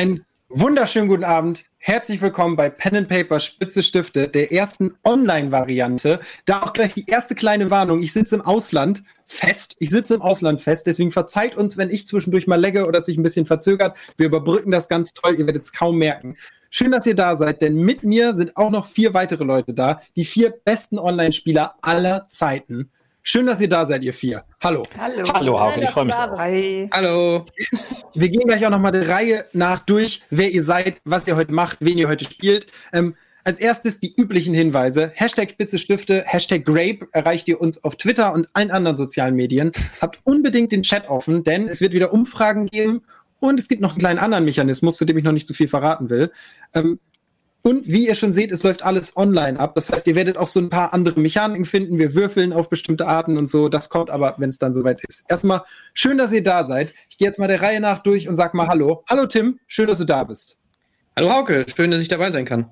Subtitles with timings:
[0.00, 1.66] Einen wunderschönen guten Abend.
[1.76, 6.20] Herzlich willkommen bei Pen and Paper Spitze Stifte, der ersten Online-Variante.
[6.46, 8.00] Da auch gleich die erste kleine Warnung.
[8.00, 9.76] Ich sitze im Ausland fest.
[9.78, 10.86] Ich sitze im Ausland fest.
[10.86, 13.94] Deswegen verzeiht uns, wenn ich zwischendurch mal legge oder sich ein bisschen verzögert.
[14.16, 15.38] Wir überbrücken das ganz toll.
[15.38, 16.38] Ihr werdet es kaum merken.
[16.70, 20.00] Schön, dass ihr da seid, denn mit mir sind auch noch vier weitere Leute da.
[20.16, 22.90] Die vier besten Online-Spieler aller Zeiten.
[23.22, 24.44] Schön, dass ihr da seid, ihr vier.
[24.60, 24.82] Hallo.
[24.98, 25.32] Hallo.
[25.32, 26.14] Hallo, Hauke, ich freue mich.
[26.14, 26.38] Auch.
[26.38, 26.88] Hi.
[26.92, 27.44] Hallo.
[28.14, 31.52] Wir gehen gleich auch nochmal der Reihe nach durch, wer ihr seid, was ihr heute
[31.52, 32.66] macht, wen ihr heute spielt.
[32.92, 35.12] Ähm, als erstes die üblichen Hinweise.
[35.14, 39.72] Hashtag Spitze Stifte, Hashtag Grape erreicht ihr uns auf Twitter und allen anderen sozialen Medien.
[40.00, 43.02] Habt unbedingt den Chat offen, denn es wird wieder Umfragen geben
[43.38, 45.68] und es gibt noch einen kleinen anderen Mechanismus, zu dem ich noch nicht zu viel
[45.68, 46.32] verraten will.
[46.74, 47.00] Ähm,
[47.62, 49.74] und wie ihr schon seht, es läuft alles online ab.
[49.74, 51.98] Das heißt, ihr werdet auch so ein paar andere Mechaniken finden.
[51.98, 53.68] Wir würfeln auf bestimmte Arten und so.
[53.68, 55.24] Das kommt aber, wenn es dann soweit ist.
[55.28, 56.94] Erstmal schön, dass ihr da seid.
[57.10, 59.04] Ich gehe jetzt mal der Reihe nach durch und sag mal Hallo.
[59.08, 60.58] Hallo Tim, schön, dass du da bist.
[61.16, 62.70] Hallo Hauke, schön, dass ich dabei sein kann.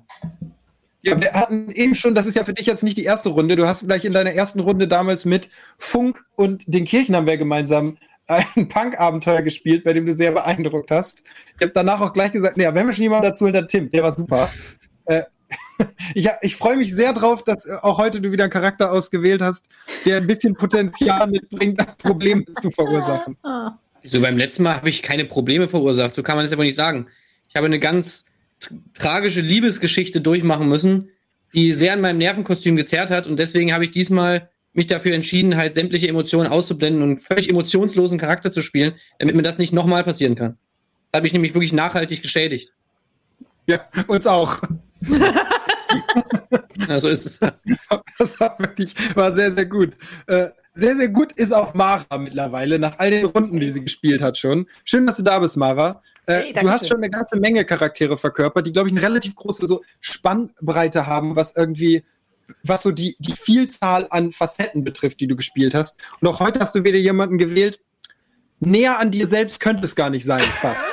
[1.01, 3.55] Ja, wir hatten eben schon, das ist ja für dich jetzt nicht die erste Runde.
[3.55, 7.37] Du hast gleich in deiner ersten Runde damals mit Funk und den Kirchen haben wir
[7.37, 7.97] gemeinsam
[8.29, 11.23] ein Punk-Abenteuer gespielt, bei dem du sehr beeindruckt hast.
[11.55, 14.03] Ich habe danach auch gleich gesagt, naja, wenn wir schon jemanden dazu hinter Tim, der
[14.03, 14.49] war super.
[15.09, 15.23] Äh,
[16.13, 19.41] ich, ich freue mich sehr drauf, dass äh, auch heute du wieder einen Charakter ausgewählt
[19.41, 19.67] hast,
[20.05, 23.37] der ein bisschen Potenzial mitbringt, das Problem zu verursachen.
[24.01, 26.15] So beim letzten Mal habe ich keine Probleme verursacht.
[26.15, 27.07] So kann man das aber nicht sagen.
[27.49, 28.23] Ich habe eine ganz
[28.93, 31.09] tragische Liebesgeschichte durchmachen müssen,
[31.53, 33.27] die sehr an meinem Nervenkostüm gezerrt hat.
[33.27, 38.17] Und deswegen habe ich diesmal mich dafür entschieden, halt sämtliche Emotionen auszublenden und völlig emotionslosen
[38.17, 40.57] Charakter zu spielen, damit mir das nicht nochmal passieren kann.
[41.11, 42.71] Das habe ich nämlich wirklich nachhaltig geschädigt.
[43.67, 44.61] Ja, uns auch.
[46.87, 47.39] ja, so ist es.
[48.17, 49.91] Das war wirklich, war sehr, sehr gut.
[50.27, 54.21] Äh, sehr, sehr gut ist auch Mara mittlerweile, nach all den Runden, die sie gespielt
[54.21, 54.67] hat schon.
[54.85, 56.01] Schön, dass du da bist, Mara.
[56.25, 59.35] Äh, hey, du hast schon eine ganze Menge Charaktere verkörpert, die, glaube ich, eine relativ
[59.35, 62.03] große so Spannbreite haben, was irgendwie,
[62.63, 65.99] was so die, die Vielzahl an Facetten betrifft, die du gespielt hast.
[66.21, 67.79] Und auch heute hast du wieder jemanden gewählt,
[68.59, 70.85] näher an dir selbst könnte es gar nicht sein, fast.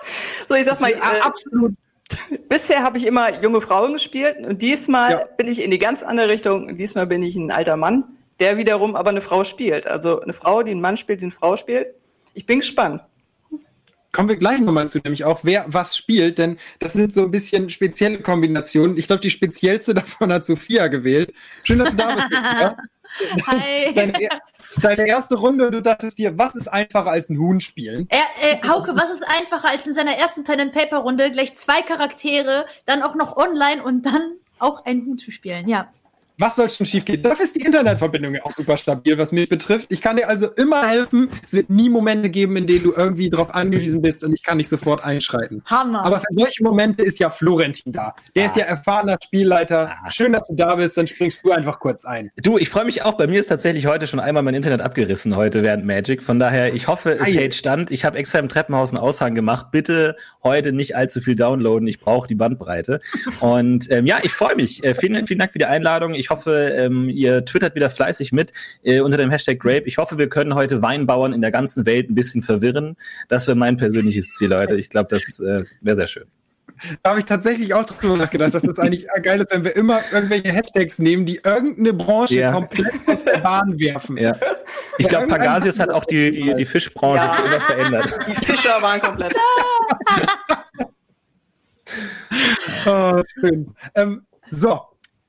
[0.48, 1.74] so, ich sag mal, äh, absolut
[2.48, 5.24] Bisher habe ich immer junge Frauen gespielt und diesmal ja.
[5.36, 6.76] bin ich in die ganz andere Richtung.
[6.76, 8.04] Diesmal bin ich ein alter Mann,
[8.40, 9.86] der wiederum aber eine Frau spielt.
[9.86, 11.88] Also eine Frau, die einen Mann spielt, die eine Frau spielt.
[12.34, 13.00] Ich bin gespannt.
[14.12, 17.32] Kommen wir gleich nochmal zu, nämlich auch, wer was spielt, denn das sind so ein
[17.32, 18.96] bisschen spezielle Kombinationen.
[18.96, 21.32] Ich glaube, die speziellste davon hat Sophia gewählt.
[21.64, 22.30] Schön, dass du da bist.
[23.46, 23.92] Hi.
[23.94, 24.28] Deine,
[24.80, 28.08] deine erste Runde und du dachtest dir, was ist einfacher als ein Huhn spielen?
[28.10, 31.56] Äh, äh, Hauke, was ist einfacher als in seiner ersten Pen and Paper Runde gleich
[31.56, 35.68] zwei Charaktere, dann auch noch online und dann auch ein Huhn zu spielen?
[35.68, 35.90] Ja.
[36.36, 37.22] Was soll schon schief gehen?
[37.22, 39.86] Dafür ist die Internetverbindung ja auch super stabil, was mich betrifft.
[39.90, 41.30] Ich kann dir also immer helfen.
[41.46, 44.56] Es wird nie Momente geben, in denen du irgendwie darauf angewiesen bist und ich kann
[44.56, 45.62] nicht sofort einschreiten.
[45.66, 46.04] Hammer.
[46.04, 48.14] Aber für solche Momente ist ja Florentin da.
[48.34, 48.46] Der ah.
[48.48, 49.94] ist ja erfahrener Spielleiter.
[50.04, 50.10] Ah.
[50.10, 50.96] Schön, dass du da bist.
[50.96, 52.32] Dann springst du einfach kurz ein.
[52.42, 53.14] Du, ich freue mich auch.
[53.14, 56.20] Bei mir ist tatsächlich heute schon einmal mein Internet abgerissen heute während Magic.
[56.20, 57.92] Von daher, ich hoffe, es hält stand.
[57.92, 59.68] Ich habe extra im Treppenhaus einen Aushang gemacht.
[59.70, 61.86] Bitte heute nicht allzu viel downloaden.
[61.86, 63.00] Ich brauche die Bandbreite.
[63.38, 64.82] Und ähm, ja, ich freue mich.
[64.82, 66.14] Äh, vielen, vielen Dank für die Einladung.
[66.14, 68.52] Ich hoffe, ähm, ihr twittert wieder fleißig mit
[68.82, 69.84] äh, unter dem Hashtag Grape.
[69.86, 72.96] Ich hoffe, wir können heute Weinbauern in der ganzen Welt ein bisschen verwirren.
[73.28, 74.76] Das wäre mein persönliches Ziel heute.
[74.76, 76.24] Ich glaube, das äh, wäre sehr schön.
[77.02, 80.00] Da habe ich tatsächlich auch drüber nachgedacht, dass das eigentlich geil ist, wenn wir immer
[80.12, 82.52] irgendwelche Hashtags nehmen, die irgendeine Branche ja.
[82.52, 84.16] komplett aus der Bahn werfen.
[84.16, 84.36] Ja.
[84.98, 87.32] Ich glaube, Pagasius hat auch die, die, die Fischbranche ja.
[87.34, 88.18] für immer verändert.
[88.28, 89.34] Die Fischer waren komplett.
[92.86, 93.74] oh, schön.
[93.94, 94.80] Ähm, so,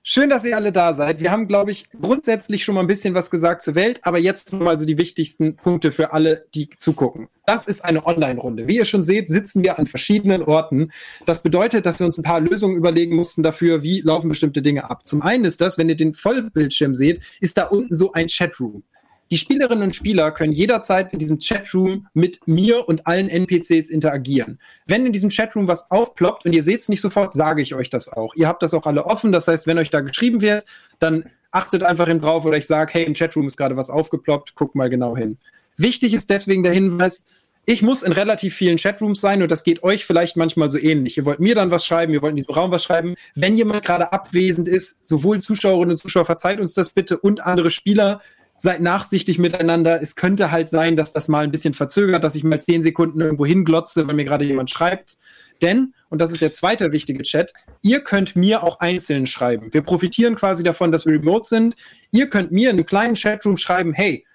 [0.08, 1.20] Schön, dass ihr alle da seid.
[1.20, 4.54] Wir haben, glaube ich, grundsätzlich schon mal ein bisschen was gesagt zur Welt, aber jetzt
[4.54, 7.28] mal so die wichtigsten Punkte für alle, die zugucken.
[7.48, 8.68] Das ist eine Online-Runde.
[8.68, 10.92] Wie ihr schon seht, sitzen wir an verschiedenen Orten.
[11.26, 14.92] Das bedeutet, dass wir uns ein paar Lösungen überlegen mussten dafür, wie laufen bestimmte Dinge
[14.92, 15.08] ab.
[15.08, 18.84] Zum einen ist das, wenn ihr den Vollbildschirm seht, ist da unten so ein Chatroom.
[19.32, 24.60] Die Spielerinnen und Spieler können jederzeit in diesem Chatroom mit mir und allen NPCs interagieren.
[24.86, 27.90] Wenn in diesem Chatroom was aufploppt und ihr seht es nicht sofort, sage ich euch
[27.90, 28.36] das auch.
[28.36, 29.32] Ihr habt das auch alle offen.
[29.32, 30.66] Das heißt, wenn euch da geschrieben wird,
[31.00, 34.54] dann achtet einfach hin drauf oder ich sage, hey, im Chatroom ist gerade was aufgeploppt,
[34.54, 35.38] guckt mal genau hin.
[35.78, 37.26] Wichtig ist deswegen der Hinweis,
[37.68, 41.18] ich muss in relativ vielen Chatrooms sein und das geht euch vielleicht manchmal so ähnlich.
[41.18, 43.16] Ihr wollt mir dann was schreiben, ihr wollt in diesem Raum was schreiben.
[43.34, 47.72] Wenn jemand gerade abwesend ist, sowohl Zuschauerinnen und Zuschauer, verzeiht uns das bitte und andere
[47.72, 48.22] Spieler,
[48.58, 50.02] seid nachsichtig miteinander.
[50.02, 53.22] Es könnte halt sein, dass das mal ein bisschen verzögert, dass ich mal zehn Sekunden
[53.22, 55.18] irgendwo hinglotze, wenn mir gerade jemand schreibt.
[55.62, 59.74] Denn, und das ist der zweite wichtige Chat, ihr könnt mir auch einzeln schreiben.
[59.74, 61.76] Wir profitieren quasi davon, dass wir remote sind.
[62.12, 64.26] Ihr könnt mir in einem kleinen Chatroom schreiben, hey,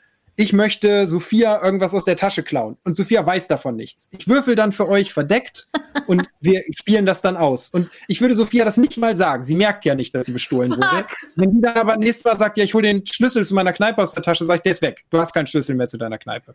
[0.40, 4.08] ich möchte Sophia irgendwas aus der Tasche klauen und Sophia weiß davon nichts.
[4.10, 5.69] Ich würfel dann für euch verdeckt
[6.06, 7.69] und wir spielen das dann aus.
[7.69, 9.44] Und ich würde Sophia das nicht mal sagen.
[9.44, 11.04] Sie merkt ja nicht, dass sie bestohlen wurde.
[11.37, 14.02] Wenn die dann aber nächstes Mal sagt, ja, ich hole den Schlüssel zu meiner Kneipe
[14.02, 15.04] aus der Tasche, sage ich, der ist weg.
[15.10, 16.54] Du hast keinen Schlüssel mehr zu deiner Kneipe.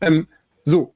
[0.00, 0.26] Ähm,
[0.64, 0.92] so.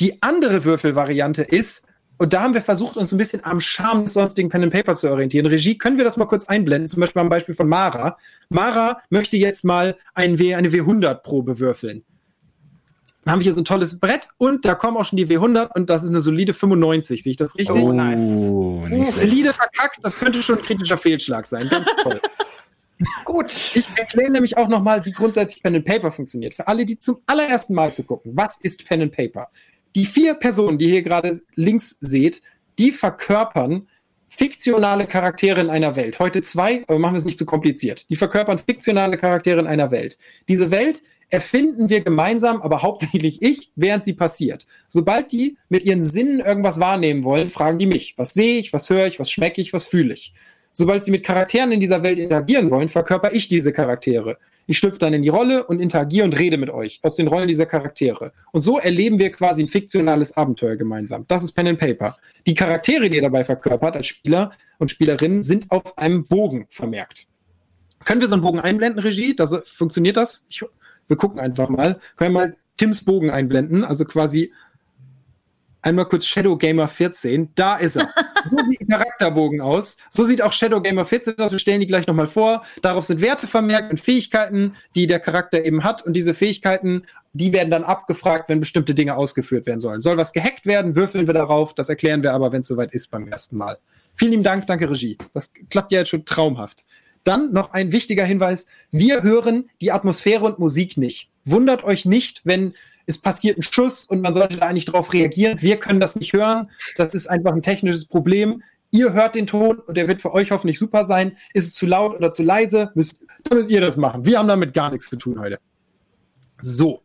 [0.00, 1.84] Die andere Würfelvariante ist,
[2.20, 4.94] und da haben wir versucht, uns ein bisschen am Charme des sonstigen Pen and Paper
[4.94, 5.46] zu orientieren.
[5.46, 6.86] Regie, können wir das mal kurz einblenden?
[6.86, 8.18] Zum Beispiel am Beispiel von Mara.
[8.50, 12.04] Mara möchte jetzt mal ein w, eine W100-Probe würfeln.
[13.24, 15.70] Dann habe ich hier so ein tolles Brett und da kommen auch schon die W100
[15.74, 17.22] und das ist eine solide 95.
[17.22, 17.80] Sehe ich das richtig?
[17.80, 18.50] Oh, nice.
[18.50, 21.70] Oh, solide verkackt, das könnte schon ein kritischer Fehlschlag sein.
[21.70, 22.20] Ganz toll.
[23.24, 23.50] Gut.
[23.74, 26.52] Ich erkläre nämlich auch nochmal, wie grundsätzlich Pen and Paper funktioniert.
[26.52, 29.48] Für alle, die zum allerersten Mal zu gucken, was ist Pen and Paper?
[29.94, 32.42] Die vier Personen, die ihr hier gerade links seht,
[32.78, 33.88] die verkörpern
[34.28, 36.18] fiktionale Charaktere in einer Welt.
[36.18, 38.08] Heute zwei, aber machen wir es nicht zu kompliziert.
[38.08, 40.18] Die verkörpern fiktionale Charaktere in einer Welt.
[40.48, 44.66] Diese Welt erfinden wir gemeinsam, aber hauptsächlich ich, während sie passiert.
[44.88, 48.88] Sobald die mit ihren Sinnen irgendwas wahrnehmen wollen, fragen die mich, was sehe ich, was
[48.90, 50.32] höre ich, was schmecke ich, was fühle ich.
[50.72, 54.38] Sobald sie mit Charakteren in dieser Welt interagieren wollen, verkörper ich diese Charaktere.
[54.70, 57.48] Ich schlüpfe dann in die Rolle und interagiere und rede mit euch aus den Rollen
[57.48, 58.32] dieser Charaktere.
[58.52, 61.24] Und so erleben wir quasi ein fiktionales Abenteuer gemeinsam.
[61.26, 62.14] Das ist Pen and Paper.
[62.46, 67.26] Die Charaktere, die ihr dabei verkörpert als Spieler und Spielerinnen, sind auf einem Bogen vermerkt.
[68.04, 69.34] Können wir so einen Bogen einblenden, Regie?
[69.34, 70.46] Das, funktioniert das?
[70.48, 70.64] Ich,
[71.08, 71.98] wir gucken einfach mal.
[72.14, 73.82] Können wir mal Tims Bogen einblenden?
[73.82, 74.52] Also quasi
[75.82, 77.50] einmal kurz Shadow Gamer 14.
[77.54, 78.12] Da ist er.
[78.42, 79.98] So sieht Charakterbogen aus.
[80.08, 81.52] So sieht auch Shadow Gamer 14 aus.
[81.52, 82.64] Wir stellen die gleich nochmal vor.
[82.80, 86.06] Darauf sind Werte vermerkt und Fähigkeiten, die der Charakter eben hat.
[86.06, 87.02] Und diese Fähigkeiten,
[87.34, 90.00] die werden dann abgefragt, wenn bestimmte Dinge ausgeführt werden sollen.
[90.00, 91.74] Soll was gehackt werden, würfeln wir darauf.
[91.74, 93.76] Das erklären wir aber, wenn es soweit ist beim ersten Mal.
[94.14, 95.18] Vielen lieben Dank, danke Regie.
[95.34, 96.84] Das klappt ja jetzt schon traumhaft.
[97.24, 98.66] Dann noch ein wichtiger Hinweis.
[98.90, 101.28] Wir hören die Atmosphäre und Musik nicht.
[101.44, 102.74] Wundert euch nicht, wenn
[103.10, 105.60] es passiert ein Schuss und man sollte da eigentlich darauf reagieren.
[105.60, 106.70] Wir können das nicht hören.
[106.96, 108.62] Das ist einfach ein technisches Problem.
[108.92, 111.36] Ihr hört den Ton und der wird für euch hoffentlich super sein.
[111.52, 112.92] Ist es zu laut oder zu leise?
[112.94, 114.24] Müsst, dann müsst ihr das machen.
[114.24, 115.58] Wir haben damit gar nichts zu tun heute.
[116.60, 117.02] So.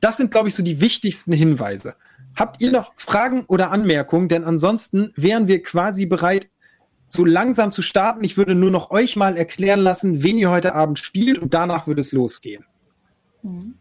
[0.00, 1.94] Das sind, glaube ich, so die wichtigsten Hinweise.
[2.34, 4.28] Habt ihr noch Fragen oder Anmerkungen?
[4.28, 6.48] Denn ansonsten wären wir quasi bereit,
[7.08, 8.24] so langsam zu starten.
[8.24, 11.86] Ich würde nur noch euch mal erklären lassen, wen ihr heute Abend spielt und danach
[11.86, 12.64] würde es losgehen.
[13.42, 13.74] Mhm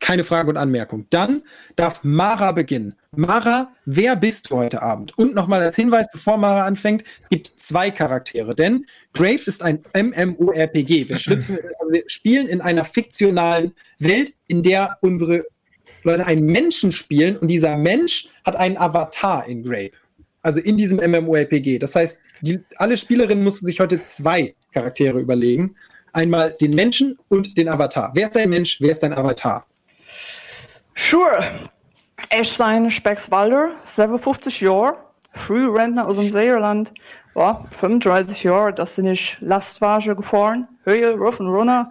[0.00, 1.06] keine Frage und Anmerkung.
[1.10, 1.42] Dann
[1.76, 2.94] darf Mara beginnen.
[3.14, 5.16] Mara, wer bist du heute Abend?
[5.18, 9.82] Und nochmal als Hinweis, bevor Mara anfängt, es gibt zwei Charaktere, denn Grape ist ein
[9.94, 11.08] MMORPG.
[11.08, 15.44] Wir, schlüpfen, also wir spielen in einer fiktionalen Welt, in der unsere
[16.04, 19.92] Leute einen Menschen spielen und dieser Mensch hat einen Avatar in Grape.
[20.40, 21.78] Also in diesem MMORPG.
[21.78, 25.76] Das heißt, die, alle Spielerinnen mussten sich heute zwei Charaktere überlegen
[26.12, 28.12] einmal den Menschen und den Avatar.
[28.14, 28.80] Wer ist dein Mensch?
[28.80, 29.64] Wer ist dein Avatar?
[30.94, 31.44] Sure.
[32.38, 34.96] Ich sein Spex Walder, 57 Jahre,
[35.34, 36.92] Frührentner aus dem Seerland.
[37.34, 41.90] Ja, 35 Jahre, das sind ich Lastwagen gefahren, Höhe, Ruf und Runner,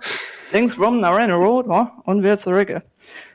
[0.51, 2.81] links rum nach Renner Road, ja, und wieder zurück.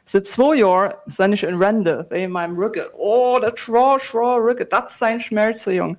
[0.04, 2.84] Seit zwei Jahren sind ich in Rente bei meinem Rücken.
[2.96, 5.96] Oh, der Schra, Schra, Rücken, das ist ein Schmerz, Jung.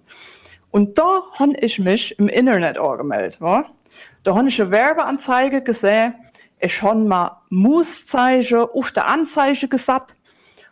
[0.72, 3.66] Und da habe ich mich im Internet angemeldet, wa?
[4.28, 6.14] Da habe ich eine Werbeanzeige gesehen.
[6.60, 10.16] Ich habe mal Muszeichen auf der Anzeige gesagt.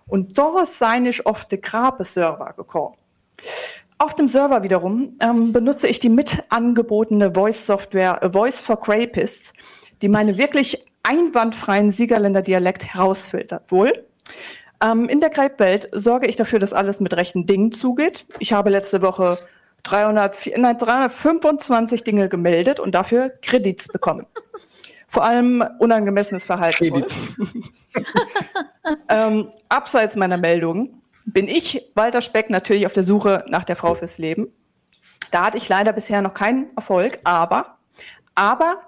[0.08, 2.98] Und da sei ich auf den Grabe-Server gekommen.
[3.98, 9.54] Auf dem Server wiederum ähm, benutze ich die mit angebotene Voice-Software A Voice for Crapists,
[10.02, 13.72] die meine wirklich einwandfreien Siegerländer Dialekt herausfiltert.
[13.72, 14.06] Wohl.
[14.84, 18.26] Ähm, in der Grape-Welt sorge ich dafür, dass alles mit rechten Dingen zugeht.
[18.40, 19.40] Ich habe letzte Woche
[19.86, 24.26] 300, nein, 325 Dinge gemeldet und dafür Kredits bekommen.
[25.08, 27.06] Vor allem unangemessenes Verhalten.
[29.10, 33.96] ähm, abseits meiner Meldungen bin ich, Walter Speck, natürlich auf der Suche nach der Frau
[33.96, 34.48] fürs Leben.
[35.32, 37.78] Da hatte ich leider bisher noch keinen Erfolg, aber,
[38.36, 38.82] aber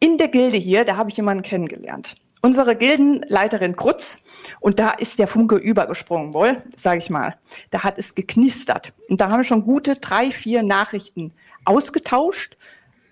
[0.00, 4.22] in der Gilde hier, da habe ich jemanden kennengelernt unsere Gildenleiterin Krutz,
[4.60, 7.36] und da ist der Funke übergesprungen, wohl, sage ich mal.
[7.70, 8.92] Da hat es geknistert.
[9.08, 11.32] Und da haben wir schon gute drei, vier Nachrichten
[11.64, 12.56] ausgetauscht.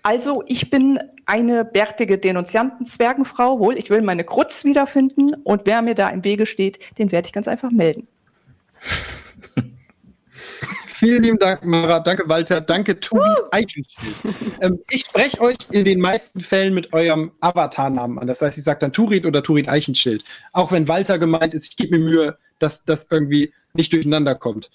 [0.01, 5.93] Also ich bin eine bärtige Denunzianten-Zwergenfrau, wohl, ich will meine Krutz wiederfinden und wer mir
[5.93, 8.07] da im Wege steht, den werde ich ganz einfach melden.
[10.99, 12.01] Vielen lieben Dank, Mara.
[12.01, 12.59] Danke, Walter.
[12.59, 14.15] Danke, Turit Eichenschild.
[14.59, 18.27] ähm, ich spreche euch in den meisten Fällen mit eurem Avatarnamen an.
[18.27, 20.25] Das heißt, ich sage dann Turit oder Turit Eichenschild.
[20.51, 24.71] Auch wenn Walter gemeint ist, ich gebe mir Mühe, dass das irgendwie nicht durcheinander kommt.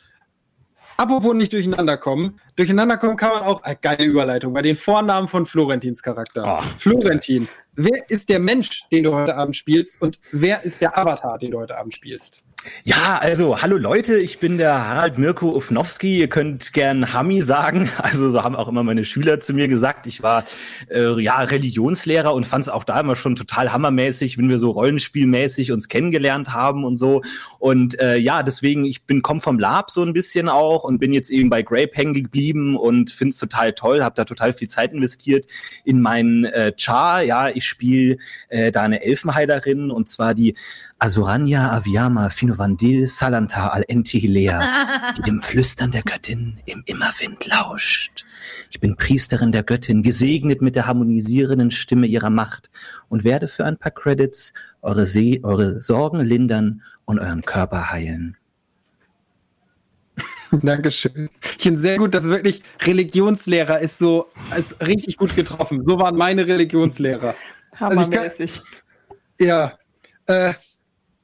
[0.96, 2.40] Apropos nicht durcheinander kommen.
[2.56, 6.58] Durcheinander kommen kann man auch, äh, geile Überleitung, bei den Vornamen von Florentins Charakter.
[6.58, 6.64] Oh.
[6.78, 11.38] Florentin, wer ist der Mensch, den du heute Abend spielst und wer ist der Avatar,
[11.38, 12.44] den du heute Abend spielst?
[12.84, 16.18] Ja, also hallo Leute, ich bin der Harald Mirko Ufnowski.
[16.18, 17.90] Ihr könnt gern Hami sagen.
[18.04, 20.06] Also so haben auch immer meine Schüler zu mir gesagt.
[20.06, 20.44] Ich war
[20.90, 24.70] äh, ja Religionslehrer und fand es auch da immer schon total hammermäßig, wenn wir so
[24.70, 27.22] rollenspielmäßig uns kennengelernt haben und so.
[27.58, 31.12] Und äh, ja, deswegen ich bin komm vom Lab so ein bisschen auch und bin
[31.14, 34.02] jetzt eben bei Grape hängen geblieben und find's total toll.
[34.02, 35.46] Habe da total viel Zeit investiert
[35.84, 37.22] in meinen äh, Char.
[37.22, 38.18] Ja, ich spiele
[38.48, 40.54] äh, da eine Elfenheilerin und zwar die
[40.98, 42.53] Asuranya Aviama Finovandil
[43.06, 48.24] Salanta al Entihilea, die dem Flüstern der Göttin im Immerwind lauscht.
[48.70, 52.70] Ich bin Priesterin der Göttin, gesegnet mit der harmonisierenden Stimme ihrer Macht
[53.08, 58.36] und werde für ein paar Credits eure, See eure Sorgen lindern und euren Körper heilen.
[60.62, 61.30] Dankeschön.
[61.56, 65.82] Ich finde sehr gut, dass wirklich Religionslehrer ist so, ist richtig gut getroffen.
[65.82, 67.34] So waren meine Religionslehrer.
[67.80, 68.60] Hammermäßig.
[68.60, 68.62] Also
[69.38, 69.78] kann, ja.
[70.26, 70.54] Äh,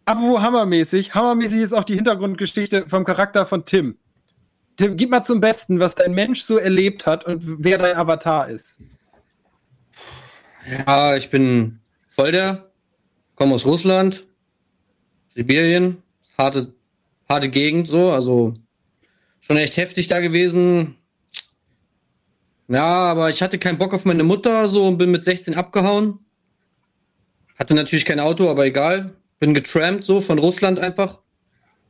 [0.04, 3.97] Apropos hammermäßig, hammermäßig ist auch die Hintergrundgeschichte vom Charakter von Tim.
[4.76, 8.49] Tim, gib mal zum Besten, was dein Mensch so erlebt hat und wer dein Avatar
[8.49, 8.80] ist.
[10.69, 12.71] Ja, ich bin Volder,
[13.35, 14.26] komme aus Russland,
[15.35, 16.02] Sibirien,
[16.37, 16.75] harte,
[17.28, 18.54] harte Gegend so, also
[19.40, 20.97] schon echt heftig da gewesen.
[22.69, 26.21] Ja, aber ich hatte keinen Bock auf meine Mutter so und bin mit 16 abgehauen.
[27.59, 29.16] Hatte natürlich kein Auto, aber egal.
[29.40, 31.23] Bin getrampt so von Russland einfach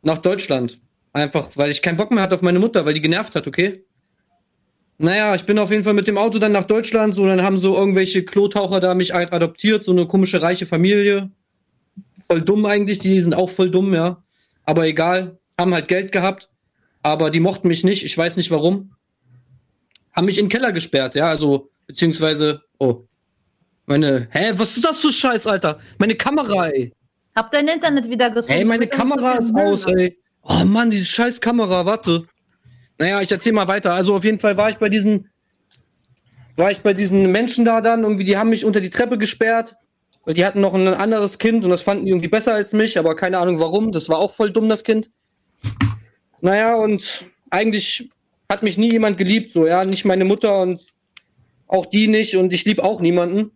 [0.03, 0.81] nach Deutschland.
[1.13, 3.85] Einfach, weil ich keinen Bock mehr hatte auf meine Mutter, weil die genervt hat, okay?
[4.99, 7.59] Naja, ich bin auf jeden Fall mit dem Auto dann nach Deutschland, so, dann haben
[7.59, 11.31] so irgendwelche Klotaucher da mich adoptiert, so eine komische reiche Familie.
[12.27, 14.23] Voll dumm eigentlich, die sind auch voll dumm, ja.
[14.65, 16.49] Aber egal, haben halt Geld gehabt,
[17.03, 18.93] aber die mochten mich nicht, ich weiß nicht warum.
[20.13, 23.05] Haben mich in den Keller gesperrt, ja, also, beziehungsweise, oh.
[23.87, 25.81] Meine, hä, was ist das für Scheiß, Alter?
[25.99, 26.93] Meine Kamera, ey.
[27.35, 28.53] Hab dein Internet wieder gefunden.
[28.53, 30.19] Ey, meine Kamera ist aus, ey.
[30.43, 32.25] Oh Mann, diese scheiß Kamera, warte.
[32.99, 33.95] Naja, ich erzähl mal weiter.
[33.95, 35.31] Also auf jeden Fall war ich bei diesen,
[36.57, 39.77] war ich bei diesen Menschen da dann, irgendwie, die haben mich unter die Treppe gesperrt,
[40.25, 42.99] weil die hatten noch ein anderes Kind und das fanden die irgendwie besser als mich,
[42.99, 43.93] aber keine Ahnung warum.
[43.93, 45.11] Das war auch voll dumm, das Kind.
[46.41, 48.11] Naja, und eigentlich
[48.49, 50.85] hat mich nie jemand geliebt, so, ja, nicht meine Mutter und
[51.69, 53.53] auch die nicht und ich lieb auch niemanden.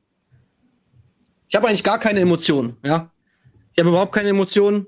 [1.49, 3.11] Ich habe eigentlich gar keine Emotionen, ja.
[3.75, 4.87] Ich habe überhaupt keine Emotionen.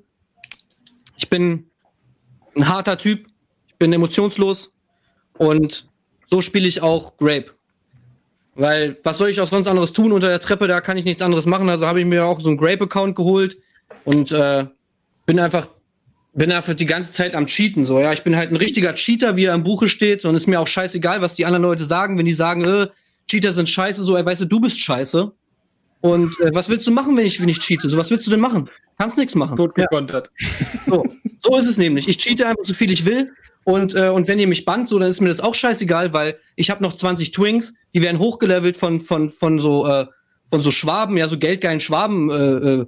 [1.16, 1.70] Ich bin
[2.54, 3.26] ein harter Typ.
[3.68, 4.72] Ich bin emotionslos.
[5.38, 5.88] Und
[6.30, 7.52] so spiele ich auch Grape.
[8.54, 10.66] Weil, was soll ich auch sonst anderes tun unter der Treppe?
[10.66, 11.68] Da kann ich nichts anderes machen.
[11.68, 13.58] Also habe ich mir auch so einen Grape-Account geholt
[14.04, 14.66] und äh,
[15.26, 15.68] bin einfach
[16.32, 17.86] bin einfach die ganze Zeit am Cheaten.
[17.86, 20.24] So, ja, ich bin halt ein richtiger Cheater, wie er im Buche steht.
[20.24, 22.18] Und ist mir auch scheißegal, was die anderen Leute sagen.
[22.18, 22.88] Wenn die sagen, äh,
[23.28, 25.32] Cheater sind scheiße, so, ey, weißt du, du bist scheiße.
[26.06, 27.90] Und äh, was willst du machen, wenn ich, wenn ich cheate?
[27.90, 28.70] So, was willst du denn machen?
[28.98, 29.56] Kannst nichts machen.
[29.56, 30.30] Tot gekontert.
[30.86, 31.04] So,
[31.40, 32.08] so ist es nämlich.
[32.08, 33.32] Ich cheate einfach so viel ich will.
[33.64, 36.38] Und, äh, und wenn ihr mich bannt, so, dann ist mir das auch scheißegal, weil
[36.54, 40.06] ich habe noch 20 Twinks, die werden hochgelevelt von, von, von so, äh,
[40.48, 42.86] von so Schwaben, ja, so geldgeilen Schwaben, äh, äh,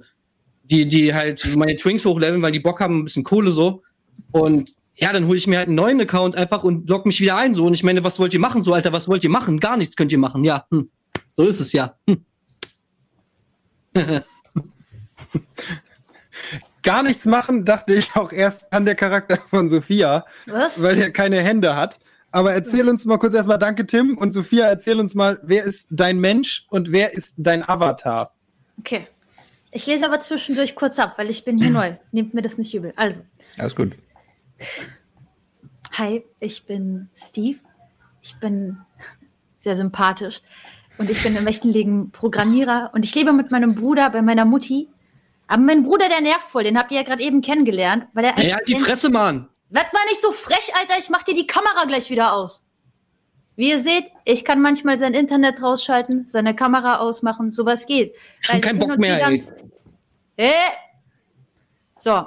[0.63, 3.83] die, die halt meine Twinks hochleveln, weil die Bock haben, ein bisschen Kohle so.
[4.31, 7.35] Und ja, dann hole ich mir halt einen neuen Account einfach und log mich wieder
[7.35, 7.55] ein.
[7.55, 8.61] So, und ich meine, was wollt ihr machen?
[8.61, 9.59] So, Alter, was wollt ihr machen?
[9.59, 10.45] Gar nichts könnt ihr machen.
[10.45, 10.89] Ja, hm.
[11.33, 11.95] so ist es ja.
[12.07, 12.23] Hm.
[16.83, 20.81] Gar nichts machen, dachte ich auch erst an der Charakter von Sophia, Was?
[20.81, 21.99] weil er keine Hände hat.
[22.31, 25.87] Aber erzähl uns mal kurz erstmal, danke Tim und Sophia, erzähl uns mal, wer ist
[25.91, 28.33] dein Mensch und wer ist dein Avatar?
[28.79, 29.07] Okay.
[29.71, 31.95] Ich lese aber zwischendurch kurz ab, weil ich bin hier neu.
[32.11, 32.93] Nehmt mir das nicht übel.
[32.95, 33.21] Also.
[33.57, 33.95] Alles gut.
[35.93, 37.59] Hi, ich bin Steve.
[38.21, 38.77] Ich bin
[39.59, 40.41] sehr sympathisch.
[40.99, 44.43] Und ich bin im echten Leben Programmierer und ich lebe mit meinem Bruder bei meiner
[44.43, 44.89] Mutti.
[45.47, 48.07] Aber mein Bruder, der nervt voll, den habt ihr ja gerade eben kennengelernt.
[48.13, 49.47] Weil er hey, halt die Fresse, Mann!
[49.69, 52.61] Werd mal nicht so frech, Alter, ich mach dir die Kamera gleich wieder aus.
[53.55, 58.13] Wie ihr seht, ich kann manchmal sein Internet rausschalten, seine Kamera ausmachen, sowas geht.
[58.41, 59.47] Schon kein Bock mehr, ey.
[60.37, 60.53] Hey.
[61.97, 62.25] So,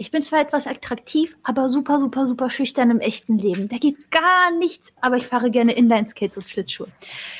[0.00, 3.68] ich bin zwar etwas attraktiv, aber super, super, super schüchtern im echten Leben.
[3.68, 6.88] Da geht gar nichts, aber ich fahre gerne Inline-Skates und Schlittschuhe.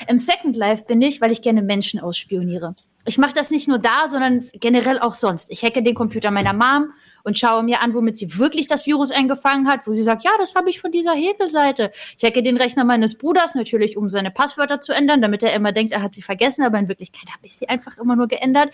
[0.07, 2.75] Im Second Life bin ich, weil ich gerne Menschen ausspioniere.
[3.05, 5.49] Ich mache das nicht nur da, sondern generell auch sonst.
[5.49, 9.09] Ich hacke den Computer meiner Mom und schaue mir an, womit sie wirklich das Virus
[9.09, 11.91] eingefangen hat, wo sie sagt, ja, das habe ich von dieser Häkelseite.
[12.15, 15.71] Ich hacke den Rechner meines Bruders natürlich, um seine Passwörter zu ändern, damit er immer
[15.71, 18.69] denkt, er hat sie vergessen, aber in Wirklichkeit habe ich sie einfach immer nur geändert.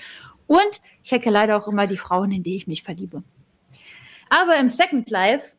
[0.46, 3.24] Und ich hacke leider auch immer die Frauen, in die ich mich verliebe.
[4.30, 5.58] Aber im Second Life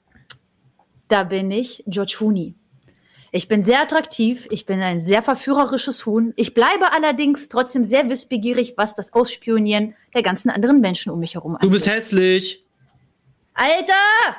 [1.08, 2.54] da bin ich George Funi.
[3.30, 6.32] Ich bin sehr attraktiv, ich bin ein sehr verführerisches Huhn.
[6.37, 11.34] Ich bleibe allerdings trotzdem sehr wissbegierig, was das Ausspionieren der ganzen anderen Menschen um mich
[11.34, 11.66] herum angeht.
[11.66, 12.64] Du bist hässlich.
[13.52, 14.37] Alter!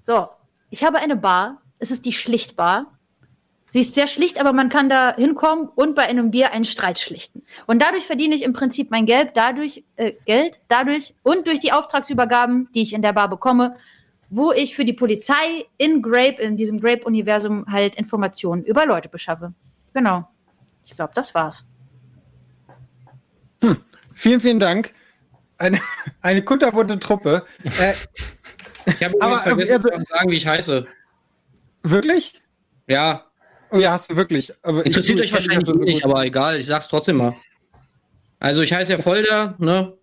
[0.00, 0.28] So,
[0.70, 1.62] ich habe eine Bar.
[1.78, 2.98] Es ist die Schlichtbar.
[3.70, 6.98] Sie ist sehr schlicht, aber man kann da hinkommen und bei einem Bier einen Streit
[6.98, 7.42] schlichten.
[7.66, 11.72] Und dadurch verdiene ich im Prinzip mein Geld, dadurch äh, Geld, dadurch und durch die
[11.72, 13.76] Auftragsübergaben, die ich in der Bar bekomme,
[14.28, 19.52] wo ich für die Polizei in Grape, in diesem Grape-Universum halt Informationen über Leute beschaffe.
[19.94, 20.28] Genau.
[20.84, 21.64] Ich glaube, das war's.
[23.62, 23.76] Hm.
[24.14, 24.92] Vielen, vielen Dank.
[25.58, 25.80] Eine,
[26.22, 27.44] eine kunterbunte Truppe.
[27.64, 27.94] Äh,
[28.86, 30.86] ich habe aber vergessen also, zu sagen, wie ich heiße.
[31.82, 32.40] Wirklich?
[32.88, 33.29] Ja.
[33.72, 34.52] Oh ja, hast du wirklich.
[34.62, 37.36] Aber Interessiert ich, euch wahrscheinlich nicht, aber egal, ich sag's trotzdem mal.
[38.38, 39.96] Also ich heiße ja Volder, ne?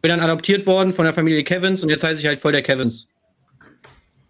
[0.00, 2.62] Bin dann adoptiert worden von der Familie Kevins und jetzt heiße ich halt voll der
[2.62, 3.12] Kevins.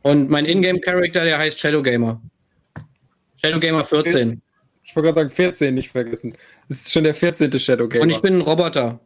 [0.02, 2.20] Und mein Ingame-Charakter, der heißt Shadow Gamer.
[3.36, 4.40] Shadow Gamer 14.
[4.82, 6.36] Ich wollte gerade sagen, 14 nicht vergessen.
[6.68, 7.58] Das ist schon der 14.
[7.58, 8.02] Shadow Gamer.
[8.02, 9.00] Und ich bin ein Roboter.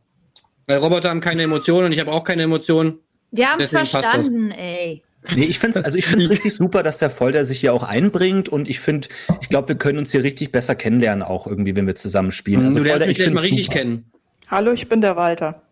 [0.67, 3.01] Weil Roboter haben keine Emotionen und ich habe auch keine Emotionen.
[3.33, 5.03] Wir haben es verstanden, ey.
[5.35, 5.99] Nee, ich finde es also
[6.29, 9.09] richtig super, dass der Folter sich hier auch einbringt und ich finde,
[9.41, 12.67] ich glaube, wir können uns hier richtig besser kennenlernen, auch irgendwie, wenn wir zusammen spielen.
[12.67, 13.79] Also du lernst mich mal richtig super.
[13.79, 14.11] kennen.
[14.49, 15.63] Hallo, ich bin der Walter.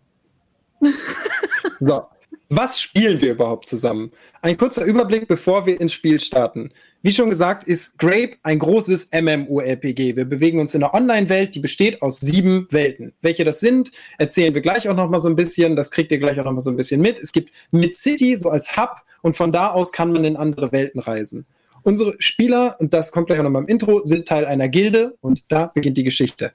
[1.80, 2.04] so,
[2.48, 4.12] was spielen wir überhaupt zusammen?
[4.40, 6.70] Ein kurzer Überblick, bevor wir ins Spiel starten.
[7.02, 10.16] Wie schon gesagt, ist Grape ein großes MMORPG.
[10.16, 13.14] Wir bewegen uns in einer Online-Welt, die besteht aus sieben Welten.
[13.22, 15.76] Welche das sind, erzählen wir gleich auch noch mal so ein bisschen.
[15.76, 17.18] Das kriegt ihr gleich auch noch mal so ein bisschen mit.
[17.18, 20.72] Es gibt Mid City so als Hub und von da aus kann man in andere
[20.72, 21.46] Welten reisen.
[21.82, 25.16] Unsere Spieler, und das kommt gleich auch noch mal im Intro, sind Teil einer Gilde
[25.22, 26.52] und da beginnt die Geschichte.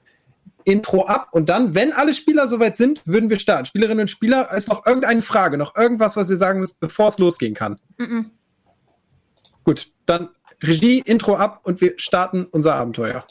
[0.62, 3.66] Intro ab und dann, wenn alle Spieler soweit sind, würden wir starten.
[3.66, 7.18] Spielerinnen und Spieler, ist noch irgendeine Frage, noch irgendwas, was ihr sagen müsst, bevor es
[7.18, 7.80] losgehen kann?
[7.98, 8.24] Mm -mm.
[9.64, 10.28] Gut, dann
[10.62, 13.24] Regie, Intro ab und wir starten unser Abenteuer.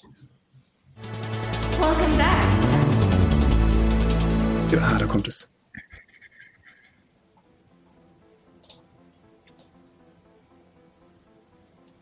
[1.79, 2.35] Welcome back.
[4.81, 5.49] Ah, da kommt es.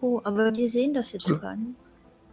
[0.02, 1.38] Oh, aber wir sehen das jetzt so.
[1.38, 1.76] gar nicht.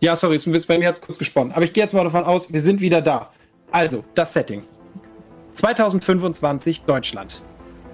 [0.00, 1.52] Ja, sorry, ist bei mir jetzt kurz gesponnen.
[1.52, 3.30] Aber ich gehe jetzt mal davon aus, wir sind wieder da.
[3.70, 4.64] Also, das Setting.
[5.52, 7.42] 2025 Deutschland.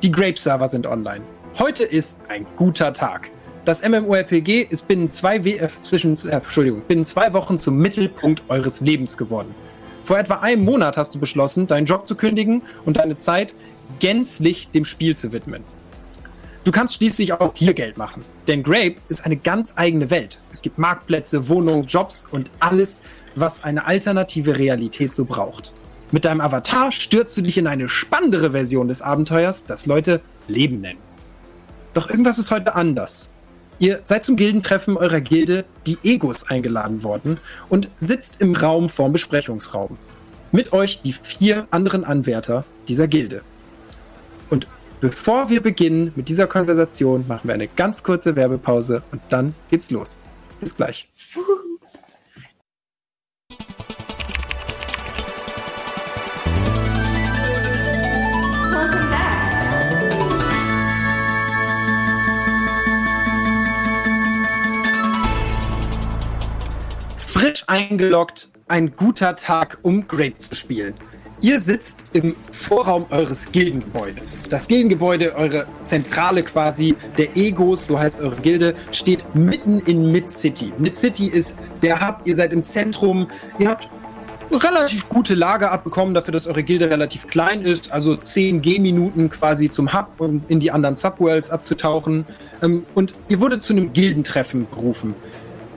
[0.02, 1.24] Die Grape-Server sind online.
[1.58, 3.30] Heute ist ein guter Tag.
[3.66, 8.44] Das MMORPG ist binnen zwei, w äh, zwischen, äh, Entschuldigung, binnen zwei Wochen zum Mittelpunkt
[8.48, 9.56] eures Lebens geworden.
[10.04, 13.56] Vor etwa einem Monat hast du beschlossen, deinen Job zu kündigen und deine Zeit
[13.98, 15.64] gänzlich dem Spiel zu widmen.
[16.62, 18.24] Du kannst schließlich auch hier Geld machen.
[18.46, 20.38] Denn Grape ist eine ganz eigene Welt.
[20.52, 23.00] Es gibt Marktplätze, Wohnungen, Jobs und alles,
[23.34, 25.74] was eine alternative Realität so braucht.
[26.12, 30.80] Mit deinem Avatar stürzt du dich in eine spannendere Version des Abenteuers, das Leute Leben
[30.80, 31.00] nennen.
[31.94, 33.32] Doch irgendwas ist heute anders.
[33.78, 39.12] Ihr seid zum Gildentreffen eurer Gilde, die Egos, eingeladen worden und sitzt im Raum vorm
[39.12, 39.98] Besprechungsraum.
[40.52, 43.42] Mit euch die vier anderen Anwärter dieser Gilde.
[44.48, 44.66] Und
[45.00, 49.90] Bevor wir beginnen mit dieser Konversation, machen wir eine ganz kurze Werbepause und dann geht's
[49.90, 50.20] los.
[50.58, 51.06] Bis gleich.
[67.38, 70.94] Frisch eingeloggt, ein guter Tag, um Grape zu spielen.
[71.42, 74.44] Ihr sitzt im Vorraum eures Gildengebäudes.
[74.48, 80.72] Das Gildengebäude, eure Zentrale quasi der Egos, so heißt eure Gilde, steht mitten in Mid-City.
[80.78, 83.86] Mid-City ist der Hub, ihr seid im Zentrum, ihr habt
[84.50, 87.92] relativ gute Lage abbekommen, dafür, dass eure Gilde relativ klein ist.
[87.92, 92.24] Also 10 G-Minuten quasi zum Hub, um in die anderen Subworlds abzutauchen.
[92.62, 95.14] Ähm, und ihr wurdet zu einem Gildentreffen berufen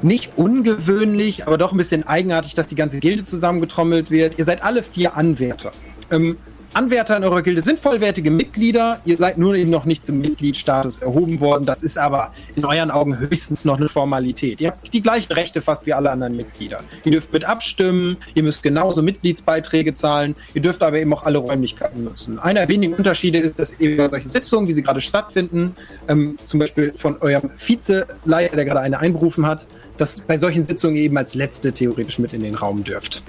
[0.03, 4.37] nicht ungewöhnlich, aber doch ein bisschen eigenartig, dass die ganze Gilde zusammengetrommelt wird.
[4.37, 5.71] Ihr seid alle vier Anwärter.
[6.11, 6.37] Ähm,
[6.73, 8.99] Anwärter in eurer Gilde sind vollwertige Mitglieder.
[9.03, 11.65] Ihr seid nur eben noch nicht zum Mitgliedstatus erhoben worden.
[11.65, 14.61] Das ist aber in euren Augen höchstens noch eine Formalität.
[14.61, 16.81] Ihr habt die gleichen Rechte fast wie alle anderen Mitglieder.
[17.03, 18.17] Ihr dürft mit abstimmen.
[18.35, 20.35] Ihr müsst genauso Mitgliedsbeiträge zahlen.
[20.53, 22.37] Ihr dürft aber eben auch alle Räumlichkeiten nutzen.
[22.37, 25.75] Einer der wenigen Unterschiede ist, dass eben bei solchen Sitzungen, wie sie gerade stattfinden,
[26.07, 29.65] ähm, zum Beispiel von eurem Vizeleiter, der gerade eine einberufen hat,
[29.97, 33.23] dass bei solchen Sitzungen eben als letzte theoretisch mit in den Raum dürft.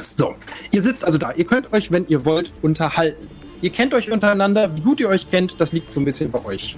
[0.00, 0.34] So,
[0.70, 1.32] ihr sitzt also da.
[1.32, 3.28] Ihr könnt euch, wenn ihr wollt, unterhalten.
[3.60, 4.74] Ihr kennt euch untereinander.
[4.76, 6.76] Wie gut ihr euch kennt, das liegt so ein bisschen bei euch.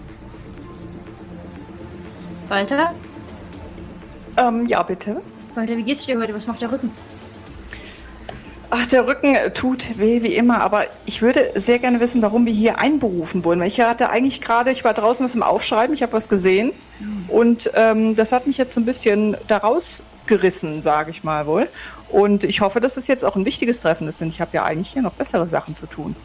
[2.48, 2.94] Walter?
[4.36, 5.20] Ähm, ja, bitte.
[5.54, 6.34] Walter, wie geht's dir heute?
[6.34, 6.90] Was macht der Rücken?
[8.70, 12.52] Ach, der Rücken tut weh wie immer, aber ich würde sehr gerne wissen, warum wir
[12.52, 13.62] hier einberufen wurden.
[13.62, 16.72] Ich hatte eigentlich gerade, ich war draußen was im Aufschreiben, ich habe was gesehen
[17.28, 21.68] und ähm, das hat mich jetzt so ein bisschen daraus gerissen, sage ich mal wohl.
[22.08, 24.64] Und ich hoffe, dass es jetzt auch ein wichtiges Treffen ist, denn ich habe ja
[24.64, 26.16] eigentlich hier noch bessere Sachen zu tun.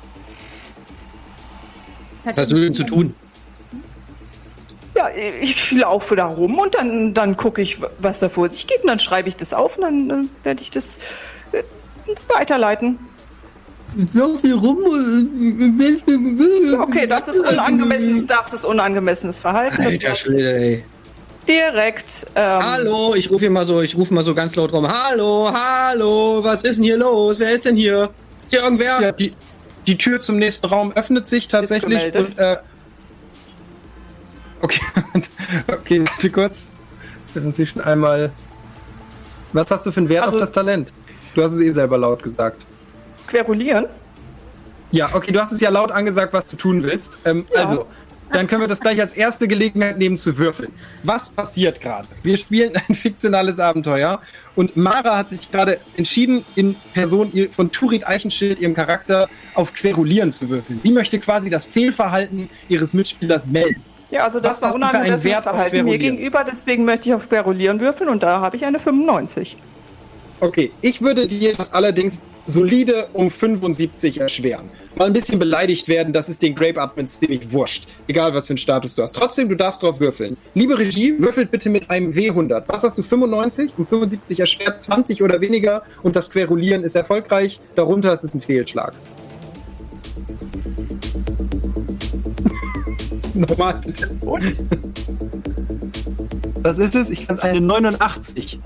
[2.23, 3.15] Was hast du denn zu tun?
[4.95, 5.09] Ja,
[5.41, 8.87] ich laufe da rum und dann, dann gucke ich, was da vor sich geht und
[8.87, 10.99] dann schreibe ich das auf und dann äh, werde ich das
[12.27, 12.99] weiterleiten.
[14.13, 14.77] So viel rum.
[16.81, 19.81] Okay, das ist unangemessenes, das ist unangemessenes Verhalten.
[19.81, 20.83] Alter Schwede, ey.
[21.47, 22.27] Direkt.
[22.35, 24.87] Ähm, hallo, ich rufe hier mal so, ich rufe mal so ganz laut rum.
[24.87, 27.39] Hallo, hallo, was ist denn hier los?
[27.39, 28.11] Wer ist denn hier?
[28.43, 29.01] Ist hier irgendwer?
[29.01, 29.33] Ja, die,
[29.87, 32.57] die Tür zum nächsten Raum öffnet sich tatsächlich und äh,
[34.61, 34.81] Okay,
[35.67, 36.67] okay, warte kurz.
[37.33, 38.31] Dann Sie schon einmal.
[39.53, 40.91] Was hast du für einen Wert also, auf das Talent?
[41.39, 42.65] Du hast es eh selber laut gesagt.
[43.25, 43.85] Querulieren?
[44.91, 47.13] Ja, okay, du hast es ja laut angesagt, was du tun willst.
[47.23, 47.63] Ähm, ja.
[47.63, 47.85] Also,
[48.33, 50.73] dann können wir das gleich als erste Gelegenheit nehmen zu würfeln.
[51.03, 52.09] Was passiert gerade?
[52.23, 54.21] Wir spielen ein fiktionales Abenteuer
[54.57, 60.31] und Mara hat sich gerade entschieden, in Person von Turit Eichenschild, ihrem Charakter, auf Querulieren
[60.31, 60.81] zu würfeln.
[60.83, 63.81] Sie möchte quasi das Fehlverhalten ihres Mitspielers melden.
[64.11, 68.23] Ja, also das war unangemessenes Verhalten mir gegenüber, deswegen möchte ich auf Querulieren würfeln und
[68.23, 69.55] da habe ich eine 95.
[70.41, 74.69] Okay, ich würde dir das allerdings solide um 75 erschweren.
[74.95, 77.87] Mal ein bisschen beleidigt werden, das ist den Grape Admins ziemlich wurscht.
[78.07, 79.15] Egal, was für einen Status du hast.
[79.15, 80.37] Trotzdem, du darfst drauf würfeln.
[80.55, 82.63] Liebe Regie, würfelt bitte mit einem W100.
[82.67, 83.03] Was hast du?
[83.03, 83.71] 95?
[83.77, 87.59] Um 75 erschwert, 20 oder weniger und das Querulieren ist erfolgreich.
[87.75, 88.93] Darunter ist es ein Fehlschlag.
[93.33, 93.81] Normal.
[94.21, 94.55] Und?
[96.63, 97.09] Das ist es.
[97.09, 98.59] Ich kann es eine 89.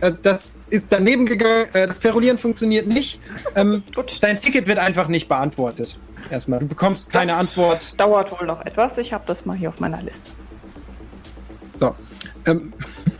[0.00, 1.66] Äh, das ist daneben gegangen.
[1.72, 3.20] Äh, das Ferulieren funktioniert nicht.
[3.54, 4.22] Ähm, Gut.
[4.22, 5.96] Dein Ticket wird einfach nicht beantwortet.
[6.30, 6.60] Erstmal.
[6.60, 8.00] Du bekommst keine das Antwort.
[8.00, 8.98] Dauert wohl noch etwas.
[8.98, 10.30] Ich habe das mal hier auf meiner Liste.
[11.78, 11.94] So.
[12.46, 12.72] Ähm,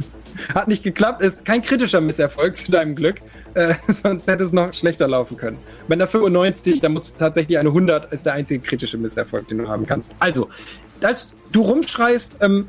[0.54, 1.22] hat nicht geklappt.
[1.22, 3.16] Ist kein kritischer Misserfolg zu deinem Glück.
[3.54, 5.58] Äh, sonst hätte es noch schlechter laufen können.
[5.88, 9.68] Bei einer 95, da muss tatsächlich eine 100 als der einzige kritische Misserfolg, den du
[9.68, 10.16] haben kannst.
[10.18, 10.48] Also,
[11.02, 12.68] als du rumschreist, ähm,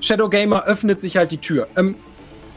[0.00, 1.68] Shadow Gamer öffnet sich halt die Tür.
[1.76, 1.94] Ähm,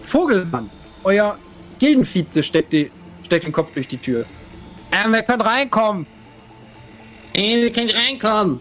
[0.04, 0.70] Vogelmann,
[1.04, 1.38] euer
[1.86, 2.89] Gildenvize steckt, die,
[3.26, 4.26] steckt den Kopf durch die Tür.
[4.91, 6.08] Ähm, wir können reinkommen.
[7.34, 8.60] Ey, wir können reinkommen.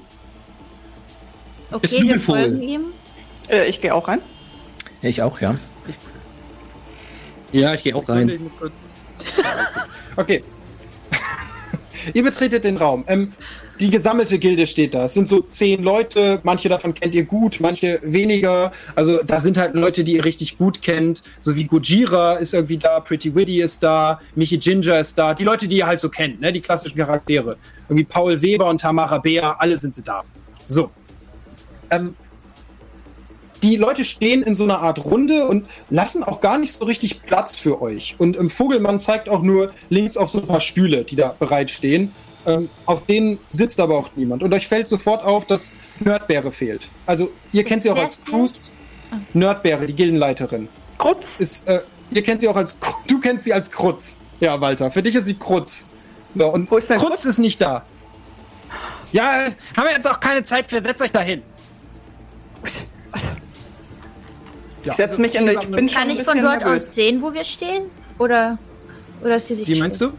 [1.70, 2.86] Okay, wir folgen ihm.
[3.48, 4.20] Äh, ich gehe auch rein.
[5.00, 5.56] Ja, ich auch, ja.
[7.52, 8.50] Ja, ich gehe auch rein.
[10.16, 10.44] Okay.
[12.14, 13.04] Ihr betretet den Raum.
[13.08, 13.32] Ähm,
[13.80, 15.04] die gesammelte Gilde steht da.
[15.04, 18.72] Es sind so zehn Leute, manche davon kennt ihr gut, manche weniger.
[18.94, 22.78] Also da sind halt Leute, die ihr richtig gut kennt, so wie Gojira ist irgendwie
[22.78, 26.08] da, Pretty Witty ist da, Michi Ginger ist da, die Leute, die ihr halt so
[26.08, 27.56] kennt, ne, die klassischen Charaktere.
[27.88, 30.22] Irgendwie Paul Weber und Tamara Bär, alle sind sie da.
[30.66, 30.90] So.
[31.90, 32.14] Ähm,
[33.64, 37.22] die Leute stehen in so einer Art Runde und lassen auch gar nicht so richtig
[37.22, 38.14] Platz für euch.
[38.18, 42.12] Und ähm, Vogelmann zeigt auch nur links auf so ein paar Stühle, die da bereitstehen.
[42.46, 44.42] Ähm, auf denen sitzt aber auch niemand.
[44.42, 46.90] Und euch fällt sofort auf, dass Nerdbeere fehlt.
[47.06, 48.54] Also, ihr kennt sie auch als Cruise.
[49.32, 50.68] Nerdbeere, die Gildenleiterin.
[50.98, 51.40] Krutz?
[51.40, 51.80] Ist, äh,
[52.10, 52.78] ihr kennt sie auch als.
[53.06, 54.18] Du kennst sie als Krutz.
[54.40, 54.90] Ja, Walter.
[54.90, 55.88] Für dich ist sie Krutz.
[56.34, 57.84] So, und Wo ist Krutz, Krutz ist nicht da.
[59.12, 60.82] Ja, haben wir jetzt auch keine Zeit für.
[60.82, 61.42] Setzt euch da hin.
[63.12, 63.30] Also,
[64.84, 65.48] ich setze mich in.
[65.48, 66.88] Ich bin schon Kann ich von dort nervös.
[66.88, 67.84] aus sehen, wo wir stehen?
[68.18, 68.58] Oder,
[69.22, 70.12] oder ist die Sicht Wie meinst du?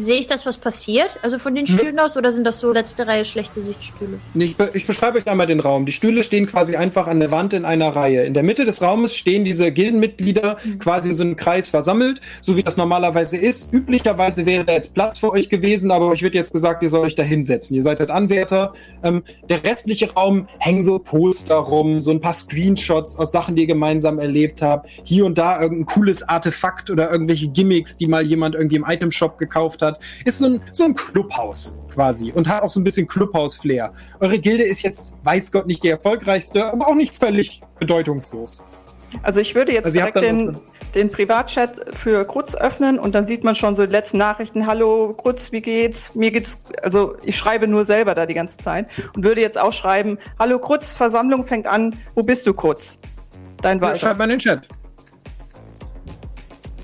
[0.00, 1.10] Sehe ich das, was passiert?
[1.22, 1.66] Also von den.
[1.66, 2.04] Stühlen hm.
[2.04, 4.20] aus oder sind das so letzte Reihe schlechte Sichtstühle?
[4.32, 5.86] Nee, ich, be ich, beschreibe euch einmal den Raum.
[5.86, 8.22] Die Stühle stehen quasi einfach an der Wand in einer Reihe.
[8.22, 10.78] In der Mitte des Raumes stehen diese Gildenmitglieder hm.
[10.78, 13.74] quasi in so einem Kreis versammelt, so wie das normalerweise ist.
[13.74, 17.06] Üblicherweise wäre da jetzt Platz für euch gewesen, aber euch wird jetzt gesagt, ihr sollt
[17.06, 17.74] euch da hinsetzen.
[17.74, 18.74] Ihr seid halt Anwärter.
[19.02, 23.62] Ähm, der restliche Raum hängen so Poster rum, so ein paar Screenshots aus Sachen, die
[23.62, 24.88] ihr gemeinsam erlebt habt.
[25.02, 29.38] Hier und da irgendein cooles Artefakt oder irgendwelche Gimmicks, die mal jemand irgendwie im Itemshop
[29.38, 32.84] gekauft hat hat, ist so ein, so ein Clubhaus quasi und hat auch so ein
[32.84, 33.92] bisschen Clubhaus-Flair.
[34.20, 38.62] Eure Gilde ist jetzt, weiß Gott, nicht die erfolgreichste, aber auch nicht völlig bedeutungslos.
[39.22, 40.56] Also ich würde jetzt also direkt den,
[40.94, 44.66] den Privatchat für Krutz öffnen und dann sieht man schon so die letzten Nachrichten.
[44.66, 46.14] Hallo Krutz, wie geht's?
[46.14, 49.72] Mir geht's, also ich schreibe nur selber da die ganze Zeit und würde jetzt auch
[49.72, 52.98] schreiben, Hallo Krutz, Versammlung fängt an, wo bist du Krutz?
[53.62, 53.94] Dein Walter.
[53.94, 54.68] Ja, schreib mal in den Chat.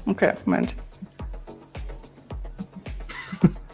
[0.07, 0.75] Okay, Moment.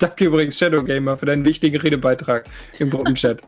[0.00, 2.46] Danke übrigens, Shadow Gamer, für deinen wichtigen Redebeitrag
[2.78, 3.42] im Gruppenchat.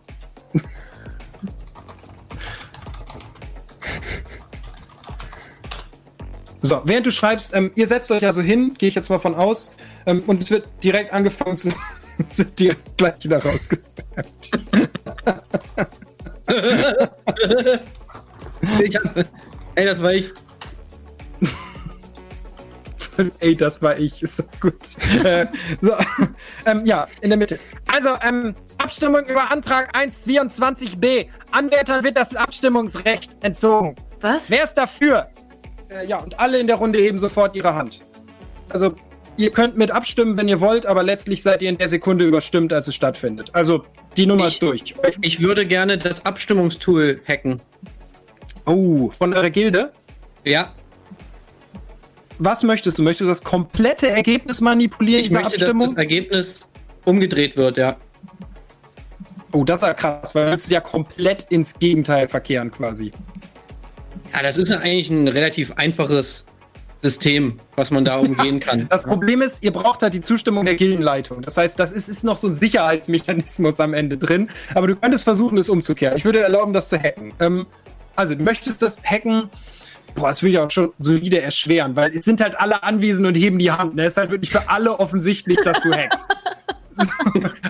[6.60, 9.34] So, während du schreibst, ähm, ihr setzt euch also hin, gehe ich jetzt mal von
[9.34, 9.74] aus,
[10.06, 11.72] ähm, und es wird direkt angefangen zu,
[12.30, 14.50] sind direkt gleich wieder rausgespammt.
[18.84, 19.16] ich hab,
[19.74, 20.30] ey, das war ich.
[23.40, 24.22] Ey, das war ich.
[24.22, 24.74] Ist so gut.
[25.24, 25.46] äh,
[25.80, 25.92] so,
[26.66, 27.58] ähm, ja, in der Mitte.
[27.92, 31.26] Also, ähm, Abstimmung über Antrag 124b.
[31.50, 33.96] Anwärtern wird das Abstimmungsrecht entzogen.
[34.20, 34.50] Was?
[34.50, 35.28] Wer ist dafür?
[35.90, 38.00] Äh, ja, und alle in der Runde heben sofort ihre Hand.
[38.70, 38.94] Also,
[39.36, 42.72] ihr könnt mit abstimmen, wenn ihr wollt, aber letztlich seid ihr in der Sekunde überstimmt,
[42.72, 43.50] als es stattfindet.
[43.52, 43.84] Also,
[44.16, 44.94] die Nummer Ich- ist durch.
[45.20, 47.60] Ich würde gerne das Abstimmungstool hacken.
[48.64, 49.92] Oh, von eurer Gilde?
[50.44, 50.72] Ja,
[52.44, 53.04] Was möchtest du?
[53.04, 55.90] Möchtest du das komplette Ergebnis manipulieren, ich möchte, dass Abstimmung?
[55.90, 56.72] das Ergebnis
[57.04, 57.96] umgedreht wird, ja.
[59.52, 63.12] Oh, das ist ja krass, weil das ist ja komplett ins Gegenteil verkehren quasi.
[64.34, 66.44] Ja, das ist ja eigentlich ein relativ einfaches
[67.00, 68.88] System, was man da umgehen kann.
[68.88, 71.42] Das Problem ist, ihr braucht halt die Zustimmung der Gildenleitung.
[71.42, 74.50] Das heißt, das ist, ist noch so ein Sicherheitsmechanismus am Ende drin.
[74.74, 76.16] Aber du könntest versuchen, das umzukehren.
[76.16, 77.34] Ich würde erlauben, das zu hacken.
[77.38, 77.66] Ähm,
[78.16, 79.48] also, du möchtest das hacken.
[80.14, 83.34] Boah, das würde ich auch schon solide erschweren, weil es sind halt alle anwesend und
[83.34, 83.94] heben die Hand.
[83.94, 84.02] Ne?
[84.04, 86.28] Es ist halt wirklich für alle offensichtlich, dass du hackst.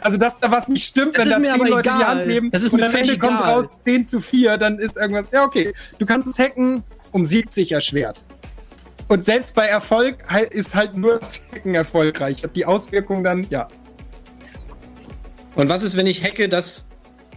[0.00, 2.06] also, dass da was nicht stimmt, Das wenn ist da mir zehn Leute die egal.
[2.06, 3.54] Hand heben Das ist und mir am Ende völlig kommt egal.
[3.54, 5.30] raus 10 zu 4, dann ist irgendwas.
[5.30, 5.72] Ja, okay.
[6.00, 8.24] Du kannst es hacken um 70 erschwert.
[9.08, 10.16] Und selbst bei Erfolg
[10.50, 12.42] ist halt nur das Hacken erfolgreich.
[12.54, 13.68] Die Auswirkung dann, ja.
[15.54, 16.88] Und was ist, wenn ich hacke, dass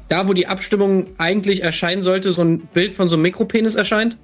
[0.07, 4.17] da, wo die Abstimmung eigentlich erscheinen sollte, so ein Bild von so einem Mikropenis erscheint?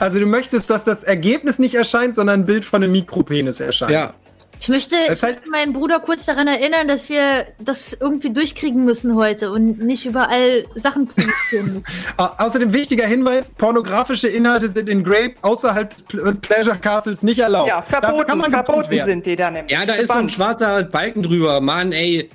[0.00, 3.92] Also du möchtest, dass das Ergebnis nicht erscheint, sondern ein Bild von einem Mikropenis erscheint.
[3.92, 4.14] Ja.
[4.60, 8.84] Ich möchte, Das ich möchte meinen Bruder kurz daran erinnern, dass wir das irgendwie durchkriegen
[8.84, 11.84] müssen heute und nicht überall Sachen produzieren müssen.
[12.16, 17.40] Au- Außerdem wichtiger Hinweis, pornografische Inhalte sind in Grape außerhalb des Pl- Pleasure Castles nicht
[17.40, 17.70] erlaubt.
[17.70, 19.76] Ja, verboten, kann man gebannt verboten sind die da nämlich.
[19.76, 21.60] Ja, da ist so ein schwarzer Balken drüber.
[21.60, 22.30] Mann, ey.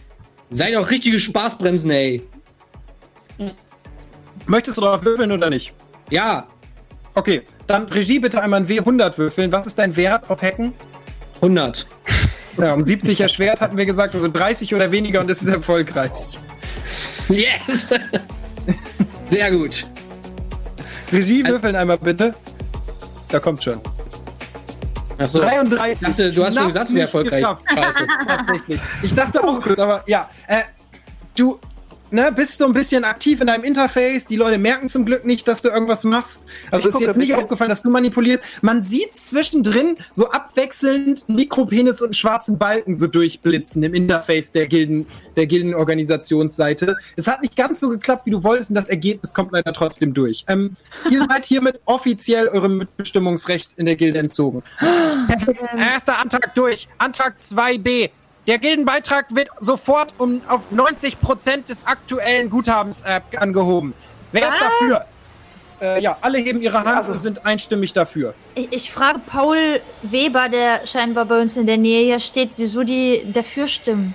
[0.50, 2.24] Seid auch richtige Spaßbremsen, ey.
[4.48, 5.74] Möchtest du darauf würfeln oder nicht?
[6.10, 6.46] Ja,
[7.18, 9.52] Okay, dann Regie bitte einmal ein W100 würfeln.
[9.52, 10.74] Was ist dein Wert auf Hacken?
[11.36, 11.88] 100.
[12.60, 16.10] Ja, um 70 erschwert hatten wir gesagt, also 30 oder weniger und es ist erfolgreich.
[17.30, 17.90] Yes!
[19.26, 19.86] Sehr gut.
[21.14, 22.34] Regie würfeln einmal bitte.
[23.30, 23.80] Da kommt schon.
[25.20, 25.38] Achso.
[25.38, 25.94] 33.
[25.94, 27.46] Ich dachte, du hast schon Knapp gesagt, es wäre erfolgreich.
[28.26, 28.82] Tatsächlich.
[29.04, 30.28] Ich dachte auch kurz, aber ja.
[30.48, 30.62] Äh,
[31.36, 31.60] du
[32.12, 34.26] ne, bist so ein bisschen aktiv in deinem Interface.
[34.26, 36.44] Die Leute merken zum Glück nicht, dass du irgendwas machst.
[36.72, 38.44] Also Ich ist jetzt nicht aufgefallen, dass du manipulierst.
[38.62, 44.52] Man sieht zwischendrin so abwechselnd einen Mikropenis und einen schwarzen Balken so durchblitzen im Interface
[44.52, 46.96] der Gilden, der Gildenorganisationsseite.
[47.16, 50.14] Es hat nicht ganz so geklappt, wie du wolltest, und das Ergebnis kommt leider trotzdem
[50.14, 50.46] durch.
[50.48, 50.76] Ähm,
[51.10, 54.64] ihr seid hiermit offiziell eurem Mitbestimmungsrecht in der Gilde entzogen.
[55.28, 55.62] Perfekt.
[55.78, 56.88] Erster Antrag durch.
[56.98, 58.10] Antrag 2b.
[58.48, 63.94] Der Gildenbeitrag wird sofort um auf 90% des aktuellen Guthabens äh, angehoben.
[64.32, 64.70] Wer ist Ah.
[64.70, 65.06] dafür?
[65.80, 68.34] Äh, ja, alle heben ihre Hand Also- und sind einstimmig dafür.
[68.56, 72.84] Ich, ich frage Paul Weber, der scheinbar bei uns in der Nähe hier steht, wieso
[72.84, 74.14] die dafür stimmen.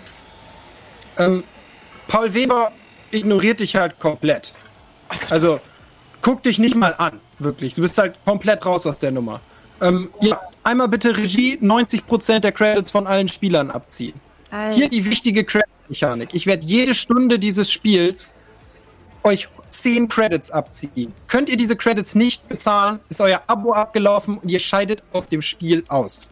[1.19, 1.45] Ähm,
[2.09, 2.73] Paul Weber
[3.11, 4.53] ignoriert dich halt komplett.
[5.09, 5.59] Also, Also,
[6.23, 7.75] guck dich nicht mal an, wirklich.
[7.75, 9.41] Du bist halt komplett raus aus der Nummer.
[9.83, 14.15] Ähm, ja, einmal bitte Regie 90% der Credits von allen Spielern abziehen.
[14.51, 16.29] Also, Hier die wichtige Credit-Mechanik.
[16.33, 18.35] Ich werde jede Stunde dieses Spiels
[19.25, 21.13] euch 10 Credits abziehen.
[21.27, 25.43] Könnt ihr diese Credits nicht bezahlen, ist euer Abo abgelaufen und ihr scheidet aus dem
[25.43, 26.31] Spiel aus.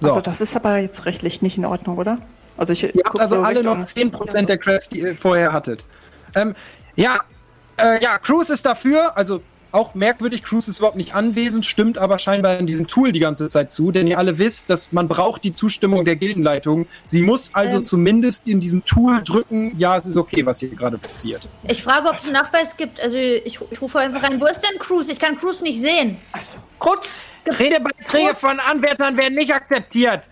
[0.00, 0.08] So.
[0.08, 2.18] also das ist aber jetzt rechtlich nicht in Ordnung, oder?
[2.56, 5.52] Also ich Ihr habt also so alle noch Richtung- 10% der Credits, die ihr vorher
[5.52, 5.84] hattet.
[6.34, 6.54] Ähm,
[6.96, 7.20] ja,
[7.82, 12.18] äh, ja, Cruise ist dafür, also auch merkwürdig, Cruise ist überhaupt nicht anwesend, stimmt aber
[12.18, 15.44] scheinbar in diesem Tool die ganze Zeit zu, denn ihr alle wisst, dass man braucht
[15.44, 16.86] die Zustimmung der Gildenleitung.
[17.04, 17.84] Sie muss also Ähm.
[17.84, 21.48] zumindest in diesem Tool drücken, ja, es ist okay, was hier gerade passiert.
[21.68, 23.00] ich frage, ob es einen Nachweis gibt.
[23.00, 24.40] Also ich, ich rufe einfach rein.
[24.40, 25.08] Wo ist denn Cruz?
[25.08, 26.16] Ich kann Cruz nicht sehen.
[26.32, 27.20] Also, Krutz!
[27.46, 30.22] Redebeiträge von Anwärtern werden nicht akzeptiert.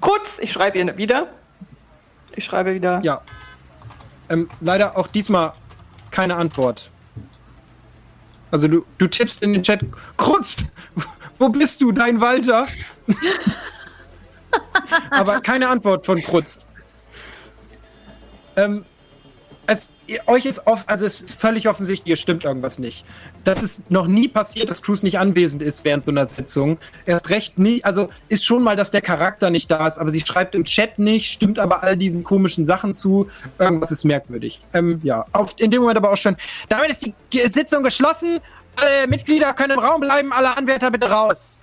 [0.00, 0.38] Krutz!
[0.42, 1.28] Ich schreibe ihr wieder.
[2.34, 3.00] Ich schreibe wieder.
[3.02, 3.22] Ja.
[4.28, 5.52] Ähm, leider auch diesmal
[6.18, 6.90] keine Antwort.
[8.50, 9.84] Also du, du tippst in den Chat,
[10.16, 10.56] Krutz,
[11.38, 12.66] wo bist du, dein Walter?
[15.10, 16.66] Aber keine Antwort von Krutz.
[18.56, 18.84] Ähm,
[19.68, 19.90] es,
[20.26, 23.04] euch ist oft, also es ist völlig offensichtlich, hier stimmt irgendwas nicht.
[23.44, 26.78] Das ist noch nie passiert, dass Cruz nicht anwesend ist während so einer Sitzung.
[27.04, 30.20] Erst recht nie, also ist schon mal, dass der Charakter nicht da ist, aber sie
[30.20, 33.28] schreibt im Chat nicht, stimmt aber all diesen komischen Sachen zu.
[33.58, 34.58] Irgendwas ist merkwürdig.
[34.72, 36.36] Ähm, ja, auf, in dem Moment aber auch schon.
[36.70, 38.40] Damit ist die Sitzung geschlossen.
[38.76, 41.58] Alle Mitglieder können im Raum bleiben, alle Anwärter bitte raus.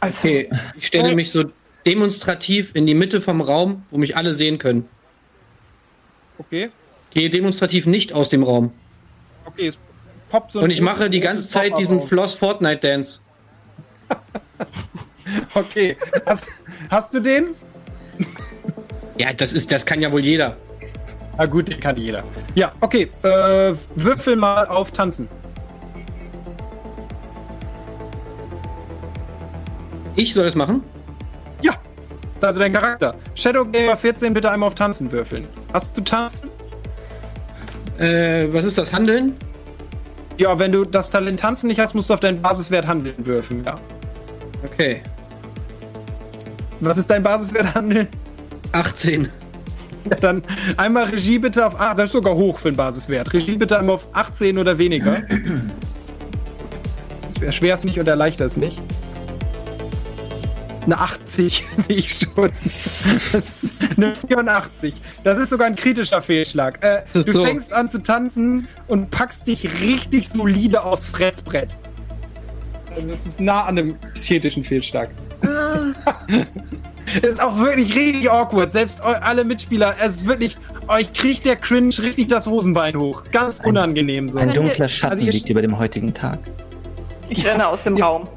[0.00, 1.44] Okay, ich stelle mich so
[1.86, 4.88] demonstrativ in die Mitte vom Raum, wo mich alle sehen können.
[6.46, 6.70] Okay.
[7.10, 8.72] Gehe demonstrativ nicht aus dem Raum.
[9.44, 9.78] Okay, es
[10.28, 13.20] poppt so Und ich mache die ganze Zeit diesen Floss Fortnite Dance.
[15.54, 15.96] okay.
[16.26, 16.48] Hast,
[16.90, 17.48] hast, du den?
[19.18, 20.56] Ja, das ist, das kann ja wohl jeder.
[21.36, 22.24] Na gut, den kann jeder.
[22.54, 23.10] Ja, okay.
[23.22, 25.28] Äh, würfel mal auf Tanzen.
[30.16, 30.82] Ich soll das machen?
[31.62, 31.74] Ja.
[32.40, 33.14] Also dein Charakter.
[33.34, 35.46] Shadow Gamer 14 bitte einmal auf Tanzen würfeln.
[35.72, 36.50] Hast du Tanzen?
[37.98, 38.92] Äh, was ist das?
[38.92, 39.34] Handeln?
[40.38, 43.62] Ja, wenn du das Talent Tanzen nicht hast, musst du auf deinen Basiswert Handeln würfeln,
[43.64, 43.76] ja.
[44.64, 45.02] Okay.
[46.80, 48.08] Was ist dein Basiswert Handeln?
[48.72, 49.28] 18.
[50.10, 50.42] Ja, dann
[50.76, 51.80] einmal Regie bitte auf.
[51.80, 53.32] Ah, das ist sogar hoch für den Basiswert.
[53.32, 55.22] Regie bitte einmal auf 18 oder weniger.
[57.50, 58.80] Schwer es nicht und erleichtert es nicht.
[60.84, 62.50] Eine 80 sehe ich schon.
[63.32, 64.94] Das ist eine 84.
[65.22, 66.82] Das ist sogar ein kritischer Fehlschlag.
[66.82, 67.44] Äh, du so.
[67.44, 71.76] fängst an zu tanzen und packst dich richtig solide aufs Fressbrett.
[72.90, 75.10] Also das ist nah an einem kritischen Fehlschlag.
[77.22, 78.70] Es ist auch wirklich richtig awkward.
[78.70, 80.56] Selbst alle Mitspieler, es ist wirklich,
[80.88, 83.24] euch kriegt der Cringe richtig das Hosenbein hoch.
[83.30, 84.38] Ganz unangenehm so.
[84.38, 86.38] Ein dunkler Schatten also liegt über dem heutigen Tag.
[87.28, 88.28] Ich renne aus dem Raum.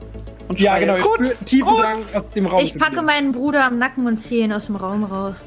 [0.48, 0.98] Und ja, genau.
[0.98, 4.54] Kurz, tiefen Drang aus dem Raum Ich packe meinen Bruder am Nacken und ziehe ihn
[4.54, 5.38] aus dem Raum raus.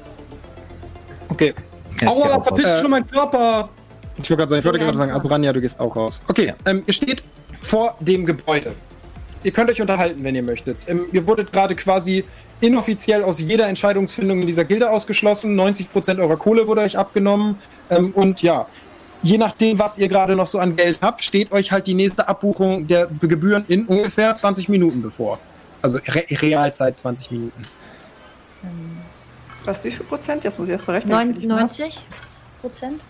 [1.28, 1.54] Okay.
[2.00, 3.68] Ja, Aua, verpisst äh, schon mein Körper.
[4.22, 6.22] Ich wollte gerade sagen, ich wollte gerade sagen, also Ranja, du gehst auch raus.
[6.28, 7.22] Okay, ähm, ihr steht
[7.60, 8.72] vor dem Gebäude.
[9.44, 10.76] Ihr könnt euch unterhalten, wenn ihr möchtet.
[10.88, 12.24] Ähm, ihr wurdet gerade quasi
[12.60, 15.58] inoffiziell aus jeder Entscheidungsfindung in dieser Gilde ausgeschlossen.
[15.58, 17.56] 90% eurer Kohle wurde euch abgenommen.
[17.90, 18.66] Ähm, und ja,
[19.22, 22.28] je nachdem, was ihr gerade noch so an Geld habt, steht euch halt die nächste
[22.28, 25.38] Abbuchung der Gebühren in ungefähr 20 Minuten bevor.
[25.82, 27.62] Also Re Realzeit 20 Minuten.
[29.64, 30.44] Was, wie viel Prozent?
[30.44, 31.36] Jetzt muss ich erst berechnen.
[31.46, 32.00] 90
[32.60, 33.00] Prozent?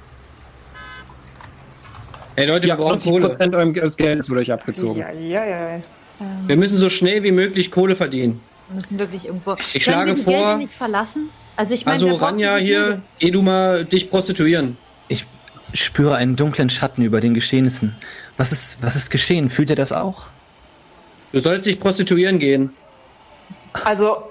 [2.37, 3.29] Ey Leute, ja, wir brauchen 90 Kohle.
[3.29, 5.01] Prozent eures Geldes wurde euch abgezogen.
[5.01, 5.81] Ja, ja, ja.
[6.47, 8.40] Wir müssen so schnell wie möglich Kohle verdienen.
[8.68, 9.55] Wir müssen wirklich irgendwo.
[9.75, 10.33] Ich schlage vor.
[10.33, 11.31] Gelder nicht verlassen?
[11.57, 14.77] Also ich meine, also Ranja hier, geh du mal dich prostituieren.
[15.72, 17.94] Ich spüre einen dunklen Schatten über den Geschehnissen.
[18.37, 19.50] Was ist, was ist geschehen?
[19.50, 20.28] Fühlt ihr das auch?
[21.33, 22.70] Du sollst dich prostituieren gehen.
[23.85, 24.22] Also,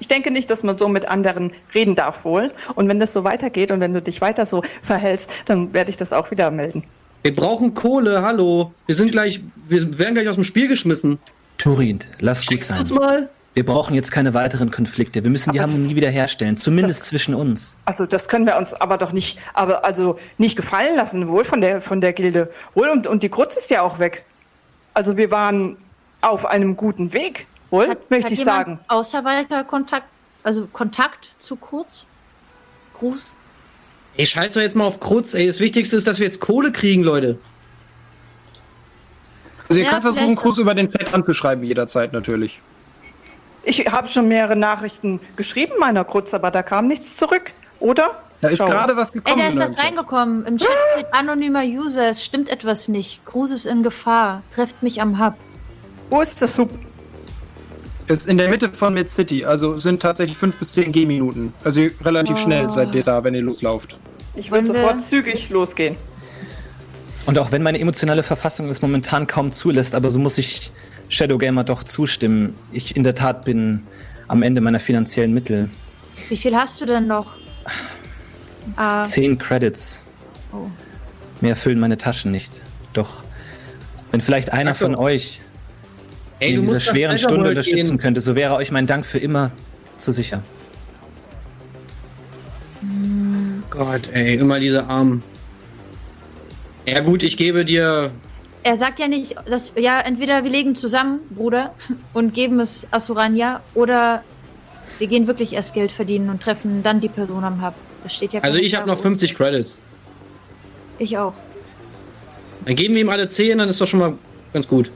[0.00, 2.50] ich denke nicht, dass man so mit anderen reden darf wohl.
[2.74, 5.96] Und wenn das so weitergeht und wenn du dich weiter so verhältst, dann werde ich
[5.96, 6.84] das auch wieder melden.
[7.22, 8.72] Wir brauchen Kohle, hallo.
[8.86, 11.20] Wir sind gleich, wir werden gleich aus dem Spiel geschmissen.
[11.56, 12.80] Turin, lass gut sein.
[12.80, 13.28] Uns mal?
[13.54, 15.22] Wir brauchen jetzt keine weiteren Konflikte.
[15.22, 17.76] Wir müssen die aber Harmonie wiederherstellen, zumindest das, zwischen uns.
[17.84, 21.60] Also das können wir uns aber doch nicht, aber also nicht gefallen lassen, wohl von
[21.60, 22.50] der von der Gilde.
[22.74, 24.24] Wohl und, und die Kruz ist ja auch weg.
[24.94, 25.76] Also wir waren
[26.22, 28.78] auf einem guten Weg, wohl, hat, möchte hat ich sagen.
[28.88, 29.22] Außer
[29.68, 30.06] Kontakt,
[30.42, 32.06] also Kontakt zu Kruz?
[32.98, 33.34] Gruß?
[34.16, 35.46] Ey, scheiß doch jetzt mal auf Kruz, ey.
[35.46, 37.38] Das Wichtigste ist, dass wir jetzt Kohle kriegen, Leute.
[39.68, 42.60] Also ihr ja, könnt versuchen, Kruz über den Chat anzuschreiben, jederzeit natürlich.
[43.64, 48.22] Ich habe schon mehrere Nachrichten geschrieben meiner Kurz, aber da kam nichts zurück, oder?
[48.40, 49.38] Da ist gerade was gekommen.
[49.38, 50.44] Ey, da ist was reingekommen.
[50.46, 52.10] Im Chat steht anonymer User.
[52.10, 53.24] Es stimmt etwas nicht.
[53.24, 54.42] Cruz ist in Gefahr.
[54.52, 55.34] Trefft mich am Hub.
[56.10, 56.70] Wo ist das Hub?
[58.08, 59.44] Ist in der Mitte von Mid City.
[59.44, 61.54] Also sind tatsächlich 5 bis 10 G-Minuten.
[61.62, 62.40] Also relativ oh.
[62.40, 63.96] schnell seid ihr da, wenn ihr loslauft.
[64.34, 65.96] Ich würde sofort zügig losgehen.
[67.26, 70.72] Und auch wenn meine emotionale Verfassung es momentan kaum zulässt, aber so muss ich
[71.12, 72.54] Shadow Gamer doch zustimmen.
[72.72, 73.82] Ich in der Tat bin
[74.28, 75.68] am Ende meiner finanziellen Mittel.
[76.30, 77.34] Wie viel hast du denn noch?
[78.76, 79.04] Ah.
[79.04, 80.02] Zehn Credits.
[80.52, 80.70] Oh.
[81.42, 82.62] Mehr füllen meine Taschen nicht.
[82.94, 83.22] Doch,
[84.10, 85.42] wenn vielleicht einer von euch
[86.38, 87.98] Ey, in dieser schweren Stunde unterstützen gehen.
[87.98, 89.50] könnte, so wäre euch mein Dank für immer
[89.98, 90.42] zu sicher.
[93.68, 95.22] Gott, ey, immer diese Armen.
[96.86, 98.12] Ja gut, ich gebe dir
[98.62, 101.74] er sagt ja nicht, dass ja entweder wir legen zusammen, Bruder,
[102.12, 104.22] und geben es Asurania, oder
[104.98, 107.74] wir gehen wirklich erst Geld verdienen und treffen dann die Person am Hub.
[108.02, 108.40] Das steht ja.
[108.40, 109.78] Also ich habe noch 50 Credits.
[110.98, 111.34] Ich auch.
[112.64, 114.14] Dann geben wir ihm alle 10, dann ist doch schon mal
[114.52, 114.90] ganz gut.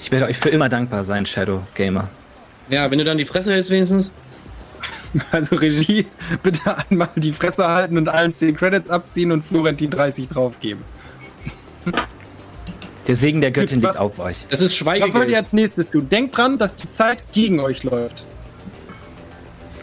[0.00, 2.08] Ich werde euch für immer dankbar sein, Shadow Gamer.
[2.68, 4.14] Ja, wenn du dann die Fresse hältst wenigstens.
[5.30, 6.06] Also Regie,
[6.42, 10.82] bitte einmal die Fresse halten und allen 10 Credits abziehen und Florentin 30 draufgeben.
[13.06, 14.46] Der Segen der Göttin Was- liegt auf euch.
[14.48, 15.12] Das ist Schweigegeld.
[15.12, 16.08] Was wollt ihr als nächstes tun?
[16.08, 18.24] Denkt dran, dass die Zeit gegen euch läuft.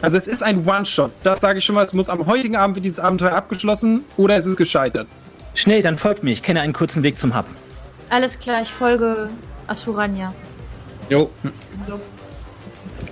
[0.01, 1.11] Also es ist ein One-Shot.
[1.21, 1.85] Das sage ich schon mal.
[1.85, 5.07] Es muss am heutigen Abend wird dieses Abenteuer abgeschlossen oder es ist gescheitert.
[5.53, 6.31] Schnell, dann folgt mir.
[6.31, 7.45] Ich kenne einen kurzen Weg zum Hub.
[8.09, 9.29] Alles klar, ich folge
[9.67, 10.33] Asurania.
[11.09, 11.29] Jo.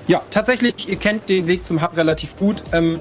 [0.08, 2.64] Ja, tatsächlich, ihr kennt den Weg zum Hub relativ gut.
[2.72, 3.00] Ähm,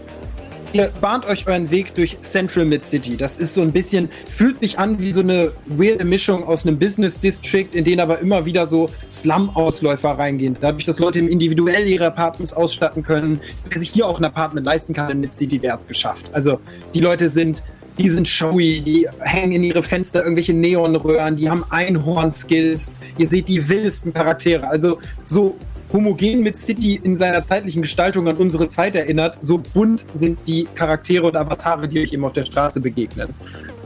[0.73, 3.17] ihr bahnt euch euren Weg durch Central Mid City.
[3.17, 6.79] Das ist so ein bisschen, fühlt sich an wie so eine weirde Mischung aus einem
[6.79, 10.57] Business District, in den aber immer wieder so Slum-Ausläufer reingehen.
[10.61, 14.93] Dadurch, dass Leute individuell ihre Apartments ausstatten können, wer sich hier auch ein Apartment leisten
[14.93, 16.31] kann in Mid City, der hat's geschafft.
[16.33, 16.61] Also
[16.95, 17.63] die Leute sind
[17.99, 22.95] die sind showy, die hängen in ihre Fenster irgendwelche Neonröhren, die haben Einhorn-Skills.
[23.19, 24.69] Ihr seht die wildesten Charaktere.
[24.69, 25.57] Also so
[25.93, 30.67] homogen mit City in seiner zeitlichen Gestaltung an unsere Zeit erinnert, so bunt sind die
[30.75, 33.35] Charaktere und Avatare, die euch eben auf der Straße begegnen.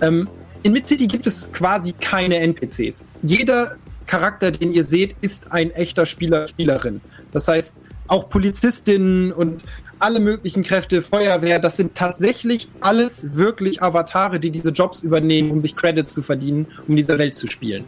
[0.01, 0.29] Ähm,
[0.63, 3.05] in Mid City gibt es quasi keine NPCs.
[3.23, 3.77] Jeder
[4.07, 7.01] Charakter, den ihr seht, ist ein echter Spieler, Spielerin.
[7.33, 9.65] Das heißt, auch Polizistinnen und
[9.99, 15.61] alle möglichen Kräfte, Feuerwehr, das sind tatsächlich alles wirklich Avatare, die diese Jobs übernehmen, um
[15.61, 17.85] sich Credits zu verdienen, um diese Welt zu spielen.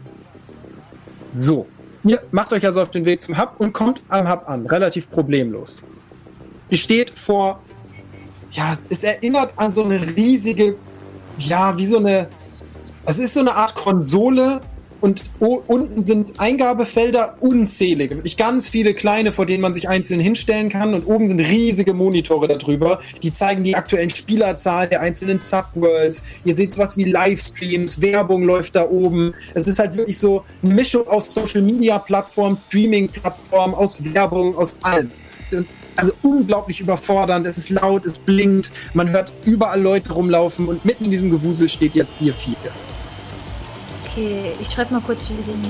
[1.35, 1.67] So.
[2.05, 5.11] Ihr macht euch also auf den Weg zum Hub und kommt am Hub an, relativ
[5.11, 5.83] problemlos.
[6.69, 7.63] Ihr steht vor,
[8.53, 10.77] ja, es erinnert an so eine riesige,
[11.39, 12.29] ja, wie so eine,
[13.07, 14.61] es ist so eine Art Konsole
[15.05, 20.71] und unten sind Eingabefelder unzählige, wirklich ganz viele kleine, vor denen man sich einzeln hinstellen
[20.71, 26.23] kann und oben sind riesige Monitore darüber, die zeigen die aktuellen Spielerzahlen der einzelnen Subworlds.
[26.47, 29.35] Ihr seht was wie Livestreams, Werbung läuft da oben.
[29.53, 34.57] Es ist halt wirklich so eine Mischung aus Social Media Plattformen, Streaming Plattformen, aus Werbung,
[34.57, 35.11] aus allem.
[35.51, 37.47] Und also unglaublich überfordernd.
[37.47, 41.69] Es ist laut, es blinkt, man hört überall Leute rumlaufen und mitten in diesem Gewusel
[41.69, 42.57] steht jetzt ihr vier.
[44.17, 45.61] Okay, ich schreibe mal kurz hier den.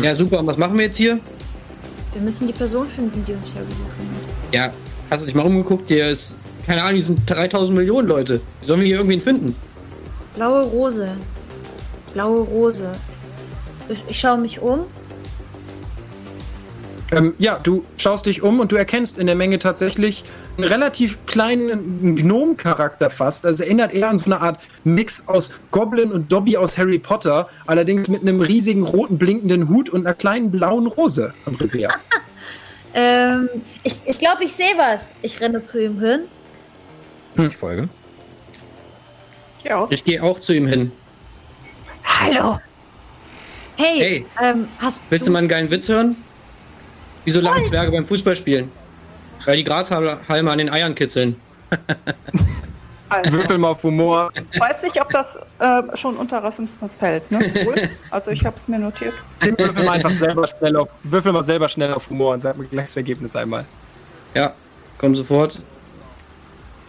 [0.00, 0.38] Ja, super.
[0.38, 1.18] Und was machen wir jetzt hier?
[2.12, 4.54] Wir müssen die Person finden, die uns hergerufen hat.
[4.54, 4.72] Ja,
[5.10, 5.88] hast du dich mal umgeguckt?
[5.88, 8.40] Hier ist, keine Ahnung, hier sind 3000 Millionen Leute.
[8.60, 9.56] Wie sollen wir hier irgendwen finden?
[10.36, 11.08] Blaue Rose.
[12.14, 12.92] Blaue Rose.
[13.88, 14.84] Ich, ich schaue mich um.
[17.10, 20.22] Ähm, ja, du schaust dich um und du erkennst in der Menge tatsächlich
[20.56, 23.46] einen relativ kleinen Gnome-Charakter fast.
[23.46, 27.48] Also erinnert eher an so eine Art Mix aus Goblin und Dobby aus Harry Potter,
[27.66, 31.94] allerdings mit einem riesigen roten blinkenden Hut und einer kleinen blauen Rose am Revers.
[32.94, 33.48] Ähm,
[33.84, 35.00] ich ich glaube, ich sehe was.
[35.22, 36.24] Ich renne zu ihm hin.
[37.38, 37.88] Ich folge.
[39.64, 39.86] Ja.
[39.88, 40.92] Ich gehe auch zu ihm hin.
[42.04, 42.60] Hallo!
[43.76, 44.26] Hey, Hey.
[44.42, 46.16] Ähm, hast Willst du mal einen geilen Witz hören?
[47.24, 48.70] Wieso lachen Zwerge beim Fußballspielen?
[49.44, 51.36] Weil die Grashalme an den Eiern kitzeln.
[53.08, 54.30] Also, Würfel mal auf Humor.
[54.52, 57.30] ich weiß nicht, ob das äh, schon unter Rassismus fällt.
[57.30, 57.40] Ne?
[57.64, 57.90] Wohl.
[58.10, 59.12] Also ich habe es mir notiert.
[59.40, 62.56] Tim, würfel mal einfach selber schnell auf, würfel mal selber schnell auf Humor und sag
[62.56, 63.66] mir gleich das Ergebnis einmal.
[64.34, 64.54] Ja,
[64.96, 65.62] komm sofort.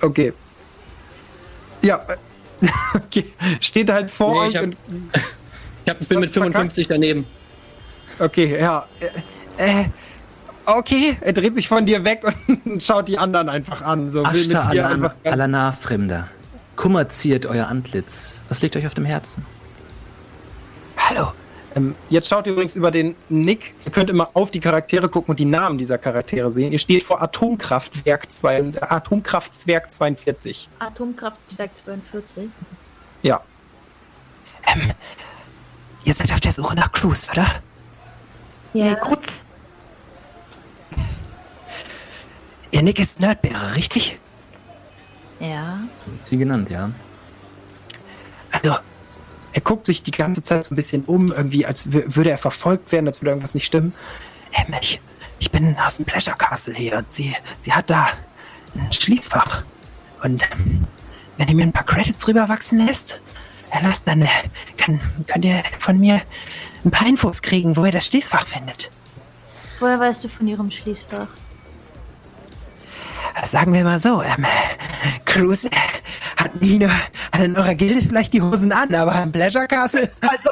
[0.01, 0.31] Okay.
[1.81, 2.05] Ja,
[2.61, 3.33] äh, okay.
[3.59, 4.77] Steht halt vor Nee, euch ich hab- und
[5.85, 6.53] Ich hab, bin mit du verkackt?
[6.75, 7.25] 55 daneben.
[8.17, 8.87] Okay, ja.
[9.57, 9.85] Äh, äh,
[10.65, 12.23] okay, er dreht sich von dir weg
[12.65, 14.09] und schaut die anderen einfach an.
[14.09, 14.71] So, will Ashta
[15.23, 16.27] Alana Fremder.
[16.75, 18.41] Kummer ziert euer Antlitz.
[18.49, 19.45] Was liegt euch auf dem Herzen?
[20.97, 21.31] Hallo.
[21.75, 23.73] Ähm, jetzt schaut ihr übrigens über den Nick.
[23.85, 26.71] Ihr könnt immer auf die Charaktere gucken und die Namen dieser Charaktere sehen.
[26.71, 30.69] Ihr steht vor Atomkraftwerk 2, äh, 42.
[30.79, 32.49] Atomkraftwerk 42?
[33.23, 33.41] Ja.
[34.71, 34.91] Ähm,
[36.03, 37.47] ihr seid auf der Suche nach Clues, oder?
[38.73, 38.95] Ja.
[38.95, 39.45] Krutz.
[42.71, 44.17] Ihr Nick ist Nerdbeere, richtig?
[45.39, 45.79] Ja.
[46.25, 46.91] Sie genannt, ja.
[48.51, 48.77] Also,
[49.51, 52.37] er guckt sich die ganze Zeit so ein bisschen um, irgendwie, als wür- würde er
[52.37, 53.93] verfolgt werden, als würde irgendwas nicht stimmen.
[54.53, 55.01] Ähm, ich,
[55.39, 58.09] ich bin aus dem Pleasure Castle hier und sie, sie hat da
[58.75, 59.63] ein Schließfach.
[60.23, 60.87] Und ähm,
[61.37, 63.19] wenn ihr mir ein paar Credits rüberwachsen lässt,
[63.69, 64.27] erlasst, dann äh,
[64.77, 66.21] kann, könnt ihr von mir
[66.85, 68.91] ein paar Infos kriegen, wo ihr das Schließfach findet.
[69.83, 71.27] Woher weißt du von ihrem Schließfach?
[73.45, 74.45] Sagen wir mal so, ähm,
[75.25, 75.67] Cruz
[76.37, 80.09] hat nie nur, hat in eurer Gilde vielleicht die Hosen an, aber im Pleasure Castle.
[80.21, 80.49] Also,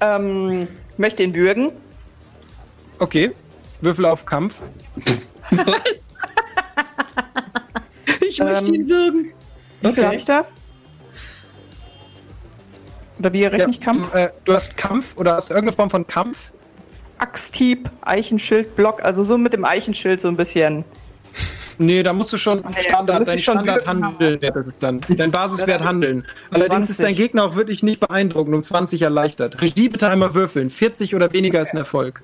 [0.00, 0.66] ähm,
[0.96, 1.70] möchte ihn würgen.
[2.98, 3.30] Okay,
[3.80, 4.56] Würfel auf Kampf.
[5.52, 5.66] Was?
[8.28, 9.32] ich möchte Ähm, ihn würgen.
[9.82, 10.44] Wie hab ich da?
[13.20, 14.12] Oder wie rechne ich Kampf?
[14.12, 16.50] Äh, du hast Kampf oder hast du irgendeine Form von Kampf?
[17.18, 20.84] Axthieb, Eichenschild, Block, also so mit dem Eichenschild so ein bisschen.
[21.78, 25.00] Nee, da musst du schon Standard, ja, dein Standard Handelwert ist es dann.
[25.08, 26.24] Dein Basiswert handeln.
[26.50, 26.90] Allerdings 20.
[26.90, 29.60] ist dein Gegner auch wirklich nicht beeindruckend, um 20 erleichtert.
[29.60, 30.70] Regie bitte einmal würfeln.
[30.70, 32.22] 40 oder weniger ist ein Erfolg.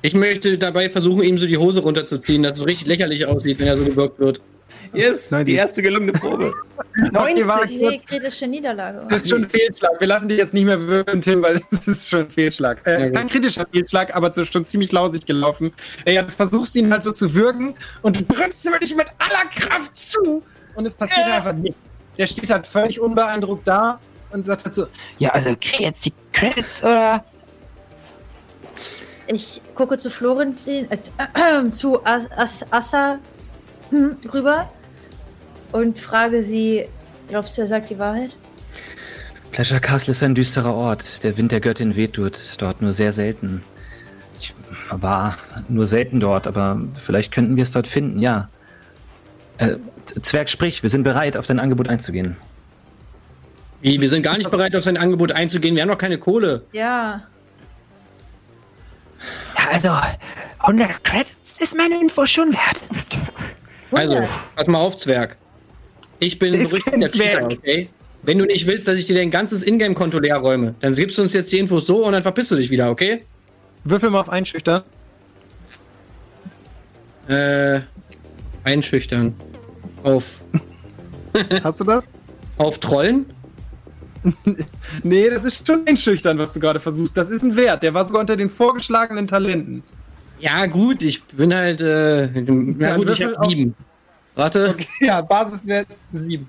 [0.00, 3.66] Ich möchte dabei versuchen, ihm so die Hose runterzuziehen, dass es richtig lächerlich aussieht, wenn
[3.66, 4.40] er so gewirkt wird.
[4.92, 5.46] Yes, 90.
[5.46, 6.52] die erste gelungene Probe.
[7.12, 7.80] 90.
[7.80, 9.06] Nee, kritische Niederlage.
[9.08, 9.92] Das ist schon ein Fehlschlag.
[9.98, 12.86] Wir lassen dich jetzt nicht mehr würfeln, Tim, weil das ist schon ein Fehlschlag.
[12.86, 15.72] Äh, ja, ist kein kritischer Fehlschlag, aber es schon ziemlich lausig gelaufen.
[16.04, 19.06] Äh, ja, du versuchst ihn halt so zu würgen und du drückst ihm wirklich mit
[19.18, 20.42] aller Kraft zu
[20.74, 21.30] und es passiert äh.
[21.30, 21.78] einfach nichts.
[22.18, 23.98] Der steht halt völlig unbeeindruckt da
[24.30, 24.86] und sagt halt so,
[25.18, 27.24] ja, also okay, jetzt die Credits oder
[29.28, 33.18] ich gucke zu Florentin, äh, äh, zu As As Assa
[33.90, 34.70] hm, rüber
[35.72, 36.86] und frage sie,
[37.28, 38.30] glaubst du, er sagt die Wahrheit?
[39.50, 41.22] Pleasure Castle ist ein düsterer Ort.
[41.24, 43.62] Der Wind der Göttin weht dort nur sehr selten.
[44.38, 44.54] Ich
[44.90, 45.36] war
[45.68, 48.48] nur selten dort, aber vielleicht könnten wir es dort finden, ja.
[49.58, 49.76] Äh,
[50.22, 52.36] Zwerg, sprich, wir sind bereit, auf dein Angebot einzugehen.
[53.82, 55.74] Wie, wir sind gar nicht bereit, auf sein Angebot einzugehen.
[55.74, 56.64] Wir haben noch keine Kohle.
[56.72, 57.22] Ja.
[59.56, 59.90] Ja, also
[60.60, 62.84] 100 Credits ist meine Info schon wert.
[63.90, 64.20] Also,
[64.56, 65.36] pass mal auf, Zwerg.
[66.22, 67.88] Ich bin so richtig der Cheater, okay?
[68.22, 71.22] Wenn du nicht willst, dass ich dir dein ganzes Ingame-Konto leer räume, dann gibst du
[71.22, 73.24] uns jetzt die Infos so und dann verpisst du dich wieder, okay?
[73.82, 74.84] Würfel mal auf Einschüchtern.
[77.26, 77.80] Äh,
[78.62, 79.34] einschüchtern.
[80.04, 80.42] Auf.
[81.64, 82.04] Hast du das?
[82.56, 83.26] Auf Trollen?
[85.02, 87.16] nee, das ist schon einschüchtern, was du gerade versuchst.
[87.16, 87.82] Das ist ein Wert.
[87.82, 89.82] Der war sogar unter den vorgeschlagenen Talenten.
[90.38, 91.80] Ja, gut, ich bin halt.
[91.80, 92.26] Äh,
[92.78, 93.74] ja, gut, ich hab sieben.
[94.34, 94.70] Warte.
[94.70, 96.48] Okay, ja, Basiswert sieben.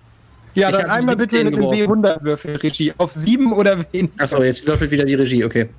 [0.55, 2.93] Ja, ich dann einmal bitte mit dem W100 würfeln, Regie.
[2.97, 4.13] Auf sieben oder weniger.
[4.17, 5.69] Achso, jetzt würfelt wieder die Regie, okay.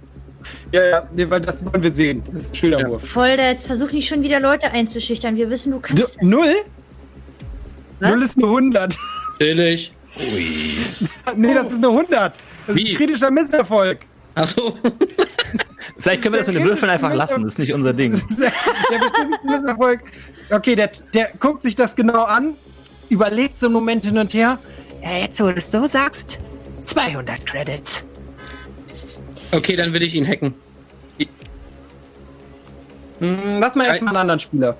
[0.72, 2.22] Ja, ja, nee, weil das wollen wir sehen.
[2.32, 3.02] Das ist ein Schilderwurf.
[3.02, 3.08] Ja.
[3.08, 5.36] Voll, jetzt versuch nicht schon wieder Leute einzuschüchtern.
[5.36, 6.02] Wir wissen, du kannst.
[6.02, 6.16] Du, das.
[6.20, 6.54] Null?
[8.00, 8.10] Was?
[8.10, 8.96] Null ist eine 100.
[9.38, 9.92] Natürlich.
[10.18, 11.36] Ui.
[11.36, 12.34] nee, das ist eine 100.
[12.66, 12.82] Das Wie?
[12.82, 14.00] ist ein kritischer Misserfolg.
[14.34, 14.76] Achso.
[15.98, 17.42] Vielleicht können wir das mit den Würfeln einfach lassen.
[17.44, 18.12] Das ist nicht unser Ding.
[18.38, 20.00] der bestimmte Misserfolg.
[20.50, 22.54] Okay, der, der guckt sich das genau an,
[23.08, 24.58] überlegt so einen Moment hin und her.
[25.02, 26.38] Ja, jetzt, wo du es so sagst,
[26.86, 28.04] 200 Credits.
[29.52, 30.54] Okay, dann will ich ihn hacken.
[33.20, 34.76] Hm, lass mal erstmal einen anderen Spieler.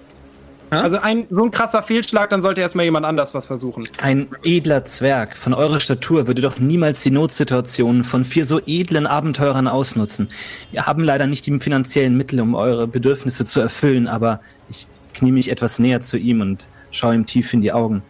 [0.70, 3.86] Also ein, so ein krasser Fehlschlag, dann sollte erstmal jemand anders was versuchen.
[4.00, 9.06] Ein edler Zwerg von eurer Statur würde doch niemals die Notsituationen von vier so edlen
[9.06, 10.30] Abenteurern ausnutzen.
[10.72, 15.32] Wir haben leider nicht die finanziellen Mittel, um eure Bedürfnisse zu erfüllen, aber ich knie
[15.32, 18.02] mich etwas näher zu ihm und schaue ihm tief in die Augen.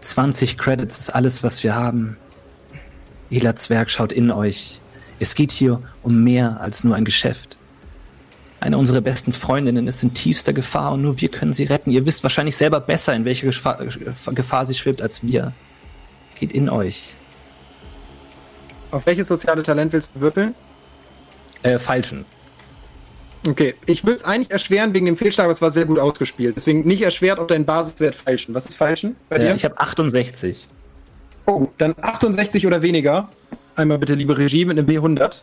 [0.00, 2.16] 20 Credits ist alles, was wir haben.
[3.30, 4.80] Edler Zwerg schaut in euch.
[5.18, 7.58] Es geht hier um mehr als nur ein Geschäft.
[8.60, 11.90] Eine unserer besten Freundinnen ist in tiefster Gefahr und nur wir können sie retten.
[11.90, 13.78] Ihr wisst wahrscheinlich selber besser, in welche Gefahr,
[14.34, 15.52] Gefahr sie schwebt, als wir.
[16.38, 17.16] Geht in euch.
[18.90, 20.54] Auf welches soziale Talent willst du würfeln?
[21.62, 22.24] Äh, falschen.
[23.46, 26.56] Okay, ich will es eigentlich erschweren wegen dem Fehlschlag, aber es war sehr gut ausgespielt.
[26.56, 28.54] Deswegen nicht erschwert auf deinen Basiswert falschen.
[28.54, 29.50] Was ist falschen bei dir?
[29.50, 30.66] Äh, ich habe 68.
[31.46, 33.28] Oh, dann 68 oder weniger.
[33.76, 35.42] Einmal bitte, liebe Regie, mit einem B100.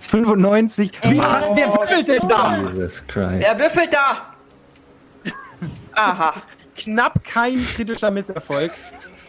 [0.00, 0.92] 95.
[1.02, 2.56] Wie, was, wer würfelt denn da?
[2.56, 3.38] Jesus Christ.
[3.38, 4.34] Wer würfelt da?
[5.94, 6.34] Aha.
[6.76, 8.72] Knapp kein kritischer Misserfolg.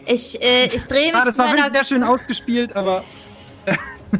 [0.06, 1.14] Ich, äh, ich drehe mich.
[1.14, 3.04] Ah, das war wirklich sehr schön ausgespielt, aber.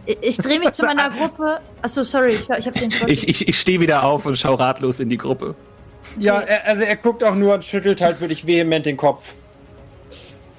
[0.06, 1.60] Ich, ich drehe mich zu meiner Gruppe.
[1.82, 5.00] Achso, sorry, ich, ich habe den Ich, ich, ich stehe wieder auf und schaue ratlos
[5.00, 5.54] in die Gruppe.
[6.18, 9.34] Ja, er, also er guckt auch nur und schüttelt halt wirklich vehement den Kopf.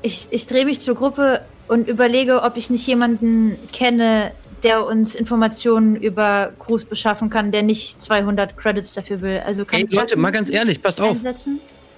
[0.01, 4.31] Ich, ich drehe mich zur Gruppe und überlege, ob ich nicht jemanden kenne,
[4.63, 9.41] der uns Informationen über Cruz beschaffen kann, der nicht 200 Credits dafür will.
[9.45, 11.17] Also kann Ey, Leute, mal ganz ehrlich, passt auf.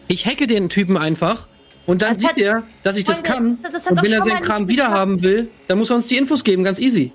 [0.08, 1.48] Ich hacke den Typen einfach
[1.86, 3.60] und dann das sieht er, dass ich das kann.
[3.62, 6.18] Das, das und wenn er seinen Kram wieder haben will, dann muss er uns die
[6.18, 7.12] Infos geben, ganz easy.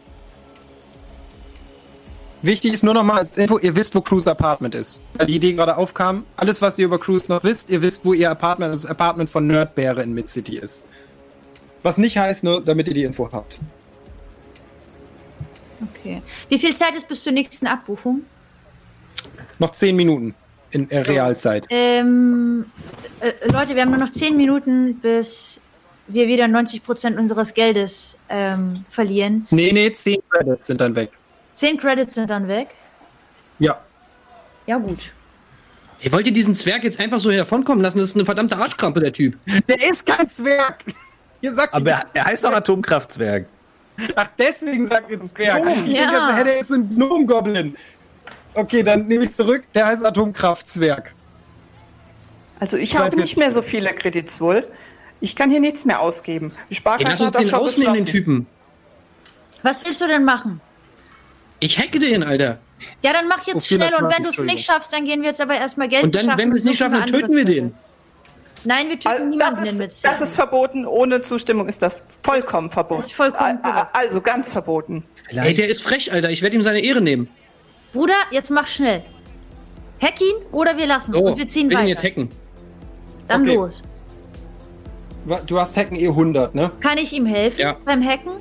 [2.43, 5.03] Wichtig ist nur noch mal als Info, ihr wisst, wo Cruz Apartment ist.
[5.15, 6.25] Weil die Idee gerade aufkam.
[6.37, 9.47] Alles, was ihr über Cruz noch wisst, ihr wisst, wo ihr Apartment, das Apartment von
[9.47, 10.87] Nerdbeere in Mid-City ist.
[11.83, 13.59] Was nicht heißt, nur damit ihr die Info habt.
[16.01, 16.23] Okay.
[16.49, 18.23] Wie viel Zeit ist bis zur nächsten Abbuchung?
[19.59, 20.35] Noch zehn Minuten
[20.71, 21.67] in äh, Realzeit.
[21.69, 22.65] Ähm,
[23.21, 25.61] äh, Leute, wir haben nur noch zehn Minuten, bis
[26.09, 29.47] wir wieder 90 Prozent unseres Geldes ähm, verlieren.
[29.51, 31.11] Nee, nee, zehn Credits sind dann weg.
[31.61, 32.69] Zehn Credits sind dann weg?
[33.59, 33.79] Ja.
[34.67, 35.13] Ja, gut.
[36.01, 37.99] Ihr wollt ihr diesen Zwerg jetzt einfach so davonkommen lassen?
[37.99, 39.37] Das ist eine verdammte Arschkrampe, der Typ.
[39.69, 40.83] Der ist kein Zwerg.
[41.43, 43.45] Ihr sagt Aber er, er heißt doch Atomkraftzwerg.
[44.17, 45.63] Ach, deswegen sagt ihr Zwerg.
[45.67, 46.01] Oh, Ich ja.
[46.01, 47.77] denke, jetzt hätte er jetzt ein Gnome-Goblin.
[48.55, 49.65] Okay, dann nehme ich zurück.
[49.75, 51.13] Der heißt Atomkraftzwerg.
[52.59, 54.67] Also ich habe nicht mehr so viele Kredits wohl.
[55.21, 56.53] Ich kann hier nichts mehr ausgeben.
[56.71, 58.07] Die Sparkasse lass uns den schon rausnehmen, den.
[58.07, 58.47] Typen.
[59.63, 60.63] Was willst du denn machen?
[61.61, 62.59] Ich hacke den, Alter.
[63.03, 65.21] Ja, dann mach jetzt Oh, 400 schnell und wenn du es nicht schaffst, dann gehen
[65.21, 67.37] wir jetzt aber erstmal Geld Und dann, beschaffen wenn wir es nicht schaffen, dann töten
[67.37, 67.75] wir den.
[68.65, 70.87] Nein, wir töten Also, niemanden das, ist, das ist verboten.
[70.87, 73.03] Ohne Zustimmung ist das vollkommen verboten.
[73.03, 73.59] Das ist vollkommen
[73.93, 75.05] Also ganz verboten.
[75.29, 76.31] Ey, der ist frech, Alter.
[76.31, 77.29] Ich werde ihm seine Ehre nehmen.
[77.93, 79.03] Bruder, jetzt mach schnell.
[80.01, 81.89] Hack ihn oder wir lassen es So, und wir ziehen will ihn weiter.
[81.89, 82.29] jetzt hacken.
[83.29, 83.55] Dann Okay.
[83.55, 83.83] los.
[85.47, 86.71] Du hast Hacken E100, ne?
[86.81, 87.77] Kann ich ihm helfen Ja.
[87.85, 88.33] beim Hacken?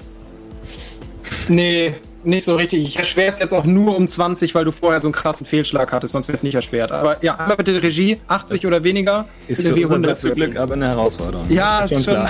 [1.49, 2.83] Nee, nicht so richtig.
[2.83, 5.91] Ich erschwere es jetzt auch nur um 20, weil du vorher so einen krassen Fehlschlag
[5.91, 6.91] hattest, sonst wäre es nicht erschwert.
[6.91, 9.25] Aber ja, einmal bitte Regie, 80 oder weniger.
[9.47, 11.49] Ist für W100 unser Glück aber eine Herausforderung.
[11.49, 12.13] Ja, Das ist schon.
[12.13, 12.29] klar.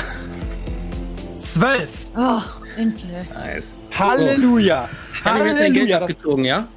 [1.40, 1.90] 12.
[2.18, 2.42] Oh,
[2.78, 3.06] endlich.
[3.34, 3.80] Nice.
[3.98, 4.90] Halleluja.
[5.24, 6.00] Geld Halleluja.
[6.00, 6.68] Das abgezogen, ja?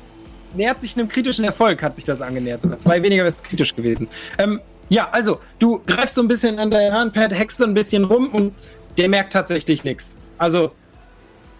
[0.54, 2.60] nähert sich einem kritischen Erfolg, hat sich das angenähert.
[2.60, 4.08] Sogar zwei weniger wäre es kritisch gewesen.
[4.38, 8.04] Ähm, ja, also, du greifst so ein bisschen an dein Handpad, hackst so ein bisschen
[8.04, 8.54] rum und
[8.98, 10.14] der merkt tatsächlich nichts.
[10.38, 10.72] Also,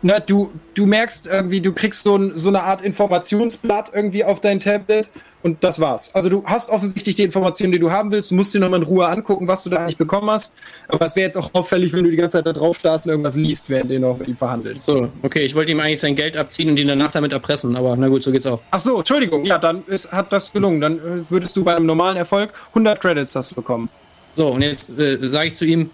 [0.03, 4.41] ne, du, du merkst irgendwie, du kriegst so, ein, so eine Art Informationsblatt irgendwie auf
[4.41, 5.11] dein Tablet
[5.43, 6.15] und das war's.
[6.15, 8.87] Also du hast offensichtlich die Informationen, die du haben willst, du musst dir nochmal in
[8.87, 10.55] Ruhe angucken, was du da eigentlich bekommen hast.
[10.89, 13.11] Aber es wäre jetzt auch auffällig, wenn du die ganze Zeit da drauf starrst und
[13.11, 14.83] irgendwas liest, während ihr noch mit ihm verhandelt.
[14.85, 17.97] So, okay, ich wollte ihm eigentlich sein Geld abziehen und ihn danach damit erpressen, aber
[17.97, 18.61] na gut, so geht's auch.
[18.71, 20.81] Ach so, Entschuldigung, ja, dann ist, hat das gelungen.
[20.81, 23.89] Dann äh, würdest du bei einem normalen Erfolg 100 Credits hast bekommen.
[24.35, 25.91] So, und jetzt äh, sage ich zu ihm,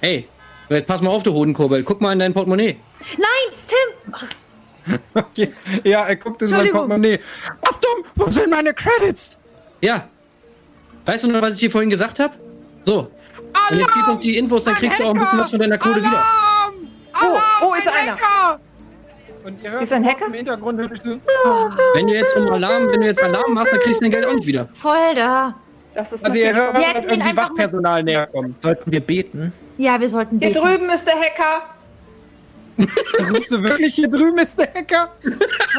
[0.00, 0.26] hey,
[0.68, 2.76] jetzt pass mal auf, du Hodenkurbel, guck mal in dein Portemonnaie.
[3.16, 4.14] Nein, Tim!
[5.14, 5.52] Okay.
[5.82, 6.70] Ja, er guckt in sein.
[6.70, 7.18] Portemonnaie.
[7.62, 9.38] Achtung, wo sind meine Credits?
[9.80, 10.08] Ja.
[11.06, 12.34] Weißt du noch, was ich dir vorhin gesagt habe?
[12.82, 13.10] So.
[13.70, 15.78] Und jetzt gib uns die Infos, dann kriegst du auch ein bisschen was von deiner
[15.78, 16.24] Kohle wieder.
[17.22, 18.16] Oh, wo ist einer?
[19.44, 20.26] Und ihr hört Ist ein Hacker?
[20.26, 21.18] im Hintergrund so,
[21.94, 24.26] Wenn du jetzt um Alarm, wenn du jetzt Alarm machst, dann kriegst du dein Geld
[24.26, 24.68] auch nicht wieder.
[24.74, 25.54] Voll da.
[25.94, 28.54] Das ist Also ihr hört ihn irgendwie einfach Wachpersonal näher kommen.
[28.56, 29.52] Sollten wir beten?
[29.76, 30.64] Ja, wir sollten Hier beten.
[30.64, 31.62] drüben ist der Hacker.
[33.32, 35.12] Rufst du wirklich hier drüben ist der Hacker?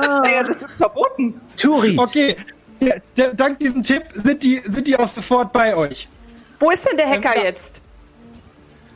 [0.01, 1.39] Ja, das ist verboten.
[1.57, 1.97] Turi!
[1.97, 2.35] Okay.
[2.81, 6.07] Der, der, dank diesem Tipp sind die, sind die auch sofort bei euch.
[6.59, 7.43] Wo ist denn der Hacker Ja.
[7.45, 7.81] jetzt?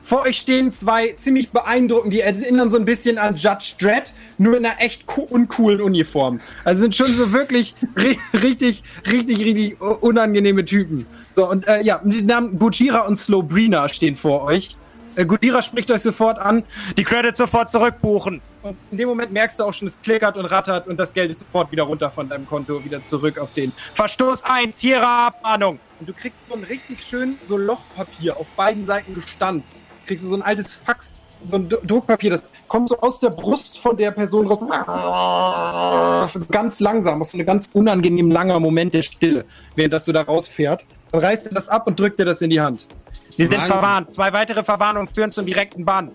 [0.03, 4.57] Vor euch stehen zwei ziemlich beeindruckend, die erinnern so ein bisschen an Judge Dredd, nur
[4.57, 6.39] in einer echt co- uncoolen Uniform.
[6.63, 11.05] Also sind schon so wirklich ri richtig, richtig, richtig unangenehme Typen.
[11.35, 14.75] So, und äh, ja, die Namen Gujira und Slowbrina stehen vor euch.
[15.15, 16.63] Äh, Gujira spricht euch sofort an,
[16.97, 18.41] die Credits sofort zurückbuchen.
[18.61, 21.31] Und in dem Moment merkst du auch schon, es klickert und rattert und das Geld
[21.31, 25.79] ist sofort wieder runter von deinem Konto, wieder zurück auf den Verstoß 1, Tiere Abmahnung.
[25.99, 29.81] Und du kriegst so ein richtig schön so Lochpapier auf beiden Seiten gestanzt.
[30.05, 33.29] Kriegst du so ein altes Fax, so ein Dru- Druckpapier, das kommt so aus der
[33.29, 36.33] Brust von der Person raus.
[36.51, 39.45] Ganz langsam, aus so einem ganz unangenehm langer Moment der Stille,
[39.75, 40.85] während das so da rausfährt.
[41.11, 42.87] Dann reißt er das ab und drückt dir das in die Hand.
[43.29, 43.67] Sie sind Mann.
[43.67, 44.13] verwarnt.
[44.13, 46.11] Zwei weitere Verwarnungen führen zum direkten Bann.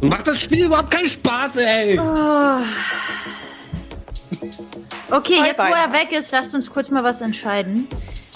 [0.00, 1.98] Macht das Spiel überhaupt keinen Spaß, ey!
[5.10, 5.76] Okay, Zwei jetzt wo Beine.
[5.76, 7.88] er weg ist, lasst uns kurz mal was entscheiden.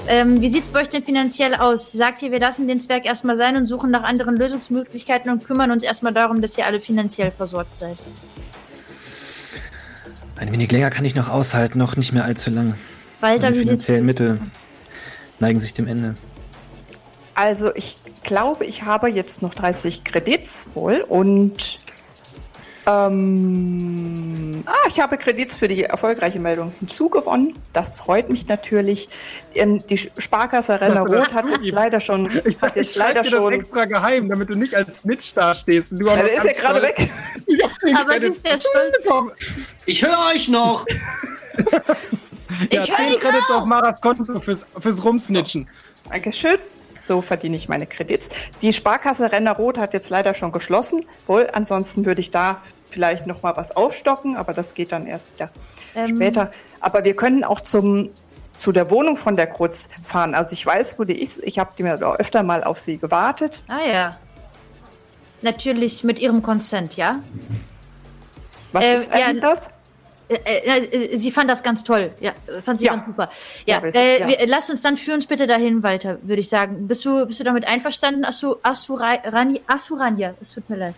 [0.07, 1.92] Ähm, wie sieht's bei euch denn finanziell aus?
[1.92, 5.70] Sagt ihr, wir lassen den Zwerg erstmal sein und suchen nach anderen Lösungsmöglichkeiten und kümmern
[5.70, 7.99] uns erstmal darum, dass ihr alle finanziell versorgt seid?
[10.36, 12.74] Ein wenig länger kann ich noch aushalten, noch nicht mehr allzu lang.
[13.20, 14.40] Walter, Meine sieht's finanziellen Mittel
[15.38, 16.14] neigen sich dem Ende.
[17.35, 21.78] Also ich glaube, ich habe jetzt noch 30 Kredits wohl und
[22.87, 27.55] ähm, ah, ich habe Kredits für die erfolgreiche Meldung hinzugewonnen.
[27.72, 29.09] Das freut mich natürlich.
[29.55, 32.82] Ähm, die Sparkasse Renner Dass du das Rot hat jetzt leider schon, Ich hat ich
[32.82, 33.53] jetzt schreibe leider dir das schon.
[33.55, 35.93] extra geheim, damit du nicht als Snitch dastehst.
[35.93, 37.11] Du Ja, noch der ist ja gerade weg.
[37.47, 37.70] Ich hab
[38.03, 39.32] Aber Credits sind wir stolz?
[39.87, 40.85] Ich höre euch noch!
[42.70, 43.62] Ja, Ich hör 10 dich Credits auch.
[43.62, 45.68] auf Maras Konto fürs, fürs Rumsnitchen.
[46.09, 46.57] Dankeschön.
[47.05, 48.31] So verdiene ich meine Kredits.
[48.63, 51.05] Die Sparkasse Renner Rot hat jetzt leider schon geschlossen.
[51.27, 55.35] Wohl, ansonsten würde ich da vielleicht noch mal was aufstocken, aber das geht dann erst
[55.35, 55.51] wieder
[55.95, 56.09] Ähm.
[56.17, 56.51] später.
[56.81, 58.11] Aber wir können auch zum
[58.57, 60.35] zu der Wohnung von der Krutz fahren.
[60.35, 61.43] Also ich weiß, wo die ist.
[61.45, 63.65] Ich habe die mir da öfter mal auf sie gewartet.
[63.69, 64.17] Ah ja.
[65.43, 67.19] Natürlich mit ihrem Consent, ja?
[68.73, 69.71] Was Äh, ist ja, das?
[70.29, 72.11] Äh, äh, äh, sie fand das ganz toll.
[72.20, 72.95] Ja, fand sie Ja.
[72.95, 73.29] ganz super.
[73.66, 74.29] Ja, Ja, äh, ja.
[74.29, 76.89] Wir, lass uns dann führ uns bitte dahin, Walter, würde ich sagen.
[76.89, 80.35] Bist du, bist du damit einverstanden, Asu, Asurani, Asurania?
[80.41, 80.95] Es tut mir leid.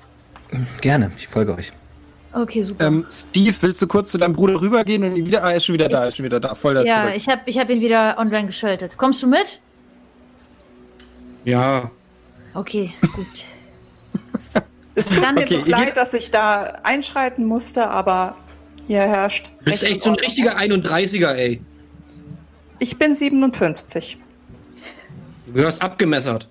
[0.81, 1.72] Gerne, ich folge euch.
[2.33, 2.87] Okay, super.
[2.87, 5.43] Ähm, Steve, willst du kurz zu deinem Bruder rübergehen und ihn wieder.
[5.43, 6.55] Ah, er ist schon wieder da, er ist schon wieder da.
[6.55, 7.14] Voll das ja, zurück.
[7.16, 8.97] ich habe ich hab ihn wieder online geschaltet.
[8.97, 9.61] Kommst du mit?
[11.45, 11.91] Ja.
[12.55, 13.47] Okay, gut.
[14.95, 18.37] Es tut mir okay, so leid, dass ich da einschreiten musste, aber
[18.87, 19.51] hier herrscht.
[19.61, 21.61] Du bist echt so ein richtiger 31er, ey.
[22.78, 24.18] Ich bin 57.
[25.47, 26.49] Du gehörst abgemessert.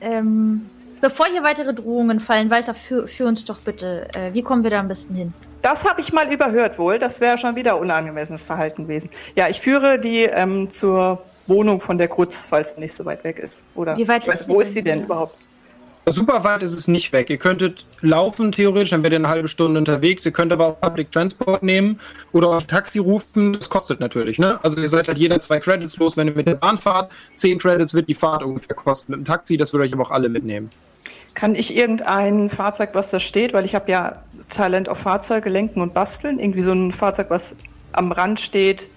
[0.00, 0.68] Ähm,
[1.00, 4.08] bevor hier weitere Drohungen fallen, Walter, führ, führ uns doch bitte.
[4.14, 5.34] Äh, wie kommen wir da am besten hin?
[5.60, 6.98] Das habe ich mal überhört wohl.
[6.98, 9.10] Das wäre schon wieder unangemessenes Verhalten gewesen.
[9.36, 13.22] Ja, ich führe die ähm, zur Wohnung von der Krutz, falls sie nicht so weit
[13.22, 13.64] weg ist.
[13.74, 15.04] Oder wie weit weiß, wo ist sie denn ja.
[15.04, 15.36] überhaupt?
[16.06, 17.30] Super weit ist es nicht weg.
[17.30, 20.26] Ihr könntet laufen theoretisch, dann werdet ihr eine halbe Stunde unterwegs.
[20.26, 22.00] Ihr könnt aber auch Public Transport nehmen
[22.32, 23.52] oder auch Taxi rufen.
[23.52, 24.58] Das kostet natürlich, ne?
[24.64, 27.12] Also ihr seid halt jeder zwei Credits los, wenn ihr mit der Bahn fahrt.
[27.36, 29.12] Zehn Credits wird die Fahrt ungefähr kosten.
[29.12, 30.70] Mit dem Taxi, das würde euch aber auch alle mitnehmen.
[31.34, 35.80] Kann ich irgendein Fahrzeug, was da steht, weil ich habe ja Talent auf Fahrzeuge lenken
[35.80, 37.54] und basteln, irgendwie so ein Fahrzeug, was
[37.92, 38.88] am Rand steht,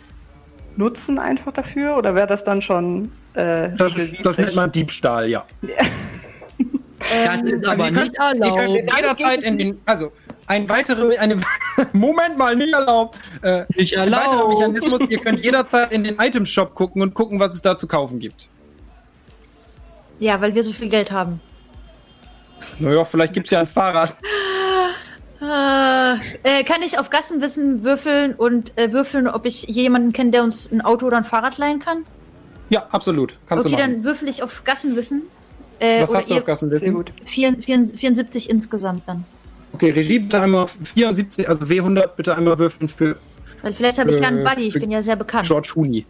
[0.75, 1.97] nutzen einfach dafür?
[1.97, 3.93] Oder wäre das dann schon äh, das,
[4.23, 5.45] das nennt man Diebstahl, ja.
[7.25, 8.45] Das ist ähm, aber also nicht erlaubt.
[8.45, 10.11] Ihr könnt jederzeit in den, also
[10.47, 11.41] ein weiterer, eine,
[11.93, 13.17] Moment mal, nicht erlaubt.
[13.41, 14.59] Äh, nicht erlaubt.
[14.59, 17.87] Mechanismus, ihr könnt jederzeit in den Item Shop gucken und gucken, was es da zu
[17.87, 18.49] kaufen gibt.
[20.19, 21.41] Ja, weil wir so viel Geld haben.
[22.79, 24.15] Naja, vielleicht gibt es ja ein Fahrrad.
[25.41, 30.71] Äh, kann ich auf Gassenwissen würfeln und äh, würfeln, ob ich jemanden kenne, der uns
[30.71, 32.05] ein Auto oder ein Fahrrad leihen kann?
[32.69, 33.37] Ja, absolut.
[33.47, 35.23] Kannst okay, dann würfel ich auf Gassenwissen.
[35.79, 36.85] Äh, Was hast du auf Gassenwissen?
[36.85, 37.11] Sehr gut.
[37.25, 39.23] 74, 74 insgesamt dann.
[39.73, 43.17] Okay, Regie bitte einmal 74, also W100 bitte einmal würfeln für.
[43.61, 45.47] Weil vielleicht habe ich ja einen Buddy, ich bin ja sehr bekannt.
[45.47, 46.05] George Hooney.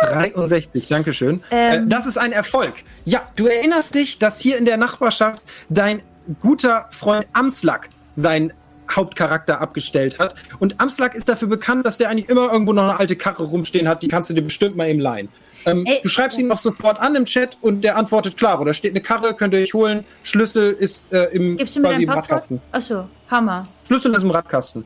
[0.00, 1.42] Dreiundsechzig, Dankeschön.
[1.50, 2.74] Ähm, äh, das ist ein Erfolg.
[3.04, 6.02] Ja, du erinnerst dich, dass hier in der Nachbarschaft dein
[6.40, 8.52] guter Freund Amslak sein
[8.90, 10.34] Hauptcharakter abgestellt hat.
[10.58, 13.88] Und Amslak ist dafür bekannt, dass der eigentlich immer irgendwo noch eine alte Karre rumstehen
[13.88, 15.28] hat, die kannst du dir bestimmt mal eben leihen.
[15.66, 18.60] Ähm, du schreibst ihn noch sofort an im Chat und der antwortet klar.
[18.60, 20.04] Oder steht eine Karre, könnt ihr euch holen.
[20.22, 22.60] Schlüssel ist äh, im, Gibst du mir quasi im Radkasten.
[22.72, 23.68] Achso, Hammer.
[23.86, 24.84] Schlüssel ist im Radkasten.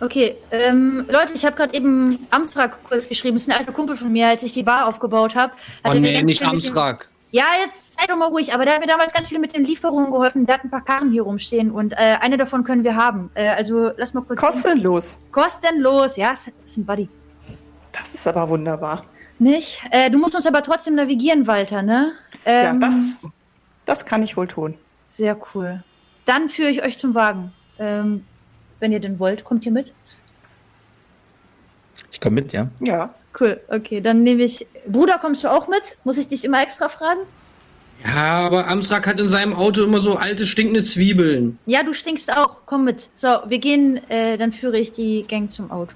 [0.00, 3.36] Okay, ähm, Leute, ich habe gerade eben Amstrak kurz geschrieben.
[3.36, 5.52] Das ist ein alter Kumpel von mir, als ich die Bar aufgebaut habe.
[5.84, 7.08] Oh nee, nicht Amstrak.
[7.36, 9.62] Ja, jetzt sei doch mal ruhig, aber der hat mir damals ganz viel mit den
[9.62, 10.46] Lieferungen geholfen.
[10.46, 13.30] Der hat ein paar Karren hier rumstehen und äh, eine davon können wir haben.
[13.34, 14.40] Äh, also lass mal kurz.
[14.40, 15.12] Kostenlos.
[15.16, 15.32] Hin.
[15.32, 16.32] Kostenlos, ja,
[16.64, 17.10] ist ein Buddy.
[17.92, 19.04] Das ist aber wunderbar.
[19.38, 19.82] Nicht?
[19.90, 22.12] Äh, du musst uns aber trotzdem navigieren, Walter, ne?
[22.46, 23.26] Ähm, ja, das,
[23.84, 24.78] das kann ich wohl tun.
[25.10, 25.84] Sehr cool.
[26.24, 27.52] Dann führe ich euch zum Wagen.
[27.78, 28.24] Ähm,
[28.80, 29.92] wenn ihr denn wollt, kommt ihr mit?
[32.10, 32.68] Ich komme mit, ja.
[32.80, 33.12] Ja.
[33.38, 34.00] Cool, okay.
[34.00, 34.66] Dann nehme ich.
[34.86, 35.98] Bruder, kommst du auch mit?
[36.04, 37.20] Muss ich dich immer extra fragen?
[38.04, 41.58] Ja, aber Amstrak hat in seinem Auto immer so alte, stinkende Zwiebeln.
[41.66, 42.58] Ja, du stinkst auch.
[42.66, 43.08] Komm mit.
[43.14, 45.94] So, wir gehen, äh, dann führe ich die Gang zum Auto.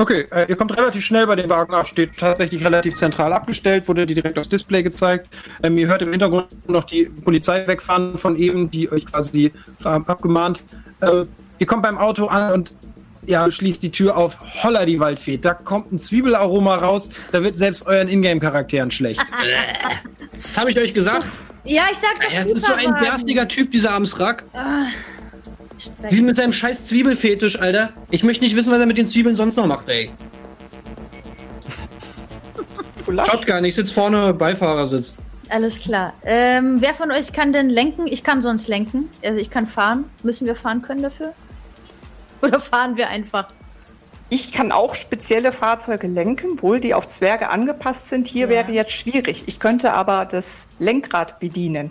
[0.00, 3.88] Okay, äh, ihr kommt relativ schnell bei dem Wagen ab, steht tatsächlich relativ zentral abgestellt,
[3.88, 5.28] wurde die direkt aufs Display gezeigt.
[5.60, 10.62] Ähm, ihr hört im Hintergrund noch die Polizei wegfahren von eben, die euch quasi abgemahnt.
[11.00, 11.24] Äh,
[11.58, 12.74] ihr kommt beim Auto an und
[13.28, 14.38] ja, schließt die Tür auf.
[14.62, 15.36] Holla die Waldfee.
[15.36, 17.10] Da kommt ein Zwiebelaroma raus.
[17.32, 19.20] Da wird selbst euren Ingame-Charakteren schlecht.
[20.46, 21.26] das habe ich euch gesagt.
[21.64, 22.32] Ja, ich sag doch.
[22.32, 24.44] Ja, das ist so ein berstiger Typ, dieser Amsrak.
[24.54, 24.86] Ah,
[26.10, 27.90] Sie mit seinem scheiß Zwiebelfetisch, Alter.
[28.10, 30.10] Ich möchte nicht wissen, was er mit den Zwiebeln sonst noch macht, ey.
[33.06, 35.16] Shotgun, ich sitze vorne, Beifahrersitz.
[35.50, 36.14] Alles klar.
[36.24, 38.06] Ähm, wer von euch kann denn lenken?
[38.06, 39.08] Ich kann sonst lenken.
[39.24, 40.04] Also ich kann fahren.
[40.22, 41.32] Müssen wir fahren können dafür?
[42.42, 43.48] Oder fahren wir einfach?
[44.30, 48.26] Ich kann auch spezielle Fahrzeuge lenken, wohl die auf Zwerge angepasst sind.
[48.26, 48.50] Hier ja.
[48.50, 49.44] wäre jetzt schwierig.
[49.46, 51.90] Ich könnte aber das Lenkrad bedienen.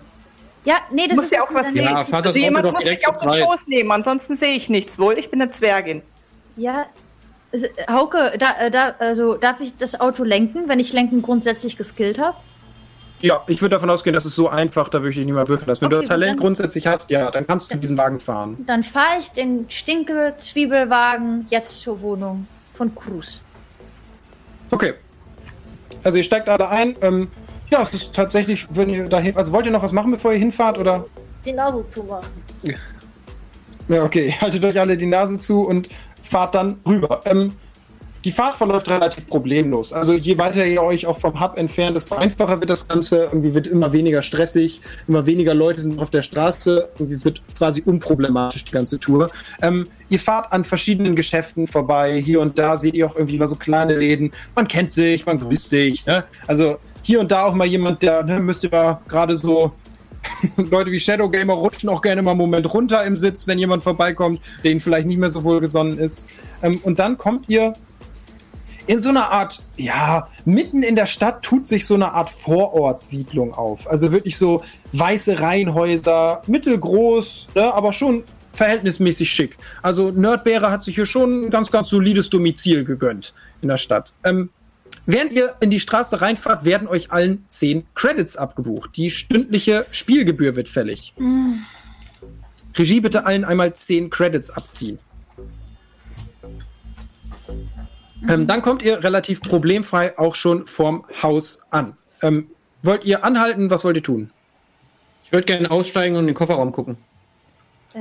[0.64, 1.86] Ja, nee, das muss ja auch was sehen.
[1.86, 5.00] Ja, also jemand muss mich auf den Schoß nehmen, ansonsten sehe ich nichts.
[5.00, 6.02] Wohl, ich bin eine Zwergin.
[6.58, 6.88] Ja,
[7.90, 12.20] Hauke, da, äh, da, also darf ich das Auto lenken, wenn ich Lenken grundsätzlich geskillt
[12.20, 12.38] habe?
[13.20, 15.68] Ja, ich würde davon ausgehen, dass es so einfach, da würde ich nicht mal würfeln
[15.68, 15.82] lassen.
[15.82, 18.64] Wenn okay, du das Talent dann, grundsätzlich hast, ja, dann kannst du diesen Wagen fahren.
[18.68, 22.46] Dann fahre ich den Stinke-Zwiebelwagen jetzt zur Wohnung
[22.76, 23.42] von Cruz.
[24.70, 24.94] Okay.
[26.04, 26.96] Also ihr steigt alle ein.
[27.02, 27.30] Ähm,
[27.72, 29.36] ja, es ist tatsächlich, wenn ihr dahin.
[29.36, 31.06] Also wollt ihr noch was machen, bevor ihr hinfahrt, oder?
[31.44, 32.30] Die Nase zumachen.
[33.88, 34.36] Ja, okay.
[34.42, 35.90] Haltet euch alle die Nase zu und
[36.22, 37.22] fahrt dann rüber.
[37.26, 37.54] Ähm,
[38.28, 39.94] die Fahrt verläuft relativ problemlos.
[39.94, 43.24] Also je weiter ihr euch auch vom Hub entfernt, desto einfacher wird das Ganze.
[43.24, 46.90] Irgendwie wird immer weniger stressig, immer weniger Leute sind auf der Straße.
[47.00, 49.32] Irgendwie wird quasi unproblematisch die ganze Tour.
[49.62, 52.20] Ähm, ihr fahrt an verschiedenen Geschäften vorbei.
[52.20, 54.34] Hier und da seht ihr auch irgendwie mal so kleine Läden.
[54.56, 56.06] Man kennt sich, man grüßt sich.
[56.06, 56.26] Ne?
[56.48, 59.72] Also hier und da auch mal jemand, der ne, müsste mal gerade so
[60.58, 63.84] Leute wie Shadow Gamer rutschen auch gerne mal einen Moment runter im Sitz, wenn jemand
[63.84, 66.28] vorbeikommt, der ihnen vielleicht nicht mehr so wohlgesonnen ist.
[66.62, 67.74] Ähm, und dann kommt ihr
[68.88, 73.54] in so einer Art, ja, mitten in der Stadt tut sich so eine Art Vorortsiedlung
[73.54, 73.88] auf.
[73.88, 74.64] Also wirklich so
[74.94, 78.24] weiße Reihenhäuser, mittelgroß, ne, aber schon
[78.54, 79.58] verhältnismäßig schick.
[79.84, 84.14] Also Nerdbeere hat sich hier schon ein ganz, ganz solides Domizil gegönnt in der Stadt.
[84.24, 84.50] Ähm,
[85.06, 88.92] während ihr in die Straße reinfahrt, werden euch allen 10 Credits abgebucht.
[88.96, 91.14] Die stündliche Spielgebühr wird fällig.
[91.18, 91.56] Mm.
[92.76, 95.00] Regie bitte allen einmal 10 Credits abziehen.
[98.22, 98.30] Mhm.
[98.30, 101.98] Ähm, dann kommt ihr relativ problemfrei auch schon vorm Haus an.
[102.22, 102.50] Ähm,
[102.84, 103.70] wollt ihr anhalten?
[103.70, 104.32] Was wollt ihr tun?
[105.26, 106.98] Ich würde gerne aussteigen und in den Kofferraum gucken.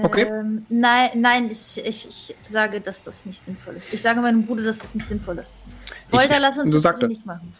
[0.02, 0.26] Okay.
[0.28, 3.92] Ähm, nein, nein, ich, ich, ich sage, dass das nicht sinnvoll ist.
[3.92, 5.52] Ich sage meinem Bruder, dass das nicht sinnvoll ist.
[6.10, 7.54] Volter, lass uns das nicht machen.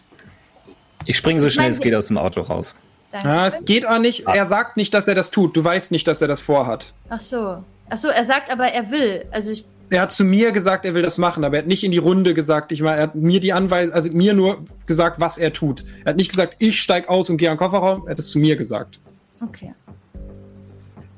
[1.05, 2.75] Ich springe so schnell es geht aus dem Auto raus.
[3.13, 4.27] Ja, es geht auch nicht.
[4.27, 5.57] Er sagt nicht, dass er das tut.
[5.57, 6.93] Du weißt nicht, dass er das vorhat.
[7.09, 7.65] Ach so.
[7.89, 9.25] Ach so, er sagt aber, er will.
[9.31, 11.85] Also ich er hat zu mir gesagt, er will das machen, aber er hat nicht
[11.85, 15.21] in die Runde gesagt, ich meine, er hat mir die Anweisung, also mir nur gesagt,
[15.21, 15.85] was er tut.
[16.05, 18.31] Er hat nicht gesagt, ich steig aus und gehe an den Kofferraum, er hat es
[18.31, 19.01] zu mir gesagt.
[19.41, 19.75] Okay.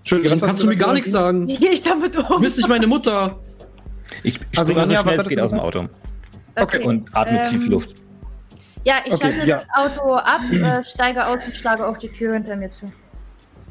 [0.00, 1.48] Entschuldigung, was kannst du mir gar nichts sagen.
[1.48, 2.40] Wie gehe ich damit um?
[2.40, 3.38] Bist nicht meine Mutter.
[4.22, 5.88] Ich also, so schnell es geht aus dem Auto.
[6.56, 6.82] Okay.
[6.82, 7.94] Und atme ähm, tief Luft.
[8.84, 9.62] Ja, ich okay, schalte ja.
[9.76, 12.86] das Auto ab, äh, steige aus und schlage auch die Tür hinter mir zu.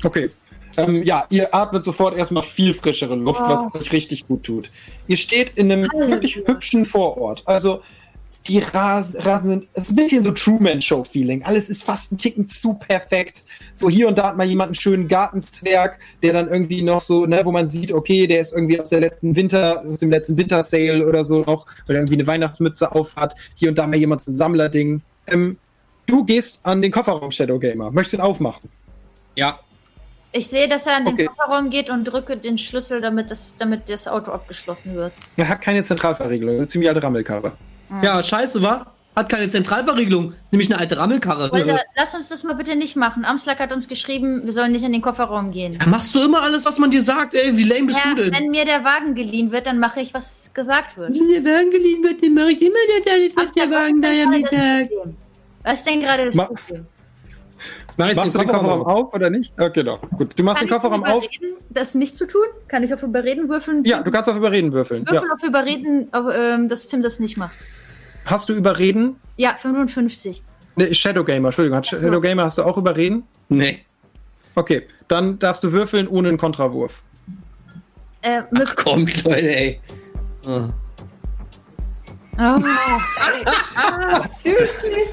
[0.04, 0.30] Okay.
[0.78, 3.50] Ähm, ja, ihr atmet sofort erstmal viel frischere Luft, oh.
[3.50, 4.70] was euch richtig gut tut.
[5.08, 6.10] Ihr steht in einem Halleluja.
[6.12, 7.44] wirklich hübschen Vorort.
[7.46, 7.82] Also
[8.48, 11.44] die Rasen, Rasen sind, es ist ein bisschen so Truman-Show-Feeling.
[11.44, 13.44] Alles ist fast ein Ticken zu perfekt.
[13.74, 17.26] So hier und da hat mal jemand einen schönen Gartenzwerg, der dann irgendwie noch so,
[17.26, 20.38] ne, wo man sieht, okay, der ist irgendwie aus der letzten Winter, aus dem letzten
[20.38, 23.36] Winter-Sale oder so noch, oder irgendwie eine Weihnachtsmütze aufhat.
[23.56, 25.02] Hier und da mal jemand so ein Sammlerding.
[25.28, 25.58] Ähm,
[26.06, 27.92] du gehst an den Kofferraum Shadow Gamer.
[27.92, 28.70] Möchtest du ihn aufmachen?
[29.36, 29.60] Ja.
[30.32, 31.26] Ich sehe, dass er in den okay.
[31.26, 35.14] Kofferraum geht und drücke den Schlüssel, damit das, damit das Auto abgeschlossen wird.
[35.38, 37.54] Er hat keine Zentralverriegelung, das ist eine ziemlich alte Rammelkarre.
[37.90, 38.04] Mhm.
[38.04, 38.94] Ja, scheiße, wa?
[39.16, 41.52] Hat keine Zentralverriegelung, nämlich eine alte Rammelkarre.
[41.52, 43.26] Alter, lass uns das mal bitte nicht machen.
[43.26, 45.76] Amslack hat uns geschrieben, wir sollen nicht in den Kofferraum gehen.
[45.82, 47.58] Ja, machst du immer alles, was man dir sagt, ey?
[47.58, 48.34] Wie lame bist ja, du denn?
[48.34, 51.14] Wenn mir der Wagen geliehen wird, dann mache ich, was gesagt wird.
[51.16, 52.76] Wenn der Wagen geliehen wird, dann mache ich immer
[53.06, 54.90] das, was der Wagen da ja mittag.
[55.64, 56.86] Was ist denn gerade das Problem?
[57.98, 59.52] Mach Machst du den Kofferraum auf oder nicht?
[59.60, 60.00] Okay, doch.
[60.12, 60.38] Gut.
[60.38, 61.26] Du machst Kann den Kofferraum auf.
[61.72, 62.46] das nicht zu tun?
[62.68, 63.84] Kann ich auf Überreden würfeln?
[63.86, 65.04] Ja, du kannst auf Überreden würfeln.
[65.10, 65.34] Würfeln ja.
[65.34, 67.56] auf Überreden, auf, ähm, dass Tim das nicht macht.
[68.26, 69.16] Hast du Überreden?
[69.38, 70.44] Ja, 55.
[70.76, 71.82] Ne, Shadow Gamer, Entschuldigung.
[71.82, 73.24] Shadow Gamer hast du auch Überreden?
[73.50, 73.84] Nee.
[74.54, 77.02] Okay, dann darfst du würfeln ohne einen Kontrawurf.
[78.22, 79.82] Äh, Ach komm, Leute, ey.
[80.48, 80.70] Oh.
[82.40, 82.62] Oh.
[84.28, 85.08] Seriously?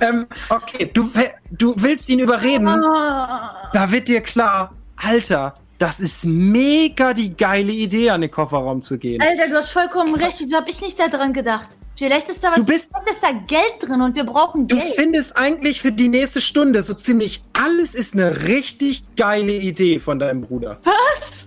[0.00, 1.10] Ähm, okay, du,
[1.50, 2.66] du willst ihn überreden.
[2.66, 8.98] Da wird dir klar, Alter, das ist mega die geile Idee, an den Kofferraum zu
[8.98, 9.20] gehen.
[9.20, 10.36] Alter, du hast vollkommen recht.
[10.38, 11.70] Wieso habe ich nicht daran gedacht?
[11.96, 14.82] Vielleicht ist da was, du bist, ist da Geld drin und wir brauchen Geld.
[14.82, 20.00] Du findest eigentlich für die nächste Stunde so ziemlich alles ist eine richtig geile Idee
[20.00, 20.78] von deinem Bruder.
[20.82, 21.43] Was?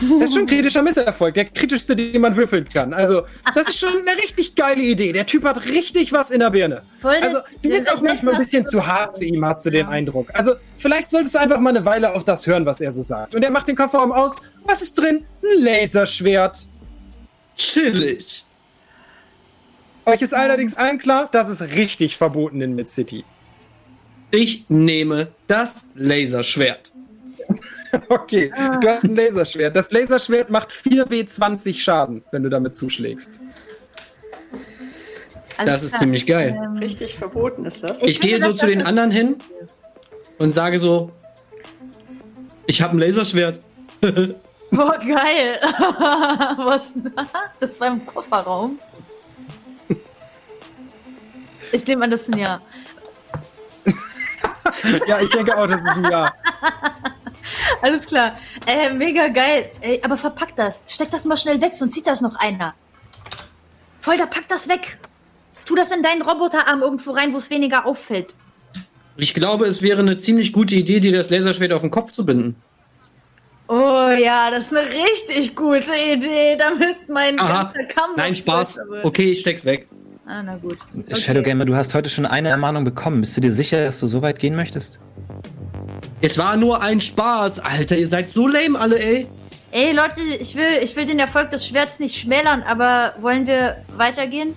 [0.00, 2.92] Das ist schon ein kritischer Misserfolg, der kritischste, den man würfeln kann.
[2.92, 3.22] Also,
[3.54, 5.12] das ist schon eine richtig geile Idee.
[5.12, 6.82] Der Typ hat richtig was in der Birne.
[7.00, 9.86] Voll also, du bist auch manchmal ein bisschen zu hart zu ihm, hast du den
[9.86, 10.28] Eindruck.
[10.32, 13.34] Also, vielleicht solltest du einfach mal eine Weile auf das hören, was er so sagt.
[13.34, 14.34] Und er macht den Kofferraum aus.
[14.64, 15.24] Was ist drin?
[15.42, 16.68] Ein Laserschwert.
[17.56, 18.44] Chillig.
[20.06, 23.24] Euch ist allerdings allen klar, das ist richtig verboten in Mid-City.
[24.30, 26.90] Ich nehme das Laserschwert.
[28.08, 29.74] Okay, du hast ein Laserschwert.
[29.76, 33.40] Das Laserschwert macht 4W20 Schaden, wenn du damit zuschlägst.
[35.56, 36.60] Also das ist ziemlich geil.
[36.62, 38.02] Ähm, Richtig verboten ist das.
[38.02, 39.36] Ich, ich gehe so zu den anderen hin
[40.38, 41.12] und sage so:
[42.66, 43.60] Ich habe ein Laserschwert.
[44.70, 45.58] Boah, geil.
[45.62, 46.92] Was?
[47.60, 48.78] Das war im Kofferraum.
[51.70, 52.60] Ich nehme an, das ist ein Ja.
[55.06, 56.32] ja, ich denke auch, das ist ein Ja.
[57.82, 58.36] Alles klar.
[58.66, 59.70] Äh, mega geil.
[59.80, 60.80] Ey, aber verpack das.
[60.86, 62.74] Steck das mal schnell weg, sonst sieht das noch einer.
[64.00, 64.98] Folter, pack das weg.
[65.64, 68.34] Tu das in deinen Roboterarm irgendwo rein, wo es weniger auffällt.
[69.16, 72.26] Ich glaube, es wäre eine ziemlich gute Idee, dir das Laserschwert auf den Kopf zu
[72.26, 72.56] binden.
[73.66, 77.64] Oh ja, das ist eine richtig gute Idee, damit mein Aha.
[77.64, 78.16] ganzer Kampf.
[78.16, 78.78] Nein, Spaß.
[79.04, 79.88] Okay, ich steck's weg.
[80.26, 80.78] Ah, na gut.
[80.98, 81.16] Okay.
[81.16, 83.20] Shadow Gamer, du hast heute schon eine Ermahnung bekommen.
[83.20, 85.00] Bist du dir sicher, dass du so weit gehen möchtest?
[86.24, 87.58] Es war nur ein Spaß.
[87.58, 89.26] Alter, ihr seid so lame alle, ey.
[89.72, 93.84] Ey, Leute, ich will, ich will den Erfolg des Schwerts nicht schmälern, aber wollen wir
[93.98, 94.56] weitergehen?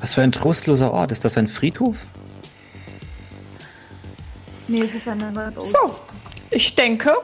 [0.00, 1.10] Was für ein trostloser Ort.
[1.10, 1.96] Ist das ein Friedhof?
[4.68, 5.96] Nee, es ist eine neue So,
[6.50, 7.16] ich denke,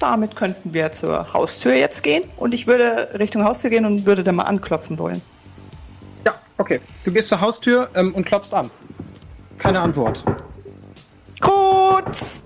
[0.00, 2.24] damit könnten wir zur Haustür jetzt gehen.
[2.38, 5.22] Und ich würde Richtung Haustür gehen und würde da mal anklopfen wollen.
[6.58, 8.68] Okay, du gehst zur Haustür ähm, und klopfst an.
[9.58, 10.24] Keine Antwort.
[11.40, 12.44] Kurz!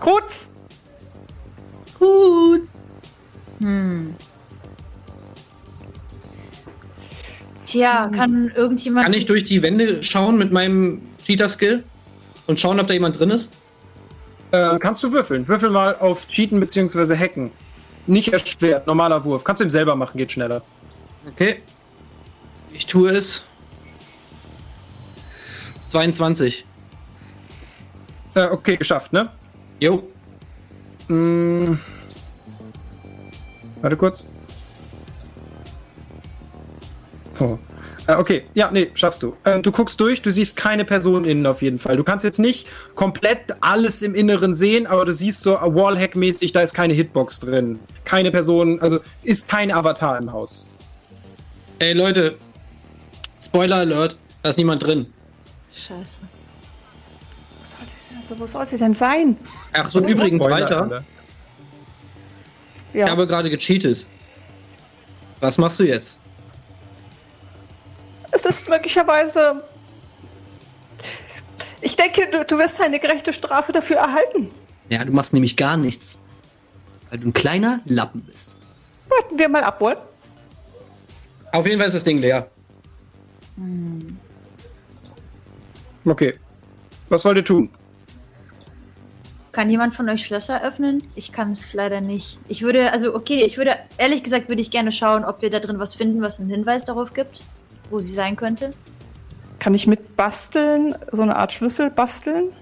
[0.00, 0.50] Kurz!
[1.98, 2.62] Gut.
[3.60, 4.14] Hm.
[7.66, 9.04] Tja, kann irgendjemand.
[9.04, 11.84] Kann ich durch die Wände schauen mit meinem Cheater-Skill
[12.46, 13.52] und schauen, ob da jemand drin ist?
[14.50, 15.46] Äh, kannst du würfeln.
[15.46, 17.16] Würfel mal auf Cheaten bzw.
[17.16, 17.52] Hacken.
[18.06, 19.44] Nicht erschwert, normaler Wurf.
[19.44, 20.62] Kannst du ihm selber machen, geht schneller.
[21.28, 21.62] Okay.
[22.72, 23.44] Ich tue es.
[25.88, 26.64] 22.
[28.34, 29.28] Äh, okay, geschafft, ne?
[29.80, 30.02] Jo.
[31.08, 31.78] Mm.
[33.80, 34.26] Warte kurz.
[37.38, 37.58] Oh.
[38.06, 39.36] Äh, okay, ja, nee, schaffst du.
[39.44, 41.96] Äh, du guckst durch, du siehst keine Person innen auf jeden Fall.
[41.96, 46.60] Du kannst jetzt nicht komplett alles im Inneren sehen, aber du siehst so Wallhack-mäßig, da
[46.60, 47.78] ist keine Hitbox drin.
[48.04, 50.68] Keine Person, also ist kein Avatar im Haus.
[51.78, 52.36] Ey, Leute.
[53.42, 54.16] Spoiler Alert.
[54.42, 55.06] Da ist niemand drin.
[55.72, 56.20] Scheiße.
[58.30, 59.36] Also, wo soll sie denn sein?
[59.72, 60.82] Ach so, und übrigens, Walter.
[60.82, 61.04] Alter.
[62.92, 63.08] Ich Ja.
[63.10, 64.06] habe gerade gecheatet.
[65.40, 66.18] Was machst du jetzt?
[68.30, 69.64] Es ist möglicherweise.
[71.80, 74.50] Ich denke, du, du wirst eine gerechte Strafe dafür erhalten.
[74.90, 76.18] Ja, du machst nämlich gar nichts.
[77.08, 78.56] Weil du ein kleiner Lappen bist.
[79.08, 79.96] Warten wir mal ab, wollen?
[81.52, 82.48] Auf jeden Fall ist das Ding leer.
[86.04, 86.38] Okay.
[87.08, 87.70] Was wollt ihr tun?
[89.52, 91.02] Kann jemand von euch Schlösser öffnen?
[91.16, 92.38] Ich kann es leider nicht.
[92.46, 95.58] Ich würde, also okay, ich würde, ehrlich gesagt, würde ich gerne schauen, ob wir da
[95.58, 97.42] drin was finden, was einen Hinweis darauf gibt,
[97.90, 98.72] wo sie sein könnte.
[99.58, 102.52] Kann ich mit basteln, so eine Art Schlüssel basteln?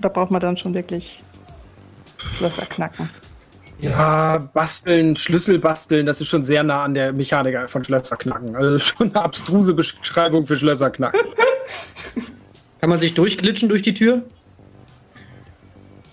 [0.00, 1.22] Oder braucht man dann schon wirklich
[2.36, 3.08] Schlösser knacken?
[3.80, 8.54] Ja, basteln, Schlüssel basteln, das ist schon sehr nah an der Mechanik von Schlösserknacken.
[8.54, 11.20] Also schon eine abstruse Beschreibung für Schlösserknacken.
[12.80, 14.24] Kann man sich durchglitschen durch die Tür?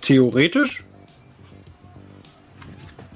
[0.01, 0.83] Theoretisch?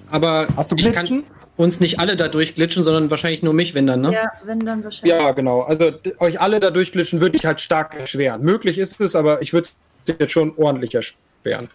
[0.10, 1.24] Aber Hast du ich kann Glitschen?
[1.58, 4.14] uns nicht alle da durchglitschen, sondern wahrscheinlich nur mich, wenn dann, ne?
[4.14, 5.18] Ja, wenn dann wahrscheinlich.
[5.18, 5.62] Ja, genau.
[5.62, 8.42] Also euch alle da durchglitschen würde ich halt stark erschweren.
[8.42, 9.70] Möglich ist es, aber ich würde
[10.06, 11.70] es jetzt schon ordentlich erschweren.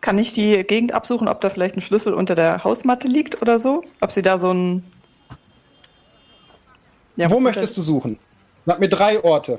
[0.00, 3.58] Kann ich die Gegend absuchen, ob da vielleicht ein Schlüssel unter der Hausmatte liegt oder
[3.58, 3.84] so?
[4.00, 4.82] Ob sie da so ein.
[7.16, 8.18] Ja, Wo möchtest du suchen?
[8.64, 9.58] Sag mir drei Orte.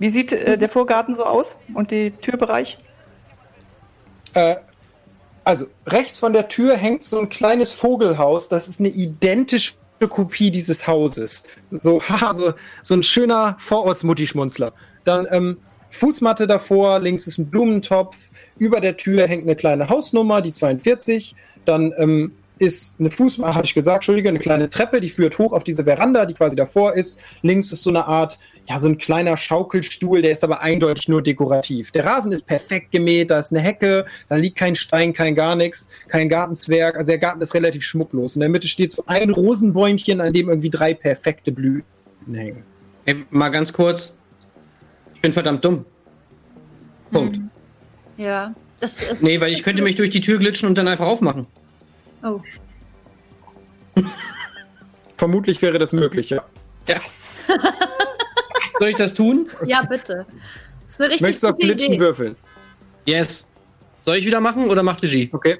[0.00, 2.78] Wie sieht äh, der Vorgarten so aus und die Türbereich?
[4.34, 4.56] Äh,
[5.44, 8.48] also, rechts von der Tür hängt so ein kleines Vogelhaus.
[8.48, 9.74] Das ist eine identische
[10.08, 11.44] Kopie dieses Hauses.
[11.70, 14.72] So, haha, so, so ein schöner Vorortsmutti-Schmunzler.
[15.04, 15.58] Dann ähm,
[15.90, 18.16] Fußmatte davor, links ist ein Blumentopf.
[18.58, 21.34] Über der Tür hängt eine kleine Hausnummer, die 42.
[21.64, 25.52] Dann ähm, ist eine Fußmatte, habe ich gesagt, Entschuldige, eine kleine Treppe, die führt hoch
[25.52, 27.20] auf diese Veranda, die quasi davor ist.
[27.42, 28.38] Links ist so eine Art,
[28.68, 31.90] ja, so ein kleiner Schaukelstuhl, der ist aber eindeutig nur dekorativ.
[31.90, 35.54] Der Rasen ist perfekt gemäht, da ist eine Hecke, da liegt kein Stein, kein gar
[35.54, 36.96] nichts, kein Gartenzwerg.
[36.96, 38.36] Also der Garten ist relativ schmucklos.
[38.36, 41.84] In der Mitte steht so ein Rosenbäumchen, an dem irgendwie drei perfekte Blüten
[42.32, 42.62] hängen.
[43.04, 44.16] Ey, mal ganz kurz.
[45.14, 45.84] Ich bin verdammt dumm.
[47.10, 47.38] Punkt.
[48.16, 48.54] Ja.
[48.80, 49.22] Das ist.
[49.22, 51.46] Nee, weil ich könnte mich durch die Tür glitschen und dann einfach aufmachen.
[52.22, 52.40] Oh.
[55.16, 56.42] Vermutlich wäre das möglich, ja.
[56.88, 57.00] Ja.
[58.78, 59.48] Soll ich das tun?
[59.66, 60.26] Ja, bitte.
[60.86, 62.00] Das ist eine richtig Möchtest du auf gute Glitchen Idee.
[62.04, 62.36] würfeln?
[63.06, 63.46] Yes.
[64.00, 65.30] Soll ich wieder machen oder macht Regie?
[65.32, 65.58] Okay.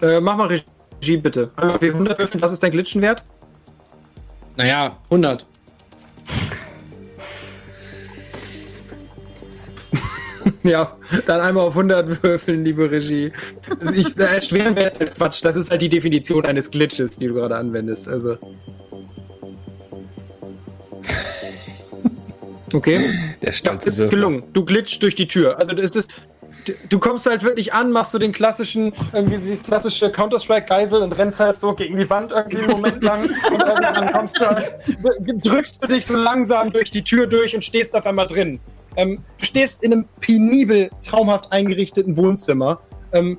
[0.00, 1.50] Äh, mach mal Regie bitte.
[1.56, 3.24] Einmal W100 würfeln, was ist dein Glitchenwert?
[4.56, 5.46] Naja, 100.
[10.62, 10.96] Ja,
[11.26, 13.32] dann einmal auf 100 würfeln, liebe Regie.
[13.78, 15.42] Also ich, äh, erschweren wäre jetzt Quatsch.
[15.44, 18.08] Das ist halt die Definition eines Glitches, die du gerade anwendest.
[18.08, 18.36] Also.
[22.72, 23.00] Okay.
[23.42, 24.18] Der stolze es ist Würfel.
[24.18, 24.42] gelungen.
[24.52, 25.58] Du glitscht durch die Tür.
[25.58, 26.10] Also das ist
[26.66, 31.12] du- du kommst halt wirklich an, machst so den klassischen, irgendwie die klassische Counter-Strike-Geisel und
[31.12, 33.30] rennst halt so gegen die Wand irgendwie einen Moment lang und
[33.62, 34.74] irgendwann kommst du halt,
[35.44, 38.60] drückst du dich so langsam durch die Tür durch und stehst auf einmal drin.
[38.96, 42.80] Ähm, du stehst in einem penibel, traumhaft eingerichteten Wohnzimmer.
[43.12, 43.38] Ähm,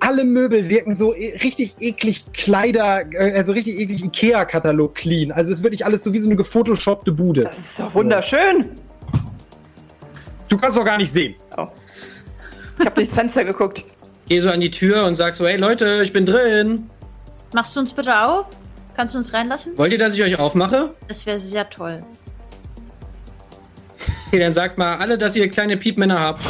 [0.00, 5.30] alle Möbel wirken so e richtig eklig Kleider, äh, also richtig eklig Ikea-Katalog clean.
[5.30, 7.42] Also es ist wirklich alles so wie so eine gefotoshoppte Bude.
[7.42, 8.70] Das ist doch wunderschön.
[10.48, 11.34] Du kannst doch gar nicht sehen.
[11.56, 11.68] Oh.
[12.78, 13.84] Ich habe durchs Fenster geguckt.
[14.28, 16.88] Geh so an die Tür und sag so, hey Leute, ich bin drin.
[17.52, 18.46] Machst du uns bitte auf?
[18.96, 19.76] Kannst du uns reinlassen?
[19.76, 20.94] Wollt ihr, dass ich euch aufmache?
[21.08, 22.02] Das wäre sehr toll.
[24.26, 26.40] Okay, dann sagt mal alle, dass ihr kleine Piepmänner habt.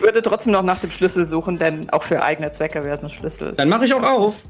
[0.00, 3.10] Würde trotzdem noch nach dem Schlüssel suchen, denn auch für eigene Zwecke wäre es ein
[3.10, 3.52] Schlüssel.
[3.52, 4.42] Dann mache ich auch auf.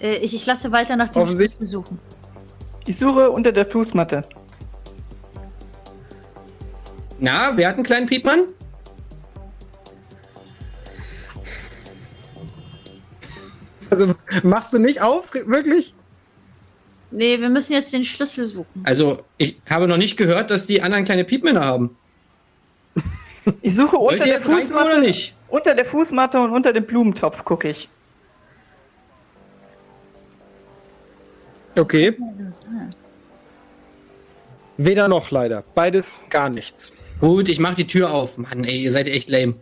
[0.00, 1.98] Äh, ich, ich lasse Walter nach dem Schlüssel suchen.
[2.86, 4.24] Ich suche unter der Fußmatte.
[7.18, 8.40] Na, wer hat einen kleinen Piepmann?
[13.90, 15.94] Also machst du nicht auf, wirklich?
[17.10, 18.82] Nee, wir müssen jetzt den Schlüssel suchen.
[18.82, 21.96] Also, ich habe noch nicht gehört, dass die anderen kleine Piepmänner haben.
[23.62, 25.00] Ich suche unter der Fußmatte.
[25.00, 25.34] nicht?
[25.48, 27.88] Unter der Fußmatte und unter dem Blumentopf gucke ich.
[31.76, 32.16] Okay.
[34.76, 35.62] Weder noch leider.
[35.74, 36.92] Beides gar nichts.
[37.20, 38.36] Gut, ich mache die Tür auf.
[38.38, 39.54] Mann, ey, ihr seid echt lame.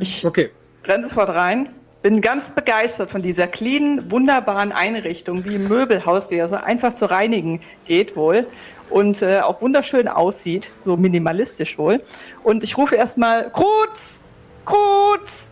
[0.00, 0.50] Ich Okay.
[0.84, 1.70] renne sofort rein.
[2.02, 6.94] Bin ganz begeistert von dieser cleanen, wunderbaren Einrichtung, wie im Möbelhaus, wie er so einfach
[6.94, 8.46] zu reinigen geht wohl
[8.88, 12.00] und äh, auch wunderschön aussieht, so minimalistisch wohl.
[12.44, 14.20] Und ich rufe erstmal Kruz!
[14.64, 15.50] Kruz!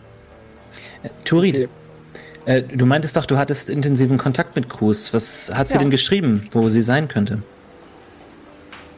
[1.25, 1.69] Turid, Okay.
[2.45, 5.13] äh, du meintest doch, du hattest intensiven Kontakt mit Cruz.
[5.13, 5.79] Was hat sie Ja.
[5.81, 7.41] denn geschrieben, wo sie sein könnte?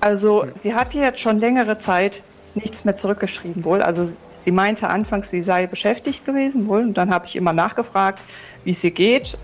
[0.01, 2.21] Also sie hat jetzt schon längere Zeit
[2.63, 3.81] nichts mehr zurückgeschrieben wohl.
[3.81, 6.81] Also sie meinte anfangs, sie sei beschäftigt gewesen wohl.
[6.81, 8.23] Und dann habe ich immer nachgefragt,
[8.63, 9.37] wie es ihr geht.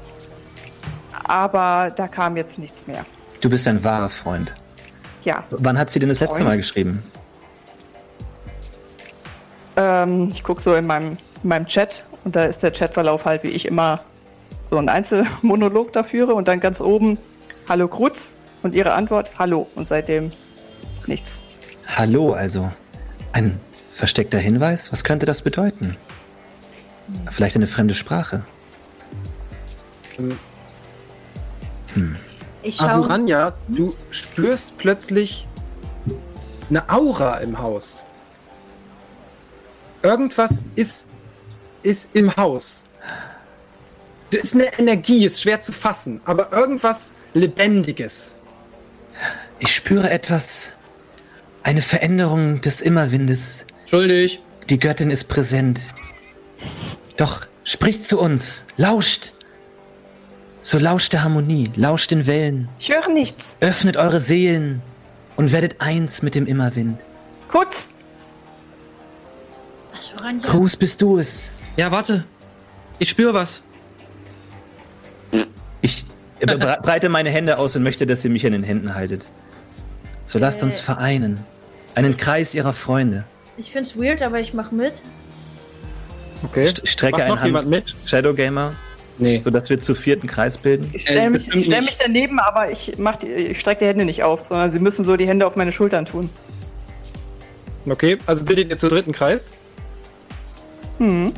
[1.24, 3.06] Aber da kam jetzt nichts mehr.
[3.42, 4.54] Du bist ein wahrer Freund.
[5.24, 6.50] Ja, Wann hat sie denn das letzte Freund?
[6.50, 7.04] Mal geschrieben?
[9.78, 13.44] ähm, ich gucke so in meinem, in meinem Chat und da ist der Chatverlauf halt,
[13.44, 14.00] wie ich immer
[14.70, 16.34] so einen Einzelmonolog da führe.
[16.34, 17.18] Und dann ganz oben,
[17.68, 18.36] Hallo Kruz.
[18.64, 19.68] Und ihre Antwort, Hallo.
[19.76, 20.32] Und seitdem
[21.06, 21.42] nichts.
[21.88, 22.72] Hallo, also.
[23.36, 23.60] Ein
[23.94, 24.94] versteckter Hinweis?
[24.94, 25.98] Was könnte das bedeuten?
[27.30, 28.46] Vielleicht eine fremde Sprache?
[32.64, 32.90] Ich schaue.
[32.90, 35.46] Asuranja, du spürst plötzlich
[36.70, 38.06] eine Aura im Haus.
[40.02, 41.06] Irgendwas ist,
[41.84, 42.86] ist im Haus.
[44.32, 48.32] Das ist eine Energie, ist schwer zu fassen, aber irgendwas Lebendiges.
[49.60, 50.72] Ich spüre etwas.
[51.66, 53.66] Eine Veränderung des Immerwindes.
[53.90, 54.40] Schuldig.
[54.70, 55.80] Die Göttin ist präsent.
[57.18, 59.34] Doch spricht zu uns, lauscht.
[60.62, 63.58] So lauscht der Harmonie, lauscht den Wellen, Ich höre nichts.
[63.62, 64.84] öffnet eure Seelen
[65.38, 67.02] und werdet eins mit dem Immerwind.
[67.50, 67.94] Kruz!
[69.92, 71.52] Was für ein Cruz, bist du es?
[71.78, 72.26] Ja, warte.
[73.00, 73.64] Ich spüre was.
[75.82, 76.06] Ich
[76.42, 79.26] bre- breite meine Hände aus und möchte, dass ihr mich in den Händen haltet.
[80.28, 80.84] So lasst uns Äh.
[80.84, 81.44] vereinen.
[81.96, 83.24] Einen Kreis ihrer Freunde.
[83.58, 85.02] Ich find's weird, aber ich mach mit.
[86.44, 86.68] Okay.
[86.68, 87.70] St strecke Macht eine Hand.
[87.70, 87.96] mit?
[88.06, 88.74] Shadow Gamer,
[89.18, 89.42] Nee.
[89.42, 90.90] sodass wir zu vierten Kreis bilden.
[90.94, 94.06] Ich stelle mich, ich stell mich daneben, aber ich, mach die, ich strecke die Hände
[94.06, 96.30] nicht auf, sondern sie müssen so die Hände auf meine Schultern tun.
[97.88, 99.54] Okay, also bildet ihr zu dritten Kreis.
[100.98, 101.34] Hm.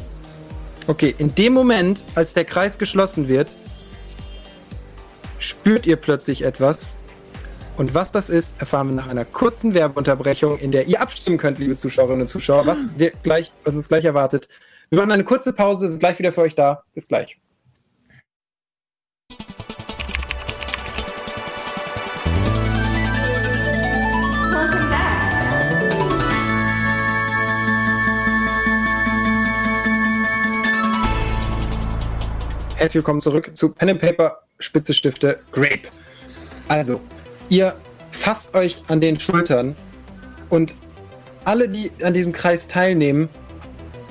[0.87, 3.47] Okay, in dem Moment, als der Kreis geschlossen wird,
[5.39, 6.96] spürt ihr plötzlich etwas.
[7.77, 11.59] Und was das ist, erfahren wir nach einer kurzen Werbeunterbrechung, in der ihr abstimmen könnt,
[11.59, 14.49] liebe Zuschauerinnen und Zuschauer, was, wir gleich, was uns gleich erwartet.
[14.89, 16.81] Wir machen eine kurze Pause, sind gleich wieder für euch da.
[16.95, 17.39] Bis gleich.
[32.75, 35.89] Herzlich willkommen zurück zu Pen and Paper Spitze Stifte Grape.
[36.67, 37.01] Also,
[37.49, 37.75] ihr
[38.11, 39.75] fasst euch an den Schultern
[40.49, 40.75] und
[41.45, 43.29] alle, die an diesem Kreis teilnehmen,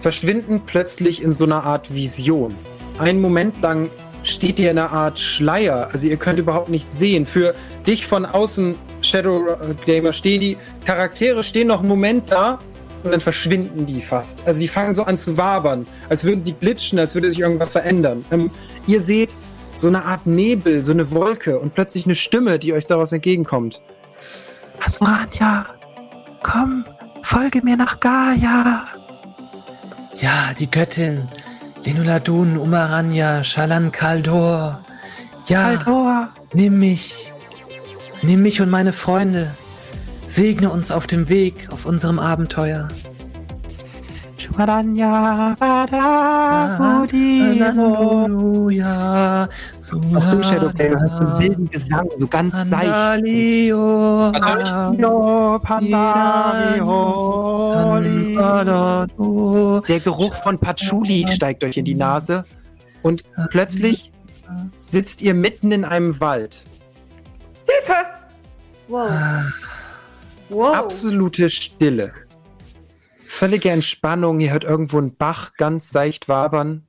[0.00, 2.54] verschwinden plötzlich in so einer Art Vision.
[2.98, 3.90] Einen Moment lang
[4.22, 7.26] steht ihr in einer Art Schleier, also ihr könnt überhaupt nichts sehen.
[7.26, 7.54] Für
[7.86, 12.58] dich von außen, Shadow Gamer, stehen die Charaktere stehen noch einen Moment da
[13.04, 14.46] und dann verschwinden die fast.
[14.46, 17.68] Also die fangen so an zu wabern, als würden sie glitschen, als würde sich irgendwas
[17.68, 18.24] verändern.
[18.32, 18.50] Ähm,
[18.86, 19.36] ihr seht
[19.76, 23.80] so eine Art Nebel, so eine Wolke und plötzlich eine Stimme, die euch daraus entgegenkommt.
[24.84, 25.66] Asurania,
[26.42, 26.84] komm,
[27.22, 28.86] folge mir nach Gaia.
[30.14, 31.28] Ja, die Göttin.
[31.84, 34.84] Lenuladun, Umaranya, Shalan Kaldor.
[35.46, 36.28] Ja, Aldor.
[36.52, 37.32] nimm mich.
[38.22, 39.54] Nimm mich und meine Freunde.
[40.26, 42.88] Segne uns auf dem Weg, auf unserem Abenteuer.
[44.54, 45.56] Bada,
[47.60, 49.48] Halleluja.
[50.14, 52.90] Auch du, Shadow Gamer, hast einen wilden Gesang, so ganz seicht.
[52.90, 54.32] Andalio.
[54.98, 56.80] Yo, Pandari,
[59.88, 62.44] Der Geruch von Patchouli steigt euch in die Nase
[63.02, 64.12] und plötzlich
[64.76, 66.64] sitzt ihr mitten in einem Wald.
[67.68, 67.94] Hilfe!
[68.88, 69.10] Wow.
[70.48, 70.74] Wow.
[70.76, 72.12] Absolute Stille.
[73.36, 74.40] Völlige Entspannung.
[74.40, 76.86] Ihr hört irgendwo einen Bach ganz seicht wabern.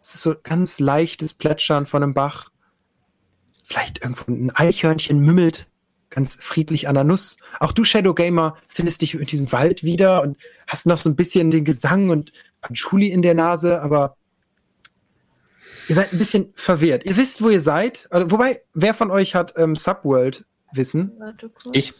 [0.00, 2.50] Es ist so ganz leichtes Plätschern von einem Bach.
[3.64, 5.68] Vielleicht irgendwo ein Eichhörnchen mümmelt
[6.10, 7.36] ganz friedlich an der Nuss.
[7.58, 11.16] Auch du, Shadow Gamer, findest dich in diesem Wald wieder und hast noch so ein
[11.16, 14.16] bisschen den Gesang und Patchouli in der Nase, aber
[15.88, 17.04] ihr seid ein bisschen verwirrt.
[17.04, 18.06] Ihr wisst, wo ihr seid.
[18.10, 21.12] Also, wobei, wer von euch hat ähm, Subworld Wissen?
[21.72, 21.92] Ich.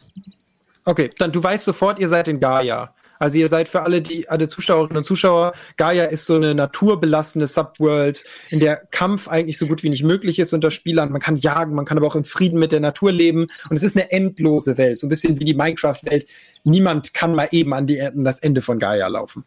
[0.85, 2.94] Okay, dann du weißt sofort, ihr seid in Gaia.
[3.24, 7.46] Also ihr seid für alle die alle Zuschauerinnen und Zuschauer, Gaia ist so eine naturbelassene
[7.46, 11.10] Subworld, in der Kampf eigentlich so gut wie nicht möglich ist unter Spielern.
[11.10, 13.82] Man kann jagen, man kann aber auch in Frieden mit der Natur leben und es
[13.82, 16.26] ist eine endlose Welt, so ein bisschen wie die Minecraft-Welt.
[16.64, 19.46] Niemand kann mal eben an, die, an das Ende von Gaia laufen.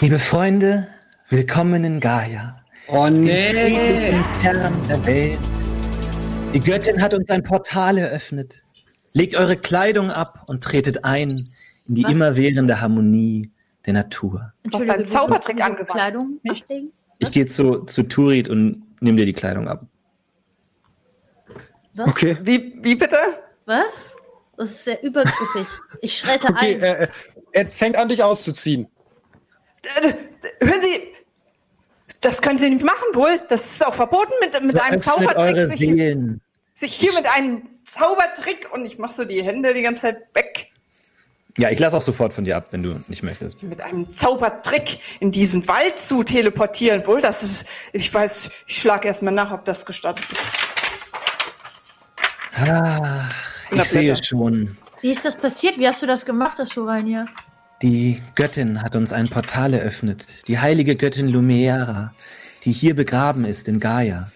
[0.00, 0.86] Liebe Freunde,
[1.28, 2.62] willkommen in Gaia.
[2.86, 4.14] Oh nee.
[4.42, 5.38] Kern der Welt.
[6.54, 8.62] Die Göttin hat uns ein Portal eröffnet.
[9.12, 11.46] Legt eure Kleidung ab und tretet ein
[11.88, 12.12] in die Was?
[12.12, 13.50] immerwährende Harmonie
[13.84, 14.52] der Natur.
[14.64, 15.90] Du hast einen Zaubertrick angewandt.
[15.90, 16.64] Kleidung ich,
[17.18, 19.84] ich gehe zu, zu Turit und nehme dir die Kleidung ab.
[21.94, 22.08] Was?
[22.08, 22.36] Okay.
[22.42, 23.16] Wie, wie bitte?
[23.64, 24.14] Was?
[24.56, 25.66] Das ist sehr übergriffig.
[26.00, 26.82] Ich schreite okay, ein.
[26.82, 27.08] Äh,
[27.54, 28.88] jetzt fängt an, dich auszuziehen.
[30.02, 30.12] Äh,
[30.60, 31.12] hören Sie,
[32.20, 33.40] das können Sie nicht machen wohl.
[33.48, 35.56] Das ist auch verboten mit, mit so einem Zaubertrick.
[35.56, 35.96] Sich,
[36.74, 40.72] sich, hier mit einem Zaubertrick und ich mache so die Hände die ganze Zeit weg.
[41.58, 43.62] Ja, ich lasse auch sofort von dir ab, wenn du nicht möchtest.
[43.62, 49.08] Mit einem Zaubertrick in diesen Wald zu teleportieren, wohl, das ist, ich weiß, ich schlage
[49.08, 50.42] erstmal nach, ob das gestattet ist.
[52.56, 53.30] Ah,
[53.70, 54.76] ich sehe schon.
[55.00, 55.78] Wie ist das passiert?
[55.78, 57.26] Wie hast du das gemacht, das Sorania?
[57.82, 60.48] Die Göttin hat uns ein Portal eröffnet.
[60.48, 62.14] Die heilige Göttin Lumiera,
[62.64, 64.30] die hier begraben ist in Gaia.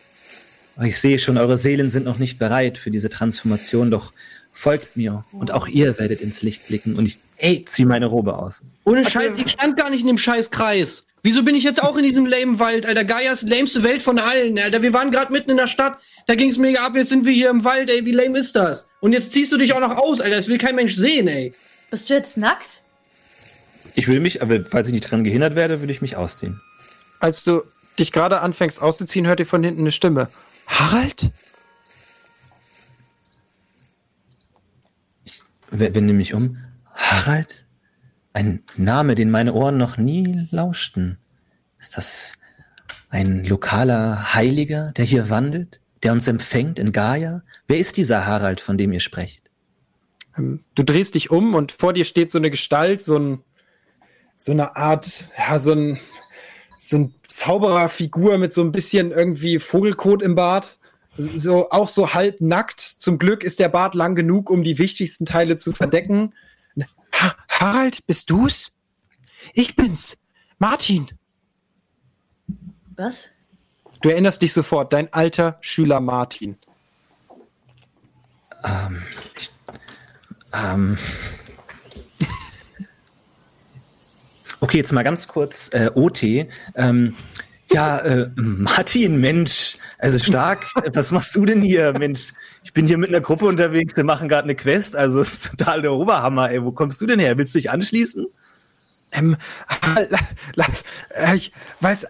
[0.83, 4.13] Ich sehe schon, eure Seelen sind noch nicht bereit für diese Transformation, doch
[4.53, 8.37] folgt mir und auch ihr werdet ins Licht blicken und ich ey, zieh meine Robe
[8.39, 8.63] aus.
[8.85, 11.07] Ohne also, Scheiß, ich stand gar nicht in dem Scheißkreis.
[11.23, 13.05] Wieso bin ich jetzt auch in diesem lame Wald, Alter?
[13.05, 14.81] Gaia ist die lämste Welt von allen, Alter.
[14.81, 17.51] Wir waren gerade mitten in der Stadt, da ging's mega ab, jetzt sind wir hier
[17.51, 18.89] im Wald, ey, wie lame ist das?
[19.01, 21.53] Und jetzt ziehst du dich auch noch aus, Alter, das will kein Mensch sehen, ey.
[21.91, 22.83] Bist du jetzt nackt?
[23.95, 26.61] Ich will mich, aber falls ich nicht dran gehindert werde, würde ich mich ausziehen.
[27.19, 27.63] Als du
[27.99, 30.29] dich gerade anfängst auszuziehen, hört ihr von hinten eine Stimme.
[30.67, 31.33] Harald?
[35.71, 36.59] Wende mich um.
[36.95, 37.67] Harald?
[38.33, 41.19] Ein Name, den meine Ohren noch nie lauschten.
[41.79, 42.35] Ist das
[43.09, 47.43] ein lokaler Heiliger, der hier wandelt, der uns empfängt in Gaia?
[47.67, 49.51] Wer ist dieser Harald, von dem ihr sprecht?
[50.37, 53.43] Ähm, du drehst dich um und vor dir steht so eine Gestalt, so, ein,
[54.37, 55.99] so eine Art, ja, so ein,
[56.77, 60.80] so ein Zaubererfigur mit so ein bisschen irgendwie Vogelkot im Bart
[61.21, 62.81] so auch so halb nackt.
[62.81, 66.33] Zum Glück ist der Bart lang genug, um die wichtigsten Teile zu verdecken.
[67.13, 68.73] Ha Harald, bist du's?
[69.53, 70.19] Ich bin's,
[70.59, 71.09] Martin.
[72.97, 73.31] Was?
[74.03, 76.57] Du erinnerst dich sofort, dein alter Schüler Martin.
[78.65, 79.03] Ähm,
[80.53, 80.99] ähm.
[84.61, 86.23] Okay, jetzt mal ganz kurz äh, OT.
[86.75, 87.17] Ähm,
[87.73, 90.67] ja, äh, Martin, Mensch, also stark.
[90.95, 92.33] Was machst du denn hier, Mensch?
[92.65, 95.83] Ich bin hier mit einer Gruppe unterwegs, wir machen gerade eine Quest, also ist total
[95.83, 96.65] der Oberhammer, ey.
[96.65, 97.37] Wo kommst du denn her?
[97.39, 98.27] Willst du dich anschließen?
[99.13, 99.37] Ähm,
[100.55, 100.85] lass,
[101.15, 102.07] äh, ich weiß,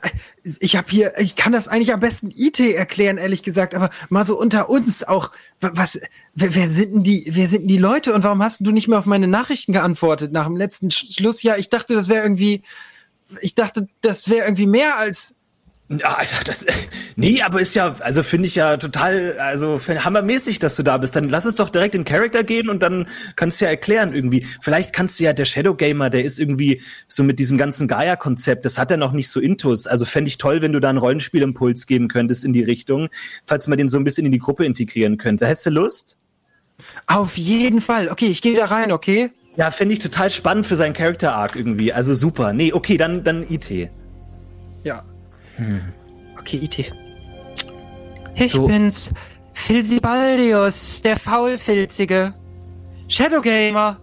[0.58, 4.24] ich habe hier, ich kann das eigentlich am besten IT erklären, ehrlich gesagt, aber mal
[4.24, 5.98] so unter uns auch, was,
[6.34, 8.88] wer, wer sind denn die, wer sind denn die Leute und warum hast du nicht
[8.88, 11.58] mehr auf meine Nachrichten geantwortet nach dem letzten Schlussjahr?
[11.58, 12.62] Ich dachte, das wäre irgendwie,
[13.40, 15.36] ich dachte, das wäre irgendwie mehr als,
[15.98, 16.64] ja, Alter, das,
[17.16, 21.16] nee, aber ist ja, also finde ich ja total, also hammermäßig, dass du da bist.
[21.16, 24.46] Dann lass es doch direkt in Character gehen und dann kannst du ja erklären irgendwie.
[24.60, 28.64] Vielleicht kannst du ja, der Shadow Gamer, der ist irgendwie so mit diesem ganzen Gaia-Konzept,
[28.66, 29.88] das hat er noch nicht so intus.
[29.88, 33.08] Also fände ich toll, wenn du da einen Rollenspielimpuls geben könntest in die Richtung,
[33.44, 35.48] falls man den so ein bisschen in die Gruppe integrieren könnte.
[35.48, 36.18] Hättest du Lust?
[37.08, 38.10] Auf jeden Fall.
[38.10, 39.30] Okay, ich gehe da rein, okay?
[39.56, 41.92] Ja, finde ich total spannend für seinen Character Arc irgendwie.
[41.92, 42.52] Also super.
[42.52, 43.90] Nee, okay, dann, dann IT.
[44.84, 45.04] Ja,
[45.60, 45.80] hm.
[46.38, 46.92] Okay, IT.
[48.34, 48.66] Ich so.
[48.66, 49.10] bin's,
[49.52, 52.34] Filsibaldius, der Faulfilzige.
[53.08, 54.00] Shadowgamer.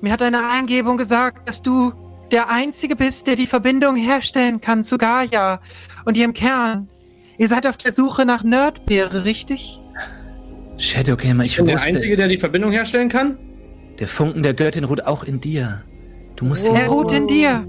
[0.00, 1.92] Mir hat eine Eingebung gesagt, dass du
[2.30, 5.60] der Einzige bist, der die Verbindung herstellen kann zu Gaia
[6.04, 6.88] und ihrem Kern.
[7.38, 9.80] Ihr seid auf der Suche nach Nerdbeere, richtig?
[10.78, 13.38] Shadowgamer, ich bin Der Einzige, der die Verbindung herstellen kann?
[13.98, 15.82] Der Funken der Göttin ruht auch in dir.
[16.36, 16.74] Du musst oh.
[16.74, 17.66] Er ruht in dir.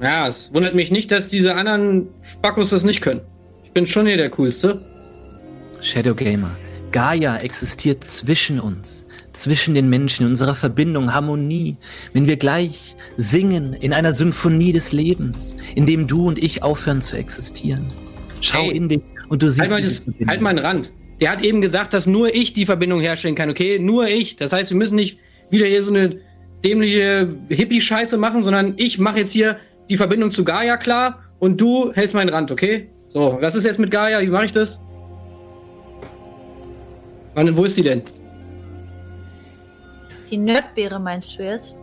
[0.00, 3.20] Ja, es wundert mich nicht, dass diese anderen Spackos das nicht können.
[3.64, 4.80] Ich bin schon hier der Coolste.
[5.80, 6.50] Shadow Gamer,
[6.92, 9.06] Gaia existiert zwischen uns.
[9.36, 11.76] zwischen den Menschen, in unserer Verbindung, Harmonie,
[12.12, 17.02] wenn wir gleich singen in einer Symphonie des Lebens, in dem du und ich aufhören
[17.02, 17.92] zu existieren.
[18.40, 20.92] Schau hey, in dich und du siehst halt mal, das, halt mal einen Rand.
[21.20, 23.78] Der hat eben gesagt, dass nur ich die Verbindung herstellen kann, okay?
[23.78, 24.36] Nur ich.
[24.36, 25.18] Das heißt, wir müssen nicht
[25.50, 26.18] wieder hier so eine
[26.64, 29.58] dämliche Hippie-Scheiße machen, sondern ich mache jetzt hier
[29.88, 32.90] die Verbindung zu Gaia klar und du hältst meinen Rand, okay?
[33.08, 34.20] So, was ist jetzt mit Gaia?
[34.20, 34.82] Wie mache ich das?
[37.34, 38.02] Wann, wo ist sie denn?
[40.30, 41.76] Die Nerdbeere meinst du jetzt?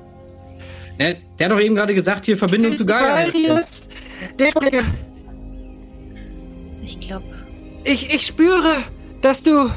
[1.00, 3.28] Der, der hat doch eben gerade gesagt, hier Verbindung zu Gaia.
[6.84, 7.26] Ich glaube.
[7.84, 8.84] Ich, ich spüre,
[9.22, 9.70] dass du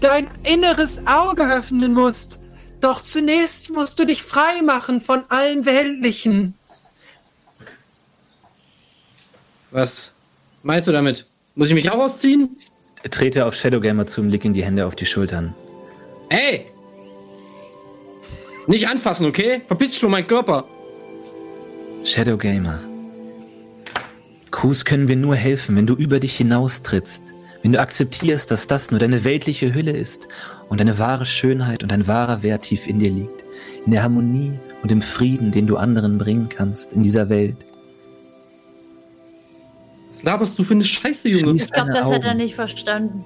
[0.00, 2.38] dein inneres Auge öffnen musst.
[2.80, 6.57] Doch zunächst musst du dich frei machen von allen Weltlichen.
[9.70, 10.14] Was
[10.62, 11.26] meinst du damit?
[11.54, 12.56] Muss ich mich auch ausziehen?
[13.10, 15.54] Trete auf Shadowgamer zu und leg ihm die Hände auf die Schultern.
[16.30, 16.66] Hey!
[18.66, 19.62] Nicht anfassen, okay?
[19.66, 20.64] Verpiss schon mein Körper.
[22.04, 22.80] Shadowgamer.
[24.50, 27.34] Kus können wir nur helfen, wenn du über dich hinaustrittst.
[27.62, 30.28] Wenn du akzeptierst, dass das nur deine weltliche Hülle ist
[30.68, 33.44] und deine wahre Schönheit und dein wahrer Wert tief in dir liegt.
[33.84, 37.56] In der Harmonie und im Frieden, den du anderen bringen kannst in dieser Welt.
[40.18, 41.54] Was laberst du für eine Scheiße, Junge?
[41.54, 42.14] Ich glaube, das Augen.
[42.16, 43.24] hat er nicht verstanden.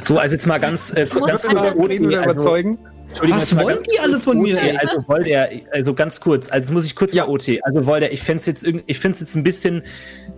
[0.00, 2.78] So, also jetzt mal ganz, äh, ganz kurz oder also, überzeugen.
[3.20, 4.56] Was wollen die alle von mir?
[4.56, 7.26] OT, also wollte er, also ganz kurz, also muss ich kurz ja.
[7.26, 7.58] mal OT.
[7.62, 9.82] Also wollte er, ich fände es jetzt ich find's jetzt ein bisschen,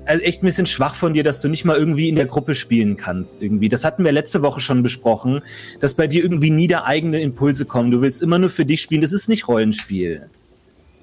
[0.07, 2.55] also echt ein bisschen schwach von dir, dass du nicht mal irgendwie in der Gruppe
[2.55, 3.69] spielen kannst irgendwie.
[3.69, 5.41] Das hatten wir letzte Woche schon besprochen,
[5.81, 7.91] dass bei dir irgendwie nie da eigene Impulse kommen.
[7.91, 9.03] Du willst immer nur für dich spielen.
[9.03, 10.29] Das ist nicht Rollenspiel.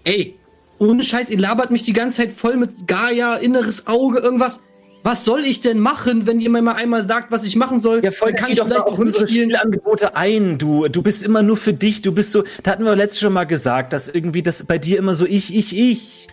[0.04, 0.36] Ey,
[0.82, 4.62] ohne Scheiß, ihr labert mich die ganze Zeit voll mit Gaia, inneres Auge, irgendwas.
[5.04, 8.04] Was soll ich denn machen, wenn ihr mir mal einmal sagt, was ich machen soll?
[8.04, 10.58] Ja, voll kann ich doch vielleicht auch unsere Spielangebote ein.
[10.58, 12.02] Du, du bist immer nur für dich.
[12.02, 12.44] Du bist so.
[12.62, 15.56] Da hatten wir letztes schon mal gesagt, dass irgendwie das bei dir immer so ich,
[15.56, 16.28] ich, ich.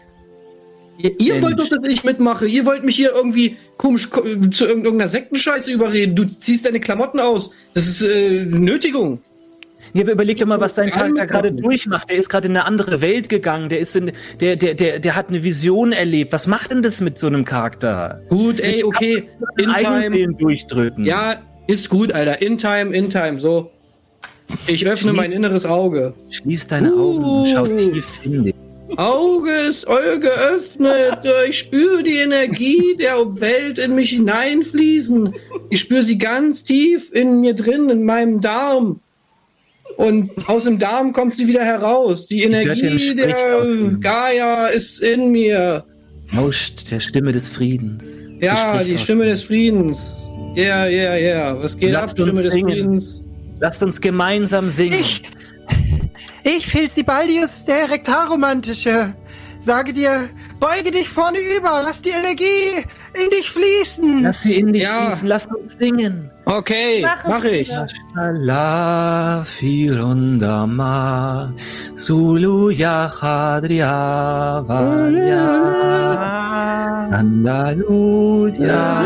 [0.98, 2.46] Ihr, ihr wollt doch, dass ich mitmache.
[2.46, 6.14] Ihr wollt mich hier irgendwie komisch zu irgendeiner Sektenscheiße überreden.
[6.14, 7.52] Du ziehst deine Klamotten aus.
[7.72, 9.22] Das ist äh, Nötigung.
[9.94, 12.08] Ja, aber überleg doch mal, was dein Charakter gerade durchmacht.
[12.10, 13.68] Der ist gerade in eine andere Welt gegangen.
[13.68, 16.32] Der ist in, der, der, der, der hat eine Vision erlebt.
[16.32, 18.20] Was macht denn das mit so einem Charakter?
[18.28, 19.28] Gut, ey, okay.
[19.58, 20.34] In time.
[20.34, 21.04] durchdrücken.
[21.04, 21.36] Ja,
[21.66, 22.40] ist gut, Alter.
[22.42, 23.70] In time, in time, so.
[24.66, 26.14] Ich öffne schließ, mein inneres Auge.
[26.30, 26.98] Schließ deine uh.
[26.98, 28.54] Augen und schau tief in dich.
[28.96, 31.18] Auge ist euer geöffnet.
[31.48, 35.34] Ich spüre die Energie der Welt in mich hineinfließen.
[35.68, 39.00] Ich spüre sie ganz tief in mir drin, in meinem Darm
[39.98, 42.28] und aus dem Darm kommt sie wieder heraus.
[42.28, 43.34] Die Energie der
[44.00, 45.84] Gaia ist in mir.
[46.32, 48.04] Lauscht der Stimme des Friedens.
[48.40, 50.28] Ja, die Stimme des Friedens.
[50.54, 51.60] Ja, ja, ja.
[51.60, 53.24] Was geht Lasst ab, Stimme des Friedens?
[53.58, 55.00] Lasst uns gemeinsam singen.
[55.00, 55.22] Ich,
[56.44, 59.14] ich Filzibaldius, der Rektarromantische,
[59.58, 60.28] sage dir,
[60.60, 62.84] beuge dich vorne über, lass die Energie
[63.14, 64.22] in dich fließen.
[64.22, 65.06] Lass sie in dich ja.
[65.06, 66.30] fließen, lass uns singen.
[66.44, 67.70] Okay, mach, mach ich.
[68.14, 71.52] La firondama
[71.94, 76.48] sulu ya hadria valya
[77.10, 79.02] Andalusia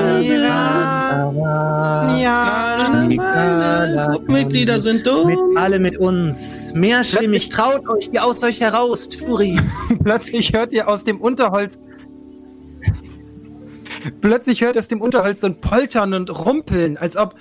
[4.26, 5.26] Mitglieder sind dumm.
[5.26, 6.72] Mit, alle mit uns.
[6.74, 9.58] Mehr Mehrstimmig, traut euch, ihr aus euch heraus, Turi.
[10.04, 11.78] Plötzlich hört ihr aus dem Unterholz
[14.20, 17.34] Plötzlich hört es dem Unterholz so ein Poltern und Rumpeln, als ob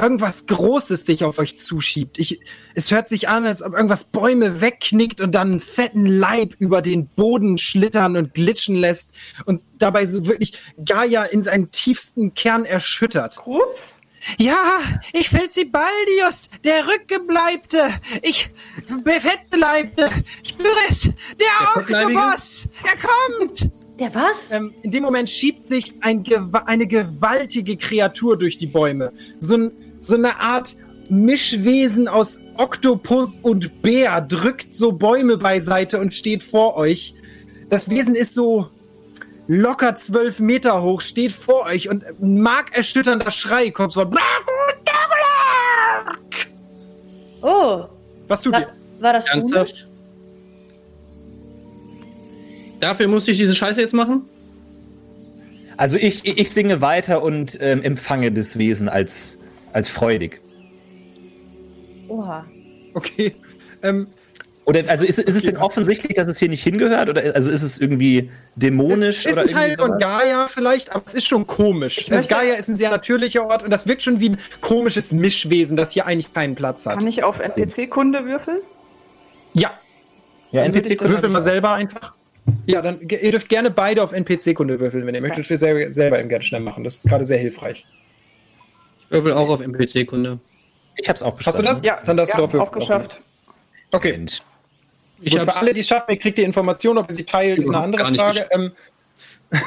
[0.00, 2.18] irgendwas Großes sich auf euch zuschiebt.
[2.18, 2.40] Ich,
[2.74, 6.82] es hört sich an, als ob irgendwas Bäume wegknickt und dann einen fetten Leib über
[6.82, 9.12] den Boden schlittern und glitschen lässt
[9.44, 13.36] und dabei so wirklich Gaia in seinen tiefsten Kern erschüttert.
[13.36, 14.00] Kurz?
[14.38, 14.78] Ja,
[15.12, 18.50] ich will sie Baldius, der Rückgebleibte, ich
[18.86, 20.10] Fettbeleibte,
[20.42, 21.08] spüre es,
[21.38, 23.79] der Octopus, er kommt!
[24.00, 24.50] Der was?
[24.50, 26.24] Ähm, in dem Moment schiebt sich ein,
[26.64, 29.12] eine gewaltige Kreatur durch die Bäume.
[29.36, 30.74] So, ein, so eine Art
[31.10, 37.14] Mischwesen aus Oktopus und Bär drückt so Bäume beiseite und steht vor euch.
[37.68, 38.70] Das Wesen ist so
[39.48, 44.10] locker zwölf Meter hoch, steht vor euch und ein markerschütternder Schrei kommt so.
[47.42, 47.84] Oh.
[48.28, 48.68] Was tut war, ihr?
[49.00, 49.89] War das Ernsthaft?
[52.80, 54.22] Dafür musste ich diese Scheiße jetzt machen?
[55.76, 59.38] Also ich, ich singe weiter und ähm, empfange das Wesen als,
[59.72, 60.40] als freudig.
[62.08, 62.44] Oha.
[62.92, 63.34] Okay.
[63.82, 64.08] Ähm,
[64.64, 67.08] Oder also ist, ist es denn offensichtlich, dass es hier nicht hingehört?
[67.08, 69.20] Oder also ist es irgendwie dämonisch?
[69.20, 72.10] Es ist oder ein Teil von Gaia vielleicht, aber es ist schon komisch.
[72.10, 75.76] Es Gaia ist ein sehr natürlicher Ort und das wirkt schon wie ein komisches Mischwesen,
[75.76, 76.96] das hier eigentlich keinen Platz hat.
[76.96, 78.58] Kann ich auf NPC-Kunde würfeln?
[79.54, 79.72] Ja.
[80.50, 82.14] Ja, NPC würfeln wir selber einfach.
[82.66, 85.44] Ja, dann ihr dürft gerne beide auf NPC-Kunde würfeln, wenn ihr möchtet.
[85.44, 86.84] Ich will selber, selber eben gerne schnell machen.
[86.84, 87.86] Das ist gerade sehr hilfreich.
[89.04, 90.38] Ich würfel auch auf NPC-Kunde.
[90.96, 91.58] Ich hab's auch geschafft.
[91.58, 91.80] Hast du das?
[91.82, 93.20] Ja, dann darfst ja, du auch geschafft.
[93.92, 94.12] Okay.
[94.12, 94.42] Mensch.
[95.22, 97.58] Ich Gut, für alle, die es schaffen, ihr kriegt die Information, ob ihr sie teilt,
[97.58, 98.48] ist eine andere Frage.
[98.52, 98.72] Ähm,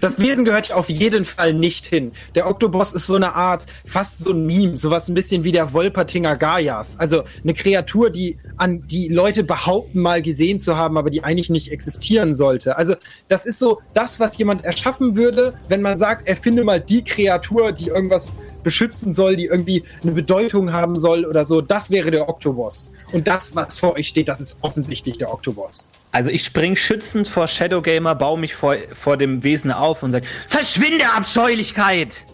[0.00, 2.12] das Wesen gehört auf jeden Fall nicht hin.
[2.34, 5.72] Der Oktoboss ist so eine Art, fast so ein Meme, sowas ein bisschen wie der
[5.72, 6.98] Wolpertinger Gaias.
[6.98, 11.50] Also eine Kreatur, die an die Leute behaupten, mal gesehen zu haben, aber die eigentlich
[11.50, 12.76] nicht existieren sollte.
[12.76, 12.94] Also
[13.28, 17.72] das ist so das, was jemand erschaffen würde, wenn man sagt, erfinde mal die Kreatur,
[17.72, 21.60] die irgendwas beschützen soll, die irgendwie eine Bedeutung haben soll oder so.
[21.60, 22.92] Das wäre der Oktoboss.
[23.12, 25.86] Und das, was vor euch steht, das ist offensichtlich der Oktoboss.
[26.10, 30.26] Also ich spring schützend vor Shadowgamer, baue mich vor, vor dem Wesen auf und sage,
[30.48, 32.26] verschwinde Abscheulichkeit!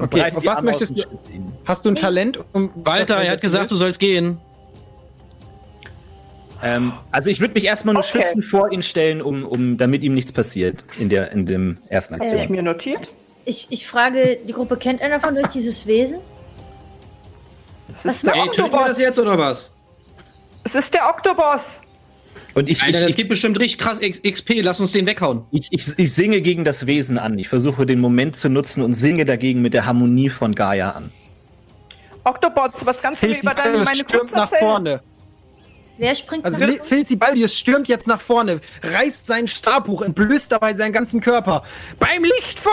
[0.00, 1.02] okay, auf was möchtest du?
[1.64, 2.40] Hast du ein Talent?
[2.52, 4.38] Um Walter, er hat gesagt, du sollst gehen.
[6.64, 8.22] Ähm, also ich würde mich erstmal nur okay.
[8.22, 12.14] schützend vor ihn stellen, um, um, damit ihm nichts passiert in der in dem ersten
[12.14, 12.40] Aktion.
[12.40, 13.12] Habe ich mir notiert?
[13.44, 16.18] Ich, ich frage, die Gruppe kennt einer von euch dieses Wesen?
[17.88, 18.86] Das ist was der Oktoboss.
[18.86, 19.72] das jetzt oder was?
[20.64, 21.82] Es ist der Oktoboss.
[22.54, 24.60] Und ich, Alter, ich, das gibt bestimmt richtig krass XP.
[24.60, 25.44] Lass uns den weghauen.
[25.50, 27.38] Ich, ich, ich singe gegen das Wesen an.
[27.38, 31.10] Ich versuche den Moment zu nutzen und singe dagegen mit der Harmonie von Gaia an.
[32.24, 35.00] Octobots, was kannst du mir über deine meine Kunst nach vorne.
[35.98, 40.92] Wer springt Also Filzibaldius stürmt jetzt nach vorne, reißt seinen Stab hoch, entblößt dabei seinen
[40.92, 41.64] ganzen Körper.
[41.98, 42.72] Beim Licht von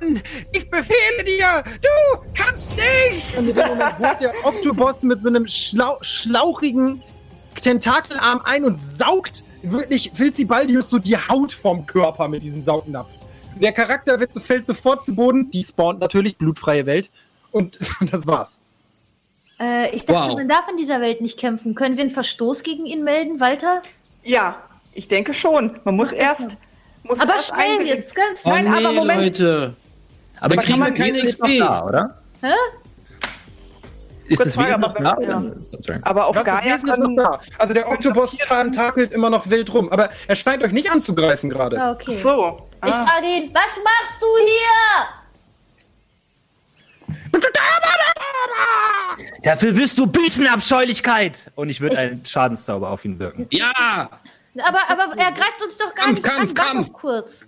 [0.00, 0.22] Udon!
[0.52, 1.64] Ich befehle dir!
[1.80, 3.36] Du kannst nicht!
[3.36, 7.02] Und in dem Moment holt der Octobot mit so einem schlau schlauchigen
[7.60, 13.08] Tentakelarm ein und saugt wirklich Filzibaldius so die Haut vom Körper mit diesem Saugnapf.
[13.60, 17.10] Der Charakter wird so, fällt sofort zu Boden, die spawnt natürlich, blutfreie Welt.
[17.50, 17.78] Und
[18.12, 18.60] das war's.
[19.60, 20.36] Äh, ich dachte, wow.
[20.36, 21.74] man darf in dieser Welt nicht kämpfen.
[21.74, 23.82] Können wir einen Verstoß gegen ihn melden, Walter?
[24.22, 24.56] Ja,
[24.92, 25.80] ich denke schon.
[25.84, 26.58] Man muss Ach, erst.
[27.02, 29.22] Muss aber erst schnell jetzt, ganz oh, Nein, nee, aber Moment.
[29.22, 29.74] Leute.
[30.40, 32.18] Aber, aber kriegen wir keine XP, da, oder?
[32.40, 32.52] Hä?
[34.28, 35.16] Ist das Wesen noch da?
[35.20, 35.42] Ja.
[36.02, 37.40] Aber auf Gaia ist noch da.
[37.56, 38.36] Also der Octopus
[38.74, 41.80] takelt immer noch wild rum, aber er scheint euch nicht anzugreifen gerade.
[41.80, 42.14] Ah, okay.
[42.14, 42.68] so.
[42.80, 42.86] Ah.
[42.86, 45.17] Ich frage ihn, was machst du hier?
[49.42, 51.50] Dafür wirst du büßen, Abscheulichkeit!
[51.54, 53.46] Und ich würde einen Schadenszauber auf ihn wirken.
[53.50, 54.10] Ja!
[54.58, 56.54] Aber, aber er greift uns doch gar Kampf, nicht Kampf, an.
[56.54, 56.92] Kampf.
[56.92, 57.46] kurz.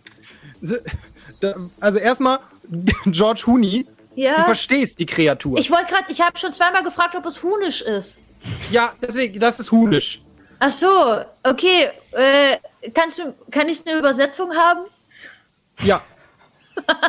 [1.81, 2.39] Also erstmal,
[3.07, 4.37] George Hooney, ja.
[4.37, 5.59] du verstehst die Kreatur.
[5.59, 8.19] Ich wollte gerade, ich habe schon zweimal gefragt, ob es hunisch ist.
[8.71, 10.23] Ja, deswegen, das ist hunisch.
[10.59, 11.91] Ach so, okay.
[12.13, 12.59] Äh,
[12.95, 14.87] kannst du, kann ich eine Übersetzung haben?
[15.83, 16.03] Ja.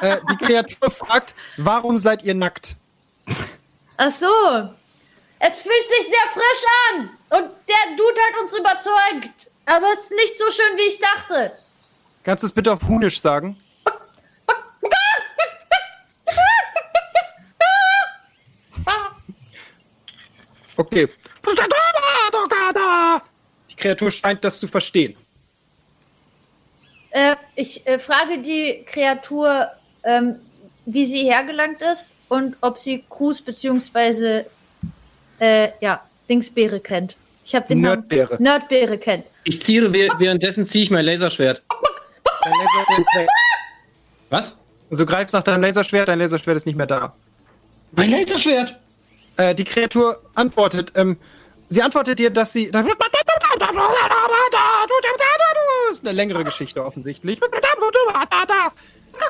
[0.02, 2.76] Äh, die Kreatur fragt, warum seid ihr nackt?
[3.98, 4.28] Ach so.
[5.40, 7.10] Es fühlt sich sehr frisch an.
[7.30, 9.52] Und der Dude hat uns überzeugt.
[9.66, 11.54] Aber es ist nicht so schön, wie ich dachte.
[12.24, 13.58] Kannst du es bitte auf Hunisch sagen?
[20.78, 21.08] Okay.
[23.70, 25.16] Die Kreatur scheint das zu verstehen.
[27.12, 29.68] Äh, ich äh, frage die Kreatur,
[30.04, 30.36] ähm,
[30.86, 34.46] wie sie hergelangt ist und ob sie Cruz beziehungsweise
[35.40, 37.16] äh, ja, Dingsbeere kennt.
[37.44, 38.34] Ich habe den Nerdbeere.
[38.36, 39.26] Namen Nerdbeere kennt.
[39.44, 41.64] Ich ziehe, währenddessen ziehe ich mein Laserschwert.
[42.44, 43.28] Dein Laserschwert ist weg.
[44.30, 44.56] Was?
[44.90, 47.14] Also du greifst nach deinem Laserschwert, dein Laserschwert ist nicht mehr da.
[47.92, 48.80] Mein Laserschwert!
[49.38, 51.18] Äh, die Kreatur antwortet, ähm,
[51.72, 52.70] sie antwortet dir, dass sie.
[52.70, 52.86] Das
[55.92, 57.40] ist eine längere Geschichte offensichtlich.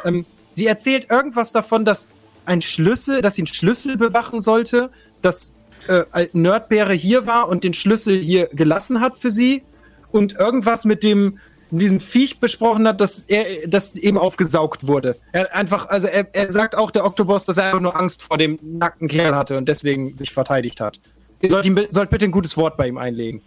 [0.03, 2.13] ähm, sie erzählt irgendwas davon, dass
[2.45, 4.89] ein Schlüssel, dass sie einen Schlüssel bewachen sollte,
[5.21, 5.53] dass
[5.87, 9.63] äh, Nerdbeere hier war und den Schlüssel hier gelassen hat für sie
[10.11, 11.39] und irgendwas mit dem
[11.69, 15.15] diesem Viech besprochen hat, dass er das eben aufgesaugt wurde.
[15.31, 18.37] Er einfach, also er, er sagt auch der Oktopus, dass er einfach nur Angst vor
[18.37, 20.99] dem nackten Kerl hatte und deswegen sich verteidigt hat.
[21.41, 23.41] Ihr sollt, ihm, sollt bitte ein gutes Wort bei ihm einlegen.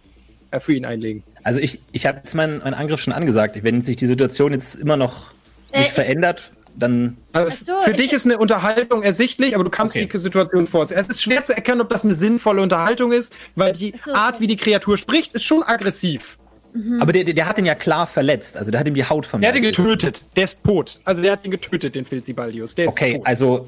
[0.51, 1.23] Äh, für ihn einlegen.
[1.43, 3.61] Also ich, ich habe jetzt meinen, meinen Angriff schon angesagt.
[3.63, 5.31] Wenn sich die Situation jetzt immer noch
[5.73, 7.17] nicht äh, verändert, dann.
[7.33, 10.09] Also so, für dich ist eine Unterhaltung ersichtlich, aber du kannst okay.
[10.11, 10.97] die Situation vorziehen.
[10.97, 14.39] Es ist schwer zu erkennen, ob das eine sinnvolle Unterhaltung ist, weil die so, Art,
[14.39, 16.37] wie die Kreatur spricht, ist schon aggressiv.
[16.73, 17.01] Mhm.
[17.01, 18.57] Aber der, der hat ihn ja klar verletzt.
[18.57, 19.41] Also der hat ihm die Haut von.
[19.41, 20.23] Der hat ihn getötet.
[20.35, 20.99] Der ist tot.
[21.05, 22.75] Also der hat ihn getötet, den Filzibaldius.
[22.75, 23.25] Der ist okay, tot.
[23.25, 23.67] also.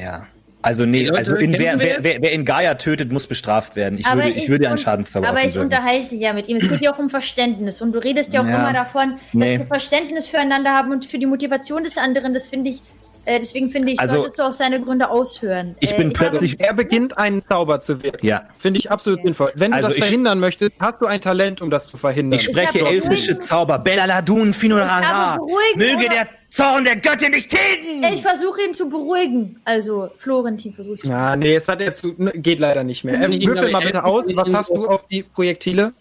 [0.00, 0.26] Ja.
[0.68, 3.98] Also nee, Leute, also in, wer, wer, wer, wer in Gaia tötet, muss bestraft werden.
[3.98, 6.58] Ich aber würde, ich, ich würde einen Schadenszauber Aber ich unterhalte ja mit ihm.
[6.58, 7.80] Es geht ja auch um Verständnis.
[7.80, 8.58] Und du redest ja auch ja.
[8.58, 9.58] immer davon, dass nee.
[9.58, 12.34] wir Verständnis füreinander haben und für die Motivation des anderen.
[12.34, 12.82] Das finde ich
[13.24, 15.76] äh, deswegen finde ich, also, solltest du auch seine Gründe aushören.
[15.80, 16.60] Ich bin äh, plötzlich.
[16.60, 18.26] Er beginnt einen Zauber zu wirken.
[18.26, 18.44] Ja.
[18.58, 19.52] Finde ich absolut sinnvoll.
[19.54, 22.38] Wenn also du das verhindern möchtest, hast du ein Talent, um das zu verhindern.
[22.38, 23.78] Ich spreche ich elfische Zauber.
[23.78, 25.38] Bella Ladun Finurara.
[25.76, 28.02] Möge der Zorn der Göttin nicht tilgen!
[28.14, 29.60] Ich versuche ihn zu beruhigen.
[29.64, 31.04] Also, Florentin versucht.
[31.04, 32.04] Ja, nee, es hat jetzt
[32.34, 33.20] geht leider nicht mehr.
[33.20, 34.24] Ähm, würfel mal bitte aus.
[34.28, 35.92] Was hast du auf die Projektile?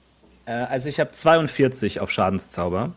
[0.45, 2.93] Äh, also, ich habe 42 auf Schadenszauber.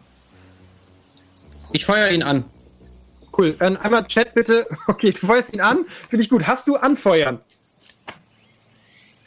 [1.72, 2.44] Ich feuer ihn an.
[3.36, 3.54] Cool.
[3.58, 4.66] Dann einmal Chat bitte.
[4.86, 5.86] Okay, du feuerst ihn an.
[6.08, 6.46] Finde ich gut.
[6.46, 7.40] Hast du Anfeuern?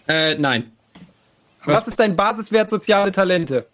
[0.08, 0.72] Äh, nein.
[1.66, 3.68] Was, Was ist dein Basiswert soziale Talente?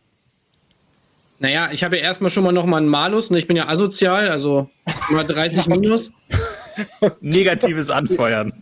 [1.39, 3.31] Naja, ich habe ja erstmal schon mal noch mal einen Malus.
[3.31, 3.39] Ne?
[3.39, 4.69] Ich bin ja asozial, also
[5.09, 6.11] mal 30 minus.
[7.21, 8.53] Negatives Anfeuern.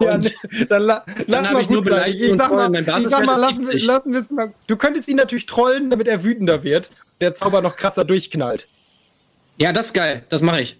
[0.00, 0.30] ja, ne,
[0.68, 2.22] dann la dann habe ich nur beleidigt.
[2.22, 4.54] Ich sag mal, ich sag mal lassen, wir, lassen wir mal.
[4.66, 6.90] Du könntest ihn natürlich trollen, damit er wütender wird.
[7.20, 8.68] Der Zauber noch krasser durchknallt.
[9.58, 10.24] Ja, das ist geil.
[10.28, 10.78] Das mache ich.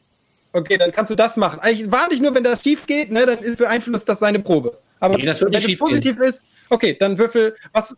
[0.53, 1.61] Okay, dann kannst du das machen.
[1.61, 4.77] Eigentlich war nicht nur, wenn das schief geht, ne, dann ist beeinflusst das seine Probe.
[5.01, 6.25] Aber nee, wenn es positiv gehen.
[6.25, 7.57] ist, okay, dann würfel.
[7.73, 7.97] Was?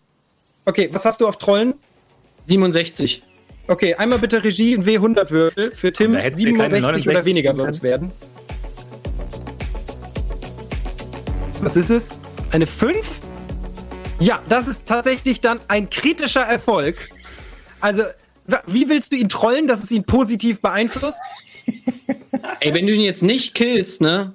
[0.65, 1.75] Okay, was hast du auf Trollen?
[2.45, 3.23] 67.
[3.67, 5.73] Okay, einmal bitte Regie in W100 Würfel.
[5.73, 8.13] Für Tim 67 oder weniger soll es werden.
[11.61, 12.11] Was ist es?
[12.51, 13.07] Eine 5?
[14.21, 17.09] Ja, das ist tatsächlich dann ein kritischer Erfolg.
[17.81, 18.03] Also,
[18.67, 21.21] wie willst du ihn trollen, dass es ihn positiv beeinflusst?
[22.61, 24.35] Ey, wenn du ihn jetzt nicht killst, ne?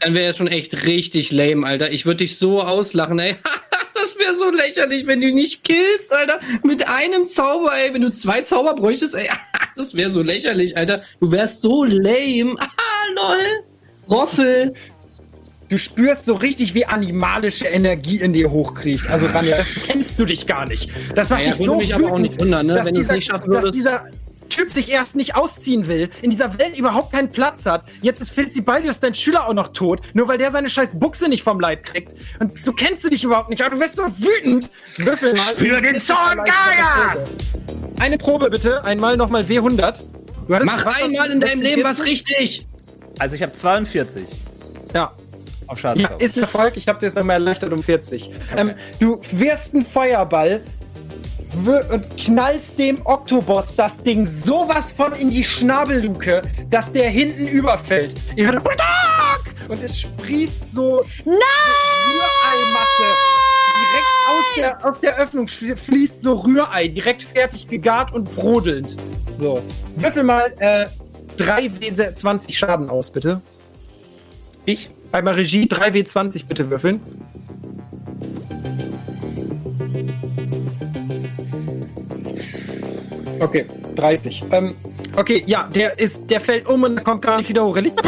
[0.00, 1.90] Dann wäre er schon echt richtig lame, Alter.
[1.92, 3.36] Ich würde dich so auslachen, ey.
[4.00, 6.40] Das wäre so lächerlich, wenn du nicht killst, Alter.
[6.62, 7.92] Mit einem Zauber, ey.
[7.92, 9.28] Wenn du zwei Zauber bräuchtest, ey.
[9.76, 11.02] Das wäre so lächerlich, Alter.
[11.20, 12.56] Du wärst so lame.
[12.60, 13.64] Ah, lol.
[14.10, 14.74] Roffel.
[15.68, 19.08] Du spürst so richtig, wie animalische Energie in dir hochkriecht.
[19.08, 20.90] Also, Rania, das kennst du dich gar nicht.
[21.14, 22.80] Das macht naja, dich so mich wütend, aber auch nicht wundern, ne?
[22.84, 23.66] wenn du es nicht schaffen würdest.
[23.66, 24.06] Dass dieser,
[24.50, 27.84] Typ sich erst nicht ausziehen will, in dieser Welt überhaupt keinen Platz hat.
[28.02, 31.42] Jetzt ist Filzibalius dein Schüler auch noch tot, nur weil der seine scheiß Buchse nicht
[31.42, 32.12] vom Leib kriegt.
[32.38, 34.70] Und so kennst du dich überhaupt nicht, aber du wirst so wütend.
[34.98, 35.42] Würfel mal.
[35.42, 37.30] Spür den Zorn Gaias!
[37.98, 40.04] Eine Probe bitte, einmal nochmal W100.
[40.48, 42.66] Mach einmal in deinem Leben was richtig.
[43.18, 44.26] Also ich habe 42.
[44.94, 45.12] Ja.
[46.00, 46.76] Ja, ist ein Erfolg.
[46.76, 48.24] Ich habe dir das nochmal erleichtert um 40.
[48.24, 48.34] Okay.
[48.56, 50.62] Ähm, du wirst einen Feuerball
[51.90, 58.14] und knallst dem Oktobos das Ding sowas von in die Schnabelluke, dass der hinten überfällt.
[58.36, 58.62] Ihr hört
[59.70, 61.38] und es sprießt so Rühreimasse.
[63.76, 68.96] Direkt aus der, aus der Öffnung fließt so Rührei, direkt fertig gegart und brodelnd.
[69.38, 69.62] So.
[69.96, 70.86] Würfel mal äh,
[71.38, 73.40] 3W20 Schaden aus, bitte.
[74.64, 74.90] Ich?
[75.12, 77.00] Einmal Regie, 3W20 bitte würfeln.
[83.40, 84.42] Okay, 30.
[84.52, 84.74] Ähm,
[85.16, 87.74] okay, ja, der ist, der fällt um und kommt gar nicht wieder hoch.
[87.76, 88.00] Er liegt.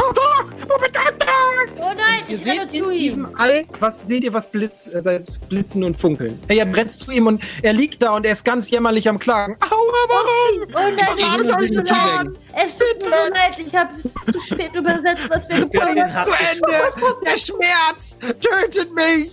[1.81, 5.23] Oh nein, ihr ich seht zu in diesem Ei, was seht ihr, was blitz, äh,
[5.49, 6.39] blitzen und funkeln.
[6.49, 9.57] Er brennt zu ihm und er liegt da und er ist ganz jämmerlich am Klagen.
[9.61, 10.69] Aua, warum?
[10.75, 12.39] Oh nein, ich habe euch verloren.
[12.55, 16.31] Es tut mir so leid, ich habe es zu spät übersetzt, was wir geplant haben.
[16.31, 17.17] zu Ende.
[17.25, 19.33] Der Schmerz tötet mich.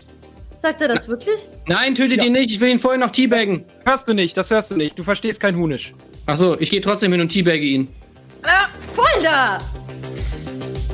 [0.61, 1.39] Sagt er das wirklich?
[1.67, 2.25] Nein, tötet ja.
[2.25, 2.51] ihn nicht.
[2.51, 3.63] Ich will ihn vorher noch teabaggen.
[3.85, 4.99] Hörst du nicht, das hörst du nicht.
[4.99, 5.93] Du verstehst kein Hunisch.
[6.25, 7.87] Achso, ich gehe trotzdem hin und teabagge ihn.
[8.43, 9.57] Ah, voll da!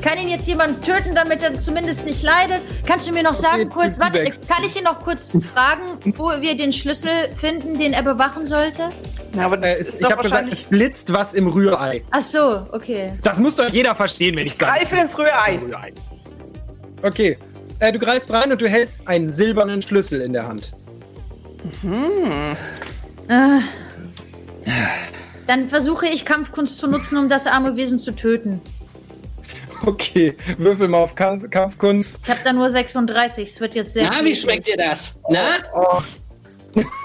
[0.01, 2.61] Kann ihn jetzt jemand töten, damit er zumindest nicht leidet?
[2.85, 6.29] Kannst du mir noch sagen, okay, kurz, warte, kann ich ihn noch kurz fragen, wo
[6.41, 8.89] wir den Schlüssel finden, den er bewachen sollte?
[9.33, 12.03] Na, aber äh, ist, ich habe gesagt, es blitzt was im Rührei.
[12.11, 13.17] Ach so, okay.
[13.23, 14.79] Das muss doch jeder verstehen, wenn ich, ich sage.
[14.79, 15.59] Greife ins Rührei.
[17.01, 17.37] Okay,
[17.79, 20.71] äh, du greifst rein und du hältst einen silbernen Schlüssel in der Hand.
[21.81, 22.55] Mhm.
[23.27, 23.59] Äh,
[25.47, 28.61] dann versuche ich Kampfkunst zu nutzen, um das arme Wesen zu töten.
[29.85, 32.19] Okay, würfel mal auf Kampf Kampfkunst.
[32.23, 34.09] Ich habe da nur 36, es wird jetzt sehr.
[34.09, 35.21] Na, wie schmeckt dir das?
[35.29, 35.49] Na?
[35.73, 36.01] Oh.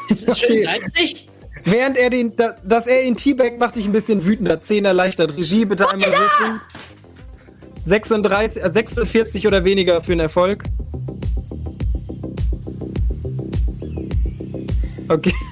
[0.09, 1.29] Ist das schön salzig?
[1.65, 2.33] Während er den,
[2.65, 4.59] dass er ihn Teabag macht dich ein bisschen wütender.
[4.59, 5.37] 10 erleichtert.
[5.37, 6.61] Regie, bitte oh, einmal würfeln.
[7.83, 10.65] 36, äh, 46 oder weniger für einen Erfolg.
[15.09, 15.35] Okay.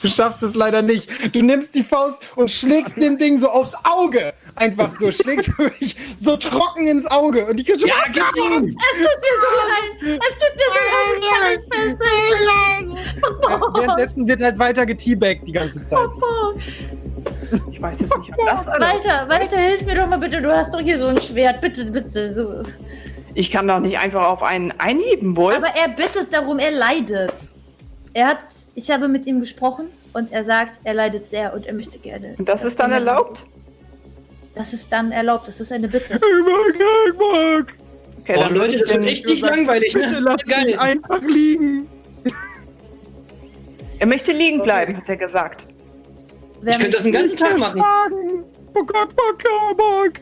[0.00, 1.08] Du schaffst es leider nicht.
[1.34, 4.32] Du nimmst die Faust und schlägst dem Ding so aufs Auge.
[4.54, 7.44] Einfach so, schlägst du mich so trocken ins Auge.
[7.46, 8.76] Und ich so, ja, gib's ihm.
[8.76, 10.20] Es tut mir so leid.
[10.22, 10.80] Es tut mir so
[11.30, 11.60] leid.
[13.42, 16.08] Ja, währenddessen wird halt weiter geteabagt die ganze Zeit.
[17.70, 18.30] Ich weiß es nicht.
[18.46, 20.40] Was, Walter, Walter, hilf mir doch mal bitte.
[20.40, 21.60] Du hast doch hier so ein Schwert.
[21.60, 22.34] Bitte, bitte.
[22.34, 22.70] So.
[23.34, 25.56] Ich kann doch nicht einfach auf einen einheben wollen.
[25.56, 27.32] Aber er bittet darum, er leidet.
[28.12, 28.38] Er hat,
[28.74, 32.34] ich habe mit ihm gesprochen und er sagt, er leidet sehr und er möchte gerne.
[32.38, 33.44] Und das ist dann erlaubt?
[34.54, 36.14] Das ist dann erlaubt, das ist eine Bitte.
[36.14, 36.74] Ich mag,
[37.08, 37.74] ich mag.
[38.20, 40.20] Okay, oh, Leute, das wird echt nicht langweilig, bitte ne?
[40.20, 41.88] Lass mich einfach liegen.
[43.98, 45.66] Er möchte liegen bleiben, hat er gesagt.
[46.66, 47.80] Ich könnte das den ganzen Tag machen.
[47.80, 48.44] Fragen.
[48.74, 50.20] Oh Gott, Mark,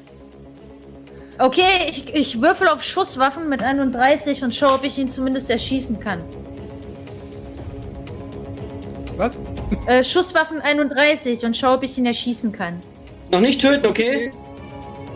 [1.38, 5.98] Okay, ich, ich würfel auf Schusswaffen mit 31 und schaue, ob ich ihn zumindest erschießen
[5.98, 6.20] kann.
[9.16, 9.38] Was?
[9.86, 12.80] Äh, Schusswaffen 31 und schaue, ob ich ihn erschießen kann.
[13.30, 14.30] Noch nicht töten, okay?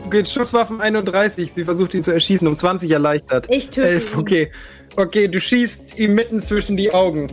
[0.07, 1.53] Okay, Schusswaffen 31.
[1.53, 3.49] Sie versucht ihn zu erschießen, um 20 erleichtert.
[3.51, 4.19] Ich töte 11, ihn.
[4.19, 4.53] okay.
[4.97, 7.29] Okay, du schießt ihm mitten zwischen die Augen.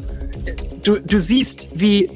[0.84, 2.10] Du, du siehst, wie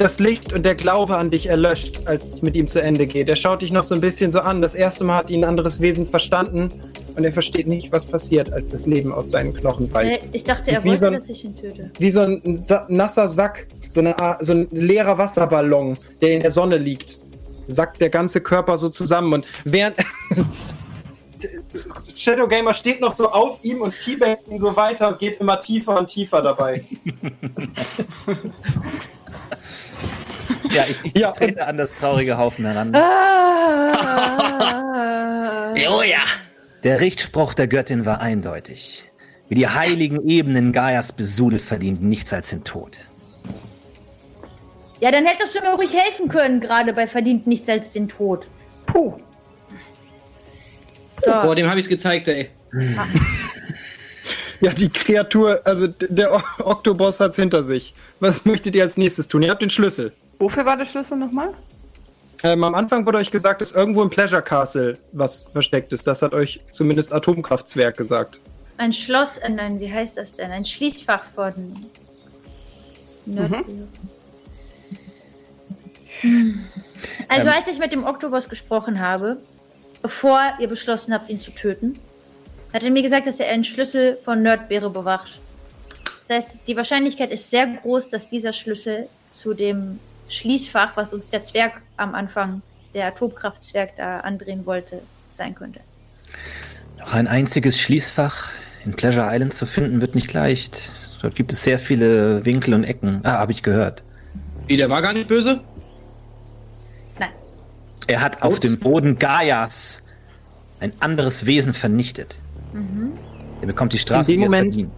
[0.00, 3.28] das Licht und der Glaube an dich erlöscht, als es mit ihm zu Ende geht.
[3.28, 4.62] Er schaut dich noch so ein bisschen so an.
[4.62, 6.68] Das erste Mal hat ihn ein anderes Wesen verstanden
[7.16, 10.22] und er versteht nicht, was passiert, als das Leben aus seinen Knochen weicht.
[10.22, 11.90] Äh, ich dachte, er wollte, so ein, dass ich ihn töte.
[11.98, 16.78] Wie so ein nasser Sack, so, eine, so ein leerer Wasserballon, der in der Sonne
[16.78, 17.18] liegt.
[17.66, 19.96] Sackt der ganze Körper so zusammen und während.
[22.08, 25.60] Shadow Gamer steht noch so auf ihm und teabagt ihn so weiter und geht immer
[25.60, 26.84] tiefer und tiefer dabei.
[30.72, 32.94] Ja, ich, ich ja, trete an das traurige Haufen heran.
[32.94, 33.92] Ah,
[35.74, 36.22] oh ja!
[36.84, 39.10] Der Richtspruch der Göttin war eindeutig.
[39.48, 43.00] Wie die heiligen Ebenen Gaias besudelt verdienten nichts als den Tod.
[45.00, 48.46] Ja, dann hättest du mir ruhig helfen können, gerade bei verdient nichts als den Tod.
[48.86, 49.14] Puh.
[51.20, 51.32] So.
[51.32, 52.48] Boah, dem habe ich es gezeigt, ey.
[54.60, 57.94] Ja, die Kreatur, also der Oktoboss hat's hinter sich.
[58.20, 59.42] Was möchtet ihr als nächstes tun?
[59.42, 60.12] Ihr habt den Schlüssel.
[60.38, 61.54] Wofür war der Schlüssel nochmal?
[62.42, 66.06] Ähm, am Anfang wurde euch gesagt, dass irgendwo im Pleasure Castle was versteckt ist.
[66.06, 68.40] Das hat euch zumindest Atomkraftzwerg gesagt.
[68.78, 70.50] Ein Schloss, äh, nein, wie heißt das denn?
[70.50, 71.52] Ein Schließfach von
[73.26, 73.64] mhm.
[76.20, 76.64] Hm.
[77.28, 77.54] Also ähm.
[77.56, 79.38] als ich mit dem Oktobus gesprochen habe,
[80.02, 81.98] bevor ihr beschlossen habt, ihn zu töten,
[82.72, 85.40] hat er mir gesagt, dass er einen Schlüssel von Nerdbeere bewacht.
[86.30, 89.98] Das heißt, die Wahrscheinlichkeit ist sehr groß, dass dieser Schlüssel zu dem
[90.28, 92.62] Schließfach, was uns der Zwerg am Anfang,
[92.94, 95.02] der Atomkraftzwerg da andrehen wollte,
[95.32, 95.80] sein könnte.
[97.00, 98.50] Noch ein einziges Schließfach
[98.84, 100.92] in Pleasure Island zu finden, wird nicht leicht.
[101.20, 103.22] Dort gibt es sehr viele Winkel und Ecken.
[103.24, 104.04] Ah, habe ich gehört.
[104.68, 105.60] Wie, der war gar nicht böse?
[107.18, 107.30] Nein.
[108.06, 108.42] Er hat Ups.
[108.44, 110.04] auf dem Boden Gaias
[110.78, 112.38] ein anderes Wesen vernichtet.
[112.72, 113.14] Mhm.
[113.62, 114.92] Er bekommt die Strafe, in dem Moment, verdient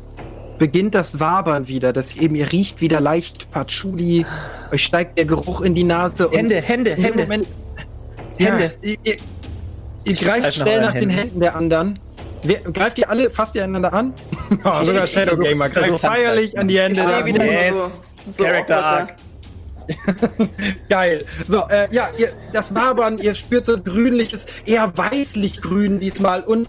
[0.62, 4.24] beginnt das Wabern wieder, dass eben ihr riecht wieder leicht Patchouli,
[4.70, 6.30] euch steigt der Geruch in die Nase.
[6.30, 7.22] Hände, Hände, Hände.
[7.22, 7.48] Moment,
[8.38, 8.72] Hände.
[8.80, 9.16] Ja, ihr,
[10.04, 11.08] ihr greift schnell nach Händen.
[11.08, 11.98] den Händen der anderen.
[12.44, 14.14] Wer, greift ihr alle, fasst ihr einander an?
[14.64, 17.00] oh, sogar Shadow Gamer greift feierlich an die Hände.
[17.00, 18.12] Ich stehe wieder yes.
[18.26, 19.16] so, so Character Arc.
[20.88, 21.24] Geil.
[21.46, 26.68] So, äh, ja, ihr, das Wabern, ihr spürt so grünliches, eher weißlich grün diesmal und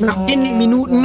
[0.00, 1.00] nach wenigen Minuten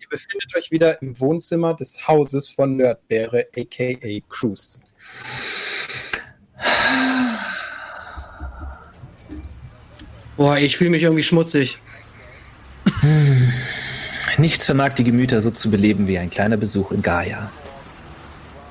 [0.00, 4.80] Ihr befindet euch wieder im Wohnzimmer des Hauses von Nerdbeere, aka Cruise.
[10.36, 11.78] Boah, ich fühle mich irgendwie schmutzig.
[13.00, 13.52] Hm.
[14.38, 17.50] Nichts vermag die Gemüter so zu beleben wie ein kleiner Besuch in Gaia.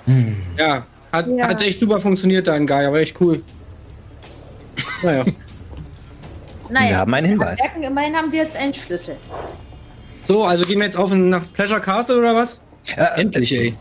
[0.06, 0.38] Hm.
[0.58, 1.48] Ja, hat, ja.
[1.48, 3.44] hat echt super funktioniert da in Gaia, war echt cool.
[5.04, 5.26] Naja.
[6.70, 6.90] naja.
[6.90, 7.60] Wir haben einen Hinweis.
[7.60, 9.18] Merken, immerhin haben wir jetzt einen Schlüssel.
[10.28, 12.62] So, also gehen wir jetzt auf nach Pleasure Castle oder was?
[12.96, 13.76] Äh, Endlich, ey.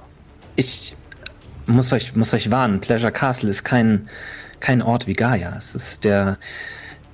[0.56, 0.96] Ich
[1.66, 4.08] muss euch, muss euch warnen, Pleasure Castle ist kein,
[4.60, 5.54] kein Ort wie Gaia.
[5.56, 6.38] Es ist der,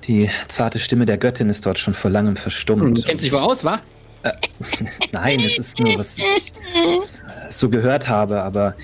[0.05, 2.97] die zarte Stimme der Göttin ist dort schon vor langem verstummt.
[2.97, 3.81] Du kennst dich wohl aus, wa?
[4.23, 4.31] Äh,
[5.11, 6.53] nein, es ist nur, was ich
[7.49, 8.75] so gehört habe, aber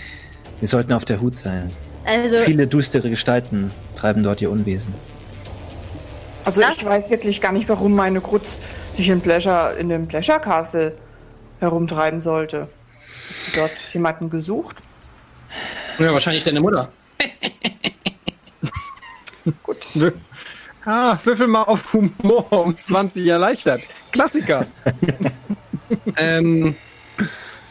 [0.59, 1.71] wir sollten auf der Hut sein.
[2.05, 4.93] Also, Viele düstere Gestalten treiben dort ihr Unwesen.
[6.45, 8.59] Also ich weiß wirklich gar nicht, warum meine Krutz
[8.91, 10.95] sich in Pleasure, in dem Pleasure Castle
[11.59, 12.61] herumtreiben sollte.
[12.61, 12.69] Hat
[13.45, 14.77] sie dort jemanden gesucht?
[15.99, 16.91] Ja, wahrscheinlich deine Mutter.
[19.63, 19.85] Gut.
[20.85, 23.81] Ah, würfel mal auf Humor um 20 erleichtert.
[24.11, 24.65] Klassiker.
[26.17, 26.75] ähm,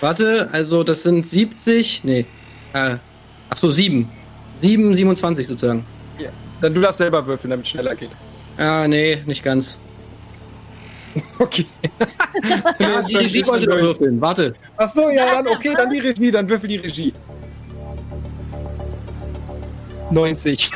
[0.00, 2.26] warte, also das sind 70, nee,
[2.74, 2.96] äh,
[3.48, 4.10] ach so, 7.
[4.56, 5.84] 7, 27 sozusagen.
[6.18, 6.30] Ja,
[6.60, 8.10] dann du darfst selber würfeln, damit es schneller geht.
[8.58, 9.78] Ah, nee, nicht ganz.
[11.38, 11.66] Okay.
[12.78, 14.20] Ja, die Regie wollte doch würfeln.
[14.20, 14.54] Warte.
[14.76, 17.12] Ach so, ja, dann okay, dann die Regie, dann würfel die Regie.
[20.10, 20.70] 90.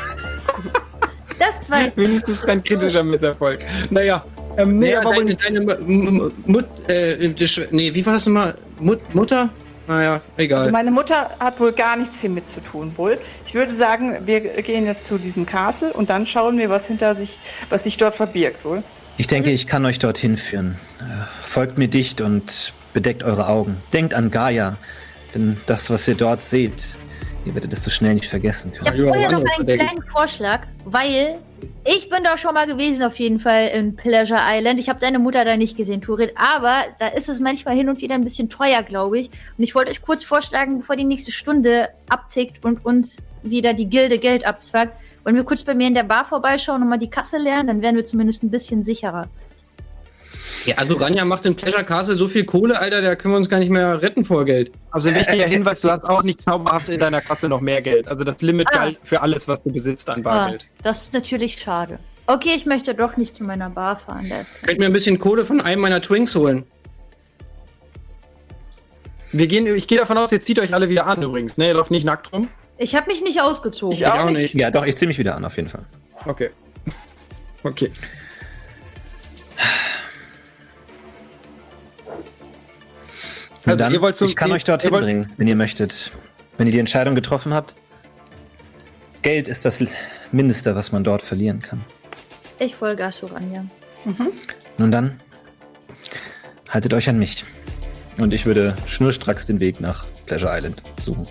[1.38, 1.80] Das war.
[1.96, 3.60] Wenigstens kein kritischer Misserfolg.
[3.90, 4.24] Naja,
[4.56, 7.34] ähm, nee, Nee, aber deine, deine Mut, äh,
[7.70, 8.54] nee, wie war das nochmal?
[8.80, 9.50] Mut, Mutter?
[9.88, 10.60] Naja, egal.
[10.60, 13.18] Also meine Mutter hat wohl gar nichts hiermit zu tun, wohl.
[13.46, 17.14] Ich würde sagen, wir gehen jetzt zu diesem Castle und dann schauen wir, was hinter
[17.14, 17.38] sich,
[17.68, 18.82] was sich dort verbirgt, wohl.
[19.16, 20.78] Ich denke, ich kann euch dorthin führen.
[21.00, 21.02] Äh,
[21.46, 23.76] Folgt mir dicht und bedeckt eure Augen.
[23.92, 24.76] Denkt an Gaia,
[25.34, 26.96] denn das, was ihr dort seht,
[27.44, 30.66] ihr werdet es so schnell nicht vergessen Ich habe Ja, vorher noch einen kleinen Vorschlag,
[30.85, 31.39] weil
[31.85, 34.78] ich bin da schon mal gewesen, auf jeden Fall in Pleasure Island.
[34.78, 38.01] Ich habe deine Mutter da nicht gesehen, Turin, aber da ist es manchmal hin und
[38.01, 39.31] wieder ein bisschen teuer, glaube ich.
[39.59, 43.86] Und ich wollte euch kurz vorschlagen, bevor die nächste Stunde abtickt und uns wieder die
[43.86, 47.10] Gilde Geld abzwackt, wollen wir kurz bei mir in der Bar vorbeischauen und mal die
[47.10, 49.28] Kasse lernen, dann wären wir zumindest ein bisschen sicherer.
[50.64, 53.48] Ja, also Ranja macht in Pleasure Castle so viel Kohle, Alter, da können wir uns
[53.48, 54.70] gar nicht mehr retten vor Geld.
[54.90, 58.06] Also ein wichtiger Hinweis, du hast auch nicht zauberhaft in deiner Kasse noch mehr Geld.
[58.06, 58.76] Also das Limit Ah.
[58.78, 60.68] galt für alles, was du besitzt an Ah, Bargeld.
[60.82, 61.98] das ist natürlich schade.
[62.26, 64.30] Okay, ich möchte doch nicht zu meiner Bar fahren.
[64.64, 66.64] Könnt mir ein bisschen Kohle von einem meiner Twinks holen.
[69.32, 71.56] Wir gehen, ich gehe davon aus, ihr zieht euch alle wieder an übrigens.
[71.56, 72.48] Ne, ihr lauft nicht nackt rum.
[72.78, 73.97] Ich habe mich nicht ausgezogen.
[73.97, 74.55] Ich auch nicht.
[74.55, 75.84] Ja, doch, ich ziehe mich wieder an, auf jeden Fall.
[76.26, 76.51] Okay.
[77.64, 77.93] Okay.
[83.64, 86.10] Also, dann, ihr wollt zum- ich kann ihr- euch dorthin wollt- bringen, wenn ihr möchtet.
[86.59, 87.74] Wenn ihr die Entscheidung getroffen habt.
[89.22, 89.82] Geld ist das
[90.32, 91.82] Mindeste, was man dort verlieren kann.
[92.59, 93.64] Ich folge Asuranja.
[94.78, 95.20] Nun dann,
[96.68, 97.44] haltet euch an mich.
[98.18, 101.22] Und ich würde schnurstracks den Weg nach Pleasure Island suchen.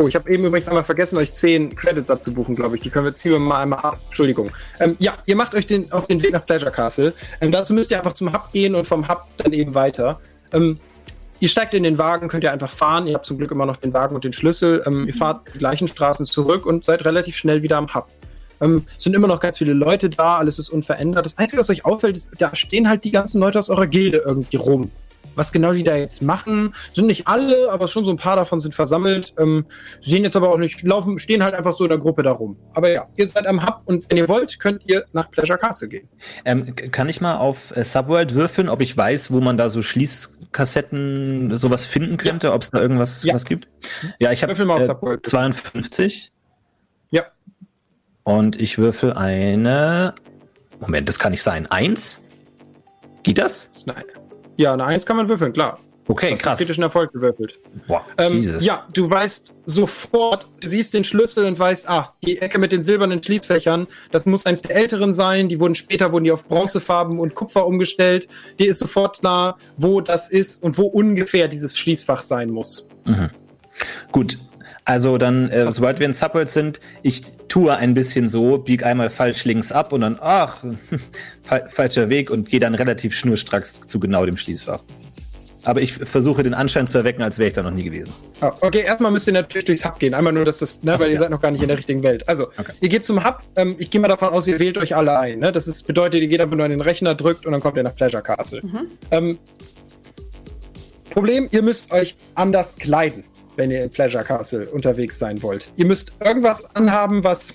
[0.00, 2.82] Oh, ich habe eben übrigens einmal vergessen, euch 10 Credits abzubuchen, glaube ich.
[2.82, 3.98] Die können wir ziehen wir mal einmal ab.
[4.06, 4.50] Entschuldigung.
[4.78, 7.12] Ähm, ja, ihr macht euch den, auf den Weg nach Pleasure Castle.
[7.42, 10.18] Ähm, dazu müsst ihr einfach zum Hub gehen und vom Hub dann eben weiter.
[10.54, 10.78] Ähm,
[11.38, 13.08] ihr steigt in den Wagen, könnt ihr einfach fahren.
[13.08, 14.82] Ihr habt zum Glück immer noch den Wagen und den Schlüssel.
[14.86, 18.06] Ähm, ihr fahrt die gleichen Straßen zurück und seid relativ schnell wieder am Hub.
[18.62, 21.26] Ähm, es sind immer noch ganz viele Leute da, alles ist unverändert.
[21.26, 24.22] Das Einzige, was euch auffällt, ist, da stehen halt die ganzen Leute aus eurer Gilde
[24.24, 24.90] irgendwie rum.
[25.36, 28.60] Was genau die da jetzt machen, sind nicht alle, aber schon so ein paar davon
[28.60, 29.32] sind versammelt.
[29.38, 29.64] Ähm,
[30.02, 32.56] sehen jetzt aber auch nicht, laufen, stehen halt einfach so in der Gruppe da rum.
[32.74, 35.88] Aber ja, ihr seid am Hub und wenn ihr wollt, könnt ihr nach Pleasure Castle
[35.88, 36.08] gehen.
[36.44, 39.82] Ähm, kann ich mal auf äh, Subworld würfeln, ob ich weiß, wo man da so
[39.82, 43.34] Schließkassetten sowas finden könnte, ob es da irgendwas Ja.
[43.34, 43.68] was gibt?
[44.18, 45.26] Ja, ich habe äh, Subworld.
[45.26, 46.32] 52
[47.10, 47.24] Ja.
[48.24, 50.14] und ich würfel eine.
[50.80, 51.66] Moment, das kann nicht sein.
[51.70, 52.24] Eins?
[53.22, 53.70] Geht das?
[53.86, 54.04] Nein.
[54.60, 55.78] Ja, eine Eins kann man würfeln, klar.
[56.06, 56.58] Okay, Hast krass.
[56.58, 57.58] kritischen Erfolg gewürfelt.
[57.86, 58.62] Boah, Ähm, Jesus.
[58.62, 62.82] ja, du weißt sofort, du siehst den Schlüssel und weißt, ah, die Ecke mit den
[62.82, 65.48] silbernen Schließfächern, das muss eins der älteren sein.
[65.48, 68.28] Die wurden später wurden die auf Bronzefarben und Kupfer umgestellt.
[68.58, 72.86] Dir ist sofort klar, wo das ist und wo ungefähr dieses Schließfach sein muss.
[73.06, 73.30] Mhm.
[74.12, 74.36] Gut.
[74.90, 79.08] Also dann, äh, sobald wir in Subworld sind, ich tue ein bisschen so, bieg einmal
[79.08, 80.64] falsch links ab und dann, ach,
[81.44, 84.80] fa falscher Weg und gehe dann relativ schnurstracks zu genau dem Schließfach.
[85.64, 88.12] Aber ich versuche den Anschein zu erwecken, als wäre ich da noch nie gewesen.
[88.40, 90.12] Ah, okay, erstmal müsst ihr natürlich durchs Hub gehen.
[90.12, 91.20] Einmal nur, dass das, ne, so, weil ihr ja.
[91.20, 92.28] seid noch gar nicht in der richtigen Welt.
[92.28, 92.72] Also, Okay.
[92.80, 93.44] ihr geht zum Hub.
[93.54, 95.38] Ähm, ich gehe mal davon aus, ihr wählt euch alle ein.
[95.38, 95.52] Ne?
[95.52, 97.84] Das ist, bedeutet, ihr geht einfach nur an den Rechner, drückt und dann kommt ihr
[97.84, 98.60] nach Pleasure Castle.
[99.12, 99.38] Ähm,
[101.10, 103.24] Problem, ihr müsst euch anders kleiden,
[103.60, 105.70] wenn ihr in Pleasure Castle unterwegs sein wollt.
[105.76, 107.52] Ihr müsst irgendwas anhaben, was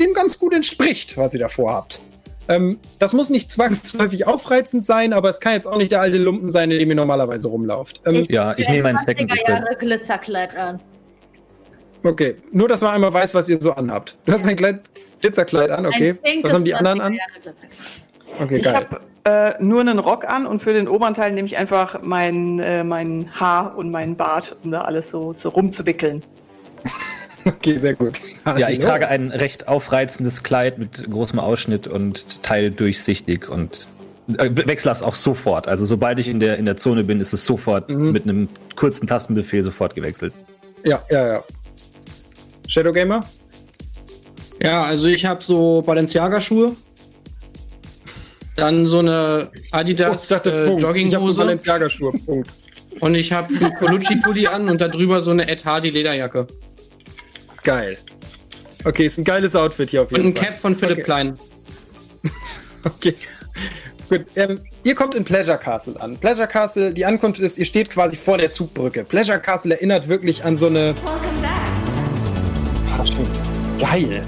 [0.00, 2.00] dem ganz gut entspricht, was ihr davor habt.
[2.48, 6.18] Ähm, das muss nicht zwangsläufig aufreizend sein, aber es kann jetzt auch nicht der alte
[6.18, 8.00] Lumpen sein, in dem ihr normalerweise rumlauft.
[8.06, 10.80] Ähm, Ja, ich nehme meinen Second 20er Jahre Glitzerkleid an.
[12.02, 14.16] Okay, nur dass man einmal weiß, was ihr so anhabt.
[14.24, 14.80] Du hast ein Kleid
[15.20, 16.16] Glitzerkleid an, okay.
[16.42, 17.18] Was haben die anderen 20er an?
[18.38, 18.74] Okay, Ich geil.
[18.74, 22.58] habe äh, nur einen Rock an und für den oberen Teil nehme ich einfach mein,
[22.60, 26.22] äh, mein Haar und meinen Bart, um da alles so, so rumzuwickeln.
[27.46, 28.20] Okay, sehr gut.
[28.58, 33.88] Ja, ich trage ein recht aufreizendes Kleid mit großem Ausschnitt und teildurchsichtig und
[34.36, 35.66] äh, wechsle das auch sofort.
[35.66, 38.12] Also sobald ich in der, in der Zone bin, ist es sofort Mhm.
[38.12, 40.34] mit einem kurzen Tastenbefehl sofort gewechselt.
[40.84, 41.44] Ja, ja, ja.
[42.68, 43.20] Shadow Gamer?
[44.62, 46.76] Ja, also ich habe so Balenciaga-Schuhe.
[48.60, 50.80] Dann so eine Adidas ich dachte, äh, Punkt.
[50.80, 50.92] Ich hab
[51.30, 52.20] so Jogginghose.
[52.26, 52.50] Punkt.
[53.00, 56.46] und ich habe einen Colucci-Pulli an und darüber so eine Ed Hardy Lederjacke.
[57.62, 57.96] Geil.
[58.84, 60.46] Okay, ist ein geiles Outfit hier auf Und jeden ein Fall.
[60.46, 61.02] Cap von Philipp Okay.
[61.04, 61.38] Klein.
[62.82, 63.14] Okay.
[64.08, 66.16] Gut, ähm, ihr kommt in Pleasure Castle an.
[66.16, 69.04] Pleasure Castle, die Ankunft ist, ihr steht quasi vor der Zugbrücke.
[69.04, 70.94] Pleasure Castle erinnert wirklich an so eine.
[72.98, 73.28] Ah, stimmt.
[73.78, 74.24] Geil.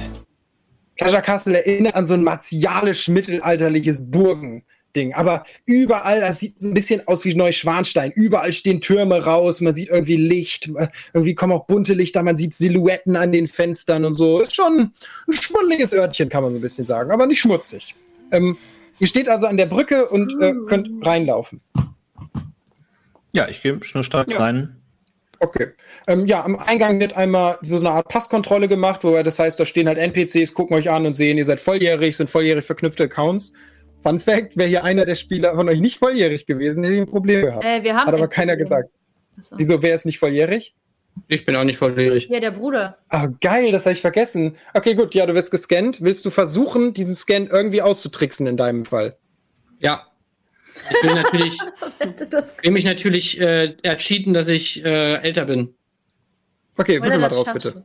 [1.03, 4.65] Treasure Castle erinnert an so ein martialisch-mittelalterliches Burgen.
[4.95, 5.15] Ding.
[5.15, 8.13] Aber überall, das sieht so ein bisschen aus wie Neuschwanstein.
[8.13, 12.37] Überall stehen Türme raus, man sieht irgendwie Licht, äh, irgendwie kommen auch bunte Lichter, man
[12.37, 14.43] sieht Silhouetten an den Fenstern und so.
[14.43, 14.93] Ist schon
[15.29, 17.95] ein schmuddeliges Örtchen, kann man so ein bisschen sagen, aber nicht schmutzig.
[18.31, 18.59] Ähm,
[18.99, 21.63] ihr steht also an der Brücke und äh, könnt reinlaufen.
[23.35, 24.41] Ja, ich gehe schnurstracks ja.
[24.41, 24.82] rein.
[25.43, 25.73] Okay.
[26.07, 29.65] Ähm, ja, am Eingang wird einmal so eine Art Passkontrolle gemacht, wo das heißt, da
[29.65, 33.53] stehen halt NPCs, gucken euch an und sehen, ihr seid volljährig, sind volljährig verknüpfte Accounts.
[34.05, 37.09] Fun Fact, wäre hier einer der Spieler von euch nicht volljährig gewesen, hätte ich ein
[37.09, 37.65] Problem gehabt.
[37.65, 38.91] Äh, wir haben Hat aber keiner gesagt.
[39.41, 39.59] So.
[39.59, 40.77] Wieso, wer ist nicht volljährig?
[41.27, 42.29] Ich bin auch nicht volljährig.
[42.29, 42.99] Ja, der Bruder.
[43.09, 44.57] Ah, geil, das habe ich vergessen.
[44.75, 46.03] Okay, gut, ja, du wirst gescannt.
[46.03, 49.17] Willst du versuchen, diesen Scan irgendwie auszutricksen in deinem Fall?
[49.81, 50.07] Ja.
[50.91, 51.59] Ich will natürlich,
[52.63, 55.75] will mich natürlich äh, ercheaten, dass ich äh, älter bin.
[56.77, 57.85] Okay, würfel mal drauf, bitte.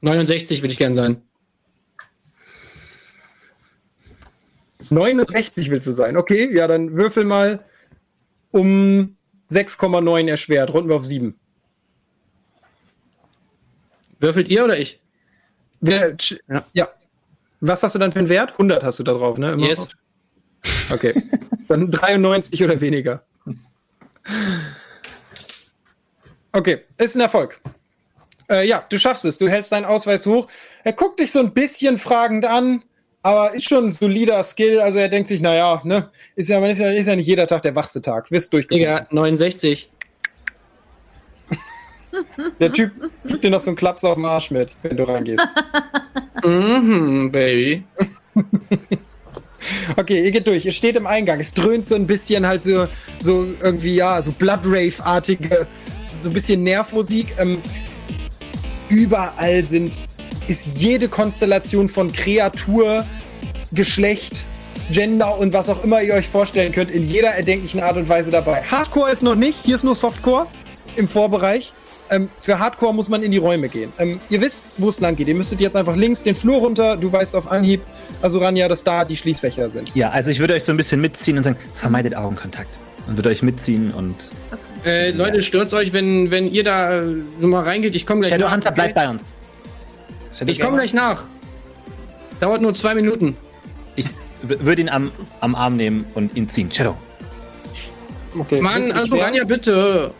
[0.00, 1.22] 69 würde ich gern sein.
[4.90, 6.16] 69 willst du sein.
[6.16, 7.64] Okay, ja, dann würfel mal
[8.52, 9.16] um
[9.50, 10.72] 6,9 erschwert.
[10.72, 11.34] Runden wir auf 7.
[14.18, 15.00] Würfelt ihr oder ich?
[15.80, 16.16] Wer,
[16.48, 16.64] ja.
[16.72, 16.88] ja.
[17.60, 18.52] Was hast du dann für einen Wert?
[18.52, 19.52] 100 hast du da drauf, ne?
[19.52, 19.88] Immer yes.
[20.90, 21.14] Okay.
[21.68, 23.22] Dann 93 oder weniger.
[26.52, 27.60] Okay, ist ein Erfolg.
[28.48, 29.38] Äh, ja, du schaffst es.
[29.38, 30.48] Du hältst deinen Ausweis hoch.
[30.84, 32.82] Er guckt dich so ein bisschen fragend an
[33.26, 34.78] aber ist schon ein solider Skill.
[34.78, 37.62] Also er denkt sich, naja, ne, ist ja, ist ja, ist ja nicht jeder Tag
[37.62, 38.30] der wachste Tag.
[38.30, 38.86] Wirst durchgekommen.
[38.86, 39.90] Digga, 69.
[42.60, 42.92] Der Typ
[43.24, 45.44] gibt dir noch so einen Klaps auf den Arsch mit, wenn du reingehst.
[46.44, 47.84] Mhm, Baby.
[49.96, 50.64] Okay, ihr geht durch.
[50.64, 51.40] Ihr steht im Eingang.
[51.40, 52.88] Es dröhnt so ein bisschen halt so,
[53.20, 55.66] so irgendwie, ja, so Blood Rave-artige,
[56.22, 57.28] so ein bisschen Nervmusik.
[57.38, 57.58] Ähm,
[58.88, 59.92] überall sind
[60.48, 63.04] ist jede Konstellation von Kreatur,
[63.72, 64.44] Geschlecht,
[64.92, 68.30] Gender und was auch immer ihr euch vorstellen könnt, in jeder erdenklichen Art und Weise
[68.30, 68.62] dabei.
[68.62, 70.46] Hardcore ist noch nicht, hier ist nur Softcore
[70.96, 71.72] im Vorbereich.
[72.10, 73.92] Ähm, für Hardcore muss man in die Räume gehen.
[73.98, 75.28] Ähm, ihr wisst, wo es lang geht.
[75.28, 76.96] Ihr müsstet jetzt einfach links den Flur runter.
[76.96, 77.82] Du weißt auf Anhieb,
[78.22, 79.94] also Ranja, dass da die Schließfächer sind.
[79.94, 82.70] Ja, also ich würde euch so ein bisschen mitziehen und sagen, vermeidet Augenkontakt.
[83.06, 84.14] Und würde euch mitziehen und.
[84.84, 87.06] Äh, Leute, stört euch, wenn, wenn ihr da äh,
[87.40, 87.94] mal reingeht.
[87.94, 88.32] Ich komme gleich.
[88.32, 89.34] Shadowhunter bleibt bei uns.
[90.44, 91.24] Ich komme gleich nach.
[92.40, 93.36] Dauert nur zwei Minuten.
[93.96, 94.06] Ich
[94.42, 95.10] würde ihn am,
[95.40, 96.70] am Arm nehmen und ihn ziehen.
[96.70, 96.96] Shadow.
[98.38, 100.12] Okay, Mann, also Ranja, bitte.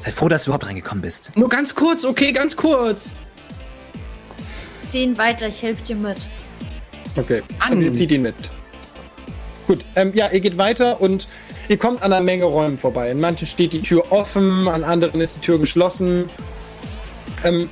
[0.00, 1.30] Sei froh, dass du überhaupt reingekommen bist.
[1.36, 3.10] Nur ganz kurz, okay, ganz kurz.
[4.90, 6.16] Zieh ihn weiter, ich helfe dir mit.
[7.16, 7.72] Okay, an.
[7.72, 8.34] also ihr zieht ihn mit.
[9.66, 11.28] Gut, ähm, ja, ihr geht weiter und
[11.68, 13.10] ihr kommt an einer Menge Räumen vorbei.
[13.10, 16.28] In manchen steht die Tür offen, an anderen ist die Tür geschlossen.
[17.44, 17.68] Ähm,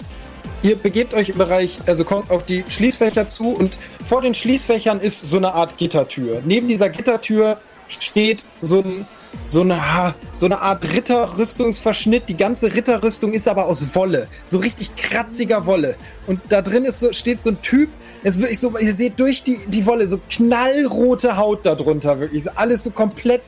[0.61, 5.01] Ihr begebt euch im Bereich, also kommt auf die Schließfächer zu und vor den Schließfächern
[5.01, 6.43] ist so eine Art Gittertür.
[6.45, 9.06] Neben dieser Gittertür steht so, ein,
[9.47, 12.28] so, eine, so eine Art Ritterrüstungsverschnitt.
[12.28, 14.28] Die ganze Ritterrüstung ist aber aus Wolle.
[14.44, 15.97] So richtig kratziger Wolle.
[16.27, 17.90] Und da drin ist so, steht so ein Typ,
[18.24, 22.44] es wirklich so, ihr seht durch die, die Wolle so knallrote Haut darunter, wirklich.
[22.44, 23.43] So alles so komplett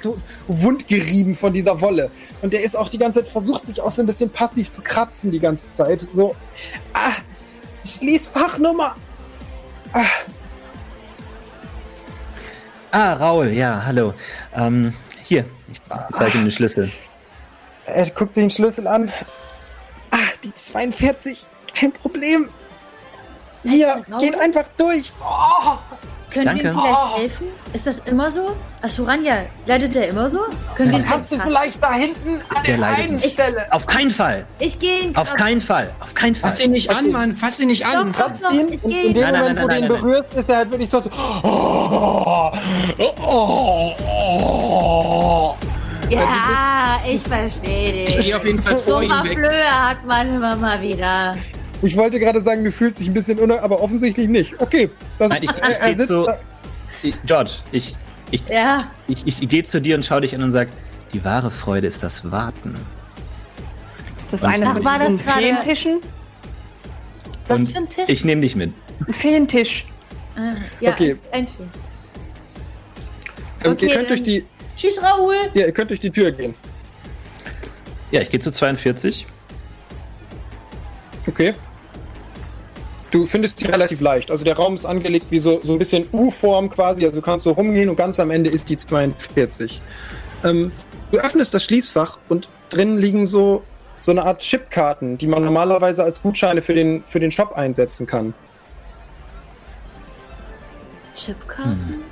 [0.47, 2.11] wundgerieben von dieser Wolle.
[2.41, 4.83] Und der ist auch die ganze Zeit, versucht sich auch so ein bisschen passiv zu
[4.83, 6.07] kratzen die ganze Zeit.
[6.15, 6.37] So,
[6.93, 7.13] ah,
[7.85, 8.95] Schließfachnummer.
[9.93, 10.05] Ah.
[12.93, 14.15] Ah, Raul, ja, hallo.
[14.55, 14.93] Ähm,
[15.23, 15.81] hier, ich
[16.15, 16.91] zeige ihm den Schlüssel.
[17.85, 19.13] Er guckt sich den Schlüssel an.
[20.11, 22.49] Ah, die 42, kein Problem.
[23.63, 25.13] Hier, geht einfach durch.
[25.21, 25.77] Oh.
[26.31, 26.65] Können Danke.
[26.65, 27.19] wir ihm vielleicht oh.
[27.19, 27.47] helfen?
[27.73, 28.57] Ist das immer so?
[28.83, 30.41] Asuranja, leidet der immer so?
[30.77, 33.33] Können wir Kannst du vielleicht da hinten an der, der einen nicht.
[33.33, 33.67] Stelle?
[33.73, 34.47] Auf keinen Fall.
[34.59, 35.91] Ich gehe Auf keinen Fall.
[36.01, 36.51] Auf keinen Fall.
[36.51, 37.37] Fass ihn nicht an, Mann.
[37.37, 38.15] Fass ihn nicht an.
[38.15, 38.79] Fass ihn.
[38.83, 40.91] Und in dem nein, Moment, nein, nein, wo du ihn berührst, ist er halt wirklich
[40.91, 41.01] so.
[41.01, 41.11] so
[41.43, 42.53] oh,
[42.99, 45.55] oh, oh,
[46.11, 48.17] ja, ich verstehe dich.
[48.17, 49.39] Ich gehe auf jeden Fall vor so ihm weg.
[49.39, 51.35] Flöhe hat man immer mal wieder.
[51.83, 54.61] Ich wollte gerade sagen, du fühlst dich ein bisschen unter, aber offensichtlich nicht.
[54.61, 54.91] Okay.
[55.19, 56.29] Das, Nein, ich, ich so,
[57.03, 57.97] ich, George, ich,
[58.31, 58.91] ich, ja.
[59.09, 60.71] ich, ich, ich gehe zu dir und schaue dich an und sage,
[61.13, 62.75] die wahre Freude ist das Warten.
[64.19, 66.01] Ist das und eine von diesen Feentischen?
[67.49, 68.05] Was für ein Tisch?
[68.09, 68.73] Ich nehme dich mit.
[69.07, 69.87] Ein Feentisch.
[70.37, 71.17] Ah, ja, okay.
[71.33, 71.71] Ein, ein
[73.65, 74.45] ähm, okay, ihr könnt durch die.
[74.77, 75.35] Tschüss, Raoul.
[75.55, 76.55] Ja, ihr könnt durch die Tür gehen.
[78.11, 79.27] Ja, ich gehe zu 42.
[81.27, 81.55] Okay.
[83.11, 84.31] Du findest sie relativ leicht.
[84.31, 87.05] Also der Raum ist angelegt wie so, so ein bisschen U-Form quasi.
[87.05, 89.81] Also du kannst so rumgehen und ganz am Ende ist die 42.
[90.45, 90.71] Ähm,
[91.11, 93.65] du öffnest das Schließfach und drin liegen so,
[93.99, 98.07] so eine Art Chipkarten, die man normalerweise als Gutscheine für den, für den Shop einsetzen
[98.07, 98.33] kann.
[101.15, 101.73] Chipkarten?
[101.73, 102.03] Hm.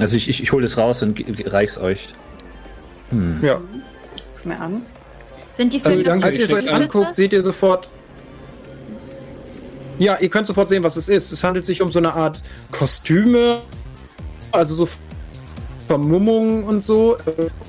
[0.00, 2.08] Also ich, ich, ich hole das raus und reich's euch.
[3.10, 3.40] Hm.
[3.42, 3.60] Ja.
[4.28, 4.82] Guck's mir an.
[5.50, 7.88] Sind die für also, Als ihr es euch anguckt, seht ihr sofort.
[9.98, 11.32] Ja, ihr könnt sofort sehen, was es ist.
[11.32, 13.60] Es handelt sich um so eine Art Kostüme,
[14.52, 14.88] also so
[15.86, 17.16] Vermummungen und so.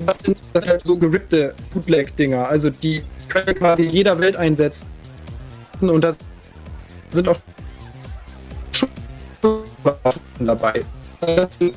[0.06, 2.46] Das sind, das halt so gerippte Bootleg-Dinger.
[2.46, 4.86] Also die können quasi jeder Welt einsetzen.
[5.80, 6.14] Und da
[7.10, 7.38] sind auch
[8.72, 10.84] Schusswaffen dabei.
[11.20, 11.74] Das sind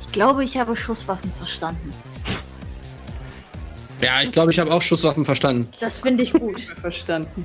[0.00, 1.92] ich glaube, ich habe Schusswaffen verstanden.
[4.00, 5.68] Ja, ich glaube, ich habe auch Schusswaffen verstanden.
[5.80, 6.60] Das finde ich gut.
[6.80, 7.44] verstanden.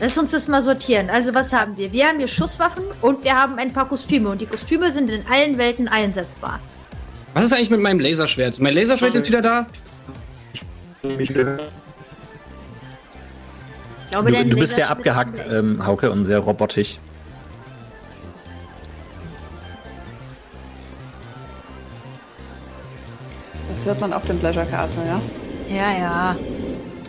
[0.00, 1.08] Lass uns das mal sortieren.
[1.08, 1.92] Also, was haben wir?
[1.92, 4.28] Wir haben hier Schusswaffen und wir haben ein paar Kostüme.
[4.28, 6.60] Und die Kostüme sind in allen Welten einsetzbar.
[7.32, 8.54] Was ist eigentlich mit meinem Laserschwert?
[8.54, 9.66] Ist mein Laserschwert jetzt wieder da?
[11.02, 11.70] Ich glaube,
[14.12, 16.98] du, du bist sehr abgehackt, ähm, Hauke, und sehr robotisch.
[23.74, 25.20] Das hört man auf dem Pleasure Castle, ja?
[25.68, 26.36] Ja, ja.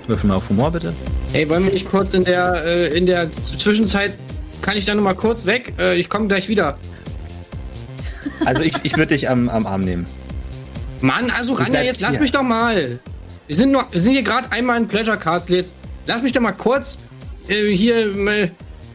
[0.07, 0.93] Würfel mal auf Humor, bitte.
[1.31, 4.13] Hey, wollen wir nicht kurz in der, äh, in der Zwischenzeit,
[4.61, 5.73] kann ich da noch mal kurz weg?
[5.79, 6.77] Äh, ich komme gleich wieder.
[8.43, 10.05] Also ich, ich würde dich am, am Arm nehmen.
[11.01, 12.21] Mann, also Ranja, jetzt lass hier.
[12.21, 12.99] mich doch mal.
[13.47, 15.57] Wir sind, noch, wir sind hier gerade einmal in Pleasure Castle.
[15.57, 15.75] Jetzt
[16.07, 16.97] lass mich doch mal kurz
[17.47, 18.49] äh, hier, äh,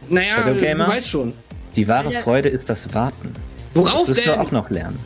[0.09, 1.33] naja, du weißt schon.
[1.75, 3.33] Die wahre Freude ist das Warten.
[3.73, 4.33] Worauf das wirst denn?
[4.33, 4.99] du auch noch lernen.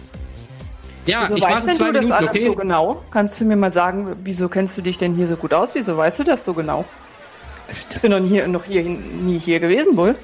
[1.06, 2.44] Ja, wieso ich weißt denn du das Minuten, alles okay?
[2.44, 3.04] so genau?
[3.12, 5.76] Kannst du mir mal sagen, wieso kennst du dich denn hier so gut aus?
[5.76, 6.86] Wieso weißt du das so genau?
[7.90, 10.16] Das ich bin noch, hier, noch hier, nie hier gewesen, wohl.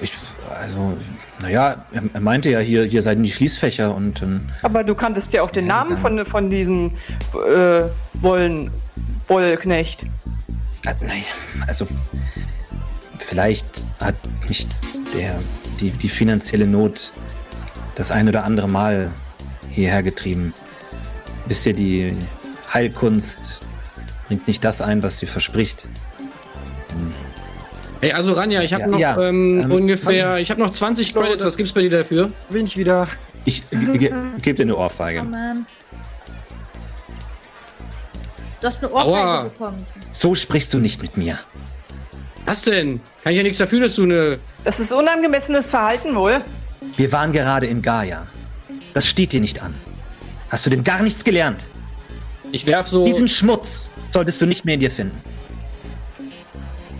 [0.00, 0.14] Ich,
[0.48, 0.96] also,
[1.40, 4.22] naja, er, er, meinte ja, hier, hier seien die Schließfächer und.
[4.22, 6.92] Ähm, Aber du kanntest ja auch den Namen von, von diesem
[7.34, 7.82] äh,
[8.14, 8.70] Wollen,
[9.28, 10.04] Wollknecht.
[10.84, 11.22] Äh, naja,
[11.66, 11.86] also,
[13.18, 14.14] vielleicht hat
[14.48, 14.66] mich
[15.14, 15.38] der,
[15.80, 17.12] die, die finanzielle Not
[17.94, 19.10] das ein oder andere Mal
[19.70, 20.54] hierher getrieben.
[21.46, 22.16] Wisst ihr, die
[22.72, 23.60] Heilkunst
[24.28, 25.88] bringt nicht das ein, was sie verspricht.
[26.90, 27.10] Hm.
[28.00, 31.14] Hey, also Ranja, ich habe ja, noch ja, ähm, ähm, ungefähr, ich habe noch 20
[31.14, 31.44] Credits.
[31.44, 32.30] Was gibt's bei dir dafür?
[32.48, 33.08] Bin ich wieder.
[33.44, 35.22] Ich ge gebe dir eine Ohrfeige.
[35.22, 35.64] Oh
[38.60, 39.42] du hast eine Ohrfeige Aua.
[39.44, 39.86] bekommen.
[40.12, 41.38] So sprichst du nicht mit mir.
[42.46, 43.00] Was denn?
[43.22, 44.38] Kann ich ja nichts dafür, dass du eine.
[44.64, 46.40] Das ist unangemessenes Verhalten wohl.
[46.96, 48.26] Wir waren gerade in Gaia.
[48.94, 49.74] Das steht dir nicht an.
[50.48, 51.66] Hast du denn gar nichts gelernt?
[52.52, 53.04] Ich werf so.
[53.04, 55.18] Diesen Schmutz solltest du nicht mehr in dir finden.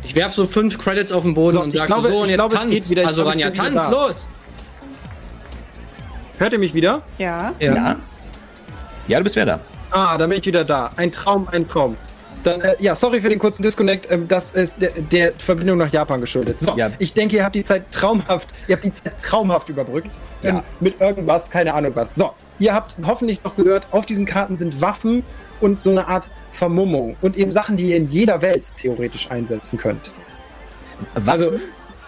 [0.05, 2.55] Ich werf so fünf Credits auf den Boden so, und sag so, und jetzt glaube,
[2.57, 2.91] tanz.
[2.91, 3.07] wieder.
[3.07, 3.91] Also Ranja, tanz, da.
[3.91, 4.29] los!
[6.39, 7.03] Hört ihr mich wieder?
[7.19, 7.53] Ja.
[7.61, 7.75] ja.
[7.75, 7.97] Ja.
[9.07, 9.61] Ja, du bist wieder da.
[9.91, 10.91] Ah, dann bin ich wieder da.
[10.97, 11.97] Ein Traum, ein Traum.
[12.43, 14.11] Dann, äh, ja, sorry für den kurzen Disconnect.
[14.11, 16.61] Ähm, das ist der, der, Verbindung nach Japan geschuldet.
[16.61, 16.91] So, ja.
[16.99, 20.11] ich denke, ihr habt die Zeit traumhaft, ihr habt die Zeit traumhaft überbrückt.
[20.43, 20.65] Ähm, ja.
[20.81, 22.15] mit irgendwas, keine Ahnung was.
[22.15, 25.23] So, ihr habt hoffentlich noch gehört, auf diesen Karten sind Waffen
[25.61, 29.79] und so eine Art Vermummung und eben Sachen, die ihr in jeder Welt theoretisch einsetzen
[29.79, 30.13] könnt.
[31.15, 31.29] Waffen?
[31.29, 31.53] Also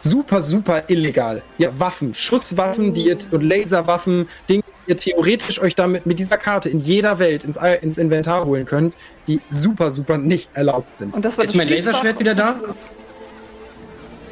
[0.03, 1.43] super, super illegal.
[1.59, 6.69] Ja, Waffen, Schusswaffen, die ihr und Laserwaffen, Dinge, ihr theoretisch euch damit mit dieser Karte
[6.69, 8.95] in jeder Welt ins, ins Inventar holen könnt,
[9.27, 11.15] die super, super nicht erlaubt sind.
[11.15, 12.61] Und das war Ist mein Laserschwert wieder da?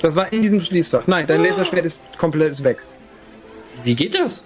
[0.02, 1.06] Das war in diesem Schließfach.
[1.06, 1.44] Nein, dein oh.
[1.44, 2.78] Laserschwert ist komplett weg.
[3.84, 4.44] Wie geht das?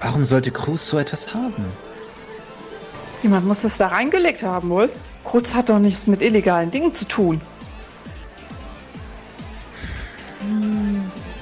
[0.00, 1.64] Warum sollte Cruz so etwas haben?
[3.22, 4.88] Jemand muss es da reingelegt haben, wohl.
[5.24, 7.42] Cruz hat doch nichts mit illegalen Dingen zu tun.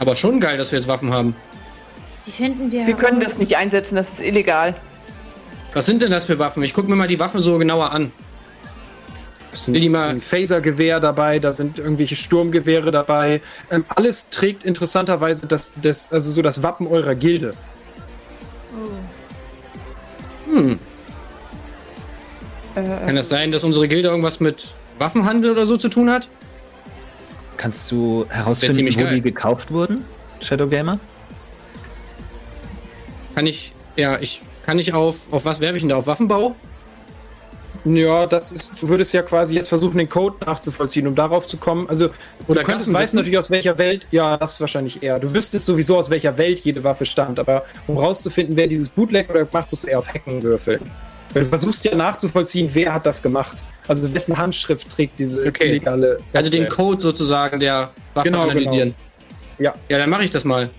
[0.01, 1.35] Aber schon geil, dass wir jetzt Waffen haben.
[2.27, 2.87] Die finden wir.
[2.87, 4.75] Wir können das nicht einsetzen, das ist illegal.
[5.75, 6.63] Was sind denn das für Waffen?
[6.63, 8.13] Ich gucke mir mal die Waffen so genauer an.
[9.53, 13.41] Es sind die mal ein Phasergewehr dabei, da sind irgendwelche Sturmgewehre dabei.
[13.71, 17.55] Ähm, alles trägt interessanterweise das, das, also so das Wappen eurer Gilde.
[20.47, 20.55] Oh.
[20.55, 20.79] Hm.
[22.75, 26.29] Äh, Kann das sein, dass unsere Gilde irgendwas mit Waffenhandel oder so zu tun hat?
[27.59, 29.17] Kannst du herausfinden, wo geil.
[29.17, 30.05] die gekauft wurden,
[30.41, 31.01] Shadow Gamer?
[33.35, 35.97] Kann ich, ja, ich, kann ich auf, auf was werfe ich denn da?
[35.97, 36.55] Auf Waffenbau?
[37.85, 41.57] Ja, das ist, du würdest ja quasi jetzt versuchen, den Code nachzuvollziehen, um darauf zu
[41.57, 41.89] kommen.
[41.89, 42.11] Also,
[42.47, 45.19] Oder du könntest, weißt natürlich aus welcher Welt, ja, das wahrscheinlich eher.
[45.19, 49.31] Du wüsstest sowieso, aus welcher Welt jede Waffe stammt, aber um rauszufinden, wer dieses Bootleg
[49.31, 50.81] oder macht, musst du eher auf Hacken würfeln.
[51.35, 53.59] Du versuchst ja nachzuvollziehen, wer hat das gemacht.
[53.89, 55.71] Also wessen Handschrift trägt diese okay.
[55.71, 56.39] illegale Software.
[56.39, 58.95] Also den Code sozusagen der Waffe genau, analysieren.
[59.57, 59.71] Genau.
[59.71, 59.75] Ja.
[59.89, 60.71] Ja, dann mache ich das mal.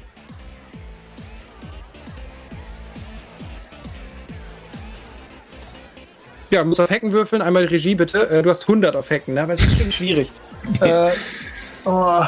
[6.51, 7.41] Ja, du musst auf Hacken würfeln.
[7.41, 8.29] Einmal Regie bitte.
[8.29, 9.43] Äh, du hast 100 auf Hacken, ne?
[9.43, 10.31] Aber es ist schon schwierig.
[10.81, 11.11] äh,
[11.85, 12.23] oh.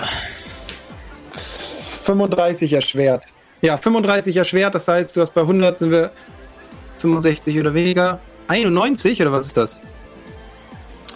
[2.04, 3.26] 35 erschwert.
[3.62, 4.76] Ja, 35 erschwert.
[4.76, 6.12] Das heißt, du hast bei 100 sind wir
[7.00, 8.20] 65 oder weniger.
[8.48, 9.82] 91 oder was ist das?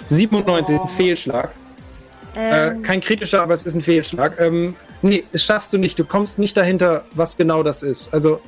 [0.09, 0.75] 97 oh.
[0.75, 1.51] ist ein Fehlschlag.
[2.35, 2.79] Ähm.
[2.79, 4.39] Äh, kein kritischer, aber es ist ein Fehlschlag.
[4.39, 5.97] Ähm, nee, das schaffst du nicht.
[5.97, 8.13] Du kommst nicht dahinter, was genau das ist.
[8.13, 8.41] Also,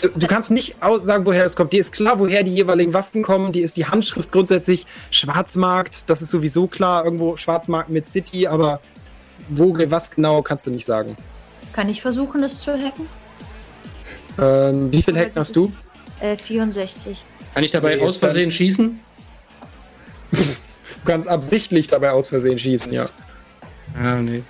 [0.00, 1.72] du, du kannst nicht sagen, woher es kommt.
[1.72, 3.52] Dir ist klar, woher die jeweiligen Waffen kommen.
[3.52, 6.08] Die ist die Handschrift grundsätzlich Schwarzmarkt.
[6.08, 7.04] Das ist sowieso klar.
[7.04, 8.80] Irgendwo Schwarzmarkt mit City, aber
[9.48, 11.16] wo, was genau, kannst du nicht sagen.
[11.72, 13.06] Kann ich versuchen, es zu hacken?
[14.40, 15.72] Ähm, wie viel Hacken hast du?
[16.20, 17.22] Äh, 64.
[17.52, 19.00] Kann ich dabei nee, aus Versehen schießen?
[20.34, 23.06] Du kannst absichtlich dabei aus Versehen schießen, ja.
[23.98, 24.42] Ah, nee.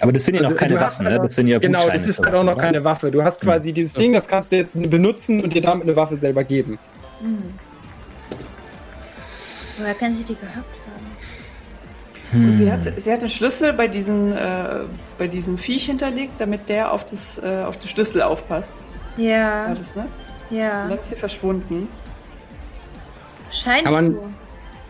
[0.00, 1.20] Aber das sind ja also, noch keine Waffen, ne?
[1.22, 2.62] Das sind ja Genau, das ist halt auch noch oder?
[2.62, 3.10] keine Waffe.
[3.10, 3.74] Du hast quasi hm.
[3.74, 6.78] dieses Ding, das kannst du jetzt benutzen und dir damit eine Waffe selber geben.
[7.20, 7.54] Hm.
[9.78, 11.06] Woher kann sie die gehabt haben?
[12.32, 12.44] Hm.
[12.46, 14.80] Und sie hat, sie hat einen Schlüssel bei, diesen, äh,
[15.18, 18.80] bei diesem Viech hinterlegt, damit der auf, das, äh, auf den Schlüssel aufpasst.
[19.16, 19.68] Ja.
[19.68, 20.06] War das, ne?
[20.50, 20.88] Ja.
[20.88, 21.88] dann ist sie verschwunden.
[23.52, 24.24] Scheint Kann man, so.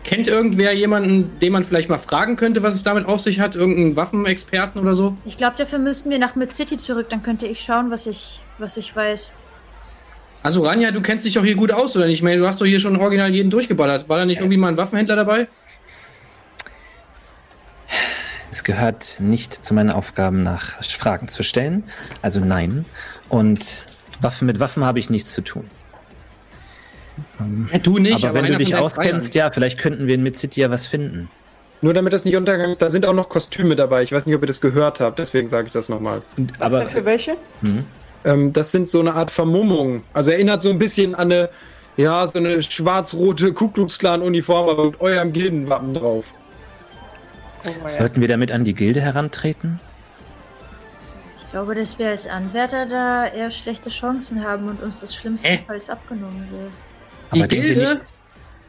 [0.03, 3.55] Kennt irgendwer jemanden, den man vielleicht mal fragen könnte, was es damit auf sich hat?
[3.55, 5.15] Irgendeinen Waffenexperten oder so?
[5.25, 7.07] Ich glaube, dafür müssten wir nach Mid City zurück.
[7.09, 9.33] Dann könnte ich schauen, was ich, was ich weiß.
[10.43, 12.15] Also Ranja, du kennst dich doch hier gut aus, oder nicht?
[12.15, 14.09] Ich meine, du hast doch hier schon original jeden durchgeballert.
[14.09, 15.47] War da nicht irgendwie mal ein Waffenhändler dabei?
[18.51, 21.85] Es gehört nicht zu meinen Aufgaben, nach Fragen zu stellen.
[22.21, 22.85] Also nein.
[23.29, 23.85] Und
[24.19, 25.69] Waffen mit Waffen habe ich nichts zu tun.
[27.71, 30.61] Ja, du nicht, aber, aber wenn du dich auskennst, ja, vielleicht könnten wir in Mid-City
[30.61, 31.29] ja was finden.
[31.81, 34.03] Nur damit das nicht untergegangen ist, da sind auch noch Kostüme dabei.
[34.03, 36.21] Ich weiß nicht, ob ihr das gehört habt, deswegen sage ich das nochmal.
[36.57, 37.35] Was aber, denn für welche?
[37.61, 37.85] Mhm.
[38.23, 40.03] Ähm, das sind so eine Art Vermummung.
[40.13, 41.49] Also erinnert so ein bisschen an eine,
[41.97, 46.25] ja, so eine schwarz-rote Ku Klux Klan-Uniform, aber mit eurem Gildenwappen drauf.
[47.65, 49.81] Oh, Sollten wir damit an die Gilde herantreten?
[51.37, 55.89] Ich glaube, dass wir als Anwärter da eher schlechte Chancen haben und uns das schlimmstenfalls
[55.89, 55.91] äh?
[55.91, 56.71] abgenommen wird.
[57.33, 57.99] Die Gilde?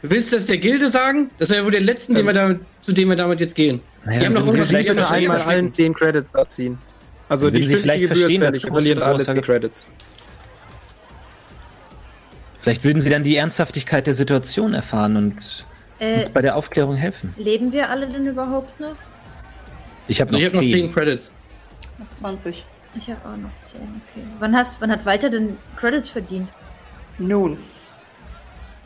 [0.02, 1.30] Du willst das der Gilde sagen?
[1.38, 2.16] Das ist ja wohl der letzten, ähm.
[2.16, 3.80] den wir damit, zu dem wir damit jetzt gehen.
[4.04, 6.78] Naja, die haben noch irgendwas vielleicht für einmal allen 10 Credits abziehen.
[7.28, 9.88] Also die Sie vielleicht verstehen, dass verlieren alle 10 Credits.
[12.60, 15.66] Vielleicht würden Sie dann die Ernsthaftigkeit der Situation erfahren und
[15.98, 17.34] äh, uns bei der Aufklärung helfen.
[17.38, 18.96] Leben wir alle denn überhaupt noch?
[20.06, 21.32] Ich habe noch, hab noch 10 Credits.
[21.98, 22.64] Noch 20.
[22.96, 24.26] Ich habe auch noch 10, okay.
[24.38, 26.48] Wann, hast, wann hat Walter denn Credits verdient?
[27.18, 27.58] Nun.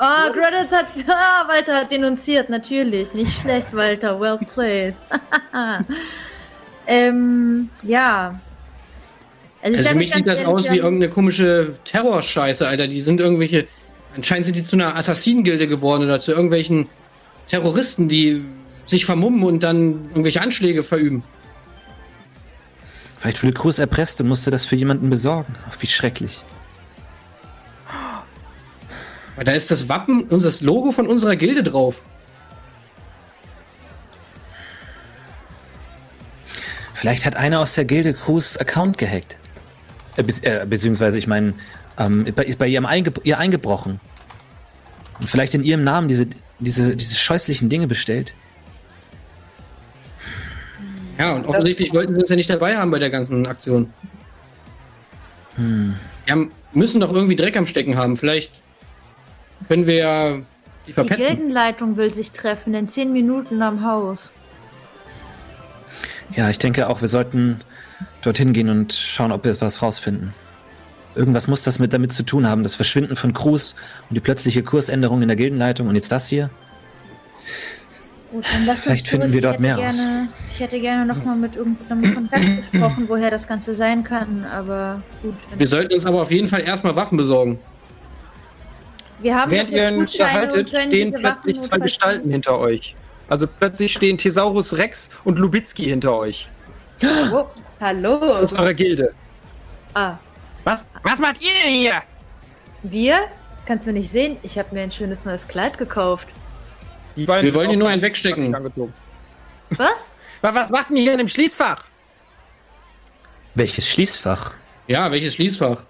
[0.01, 0.87] Oh, Credits hat.
[1.09, 3.13] Ah, Walter hat denunziert, natürlich.
[3.15, 4.19] Nicht schlecht, Walter.
[4.21, 4.95] Well played.
[6.87, 8.41] ähm, ja.
[9.63, 12.87] Also, also für mich sieht das aus wie irgendeine komische Terrorscheiße, Alter.
[12.87, 13.67] Die sind irgendwelche.
[14.15, 16.89] Anscheinend sind die zu einer Assassinen-Gilde geworden oder zu irgendwelchen
[17.49, 18.45] Terroristen, die
[18.87, 21.23] sich vermummen und dann irgendwelche Anschläge verüben.
[23.19, 25.55] Vielleicht wurde Cruz erpresst und musste das für jemanden besorgen.
[25.69, 26.45] Ach, wie schrecklich.
[29.45, 32.03] Da ist das Wappen und das Logo von unserer Gilde drauf.
[36.95, 39.39] Vielleicht hat einer aus der Gilde Cruz Account gehackt.
[40.17, 41.55] Äh, be äh, beziehungsweise, ich meine,
[41.97, 44.01] ähm, bei, bei ihrem Einge ihr eingebrochen.
[45.21, 46.27] Und vielleicht in ihrem Namen diese,
[46.59, 48.35] diese, diese scheußlichen Dinge bestellt.
[51.19, 53.93] Ja, und offensichtlich wollten sie uns ja nicht dabei haben bei der ganzen Aktion.
[55.55, 55.95] Hm.
[56.27, 56.37] Ja,
[56.73, 58.17] müssen doch irgendwie Dreck am Stecken haben.
[58.17, 58.53] Vielleicht
[59.69, 60.39] können wir ja
[60.87, 61.21] die verpetzen.
[61.21, 64.33] Die Gildenleitung will sich treffen in zehn Minuten am Haus.
[66.35, 67.61] Ja, ich denke auch, wir sollten
[68.23, 70.35] dorthin gehen und schauen, ob wir was rausfinden.
[71.15, 72.63] Irgendwas muss das mit damit zu tun haben.
[72.63, 73.75] Das Verschwinden von Cruz
[74.09, 76.51] und die plötzliche Kursänderung in der Gildenleitung und jetzt das hier.
[78.31, 80.07] Gut, dann lass Vielleicht uns finden wir dort mehr gerne, raus.
[80.51, 85.35] Ich hätte gerne nochmal mit irgendeinem Kontakt gesprochen, woher das Ganze sein kann, aber gut.
[85.57, 87.59] Wir sollten uns aber auf jeden Fall erstmal Waffen besorgen.
[89.21, 92.95] Wir haben Während ihr ihn unterhaltet, stehen plötzlich zwei Gestalten hinter euch.
[93.29, 96.49] Also plötzlich stehen Thesaurus Rex und Lubitzki hinter euch.
[97.33, 97.47] Oh,
[97.81, 98.17] hallo.
[98.17, 99.13] Aus eurer Gilde.
[99.95, 100.15] Ah.
[100.65, 102.03] Was, was macht ihr denn hier?
[102.83, 103.29] Wir?
[103.67, 104.39] Kannst du nicht sehen?
[104.43, 106.29] Ich habe mir ein schönes neues Kleid gekauft.
[107.15, 108.55] Wir wollen hier nur einen wegstecken.
[109.71, 110.11] Was?
[110.41, 111.85] Was macht denn hier in dem Schließfach?
[113.55, 114.55] Welches Schließfach?
[114.87, 115.83] Ja, welches Schließfach?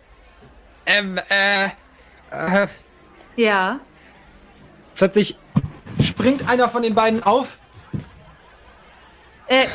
[0.86, 1.66] Ähm, äh,
[2.30, 2.66] äh
[3.38, 3.80] ja.
[4.94, 5.36] Plötzlich
[6.02, 7.56] springt einer von den beiden auf.
[9.46, 9.66] Äh,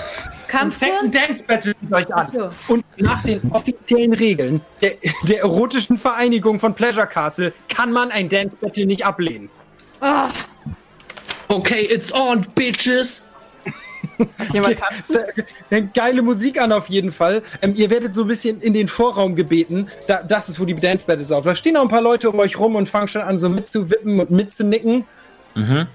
[0.48, 0.76] Kampf.
[0.76, 2.28] Und fängt ein Dance Battle mit euch an.
[2.28, 2.52] So.
[2.68, 8.30] Und nach den offiziellen Regeln der, der erotischen Vereinigung von Pleasure Castle kann man ein
[8.30, 9.50] Dance Battle nicht ablehnen.
[10.00, 10.30] Ah.
[11.48, 13.24] Okay, it's on, bitches.
[14.54, 14.78] Jemand.
[14.80, 15.90] Okay.
[15.94, 17.42] Geile Musik an auf jeden Fall.
[17.62, 19.88] Ähm, ihr werdet so ein bisschen in den Vorraum gebeten.
[20.08, 21.46] Da, das ist, wo die Dance Battles auf.
[21.46, 24.20] Da stehen auch ein paar Leute um euch rum und fangen schon an, so mitzuwippen
[24.20, 25.06] und mitzunicken.
[25.56, 25.88] Mhm.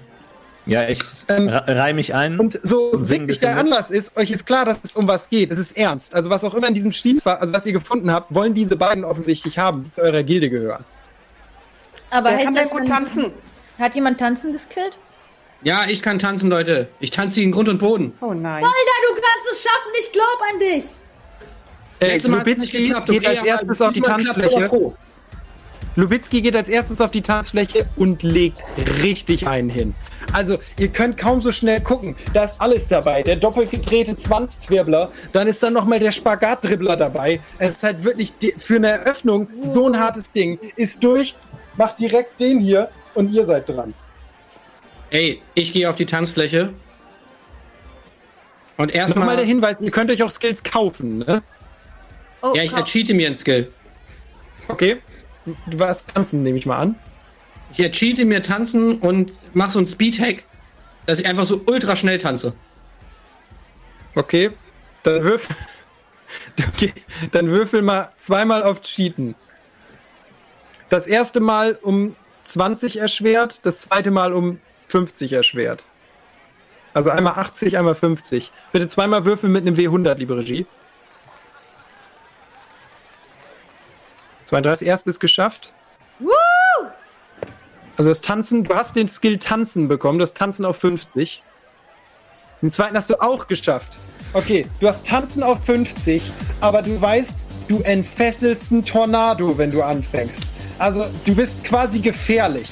[0.65, 2.39] Ja, ich ähm, reih mich ein.
[2.39, 5.51] Und so und witzig der Anlass ist, euch ist klar, dass es um was geht.
[5.51, 6.13] Es ist ernst.
[6.13, 9.03] Also was auch immer in diesem Schließfach, also was ihr gefunden habt, wollen diese beiden
[9.03, 10.85] offensichtlich haben, die zu eurer Gilde gehören.
[12.11, 13.31] Aber Wer kann das gut tanzen?
[13.79, 14.97] Hat jemand tanzen geskillt?
[15.61, 16.87] Ja, ich kann tanzen, Leute.
[16.99, 18.13] Ich tanze in Grund und Boden.
[18.21, 18.63] Oh nein.
[18.63, 19.91] Walter, du kannst es schaffen.
[19.99, 20.83] Ich glaub an dich.
[21.99, 24.93] Äh, Lubitski geht als erstes auf die Tanzfläche.
[25.95, 28.63] Lubitski geht als erstes auf die Tanzfläche und legt
[29.03, 29.95] richtig einen hin.
[30.31, 32.15] Also, ihr könnt kaum so schnell gucken.
[32.33, 33.21] Da ist alles dabei.
[33.23, 37.41] Der doppelgedrehte Zwanzwirbler, dann ist da nochmal der Spagatdribbler dabei.
[37.57, 40.57] Es ist halt wirklich für eine Eröffnung so ein hartes Ding.
[40.77, 41.35] Ist durch,
[41.75, 43.93] macht direkt den hier und ihr seid dran.
[45.11, 46.73] Ey, ich gehe auf die Tanzfläche.
[48.77, 49.25] Und erstmal.
[49.25, 51.43] Nochmal der Hinweis, ihr könnt euch auch Skills kaufen, ne?
[52.41, 53.71] Oh, ja, ich ercheate mir ein Skill.
[54.67, 55.01] Okay.
[55.65, 56.95] Du warst tanzen, nehme ich mal an.
[57.73, 60.45] Ich ercheate mir tanzen und mach so einen Speedhack,
[61.05, 62.53] dass ich einfach so ultra schnell tanze.
[64.15, 64.51] Okay.
[65.03, 65.55] Dann würfel.
[66.75, 66.93] Okay.
[67.31, 69.33] Dann würfel mal zweimal auf Cheaten.
[70.89, 74.59] Das erste Mal um 20 erschwert, das zweite Mal um
[74.89, 75.85] 50 erschwert.
[76.93, 78.51] Also einmal 80, einmal 50.
[78.71, 80.65] Bitte zweimal würfeln mit einem W100, liebe Regie.
[84.43, 85.73] 32, erstes geschafft.
[86.19, 86.29] Woo!
[87.97, 91.43] Also das Tanzen, du hast den Skill Tanzen bekommen, das Tanzen auf 50.
[92.61, 93.99] Den zweiten hast du auch geschafft.
[94.33, 96.21] Okay, du hast Tanzen auf 50,
[96.61, 100.47] aber du weißt, du entfesselst einen Tornado, wenn du anfängst.
[100.77, 102.69] Also du bist quasi gefährlich.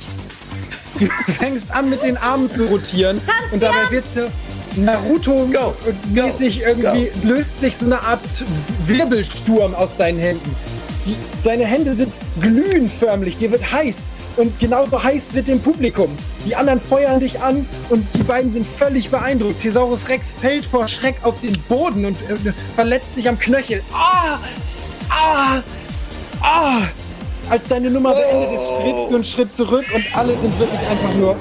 [1.00, 3.22] Du fängst an, mit den Armen zu rotieren
[3.52, 4.06] und dabei wird
[4.76, 7.28] Naruto-mäßig irgendwie go.
[7.28, 8.22] löst sich so eine Art
[8.86, 10.56] Wirbelsturm aus deinen Händen.
[11.06, 14.06] Die, deine Hände sind glühend förmlich, dir wird heiß.
[14.36, 16.16] Und genauso heiß wird dem Publikum.
[16.46, 19.62] Die anderen feuern dich an und die beiden sind völlig beeindruckt.
[19.62, 23.82] Thesaurus Rex fällt vor Schreck auf den Boden und äh, verletzt sich am Knöchel.
[23.92, 24.38] Ah!
[25.10, 25.62] Ah!
[26.42, 26.82] Ah!
[27.50, 31.14] Als deine Nummer beendet ist, schritt du einen Schritt zurück und alle sind wirklich einfach
[31.14, 31.36] nur.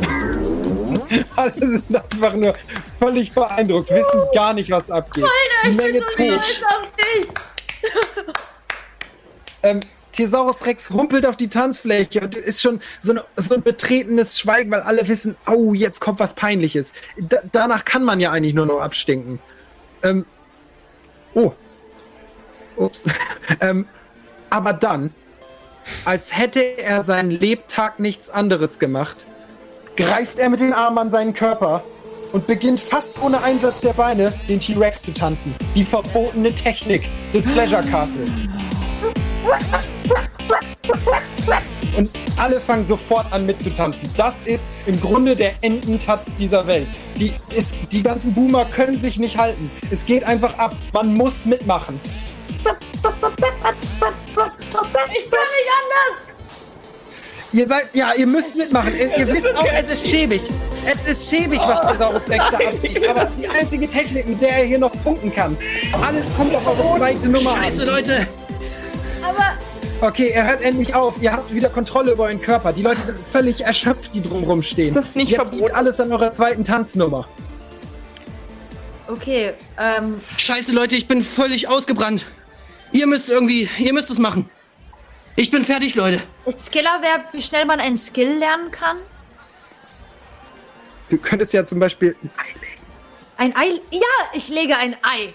[1.37, 2.53] alle sind einfach nur
[2.99, 5.25] völlig beeindruckt, wissen gar nicht, was abgeht.
[5.25, 7.29] Alter, ich Menge bin so stolz auf dich.
[9.63, 9.81] ähm,
[10.13, 14.71] Thesaurus Rex rumpelt auf die Tanzfläche und ist schon so, eine, so, ein betretenes Schweigen,
[14.71, 16.93] weil alle wissen, oh, jetzt kommt was Peinliches.
[17.19, 19.41] Da, danach kann man ja eigentlich nur noch abstinken.
[20.03, 20.25] Ähm,
[21.35, 21.53] oh.
[22.77, 23.05] Ups.
[23.61, 23.87] ähm,
[24.49, 25.13] aber dann
[26.05, 29.27] als hätte er seinen Lebtag nichts anderes gemacht,
[29.97, 31.83] greift er mit den Armen an seinen Körper
[32.33, 35.55] und beginnt fast ohne Einsatz der Beine den T-Rex zu tanzen.
[35.75, 38.27] Die verbotene Technik des Pleasure Castle.
[41.97, 44.11] Und alle fangen sofort an mitzutanzen.
[44.17, 46.89] Das ist im Grunde der Ententatz dieser Welt.
[47.17, 49.71] Die, ist, die ganzen Boomer können sich nicht halten.
[49.91, 50.77] Es geht einfach ab.
[50.93, 51.99] Man muss mitmachen.
[55.13, 56.27] Ich kann nicht anders!
[57.53, 58.93] Ihr seid, ja, ihr müsst mitmachen.
[58.97, 60.43] Ihr, ihr wisst auch, es ist schäbig.
[60.85, 63.09] Es ist schäbig, was Thesaurus Rex da abzieht.
[63.09, 65.57] Aber es ist die einzige Technik, mit der er hier noch punkten kann.
[66.01, 67.89] Alles kommt auf eure zweite Nummer Scheiße, an.
[67.89, 68.27] Leute!
[69.23, 69.55] Aber...
[70.01, 71.15] Okay, er hört endlich auf.
[71.21, 72.73] Ihr habt wieder Kontrolle über euren Körper.
[72.73, 74.93] Die Leute sind völlig erschöpft, die drumherum stehen.
[74.93, 75.75] Das ist nicht Jetzt verboten.
[75.75, 77.27] alles an eurer zweiten Tanznummer.
[79.09, 80.21] Okay, ähm...
[80.37, 82.27] Scheiße, Leute, ich bin völlig ausgebrannt.
[82.93, 84.49] Ihr müsst irgendwie, ihr müsst es machen.
[85.35, 86.23] Ich bin fertig, Leute.
[86.47, 88.99] Ist Skillerverb, wie schnell man einen Skill lernen kann?
[91.09, 92.83] Du könntest ja zum Beispiel ein Ei legen.
[93.37, 93.81] Ein Ei?
[93.91, 94.01] Ja,
[94.33, 95.35] ich lege ein Ei.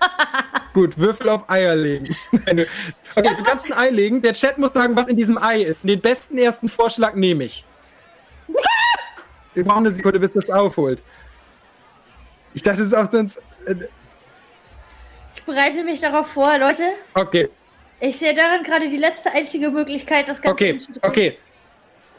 [0.74, 2.14] Gut, Würfel auf Eier legen.
[3.16, 4.22] Okay, du kannst ein Ei legen.
[4.22, 5.82] Der Chat muss sagen, was in diesem Ei ist.
[5.82, 7.64] Den besten ersten Vorschlag nehme ich.
[9.54, 11.02] Wir brauchen eine Sekunde, bis das aufholt.
[12.54, 13.42] Ich dachte, es ist auch sonst.
[13.66, 13.74] Äh,
[15.50, 16.82] bereite mich darauf vor, Leute.
[17.14, 17.48] Okay.
[18.00, 21.36] Ich sehe darin gerade die letzte einzige Möglichkeit, das Ganze okay, zu Okay,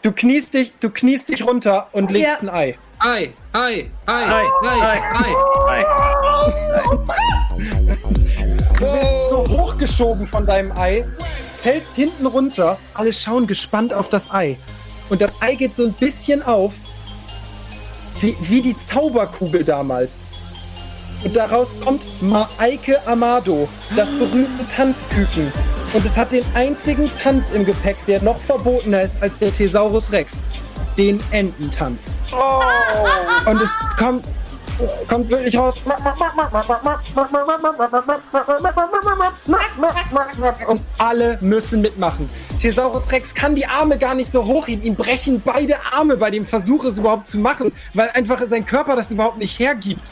[0.01, 2.49] Du kniest dich, du kniest dich runter und Ach, legst ja.
[2.49, 2.77] ein Ei.
[2.97, 5.35] Ei, Ei, Ei, Ei, Ei, Ei,
[5.67, 5.85] Ei.
[8.79, 11.05] Du bist so hochgeschoben von deinem Ei,
[11.61, 14.57] fällst hinten runter, alle schauen gespannt auf das Ei.
[15.09, 16.73] Und das Ei geht so ein bisschen auf,
[18.21, 20.25] wie, wie die Zauberkugel damals.
[21.23, 25.51] Und daraus kommt Maike Amado, das berühmte Tanzküken.
[25.93, 30.11] Und es hat den einzigen Tanz im Gepäck, der noch verbotener ist als der Thesaurus
[30.11, 30.43] Rex.
[30.97, 32.19] den Ententanz.
[32.31, 33.49] Oh.
[33.49, 34.25] Und es kommt
[35.07, 35.75] kommt wirklich raus.
[40.67, 42.29] Und alle müssen mitmachen.
[42.59, 44.83] Thesaurus Rex kann die Arme gar nicht so hochheben.
[44.83, 48.95] Ihm brechen beide Arme bei dem Versuch, es überhaupt zu machen, weil einfach sein Körper
[48.95, 50.11] das überhaupt nicht hergibt.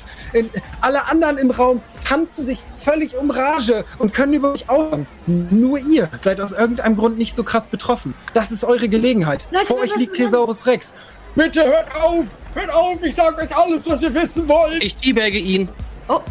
[0.81, 5.05] Alle anderen im Raum tanzen sich völlig um Rage und können über euch aufhören.
[5.27, 8.13] Nur ihr seid aus irgendeinem Grund nicht so krass betroffen.
[8.33, 9.47] Das ist eure Gelegenheit.
[9.51, 10.95] Leute, Vor euch liegt Thesaurus Rex.
[11.35, 12.25] Bitte hört auf!
[12.53, 13.03] Hört auf!
[13.03, 14.83] Ich sag euch alles, was ihr wissen wollt!
[14.83, 15.69] Ich teabagge ihn.
[16.07, 16.21] Oh.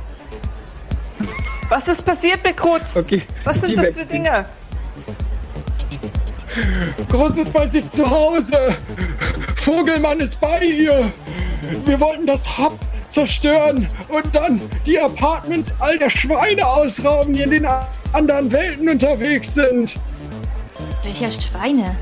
[1.69, 2.97] Was ist passiert mit Krutz?
[2.97, 3.23] Okay.
[3.45, 4.47] Was sind das für Dinge?
[7.11, 8.75] Krutz ist bei sich zu Hause.
[9.57, 11.13] Vogelmann ist bei ihr.
[11.85, 12.79] Wir wollten das Hub
[13.09, 17.67] zerstören und dann die Apartments all der Schweine ausrauben, die in den
[18.13, 19.99] anderen Welten unterwegs sind.
[21.03, 21.97] Welcher Schweine?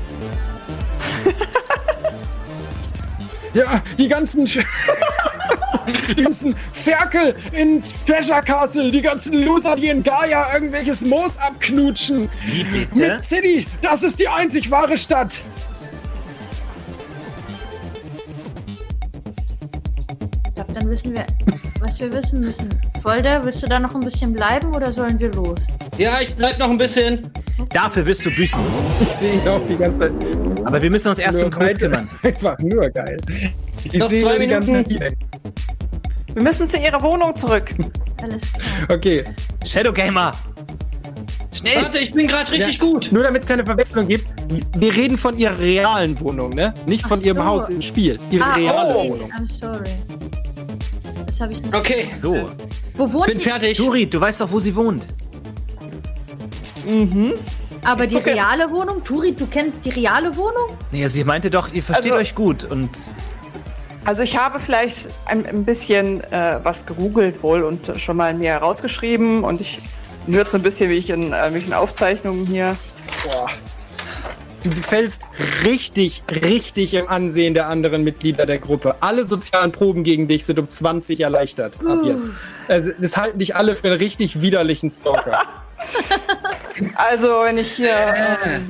[3.57, 4.45] Ja, die ganzen,
[6.09, 12.29] die ganzen Ferkel in Treasure Castle, die ganzen Loser, die in Gaia irgendwelches Moos abknutschen.
[12.45, 12.95] Wie bitte?
[12.95, 15.41] Mit City, das ist die einzig wahre Stadt.
[20.77, 21.25] Dann wissen wir,
[21.79, 22.69] was wir wissen müssen.
[23.01, 25.59] Volder, willst du da noch ein bisschen bleiben oder sollen wir los?
[25.97, 27.21] Ja, ich bleib noch ein bisschen.
[27.69, 28.61] Dafür wirst du büßen.
[29.01, 30.13] Ich sehe ihn auch die ganze Zeit.
[30.63, 32.07] Aber wir müssen uns erst um Kurs kümmern.
[32.23, 33.17] Einfach nur geil.
[33.83, 34.85] Ich noch zwei Minuten.
[36.33, 37.73] Wir müssen zu ihrer Wohnung zurück.
[38.21, 38.97] Alles klar.
[38.97, 39.23] Okay.
[39.65, 40.33] Shadow Gamer.
[41.51, 41.81] Schnell!
[41.81, 43.09] Warte, ich bin gerade richtig ja, gut.
[43.11, 44.27] Nur damit es keine Verwechslung gibt.
[44.77, 46.75] Wir reden von ihrer realen Wohnung, ne?
[46.85, 48.19] Nicht Ach von ihrem Haus im Spiel.
[48.29, 49.09] Ihre ah, reale oh.
[49.09, 49.31] Wohnung.
[49.31, 49.89] I'm sorry.
[51.37, 51.75] Das habe ich nicht.
[51.75, 52.07] Okay.
[52.19, 52.49] So.
[52.95, 53.43] Wo wohnt bin sie?
[53.43, 53.77] fertig.
[53.77, 55.05] Juri, du weißt doch, wo sie wohnt.
[56.87, 57.33] Mhm.
[57.83, 58.33] Aber die okay.
[58.33, 59.03] reale Wohnung?
[59.03, 60.75] Turi, du kennst die reale Wohnung?
[60.91, 62.89] Naja, sie meinte doch, ihr versteht also, euch gut und.
[64.03, 68.51] Also ich habe vielleicht ein, ein bisschen äh, was gegoogelt wohl und schon mal mir
[68.51, 69.79] herausgeschrieben und ich
[70.27, 72.77] hört so ein bisschen, wie ich in äh, welchen Aufzeichnungen hier.
[73.23, 73.49] Boah.
[74.63, 75.21] Du fällst
[75.63, 78.95] richtig, richtig im Ansehen der anderen Mitglieder der Gruppe.
[79.01, 82.33] Alle sozialen Proben gegen dich sind um 20 erleichtert ab jetzt.
[82.67, 85.41] Also, das halten dich alle für einen richtig widerlichen Stalker.
[86.95, 87.89] Also, wenn ich hier.
[87.89, 88.69] Ähm,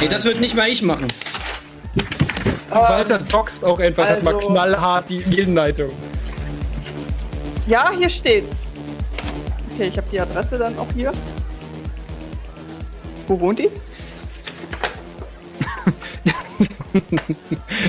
[0.00, 1.08] nee, das wird nicht mal ich machen.
[2.70, 5.90] Walter doxt auch einfach also, mal knallhart die Gildenleitung.
[7.66, 8.72] Ja, hier steht's.
[9.72, 11.12] Okay, ich habe die Adresse dann auch hier.
[13.26, 13.70] Wo wohnt die?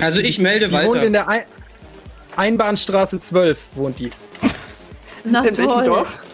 [0.01, 0.89] Also ich melde die weiter.
[0.89, 1.43] Wohnt in der Ein
[2.35, 4.09] Einbahnstraße 12 wohnt die.
[5.23, 6.19] Na, in welchem Dorf?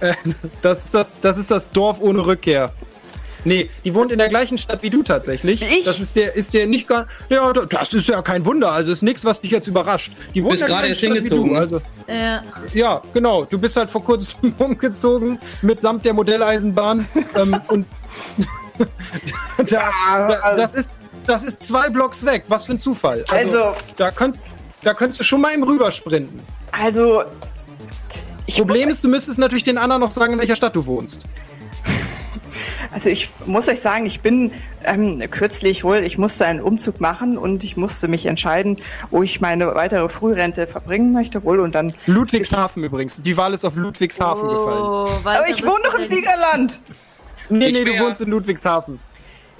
[0.00, 0.14] Äh,
[0.62, 2.72] das, ist das, das ist das Dorf ohne Rückkehr.
[3.44, 5.62] Nee, die wohnt in der gleichen Stadt wie du tatsächlich.
[5.62, 5.84] Ich?
[5.84, 7.06] Das ist dir, ist dir nicht gar.
[7.28, 8.72] Ja, das ist ja kein Wunder.
[8.72, 10.12] Also ist nichts, was dich jetzt überrascht.
[10.34, 11.56] Die wohnt bist gerade erst hingezogen.
[11.56, 12.42] Also, ja.
[12.74, 13.44] ja, genau.
[13.44, 17.06] Du bist halt vor kurzem umgezogen mitsamt der Modelleisenbahn.
[17.36, 17.86] ähm, und
[19.58, 19.90] da,
[20.28, 20.90] da, das, ist,
[21.30, 22.44] das ist zwei Blocks weg.
[22.48, 23.24] Was für ein Zufall.
[23.30, 24.36] Also, also da, könnt,
[24.82, 26.40] da könntest du schon mal im Rübersprinten.
[26.72, 27.22] Also,
[28.56, 31.24] Problem ist, du müsstest natürlich den anderen noch sagen, in welcher Stadt du wohnst.
[32.92, 34.50] Also ich muss euch sagen, ich bin
[34.84, 38.78] ähm, kürzlich wohl, ich musste einen Umzug machen und ich musste mich entscheiden,
[39.10, 41.94] wo ich meine weitere Frührente verbringen möchte wohl und dann.
[42.06, 43.22] Ludwigshafen übrigens.
[43.22, 45.24] Die Wahl ist auf Ludwigshafen oh, gefallen.
[45.24, 46.80] Aber ich wohne doch im Siegerland.
[47.48, 48.98] Nee, nee, du wohnst in Ludwigshafen.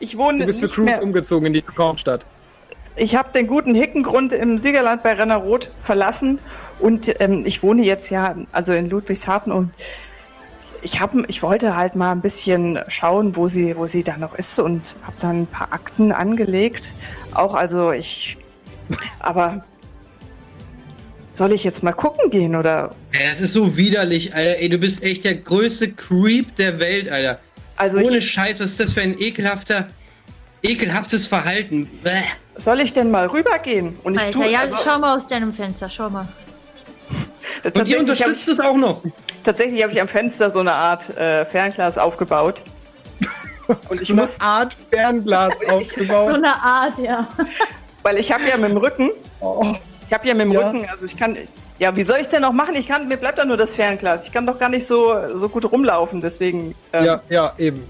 [0.00, 0.40] Ich wohne.
[0.40, 2.26] Du bist für Cruise umgezogen in die Traumstadt.
[2.96, 6.40] Ich habe den guten Hickengrund im Siegerland bei Rennerroth verlassen
[6.80, 9.70] und ähm, ich wohne jetzt ja also in Ludwigshafen und
[10.82, 14.34] ich habe, ich wollte halt mal ein bisschen schauen, wo sie, wo sie da noch
[14.34, 16.94] ist und habe dann ein paar Akten angelegt.
[17.32, 18.38] Auch also ich,
[19.18, 19.64] aber
[21.34, 22.94] soll ich jetzt mal gucken gehen oder?
[23.12, 24.58] Ja, das ist so widerlich, Alter.
[24.58, 27.40] Ey, du bist echt der größte Creep der Welt, Alter.
[27.80, 29.86] Also ohne ich, Scheiß, was ist das für ein ekelhafter,
[30.62, 31.86] ekelhaftes Verhalten?
[32.04, 32.10] Bäh.
[32.54, 33.96] Soll ich denn mal rübergehen?
[34.02, 36.28] Und ich Alter, tu, ja, also, schau mal aus deinem Fenster, schau mal.
[37.74, 39.02] Und ihr unterstützt es auch noch.
[39.44, 42.60] Tatsächlich habe ich am Fenster so eine Art äh, Fernglas aufgebaut.
[43.88, 46.28] Und ich so muss eine Art Fernglas aufgebaut.
[46.28, 47.26] So eine Art, ja.
[48.02, 49.10] Weil ich habe ja mit dem Rücken.
[49.40, 49.74] Oh.
[50.10, 50.68] Ich habe ja mit dem ja.
[50.68, 51.36] Rücken, also ich kann.
[51.78, 52.74] Ja, wie soll ich denn noch machen?
[52.74, 54.26] Ich kann, mir bleibt doch nur das Fernglas.
[54.26, 56.74] Ich kann doch gar nicht so, so gut rumlaufen, deswegen.
[56.92, 57.84] Ähm, ja, ja, eben.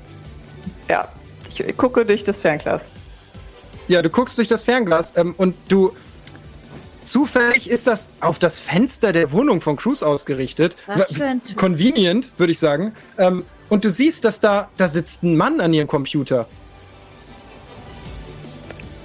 [0.86, 1.09] Ja,
[1.48, 2.90] ich, ich gucke durch das Fernglas.
[3.88, 5.97] Ja, du guckst durch das Fernglas ähm, und du
[7.06, 10.76] Zufällig ist das auf das Fenster der Wohnung von Cruz ausgerichtet.
[10.86, 12.92] Was für ein Convenient, würde ich sagen.
[13.16, 16.47] Ähm, und du siehst, dass da, da sitzt ein Mann an ihrem Computer.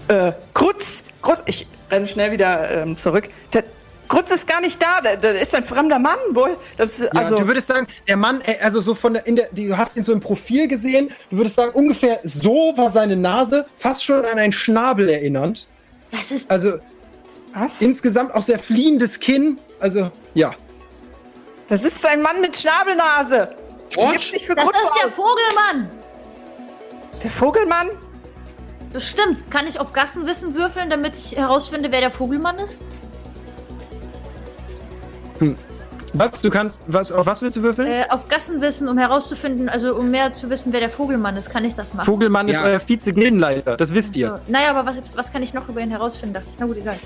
[0.09, 1.05] Äh, Cruz?
[1.21, 3.29] Krutz, Krutz, ich renne schnell wieder ähm, zurück.
[3.53, 3.63] Der
[4.07, 6.57] Krutz ist gar nicht da, da, da ist ein fremder Mann wohl.
[6.77, 9.35] Das ist, Ja, also, du würdest sagen, der Mann, äh, also so von der, in
[9.35, 12.91] der, die- du hast ihn so im Profil gesehen, du würdest sagen, ungefähr so war
[12.91, 15.67] seine Nase, fast schon an einen Schnabel erinnernd.
[16.11, 16.49] Das ist.
[16.51, 16.73] Also
[17.53, 17.81] was?
[17.81, 19.59] insgesamt auch sehr fliehendes Kinn.
[19.79, 20.53] Also, ja.
[21.67, 23.55] Das ist ein Mann mit Schnabelnase.
[23.89, 24.13] George?
[24.15, 25.13] Das ist der aus.
[25.15, 25.89] Vogelmann!
[27.23, 27.89] der Vogelmann?
[28.95, 29.51] Bestimmt.
[29.51, 32.77] Kann ich auf Gassenwissen würfeln, damit ich herausfinde, wer der Vogelmann ist?
[36.13, 37.89] Was, du kannst, was, auf was willst du würfeln?
[37.89, 41.65] Äh, auf Gassenwissen, um herauszufinden, also um mehr zu wissen, wer der Vogelmann ist, kann
[41.65, 42.05] ich das machen.
[42.05, 42.67] Vogelmann ist Ja.
[42.67, 44.39] euer Vize-Gildenleiter, das wisst ihr.
[44.45, 44.51] So.
[44.53, 46.35] Naja, aber was, was kann ich noch über ihn herausfinden?
[46.35, 46.97] Dachte ich, na gut, egal.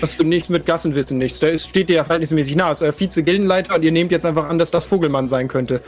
[0.00, 1.40] Hast du nichts mit Gassenwissen nichts.
[1.40, 2.70] Da ist, steht dir ja verhältnismäßig nah.
[2.70, 5.80] Ist euer Vize-Gildenleiter und ihr nehmt jetzt einfach an, dass das Vogelmann sein könnte.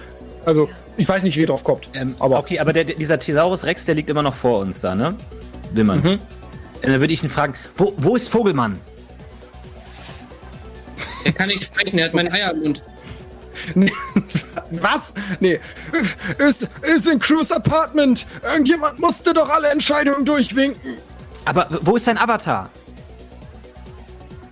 [0.47, 1.89] Also, ich weiß nicht, wie ihr drauf kommt.
[1.93, 4.94] Ähm, aber okay, aber der, dieser Thesaurus Rex, der liegt immer noch vor uns da,
[4.94, 5.16] ne?
[5.73, 6.01] Wimmern.
[6.01, 6.06] Mhm.
[6.82, 8.81] Äh, Dann würde ich ihn fragen, wo, wo ist Vogelmann?
[11.24, 12.82] Er kann nicht sprechen, er hat mein Eier im Mund.
[14.70, 15.14] Was?
[15.40, 15.59] Nee.
[16.39, 18.24] Ist, ist in Cruz Apartment.
[18.44, 20.98] Irgendjemand musste doch alle Entscheidungen durchwinken.
[21.44, 22.70] Aber wo ist sein Avatar?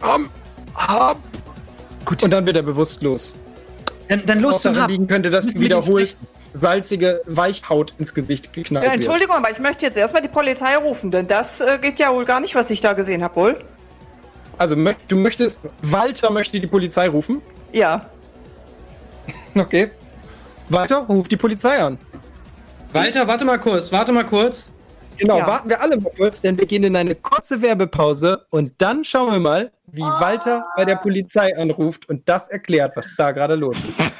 [0.01, 0.29] Am
[0.75, 1.19] Hab.
[2.05, 2.25] Gut.
[2.25, 3.35] Und dann wird er bewusstlos.
[4.09, 4.90] Dann, dann Los zum daran Hub.
[4.90, 6.16] liegen könnte, dass wiederholt
[6.52, 9.02] salzige Weichhaut ins Gesicht geknallt Ja, wird.
[9.02, 12.24] Entschuldigung, aber ich möchte jetzt erstmal die Polizei rufen, denn das äh, geht ja wohl
[12.24, 13.64] gar nicht, was ich da gesehen habe, wohl.
[14.56, 14.76] Also,
[15.09, 17.43] du möchtest, Walter möchte die Polizei rufen?
[17.72, 18.06] Ja.
[19.56, 19.90] Okay.
[20.68, 21.97] Walter, ruf die Polizei an.
[22.93, 24.68] Walter, warte mal kurz, warte mal kurz.
[25.16, 25.47] Genau, Ja.
[25.47, 29.32] warten wir alle mal kurz, denn wir gehen in eine kurze Werbepause und dann schauen
[29.32, 33.77] wir mal, wie Walter bei der Polizei anruft und das erklärt, was da gerade los
[33.77, 34.12] ist.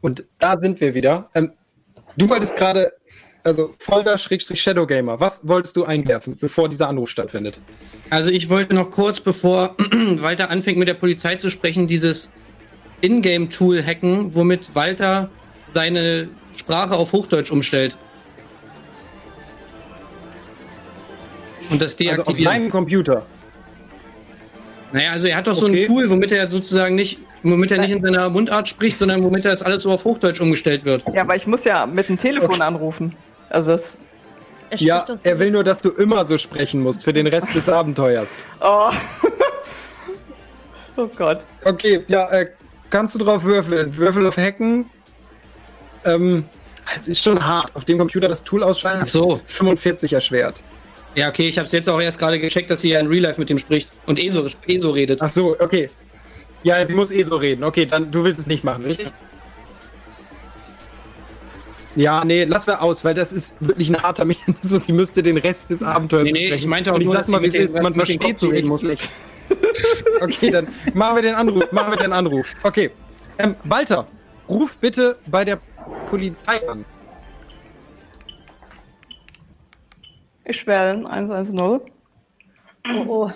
[0.00, 1.30] Und da sind wir wieder.
[1.34, 1.52] Ähm,
[2.16, 2.92] du wolltest gerade,
[3.44, 7.60] also Folder-Shadow Gamer, was wolltest du einwerfen, bevor dieser Anruf stattfindet?
[8.10, 9.76] Also ich wollte noch kurz, bevor
[10.16, 12.32] Walter anfängt mit der Polizei zu sprechen, dieses
[13.02, 15.28] Ingame-Tool hacken, womit Walter
[15.72, 17.96] seine Sprache auf Hochdeutsch umstellt.
[21.70, 22.44] Und das Also auf deaktivieren.
[22.54, 23.26] seinem Computer.
[24.92, 25.82] naja, also er hat doch so Okay.
[25.82, 29.44] ein Tool, womit er sozusagen nicht, womit er nicht in seiner Mundart spricht, sondern womit
[29.44, 31.04] das alles so auf Hochdeutsch umgestellt wird.
[31.14, 32.62] Ja, aber ich muss ja mit dem Telefon Okay.
[32.62, 33.14] anrufen.
[33.54, 34.00] Also das.
[34.70, 37.68] Er Ja, er will nur, dass du immer so sprechen musst für den Rest des
[37.68, 38.28] Abenteuers.
[38.60, 38.90] Oh.
[40.96, 41.44] oh Gott.
[41.64, 42.50] Okay, ja, äh,
[42.90, 43.96] kannst du drauf würfeln?
[43.96, 44.86] Würfel auf Hacken.
[46.04, 46.44] Ähm,
[46.96, 47.74] es ist schon hart.
[47.74, 49.02] Auf dem Computer das Tool ausschalten.
[49.04, 49.40] Ach so.
[49.46, 50.62] 45 erschwert.
[51.14, 53.40] Ja, okay, ich habe jetzt auch erst gerade gecheckt, dass sie ja in Real Life
[53.40, 55.22] mit dem spricht und ESO, ESO redet.
[55.22, 55.90] Ach so, okay.
[56.62, 57.62] Ja, sie muss eh so reden.
[57.62, 59.12] Okay, dann du willst es nicht machen, richtig?
[61.96, 64.86] Ja, nee, lass wir aus, weil das ist wirklich ein harter Mechanismus.
[64.86, 66.58] Sie müsste den Rest des Abenteuers Nee, nee, sprechen.
[66.60, 67.94] ich meinte auch Und ich nur, sag dass mal, sie wie mit es ist, man
[67.94, 69.10] versteht echt reden schlecht.
[70.20, 71.70] Okay, dann machen wir den Anruf.
[71.72, 72.54] Machen wir den Anruf.
[72.62, 72.90] Okay.
[73.38, 74.06] Ähm, Walter,
[74.48, 75.58] ruf bitte bei der
[76.08, 76.84] Polizei an.
[80.44, 81.60] Ich wähle 110.
[81.60, 81.80] Oh,
[83.06, 83.30] oh.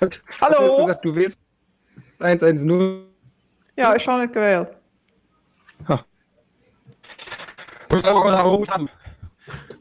[0.00, 0.56] Hast Hallo?
[0.58, 1.40] Du jetzt gesagt, du willst
[2.20, 3.04] 110.
[3.76, 4.77] Ja, ich habe nicht gewählt.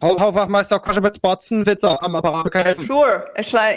[0.02, 2.86] Hau, hau, Wachmeister Koschewitz Botzen, Witzer am Apparat helfen.
[2.86, 3.30] Sure.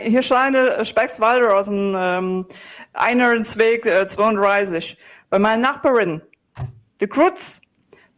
[0.02, 2.46] Hier scheine Speckswalder aus dem ähm,
[2.92, 4.98] Einhornsweg äh, 32.
[5.30, 6.20] Bei meiner Nachbarin,
[7.00, 7.60] die Krutz,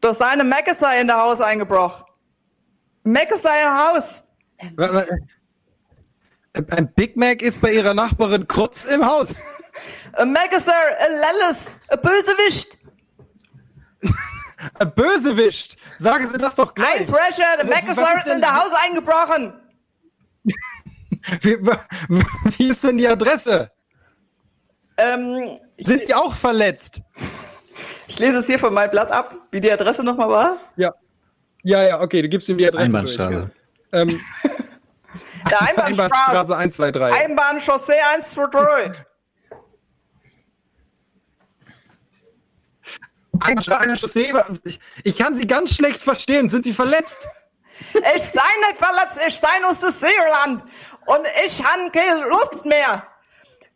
[0.01, 2.05] durch seine Mecke sei in der Haus eingebrochen.
[3.05, 4.25] Mecke sei im Haus.
[4.77, 5.07] Wa- wa-
[6.71, 9.41] Ein Big Mac ist bei ihrer Nachbarin Krutz im Haus.
[10.15, 12.79] Ein sei ein Lelles, ein Bösewicht.
[14.79, 15.77] Ein Bösewicht.
[16.03, 17.01] Sagen Sie das doch gleich.
[17.01, 17.45] Ein Pressure,
[17.87, 19.55] was sei ist in der Haus eingebrochen.
[21.41, 21.57] Wie,
[22.59, 23.71] wie ist denn die Adresse?
[24.97, 27.01] Ähm, Sind Sie auch verletzt?
[28.09, 30.57] ich lese es hier von meinem Blatt ab, wie die Adresse nochmal war.
[30.77, 30.93] Ja.
[31.63, 32.87] Ja, ja, okay, du gibst ihm die Adresse.
[32.87, 33.51] Einbahnstraße.
[33.93, 34.21] Durch, ähm,
[35.49, 36.03] Der Einbahnstraße.
[36.03, 37.25] Einbahnstraße 123.
[37.25, 39.05] Einbahnchaussee 123.
[43.45, 44.21] Einbahnstraße.
[44.65, 46.49] Ich, ich kann Sie ganz schlecht verstehen.
[46.49, 47.27] Sind Sie verletzt?
[48.15, 50.63] Ich sei nicht verletzt, ich sei aus dem Seeland.
[51.07, 53.07] Und ich han keine Lust mehr.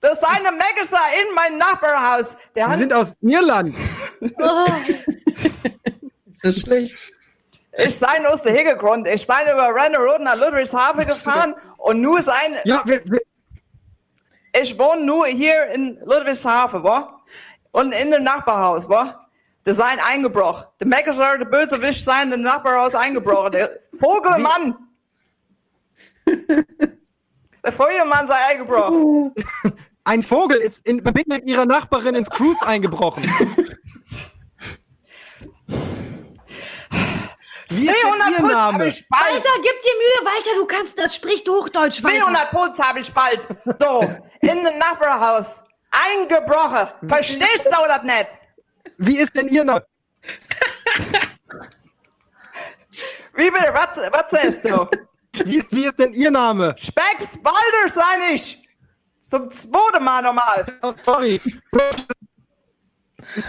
[0.00, 2.36] Das sei eine Megasa in mein Nachbarhaus.
[2.54, 3.74] Der Sie sind aus Irland.
[6.30, 6.96] Ist das schlecht?
[7.78, 9.08] Ich sei aus der Hintergrund.
[9.08, 12.56] Ich sei über Renner Road nach Ludwigshafen gefahren und nur sein.
[12.64, 13.20] Ja, wir, wir,
[14.60, 17.20] ich wohne nur hier in Ludwigshafen, wa?
[17.72, 19.25] Und in dem Nachbarhaus, wa?
[19.66, 20.64] Der sein eingebrochen.
[20.80, 23.52] Der Meckesler, der Bösewicht sein im Nachbarhaus eingebrochen.
[23.52, 24.76] Der Vogelmann.
[27.64, 29.34] der Feuermann sei eingebrochen.
[30.04, 33.24] Ein Vogel ist in Verbindung mit ihrer Nachbarin ins Cruise eingebrochen.
[37.66, 39.24] 200 Puls habe ich bald.
[39.24, 41.16] Walter, gib dir Mühe, Walter, du kannst das.
[41.16, 42.18] Sprich Hochdeutsch, Walter.
[42.20, 43.48] 200 Puls habe ich bald.
[43.80, 44.00] So,
[44.42, 45.64] in dem Nachbarhaus.
[45.90, 46.88] Eingebrochen.
[47.08, 48.28] Verstehst du das nicht?
[48.98, 49.86] Wie ist denn ihr Name?
[53.34, 53.72] Wie bitte?
[53.72, 54.88] Was, was sagst du?
[55.44, 56.74] Wie, wie ist denn ihr Name?
[56.78, 58.58] Specks Balder sei ich.
[59.22, 60.64] Zum zweiten Mal nochmal.
[60.82, 61.40] Oh, sorry.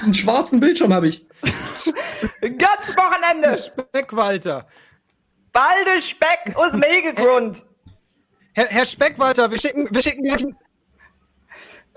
[0.01, 1.25] Einen schwarzen Bildschirm habe ich.
[2.41, 3.57] Ganz Wochenende.
[3.59, 4.67] Speck, Walter.
[5.51, 7.63] Balde Speck aus dem Hegegrund.
[8.53, 10.57] Herr, Herr Speck, Walter, wir schicken, wir schicken gleich einen,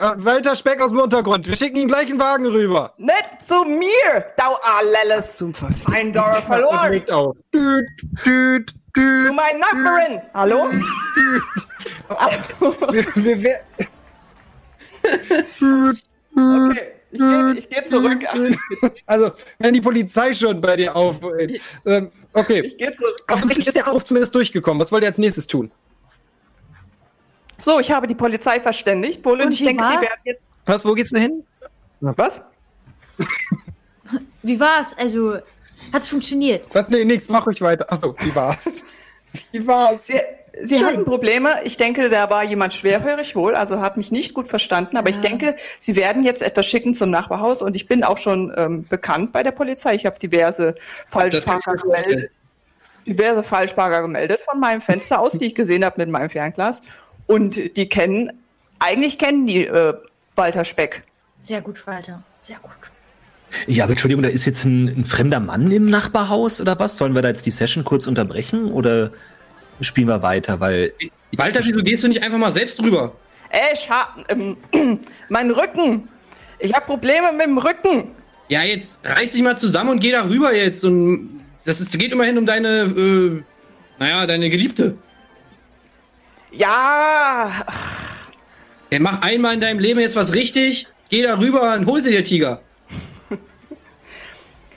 [0.00, 1.46] äh, Walter Speck aus dem Untergrund.
[1.46, 2.94] Wir schicken ihm gleich einen Wagen rüber.
[2.96, 5.36] Nicht zu mir, dau Alles.
[5.36, 5.54] Zum
[5.92, 6.92] Ein Dollar verloren.
[6.92, 7.88] Düt,
[8.24, 10.22] düt, düt, Zu meinen Nachbarin.
[10.34, 10.70] Hallo?
[12.90, 13.60] wir, wir, wir,
[16.32, 18.24] Okay, ich gehe geh zurück.
[19.06, 21.20] also, wenn die Polizei schon bei dir auf.
[21.22, 22.60] Äh, ähm, okay.
[22.60, 23.16] Ich gehe zurück.
[23.28, 24.80] Offensichtlich ist der Anruf zumindest durchgekommen.
[24.80, 25.70] Was wollt ihr als nächstes tun?
[27.60, 29.24] So, ich habe die Polizei verständigt.
[29.24, 30.00] Wohl, und Und ich denke, die war's?
[30.02, 30.42] werden jetzt.
[30.66, 31.44] Was, wo gehst du hin?
[32.00, 32.40] Was?
[34.42, 34.88] Wie war's?
[34.96, 35.38] Also,
[35.92, 36.64] hat's funktioniert?
[36.74, 36.88] Was?
[36.88, 37.90] Nee, nix, mach ruhig weiter.
[37.92, 38.84] Achso, wie war's?
[39.52, 40.08] Wie war's?
[40.08, 40.18] Sie,
[40.60, 41.50] Sie hatten Probleme.
[41.62, 44.96] Ich denke, da war jemand schwerhörig wohl, also hat mich nicht gut verstanden.
[44.96, 45.22] Aber ich Ja.
[45.22, 49.32] denke, Sie werden jetzt etwas schicken zum Nachbarhaus und ich bin auch schon ähm, bekannt
[49.32, 49.94] bei der Polizei.
[49.94, 50.74] Ich habe diverse
[51.10, 52.32] Falschparker ich gemeldet.
[53.06, 56.82] Diverse Falschparker gemeldet von meinem Fenster aus, die ich gesehen habe mit meinem Fernglas.
[57.30, 58.32] Und die kennen,
[58.80, 59.94] eigentlich kennen die äh,
[60.34, 61.04] Walter Speck.
[61.40, 62.24] Sehr gut, Walter.
[62.40, 62.72] Sehr gut.
[63.68, 66.96] Ja, aber Entschuldigung, da ist jetzt ein, ein fremder Mann im Nachbarhaus oder was?
[66.96, 69.12] Sollen wir da jetzt die Session kurz unterbrechen oder
[69.80, 70.58] spielen wir weiter?
[70.58, 70.92] Weil
[71.36, 73.12] Walter, wieso gehst du nicht einfach mal selbst drüber?
[73.72, 74.56] Ich hab ähm,
[75.28, 76.08] meinen Rücken.
[76.58, 78.10] Ich habe Probleme mit dem Rücken.
[78.48, 80.84] Ja, jetzt reiß dich mal zusammen und geh da rüber jetzt.
[80.84, 83.42] Und das ist, geht immerhin um deine, äh,
[84.00, 84.96] naja, deine Geliebte.
[86.52, 87.50] Ja,
[88.90, 90.88] Ja, mach einmal in deinem Leben jetzt was richtig.
[91.10, 92.60] Geh da rüber und hol sie dir Tiger.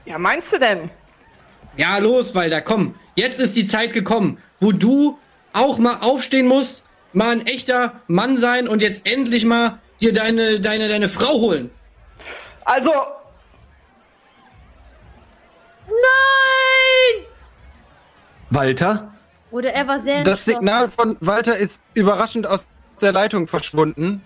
[0.05, 0.89] ja, meinst du denn?
[1.77, 2.95] Ja, los, Walter, komm.
[3.15, 5.19] Jetzt ist die Zeit gekommen, wo du
[5.53, 6.83] auch mal aufstehen musst,
[7.13, 11.71] mal ein echter Mann sein und jetzt endlich mal dir deine, deine, deine Frau holen.
[12.65, 12.91] Also,
[15.87, 17.25] Nein!
[18.49, 19.12] Walter?
[19.53, 20.45] Oder er war sehr Das.
[20.45, 22.65] Signal von Walter ist überraschend aus
[22.99, 24.23] der Leitung verschwunden.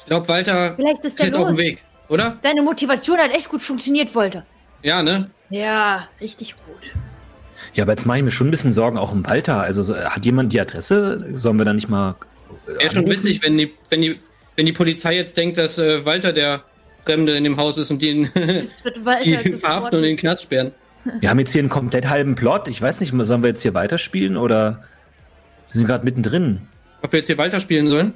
[0.00, 1.56] Ich glaube, Walter Vielleicht ist jetzt auf dem los.
[1.56, 2.36] Weg, oder?
[2.42, 4.44] Deine Motivation hat echt gut funktioniert, Walter.
[4.82, 5.30] Ja, ne?
[5.50, 6.90] Ja, richtig gut.
[7.74, 9.60] Ja, aber jetzt mache ich mir schon ein bisschen Sorgen auch um Walter.
[9.60, 11.24] Also so, hat jemand die Adresse?
[11.34, 12.16] Sollen wir da nicht mal.
[12.66, 14.18] äh, Wäre schon witzig, wenn die, wenn die,
[14.56, 16.64] wenn die Polizei jetzt denkt, dass äh, Walter der
[17.04, 20.72] Fremde in dem Haus ist und Walter die verhaften und in den Knast sperren.
[21.20, 22.68] Wir haben jetzt hier einen komplett halben Plot.
[22.68, 24.82] Ich weiß nicht, sollen wir jetzt hier weiterspielen oder
[25.68, 26.66] wir sind gerade mittendrin?
[27.02, 28.14] Ob wir jetzt hier Walter spielen sollen?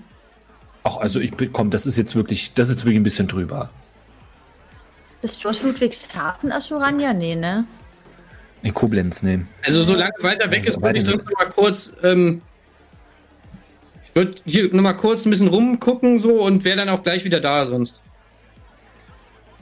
[0.82, 3.70] Ach, also ich komm, das ist jetzt wirklich, das ist wirklich ein bisschen drüber.
[5.20, 7.12] Bist du aus Ludwigshafen, Asurania?
[7.12, 7.66] Nee, ne?
[8.62, 9.46] In Koblenz, ne.
[9.64, 12.42] Also solange Walter weg Ja, ist, würde ich weiter sonst noch mal kurz, ähm,
[14.04, 17.24] ich würde hier noch mal kurz ein bisschen rumgucken so und wäre dann auch gleich
[17.24, 18.02] wieder da sonst.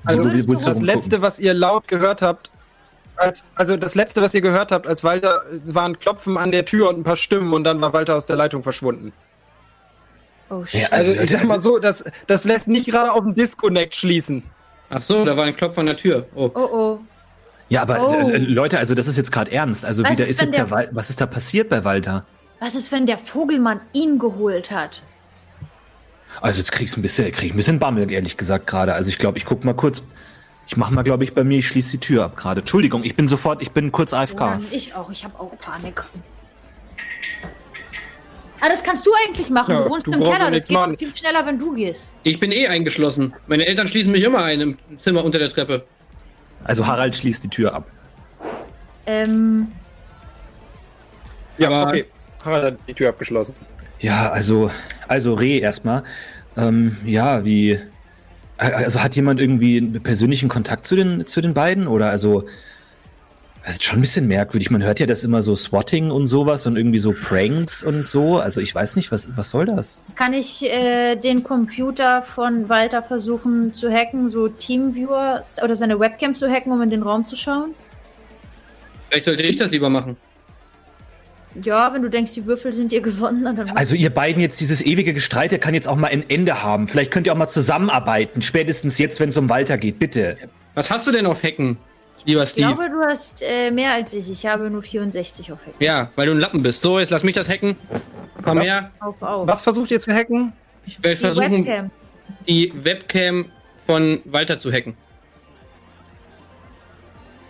[0.05, 0.84] Also, du Das rumgucken?
[0.84, 2.50] letzte, was ihr laut gehört habt,
[3.18, 6.88] als, also das letzte, was ihr gehört habt, als Walter, waren Klopfen an der Tür
[6.88, 9.12] und ein paar Stimmen und dann war Walter aus der Leitung verschwunden.
[10.50, 10.82] Oh shit.
[10.82, 13.94] Ja, Also, Also, ich sag mal so, das, das lässt nicht gerade auf den Disconnect
[13.94, 14.42] schließen.
[14.90, 16.26] Ach so, da war ein Klopf an der Tür.
[16.34, 16.50] Oh.
[16.54, 16.98] Oh oh.
[17.68, 18.30] Ja, aber Oh.
[18.30, 19.84] äh, äh, Leute, also das ist jetzt gerade ernst.
[19.84, 22.24] Also Was wieder ist ist jetzt der der- Wal was ist da passiert bei Walter?
[22.60, 25.02] Was ist, wenn der Vogelmann ihn geholt hat?
[26.40, 28.94] Also jetzt krieg's ein bisschen, krieg ich ein bisschen Bammel, ehrlich gesagt gerade.
[28.94, 30.02] Also ich glaube, ich guck mal kurz.
[30.68, 32.60] Ich mach mal, glaube ich, bei mir, ich schließe die Tür ab gerade.
[32.60, 34.40] Entschuldigung, ich bin sofort, ich bin kurz AFK.
[34.40, 35.10] Ja, ich auch.
[35.10, 36.04] Ich habe auch Panik.
[38.60, 39.72] Ah, das kannst du eigentlich machen.
[39.72, 40.50] Ja, du wohnst du im Keller.
[40.50, 40.98] Das geht machen.
[40.98, 42.10] viel schneller, wenn du gehst.
[42.22, 43.32] Ich bin eh eingeschlossen.
[43.46, 45.84] Meine Eltern schließen mich immer ein im Zimmer unter der Treppe.
[46.64, 47.86] Also Harald schließt die Tür ab.
[49.06, 49.68] Ähm,
[51.56, 52.04] Ja, Aber- okay.
[52.44, 53.54] Harald hat die Tür abgeschlossen.
[54.00, 54.70] Ja, also,
[55.08, 56.02] also Reh erstmal.
[56.56, 57.80] Ähm, ja, wie.
[58.59, 61.86] Also hat jemand irgendwie einen persönlichen Kontakt zu den, zu den beiden?
[61.86, 62.44] Oder also.
[63.64, 64.70] Das ist schon ein bisschen merkwürdig.
[64.70, 68.39] Man hört ja das immer so Swatting und sowas und irgendwie so Pranks und so.
[68.39, 70.02] Also ich weiß nicht, was, was soll das?
[70.14, 76.35] Kann ich äh, den Computer von Walter versuchen zu hacken, so Teamviewer oder seine Webcam
[76.35, 77.74] zu hacken, um in den Raum zu schauen?
[79.10, 80.16] Vielleicht sollte ich das lieber machen.
[81.62, 83.70] Ja, wenn du denkst, die Würfel sind dir gesonnen, dann.
[83.70, 86.88] Also ihr beiden jetzt dieses ewige Gestreite kann jetzt auch mal ein Ende haben.
[86.88, 88.42] Vielleicht könnt ihr auch mal zusammenarbeiten.
[88.42, 90.36] Spätestens jetzt, wenn es um Walter geht, bitte.
[90.74, 91.78] Was hast du denn auf Hacken?
[92.24, 92.70] Lieber Steve.
[92.70, 94.30] Ich glaube, du hast äh, mehr als ich.
[94.30, 95.74] Ich habe nur 64 auf Hacken.
[95.80, 96.82] Ja, weil du ein Lappen bist.
[96.82, 97.76] So, jetzt lass mich das hacken.
[98.42, 98.90] Komm her.
[99.00, 99.46] Auf, auf.
[99.46, 100.52] Was versucht ihr zu hacken?
[100.86, 101.90] Ich will die versuchen, Webcam.
[102.46, 103.46] die Webcam
[103.86, 104.96] von Walter zu hacken.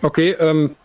[0.01, 0.75] Okay, ähm.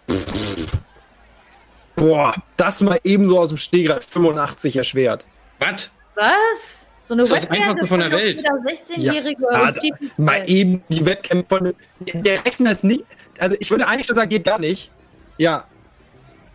[1.97, 5.27] Boah, das mal ebenso aus dem Stegreif 85 erschwert.
[5.59, 5.91] Was?
[6.15, 6.87] Was?
[7.03, 8.41] So eine das ist das Einfachste von der Welt.
[8.41, 9.81] 16-jährige ja, also,
[10.17, 11.75] mal eben die Webcam von.
[12.01, 13.05] Der Rechner ist nicht.
[13.39, 14.91] Also ich würde eigentlich schon sagen, geht gar nicht.
[15.37, 15.65] Ja.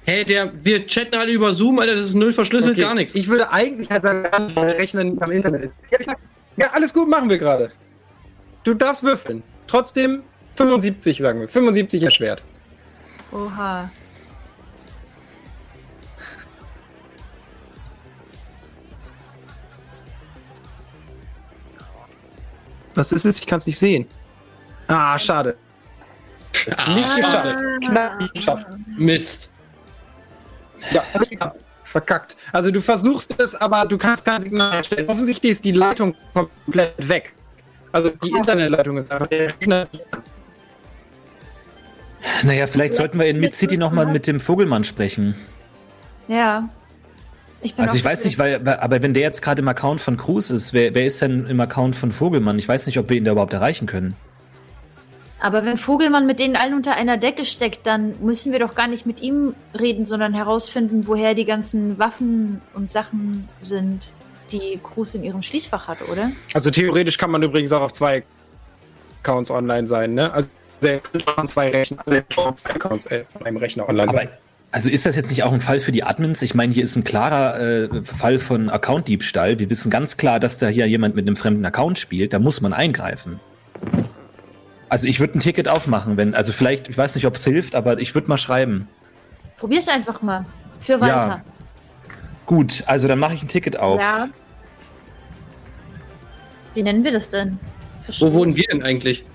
[0.06, 2.82] Hey, der, wir chatten alle über Zoom, Alter, das ist null verschlüsselt, okay.
[2.82, 3.14] gar nichts.
[3.14, 5.74] Ich würde eigentlich halt sagen, weil der Rechner nicht am Internet ist.
[5.92, 6.18] Ja, sag,
[6.58, 7.72] ja, alles gut, machen wir gerade.
[8.64, 9.44] Du darfst würfeln.
[9.68, 10.24] Trotzdem
[10.56, 11.48] 75, sagen wir.
[11.48, 12.44] 75 erschwert.
[13.32, 13.92] Oha.
[23.00, 23.40] Was ist es?
[23.40, 24.06] Ich kann es nicht sehen.
[24.88, 25.56] Ah, schade.
[26.76, 27.58] Ah, nicht geschafft.
[27.86, 28.68] Knapp nicht geschafft.
[28.98, 29.50] Mist.
[30.92, 31.04] Ja,
[31.86, 32.36] verkackt.
[32.52, 35.08] Also du versuchst es, aber du kannst kein Signal herstellen.
[35.08, 37.34] Offensichtlich ist die Leitung komplett weg.
[37.94, 39.88] Also die Internetleitung ist einfach der Rechner.
[42.44, 45.36] Naja, vielleicht sollten wir in Mid-City nochmal mit dem Vogelmann sprechen.
[46.28, 46.68] Ja.
[47.62, 50.50] Ich also ich weiß nicht, weil, aber wenn der jetzt gerade im Account von Cruz
[50.50, 52.58] ist, wer, wer ist denn im Account von Vogelmann?
[52.58, 54.16] Ich weiß nicht, ob wir ihn da überhaupt erreichen können.
[55.42, 58.88] Aber wenn Vogelmann mit denen allen unter einer Decke steckt, dann müssen wir doch gar
[58.88, 64.04] nicht mit ihm reden, sondern herausfinden, woher die ganzen Waffen und Sachen sind,
[64.52, 66.32] die Cruz in ihrem Schließfach hat, oder?
[66.54, 68.24] Also theoretisch kann man übrigens auch auf zwei
[69.22, 70.32] Accounts online sein, ne?
[70.32, 70.50] Also
[70.82, 74.30] der kann zwei Rechner, also zwei Accounts äh, von einem Rechner online sein.
[74.72, 76.44] Also ist das jetzt nicht auch ein Fall für die Admins?
[76.44, 79.58] Ich meine, hier ist ein klarer äh, Fall von Account-Diebstahl.
[79.58, 82.34] Wir wissen ganz klar, dass da hier jemand mit einem fremden Account spielt.
[82.34, 83.40] Da muss man eingreifen.
[84.90, 87.74] Also ich würde ein Ticket aufmachen, wenn, also vielleicht, ich weiß nicht, ob es hilft,
[87.74, 88.88] aber ich würde mal schreiben.
[89.58, 90.46] Probier's einfach mal.
[90.80, 91.16] Für weiter.
[91.16, 91.44] Ja.
[92.46, 94.00] Gut, also dann mache ich ein Ticket auf.
[94.00, 94.30] Ja.
[96.76, 97.60] Wie nennen wir das denn?
[98.20, 99.26] Wo wohnen wir denn eigentlich?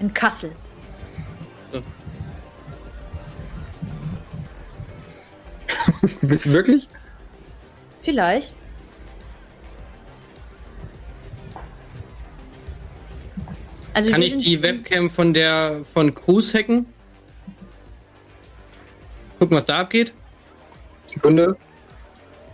[0.00, 0.52] In Kassel.
[6.22, 6.88] Bist du wirklich?
[8.02, 8.54] Vielleicht.
[13.92, 16.86] Also Kann ich die Webcam von der von Cruise hacken?
[19.38, 20.12] Gucken, was da abgeht.
[21.08, 21.56] Sekunde.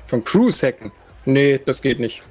[0.07, 0.93] Von Cruise hacken?
[1.25, 2.23] Nee, das geht nicht.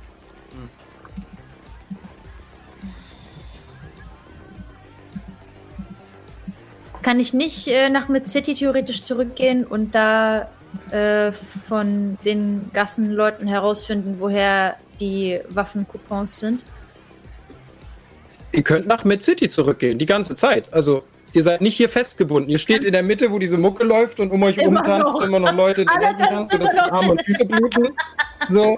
[7.02, 10.50] Kann ich nicht äh, nach Mid City theoretisch zurückgehen und da
[10.91, 11.31] äh,
[11.67, 16.64] von den Gassenleuten herausfinden, woher die Waffencoupons sind?
[18.51, 20.72] Ihr könnt nach Mid City zurückgehen, die ganze Zeit.
[20.73, 22.49] Also ihr seid nicht hier festgebunden.
[22.49, 25.39] Ihr steht in der Mitte, wo diese Mucke läuft und um euch immer tanzt immer
[25.39, 27.89] noch Leute, die tanzen, sodass die Arme und Füße bluten.
[28.49, 28.77] So.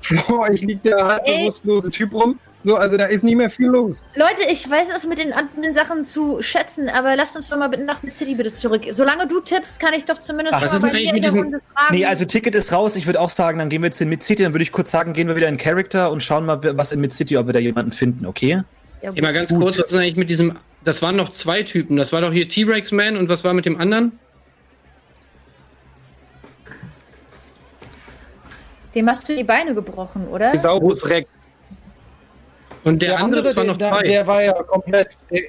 [0.00, 2.38] Vor euch liegt der halb bewusstlose Typ rum.
[2.66, 4.04] So, also da ist nicht mehr viel los.
[4.16, 7.68] Leute, ich weiß es mit den anderen Sachen zu schätzen, aber lasst uns doch mal
[7.68, 8.82] bitte nach Mid City bitte zurück.
[8.90, 11.60] Solange du tippst, kann ich doch zumindest Ach, was ist eigentlich mit diesem
[11.92, 12.96] Nee, also Ticket ist raus.
[12.96, 14.90] Ich würde auch sagen, dann gehen wir jetzt in Mid City, dann würde ich kurz
[14.90, 17.52] sagen, gehen wir wieder in Character und schauen mal, was in Mid City, ob wir
[17.52, 18.62] da jemanden finden, okay?
[19.00, 19.60] Ja, mal ganz Gut.
[19.60, 21.96] kurz, was ist eigentlich mit diesem das waren noch zwei Typen.
[21.96, 24.18] Das war doch hier T-Rex Man und was war mit dem anderen?
[28.92, 30.50] Dem hast du die Beine gebrochen, oder?
[30.50, 31.28] Thesaurus Rex.
[32.86, 34.02] Und der, der andere, andere, war noch der, zwei.
[34.04, 35.18] Der war ja komplett.
[35.28, 35.40] Der,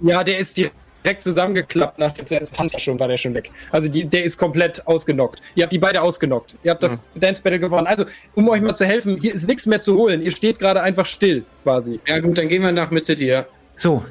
[0.00, 3.50] ja, der ist direkt zusammengeklappt nach der Panzer schon, war der schon weg.
[3.72, 5.40] Also die, der ist komplett ausgenockt.
[5.54, 6.54] Ihr habt die beide ausgenockt.
[6.62, 7.20] Ihr habt das ja.
[7.20, 7.86] Dance Battle gewonnen.
[7.86, 10.20] Also, um euch mal zu helfen, hier ist nichts mehr zu holen.
[10.20, 11.98] Ihr steht gerade einfach still, quasi.
[12.06, 13.46] Ja, gut, dann gehen wir nach Mid City, ja.
[13.74, 14.04] So.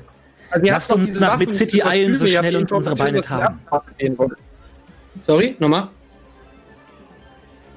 [0.50, 3.60] Also Lasst uns nach Mid City eilen, so schnell und unsere Beine tragen.
[5.28, 5.90] Sorry, nochmal.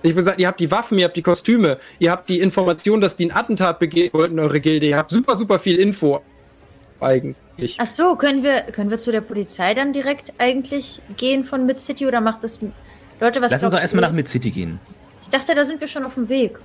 [0.03, 3.01] Ich habe gesagt, ihr habt die Waffen, ihr habt die Kostüme, ihr habt die Information,
[3.01, 4.87] dass die ein Attentat begehen wollten, eure Gilde.
[4.87, 6.21] Ihr habt super, super viel Info.
[7.01, 7.77] Eigentlich.
[7.79, 11.79] Ach so, können wir, können wir zu der Polizei dann direkt eigentlich gehen von Mid
[11.79, 12.61] City oder macht das.
[13.21, 13.51] Leute, was.
[13.51, 14.79] Lass uns doch erstmal nach Mid City gehen.
[15.23, 16.59] Ich dachte, da sind wir schon auf dem Weg.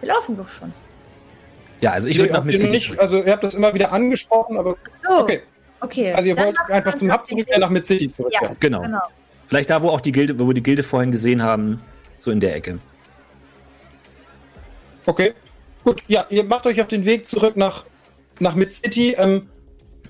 [0.00, 0.72] Wir laufen doch schon.
[1.80, 2.72] Ja, also ich würde nach Mid City.
[2.72, 4.76] Nicht, also, ihr habt das immer wieder angesprochen, aber.
[4.82, 5.22] Ach so.
[5.22, 5.42] Okay.
[5.80, 6.12] Okay.
[6.12, 8.32] Also ihr wollt einfach zum Hub zurück, ja nach Mid City zurück.
[8.32, 8.82] Ja, genau.
[8.82, 9.00] genau.
[9.52, 11.78] Vielleicht da, wo auch die Gilde, wo wir die Gilde vorhin gesehen haben,
[12.18, 12.78] so in der Ecke.
[15.04, 15.34] Okay.
[15.84, 17.84] Gut, ja, ihr macht euch auf den Weg zurück nach,
[18.40, 19.14] nach Mid City.
[19.18, 19.50] Ähm,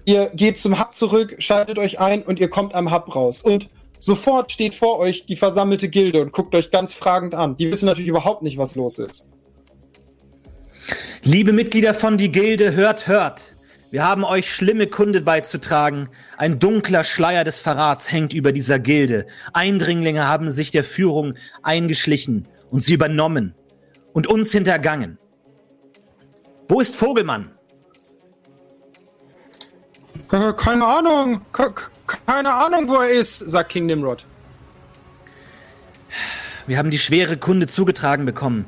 [0.05, 3.43] ihr geht zum Hub zurück, schaltet euch ein und ihr kommt am Hub raus.
[3.43, 3.67] Und
[3.99, 7.57] sofort steht vor euch die versammelte Gilde und guckt euch ganz fragend an.
[7.57, 9.27] Die wissen natürlich überhaupt nicht, was los ist.
[11.25, 13.52] Liebe Mitglieder von die Gilde, hört, hört.
[13.93, 16.09] Wir haben euch schlimme Kunde beizutragen.
[16.39, 19.27] Ein dunkler Schleier des Verrats hängt über dieser Gilde.
[19.53, 23.55] Eindringlinge haben sich der Führung eingeschlichen und sie übernommen
[24.15, 25.19] und uns hintergangen.
[26.69, 27.51] Wo ist Vogelmann?
[30.27, 31.43] Keine Ahnung.
[32.27, 34.25] Keine Ahnung, wo er ist, sagt King Nimrod.
[36.67, 38.65] Wir haben die schwere Kunde zugetragen bekommen,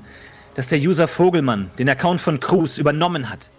[0.55, 3.51] dass der User Vogelmann den Account von Cruz übernommen hat,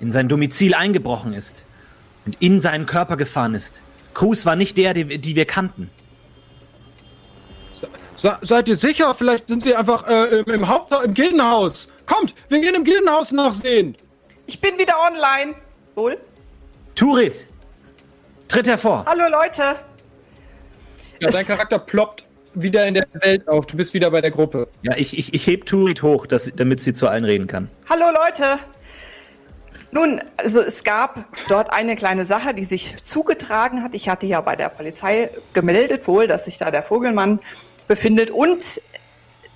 [0.00, 1.66] in sein Domizil eingebrochen ist
[2.24, 3.82] und in seinen Körper gefahren ist.
[4.14, 5.90] Cruz war nicht der, die, die wir kannten.
[8.16, 9.14] Se seid ihr sicher?
[9.14, 11.88] Vielleicht sind sie einfach äh, im, im Haupt im Gildenhaus.
[12.06, 13.96] Kommt, wir gehen im Gildenhaus nachsehen.
[14.46, 15.54] Ich bin wieder online.
[15.94, 16.16] Wohl?
[16.94, 17.46] Turit,
[18.48, 19.04] tritt hervor.
[19.06, 19.78] Hallo Leute.
[21.20, 23.66] Ja, dein Charakter ploppt wieder in der Welt auf.
[23.66, 24.68] Du bist wieder bei der Gruppe.
[24.82, 27.68] Ja, ich, ich, ich heb Turit hoch, dass, damit sie zu allen reden kann.
[27.88, 28.58] Hallo Leute.
[29.96, 33.94] Nun, also es gab dort eine kleine Sache, die sich zugetragen hat.
[33.94, 37.40] Ich hatte ja bei der Polizei gemeldet wohl, dass sich da der Vogelmann
[37.88, 38.82] befindet und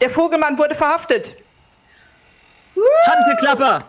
[0.01, 1.37] der Vogelmann wurde verhaftet.
[3.05, 3.85] Handgeklapper!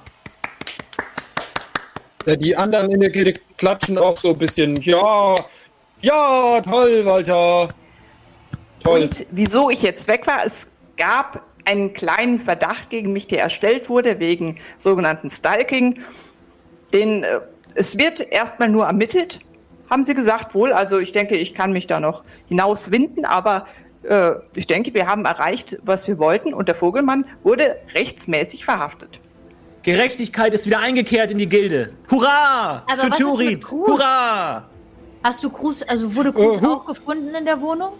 [2.25, 4.75] Die anderen in der Gilde klatschen auch so ein bisschen.
[4.81, 5.45] Ja,
[6.01, 7.69] ja, toll, Walter.
[8.83, 9.03] Toll.
[9.03, 13.87] Und wieso ich jetzt weg war, es gab einen kleinen Verdacht gegen mich, der erstellt
[13.87, 16.01] wurde wegen sogenannten Stalking.
[16.93, 17.39] Den, äh,
[17.75, 19.39] es wird erstmal nur ermittelt,
[19.89, 20.73] haben sie gesagt, wohl.
[20.73, 23.65] Also ich denke, ich kann mich da noch hinauswinden, aber
[24.03, 29.19] äh, ich denke, wir haben erreicht, was wir wollten und der Vogelmann wurde rechtsmäßig verhaftet.
[29.83, 31.91] Gerechtigkeit ist wieder eingekehrt in die Gilde.
[32.09, 32.83] Hurra!
[32.91, 33.69] Aber für Turid!
[33.69, 34.65] Hurra!
[35.23, 37.93] Hast du Cruz, also wurde Cruz uh, auch gefunden in der Wohnung?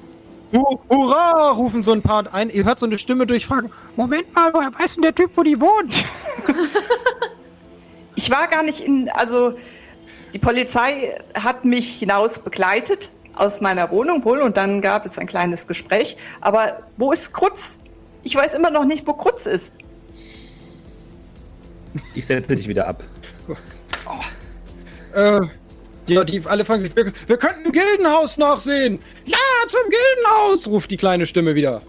[0.54, 1.52] Hurra!
[1.52, 2.50] rufen so ein paar ein.
[2.50, 3.72] Ihr hört so eine Stimme durchfragen.
[3.96, 6.06] Moment mal, woher weiß denn der Typ, wo die wohnt?
[8.22, 9.56] ich war gar nicht in, also
[10.34, 15.26] die Polizei hat mich hinaus begleitet aus meiner Wohnung wohl und dann gab es ein
[15.26, 16.18] kleines Gespräch.
[16.40, 17.80] Aber wo ist Krutz?
[18.24, 19.76] Ich weiß immer noch nicht, wo Krutz ist.
[22.14, 23.04] Ich setze dich wieder ab.
[23.48, 25.18] Oh.
[25.18, 25.42] Äh,
[26.06, 26.96] ja, die alle fangen sich.
[26.96, 29.00] Wir, wir könnten im Gildenhaus nachsehen.
[29.26, 31.82] Ja, zum Gildenhaus, ruft die kleine Stimme wieder.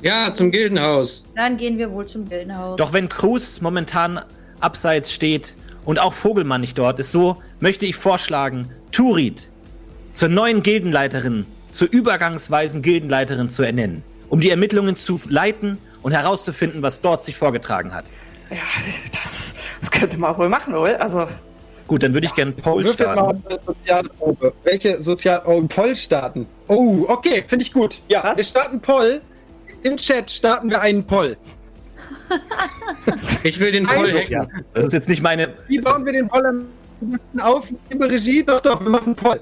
[0.00, 1.24] Ja, zum Gildenhaus.
[1.34, 2.76] Dann gehen wir wohl zum Gildenhaus.
[2.76, 4.20] Doch wenn Cruz momentan
[4.60, 5.54] abseits steht
[5.84, 9.50] und auch Vogelmann nicht dort ist, so möchte ich vorschlagen, Turid
[10.12, 16.82] zur neuen Gildenleiterin, zur übergangsweisen Gildenleiterin zu ernennen, um die Ermittlungen zu leiten und herauszufinden,
[16.82, 18.06] was dort sich vorgetragen hat.
[18.50, 18.56] Ja,
[19.12, 21.00] das, das könnte man wohl machen, oder?
[21.00, 21.26] Also.
[21.86, 23.20] Gut, dann würde ich gerne Poll starten.
[23.20, 24.52] Mal eine Sozialprobe.
[24.62, 25.42] Welche Sozial...
[25.46, 26.46] Oh, Poll starten.
[26.66, 27.98] Oh, okay, finde ich gut.
[28.08, 28.36] Ja, Was?
[28.36, 29.22] wir starten Poll.
[29.82, 31.36] Im Chat starten wir einen Poll.
[33.42, 34.64] Ich will den Poll hacken.
[34.74, 35.54] Das ist jetzt nicht meine...
[35.66, 36.66] Wie bauen wir den Poll am
[37.00, 37.68] besten auf?
[37.90, 39.40] Liebe Regie, doch, doch, wir machen Poll.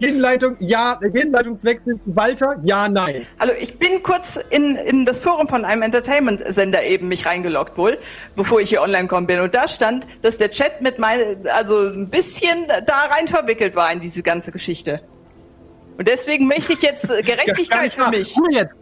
[0.00, 0.94] Gegenleitung, ja.
[0.96, 3.26] Gegenleitungswechsel, Walter, ja, nein.
[3.38, 7.98] Also ich bin kurz in, in das Forum von einem Entertainment-Sender eben mich reingeloggt wohl,
[8.36, 9.40] bevor ich hier online gekommen bin.
[9.40, 13.90] Und da stand, dass der Chat mit meinem, also ein bisschen da rein verwickelt war
[13.92, 15.00] in diese ganze Geschichte.
[15.96, 18.34] Und deswegen möchte ich jetzt Gerechtigkeit für mich.
[18.50, 18.74] Jetzt.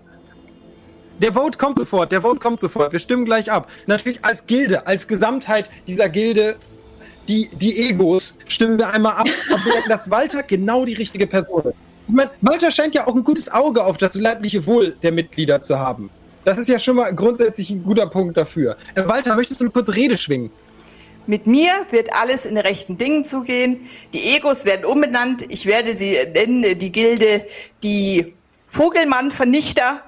[1.21, 2.93] Der Vote kommt sofort, der Vote kommt sofort.
[2.93, 3.69] Wir stimmen gleich ab.
[3.87, 6.57] Natürlich als Gilde, als Gesamtheit dieser Gilde
[7.29, 11.27] die, die Egos stimmen wir einmal ab, ob wir denken, dass Walter genau die richtige
[11.27, 11.75] Person ist.
[12.09, 15.61] Ich meine, Walter scheint ja auch ein gutes Auge auf das leibliche Wohl der Mitglieder
[15.61, 16.11] zu haben.
[16.45, 18.77] Das ist ja schon mal grundsätzlich ein guter Punkt dafür.
[18.95, 20.53] Äh, Walter, möchtest du eine kurze Rede schwingen?
[21.27, 23.89] Mit mir wird alles in rechten Dingen zugehen.
[24.13, 25.45] Die Egos werden umbenannt.
[25.49, 27.45] Ich werde sie nennen, die Gilde,
[27.83, 28.35] die
[28.69, 30.03] Vogelmann-Vernichter.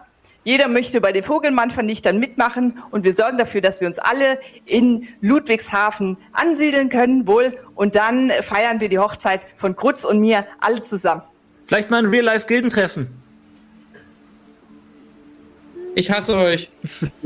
[0.49, 5.07] Jeder möchte bei den Vogelmann-Vernichtern mitmachen und wir sorgen dafür, dass wir uns alle in
[5.20, 7.59] Ludwigshafen ansiedeln können, wohl.
[7.75, 11.20] Und dann feiern wir die Hochzeit von Krutz und mir alle zusammen.
[11.67, 13.09] Vielleicht mal ein Real-Life-Gildentreffen.
[15.94, 16.70] Ich hasse euch.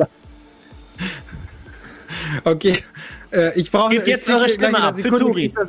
[2.42, 2.82] okay.
[3.30, 3.94] Äh, ich brauche.
[3.94, 5.54] Gebt jetzt eure Stimme ab für Turi.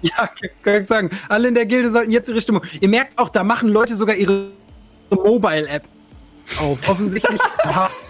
[0.00, 0.30] Ja,
[0.64, 1.10] kann ich sagen.
[1.28, 2.62] Alle in der Gilde sollten jetzt ihre Stimme.
[2.80, 4.52] Ihr merkt auch, da machen Leute sogar ihre
[5.10, 5.84] Mobile-App
[6.58, 6.88] auf.
[6.88, 7.40] Offensichtlich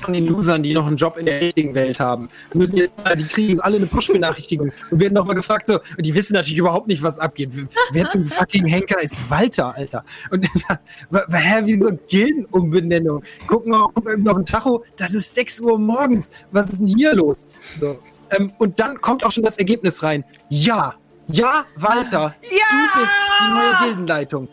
[0.02, 2.28] von den Losern, die noch einen Job in der richtigen Welt haben.
[2.50, 6.04] Wir müssen jetzt, die kriegen jetzt alle eine Push-Benachrichtigung und werden nochmal gefragt, so, und
[6.04, 7.50] die wissen natürlich überhaupt nicht, was abgeht.
[7.92, 10.04] Wer zum fucking Henker ist Walter, Alter.
[10.30, 10.46] Und
[11.10, 13.22] hä, wie so Gildenumbenennung.
[13.46, 16.32] Gucken wir gucken auf den Tacho, das ist 6 Uhr morgens.
[16.50, 17.48] Was ist denn hier los?
[17.76, 17.98] So.
[18.30, 20.24] Ähm, und dann kommt auch schon das Ergebnis rein.
[20.48, 20.94] Ja,
[21.28, 22.58] ja, Walter, ja!
[22.70, 24.48] du bist die neue Gildenleitung.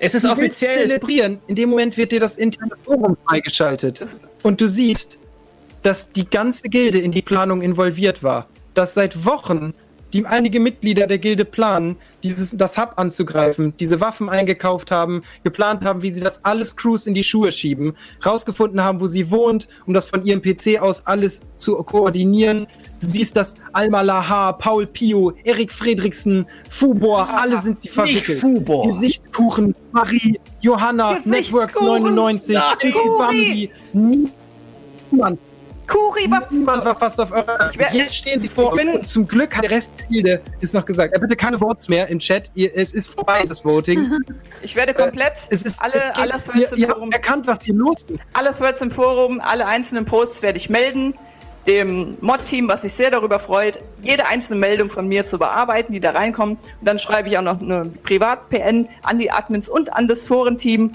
[0.00, 0.82] Es ist offiziell.
[0.82, 1.38] zelebrieren.
[1.46, 4.04] In dem Moment wird dir das interne Forum freigeschaltet.
[4.42, 5.18] Und du siehst,
[5.82, 8.48] dass die ganze Gilde in die Planung involviert war.
[8.74, 9.74] Dass seit Wochen
[10.12, 15.84] die einige Mitglieder der Gilde planen, dieses, das Hub anzugreifen, diese Waffen eingekauft haben, geplant
[15.84, 19.68] haben, wie sie das alles Crews in die Schuhe schieben, rausgefunden haben, wo sie wohnt,
[19.86, 22.66] um das von ihrem PC aus alles zu koordinieren,
[23.00, 28.28] Du siehst, dass Alma Laha, Paul Pio, Erik Fredriksen, Fubor, ah, alle sind sie verwickelt.
[28.28, 28.92] Nicht Fubor.
[28.92, 32.58] Gesichtskuchen, Marie, Johanna, Networks 99,
[33.18, 35.38] Bambi, niemand.
[35.90, 39.56] Kuri war, niemand war fast auf eurer Jetzt stehen sie vor bin, und zum Glück
[39.56, 41.18] hat der Rest der ist noch gesagt.
[41.20, 42.48] bitte keine Votes mehr im Chat.
[42.54, 44.18] Ihr, es ist vorbei, das Voting.
[44.62, 47.10] Ich werde komplett äh, es ist, alle, es geht, alle Threads ihr, im Forum.
[47.12, 48.20] erkannt, was hier los ist.
[48.34, 51.14] Alle Threads im Forum, alle einzelnen Posts werde ich melden
[51.66, 56.00] dem Mod-Team, was sich sehr darüber freut, jede einzelne Meldung von mir zu bearbeiten, die
[56.00, 56.60] da reinkommt.
[56.80, 60.92] Und dann schreibe ich auch noch eine Privat-PN an die Admins und an das Forenteam.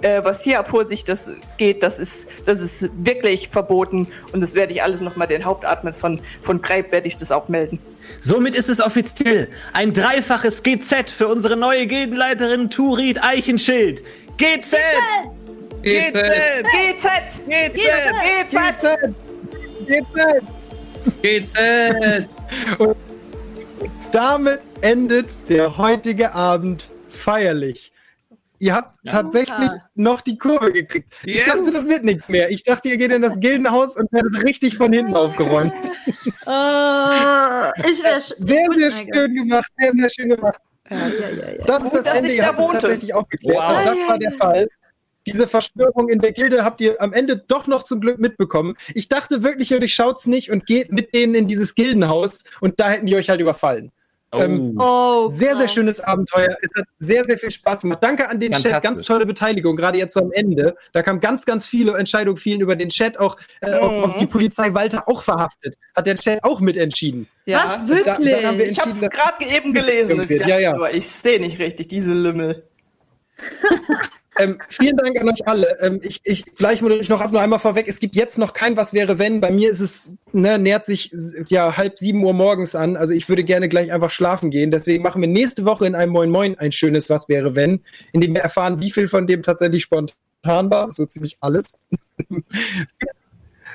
[0.00, 4.06] Äh, was hier ab Vorsicht das geht, das ist, das ist wirklich verboten.
[4.32, 7.48] Und das werde ich alles nochmal den Hauptadmins von, von Grape werde ich das auch
[7.48, 7.80] melden.
[8.20, 14.04] Somit ist es offiziell ein dreifaches GZ für unsere neue Gildenleiterin Turid Eichenschild.
[14.36, 14.76] GZ!
[15.82, 16.12] GZ!
[16.12, 16.14] GZ!
[16.62, 17.08] GZ!
[17.48, 17.74] GZ!
[17.74, 18.46] GZ!
[18.46, 18.54] GZ!
[18.54, 19.27] GZ!
[22.78, 22.96] Und
[24.12, 27.92] damit endet der heutige Abend feierlich.
[28.60, 31.12] Ihr habt ja, tatsächlich noch die Kurve gekriegt.
[31.24, 31.36] Yeah.
[31.36, 32.50] Ich dachte, das wird nichts mehr.
[32.50, 35.72] Ich dachte, ihr geht in das Gildenhaus und werdet richtig von hinten aufgeräumt.
[35.74, 39.70] uh, ich wär, sehr, sehr schön gemacht.
[39.78, 40.58] Sehr, sehr schön gemacht.
[40.90, 42.32] Ja, ja, ja, das ist das Ende.
[42.32, 43.58] Ihr habt es tatsächlich aufgeklärt.
[43.58, 43.84] Wow.
[43.84, 44.68] Das war der Fall
[45.32, 48.76] diese Verschwörung in der Gilde habt ihr am Ende doch noch zum Glück mitbekommen.
[48.94, 52.90] Ich dachte wirklich, ihr durchschaut's nicht und geht mit denen in dieses Gildenhaus und da
[52.90, 53.92] hätten die euch halt überfallen.
[54.30, 54.42] Oh.
[54.42, 56.54] Ähm, oh, sehr, sehr schönes Abenteuer.
[56.60, 58.00] Es hat sehr, sehr viel Spaß gemacht.
[58.02, 60.76] Danke an den Chat, ganz tolle Beteiligung, gerade jetzt am Ende.
[60.92, 63.74] Da kamen ganz, ganz viele Entscheidungen, vielen über den Chat, auch, äh, mhm.
[63.76, 65.78] auch, auch, die Polizei Walter auch verhaftet.
[65.94, 67.26] Hat der Chat auch mitentschieden.
[67.46, 67.80] Ja.
[67.80, 68.42] Was, wirklich?
[68.42, 70.20] Da, ich habe es gerade eben gelesen.
[70.20, 70.74] Ich, ja, ja.
[70.90, 72.64] ich sehe nicht richtig, diese Lümmel.
[74.38, 75.78] Ähm, vielen Dank an euch alle.
[75.80, 77.88] Ähm, ich, ich gleich mal ich noch ab nur einmal vorweg.
[77.88, 79.40] Es gibt jetzt noch kein Was wäre wenn.
[79.40, 81.10] Bei mir ist es ne, nähert sich
[81.48, 82.96] ja halb sieben Uhr morgens an.
[82.96, 84.70] Also ich würde gerne gleich einfach schlafen gehen.
[84.70, 87.80] Deswegen machen wir nächste Woche in einem Moin Moin ein schönes Was wäre wenn,
[88.12, 90.92] in dem wir erfahren, wie viel von dem tatsächlich spontan war.
[90.92, 91.76] So ziemlich alles.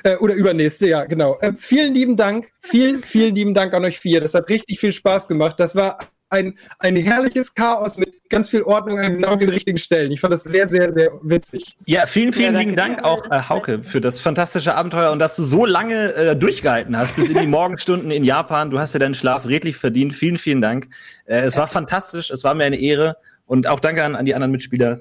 [0.02, 1.38] Äh, oder übernächste, ja, genau.
[1.40, 2.48] Äh, vielen lieben Dank.
[2.60, 4.20] Vielen, vielen lieben Dank an euch vier.
[4.20, 5.58] Das hat richtig viel Spaß gemacht.
[5.58, 5.96] Das war
[6.34, 10.10] ein, ein herrliches Chaos mit ganz viel Ordnung an genau den richtigen Stellen.
[10.12, 11.76] Ich fand das sehr, sehr, sehr witzig.
[11.86, 15.36] Ja, vielen, vielen ja, lieben Dank auch, äh, Hauke, für das fantastische Abenteuer und dass
[15.36, 18.70] du so lange äh, durchgehalten hast, bis in die Morgenstunden in Japan.
[18.70, 20.14] Du hast ja deinen Schlaf redlich verdient.
[20.14, 20.88] Vielen, vielen Dank.
[21.26, 24.34] Äh, es war fantastisch, es war mir eine Ehre und auch danke an, an die
[24.34, 25.00] anderen Mitspieler.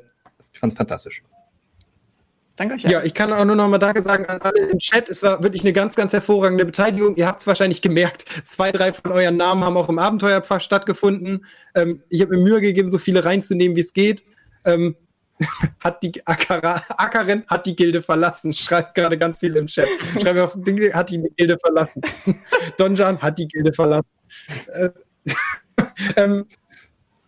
[0.53, 1.24] Ich fand es fantastisch.
[2.56, 2.83] Danke euch.
[2.83, 5.09] Ja, ich kann auch nur noch mal Danke sagen an alle im Chat.
[5.09, 7.15] Es war wirklich eine ganz, ganz hervorragende Beteiligung.
[7.15, 8.25] Ihr habt es wahrscheinlich gemerkt.
[8.43, 11.45] Zwei, drei von euren Namen haben auch im Abenteuerpfad stattgefunden.
[11.73, 14.23] Ähm, ich habe mir Mühe gegeben, so viele reinzunehmen, wie es geht.
[14.65, 14.95] Ähm,
[15.80, 18.53] hat die Akara, Ackerin hat die Gilde verlassen.
[18.53, 19.88] Schreibt gerade ganz viel im Chat.
[20.22, 22.01] Schreibt auch, hat die Gilde verlassen.
[22.77, 24.09] Donjan hat die Gilde verlassen.
[24.67, 24.90] Äh,
[26.15, 26.45] ähm,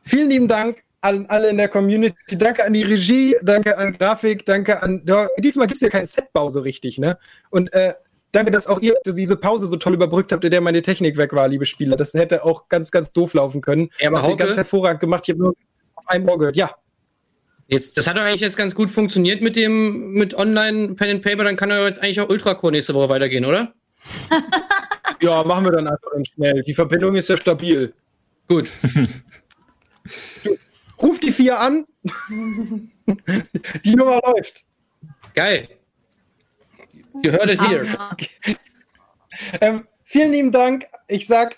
[0.03, 2.37] vielen lieben Dank an alle in der Community.
[2.37, 5.05] Danke an die Regie, danke an Grafik, danke an.
[5.37, 7.17] Diesmal gibt es ja keinen Setbau so richtig, ne?
[7.51, 7.93] Und äh,
[8.31, 11.33] danke, dass auch ihr diese Pause so toll überbrückt habt, in der meine Technik weg
[11.33, 11.95] war, liebe Spieler.
[11.95, 13.89] Das hätte auch ganz, ganz doof laufen können.
[13.99, 15.23] Ja, aber das habt ganz hervorragend gemacht.
[15.27, 15.55] Ich habe nur
[15.93, 16.55] auf einem Ohr gehört.
[16.55, 16.75] Ja.
[17.67, 21.21] Jetzt, das hat doch eigentlich jetzt ganz gut funktioniert mit dem mit Online Pen and
[21.23, 21.43] Paper.
[21.43, 23.73] Dann kann er jetzt eigentlich auch Ultracore nächste Woche weitergehen, oder?
[25.21, 26.63] ja, machen wir dann einfach schnell.
[26.63, 27.93] Die Verbindung ist ja stabil.
[28.47, 28.67] Gut.
[31.01, 31.85] Ruf die vier an.
[33.83, 34.65] die Nummer läuft.
[35.33, 35.67] Geil.
[37.23, 37.97] You heard it here.
[38.11, 38.57] Okay.
[39.59, 40.85] Ähm, vielen lieben Dank.
[41.07, 41.57] Ich sag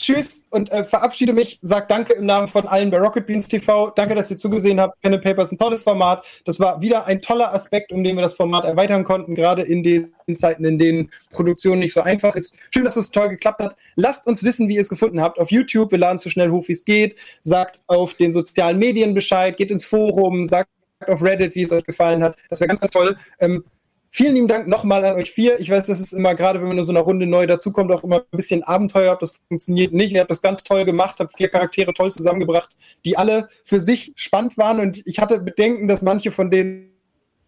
[0.00, 1.58] Tschüss und äh, verabschiede mich.
[1.60, 3.90] Sag Danke im Namen von allen bei Rocket Beans TV.
[3.90, 4.98] Danke, dass ihr zugesehen habt.
[5.02, 6.24] Pen and Paper ist ein tolles Format.
[6.46, 9.82] Das war wieder ein toller Aspekt, um den wir das Format erweitern konnten, gerade in
[9.82, 12.56] den Zeiten, in denen Produktion nicht so einfach ist.
[12.72, 13.76] Schön, dass es toll geklappt hat.
[13.94, 15.90] Lasst uns wissen, wie ihr es gefunden habt auf YouTube.
[15.90, 17.16] Wir laden so schnell hoch, wie es geht.
[17.42, 19.58] Sagt auf den sozialen Medien Bescheid.
[19.58, 20.46] Geht ins Forum.
[20.46, 20.70] Sagt
[21.06, 22.36] auf Reddit, wie es euch gefallen hat.
[22.48, 23.16] Das wäre ganz, ganz toll.
[23.38, 23.64] Ähm,
[24.10, 25.58] vielen lieben Dank nochmal an euch vier.
[25.60, 28.04] Ich weiß, das ist immer, gerade wenn man in so einer Runde neu dazukommt, auch
[28.04, 29.16] immer ein bisschen Abenteuer.
[29.20, 30.12] Das funktioniert nicht.
[30.12, 34.12] Ihr habt das ganz toll gemacht, habt vier Charaktere toll zusammengebracht, die alle für sich
[34.16, 34.80] spannend waren.
[34.80, 36.90] Und ich hatte Bedenken, dass manche von denen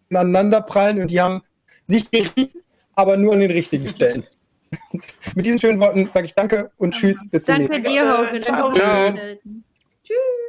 [0.09, 1.41] aneinander prallen und die haben
[1.85, 2.61] sich gerieben,
[2.95, 4.25] aber nur an den richtigen Stellen.
[5.35, 7.29] Mit diesen schönen Worten sage ich Danke und Tschüss.
[7.29, 7.83] Bis zum nächsten Mal.
[7.83, 8.41] Danke dir, Hauke.
[8.41, 8.73] Ciao.
[8.73, 9.13] Ciao.
[10.03, 10.43] Tschüss.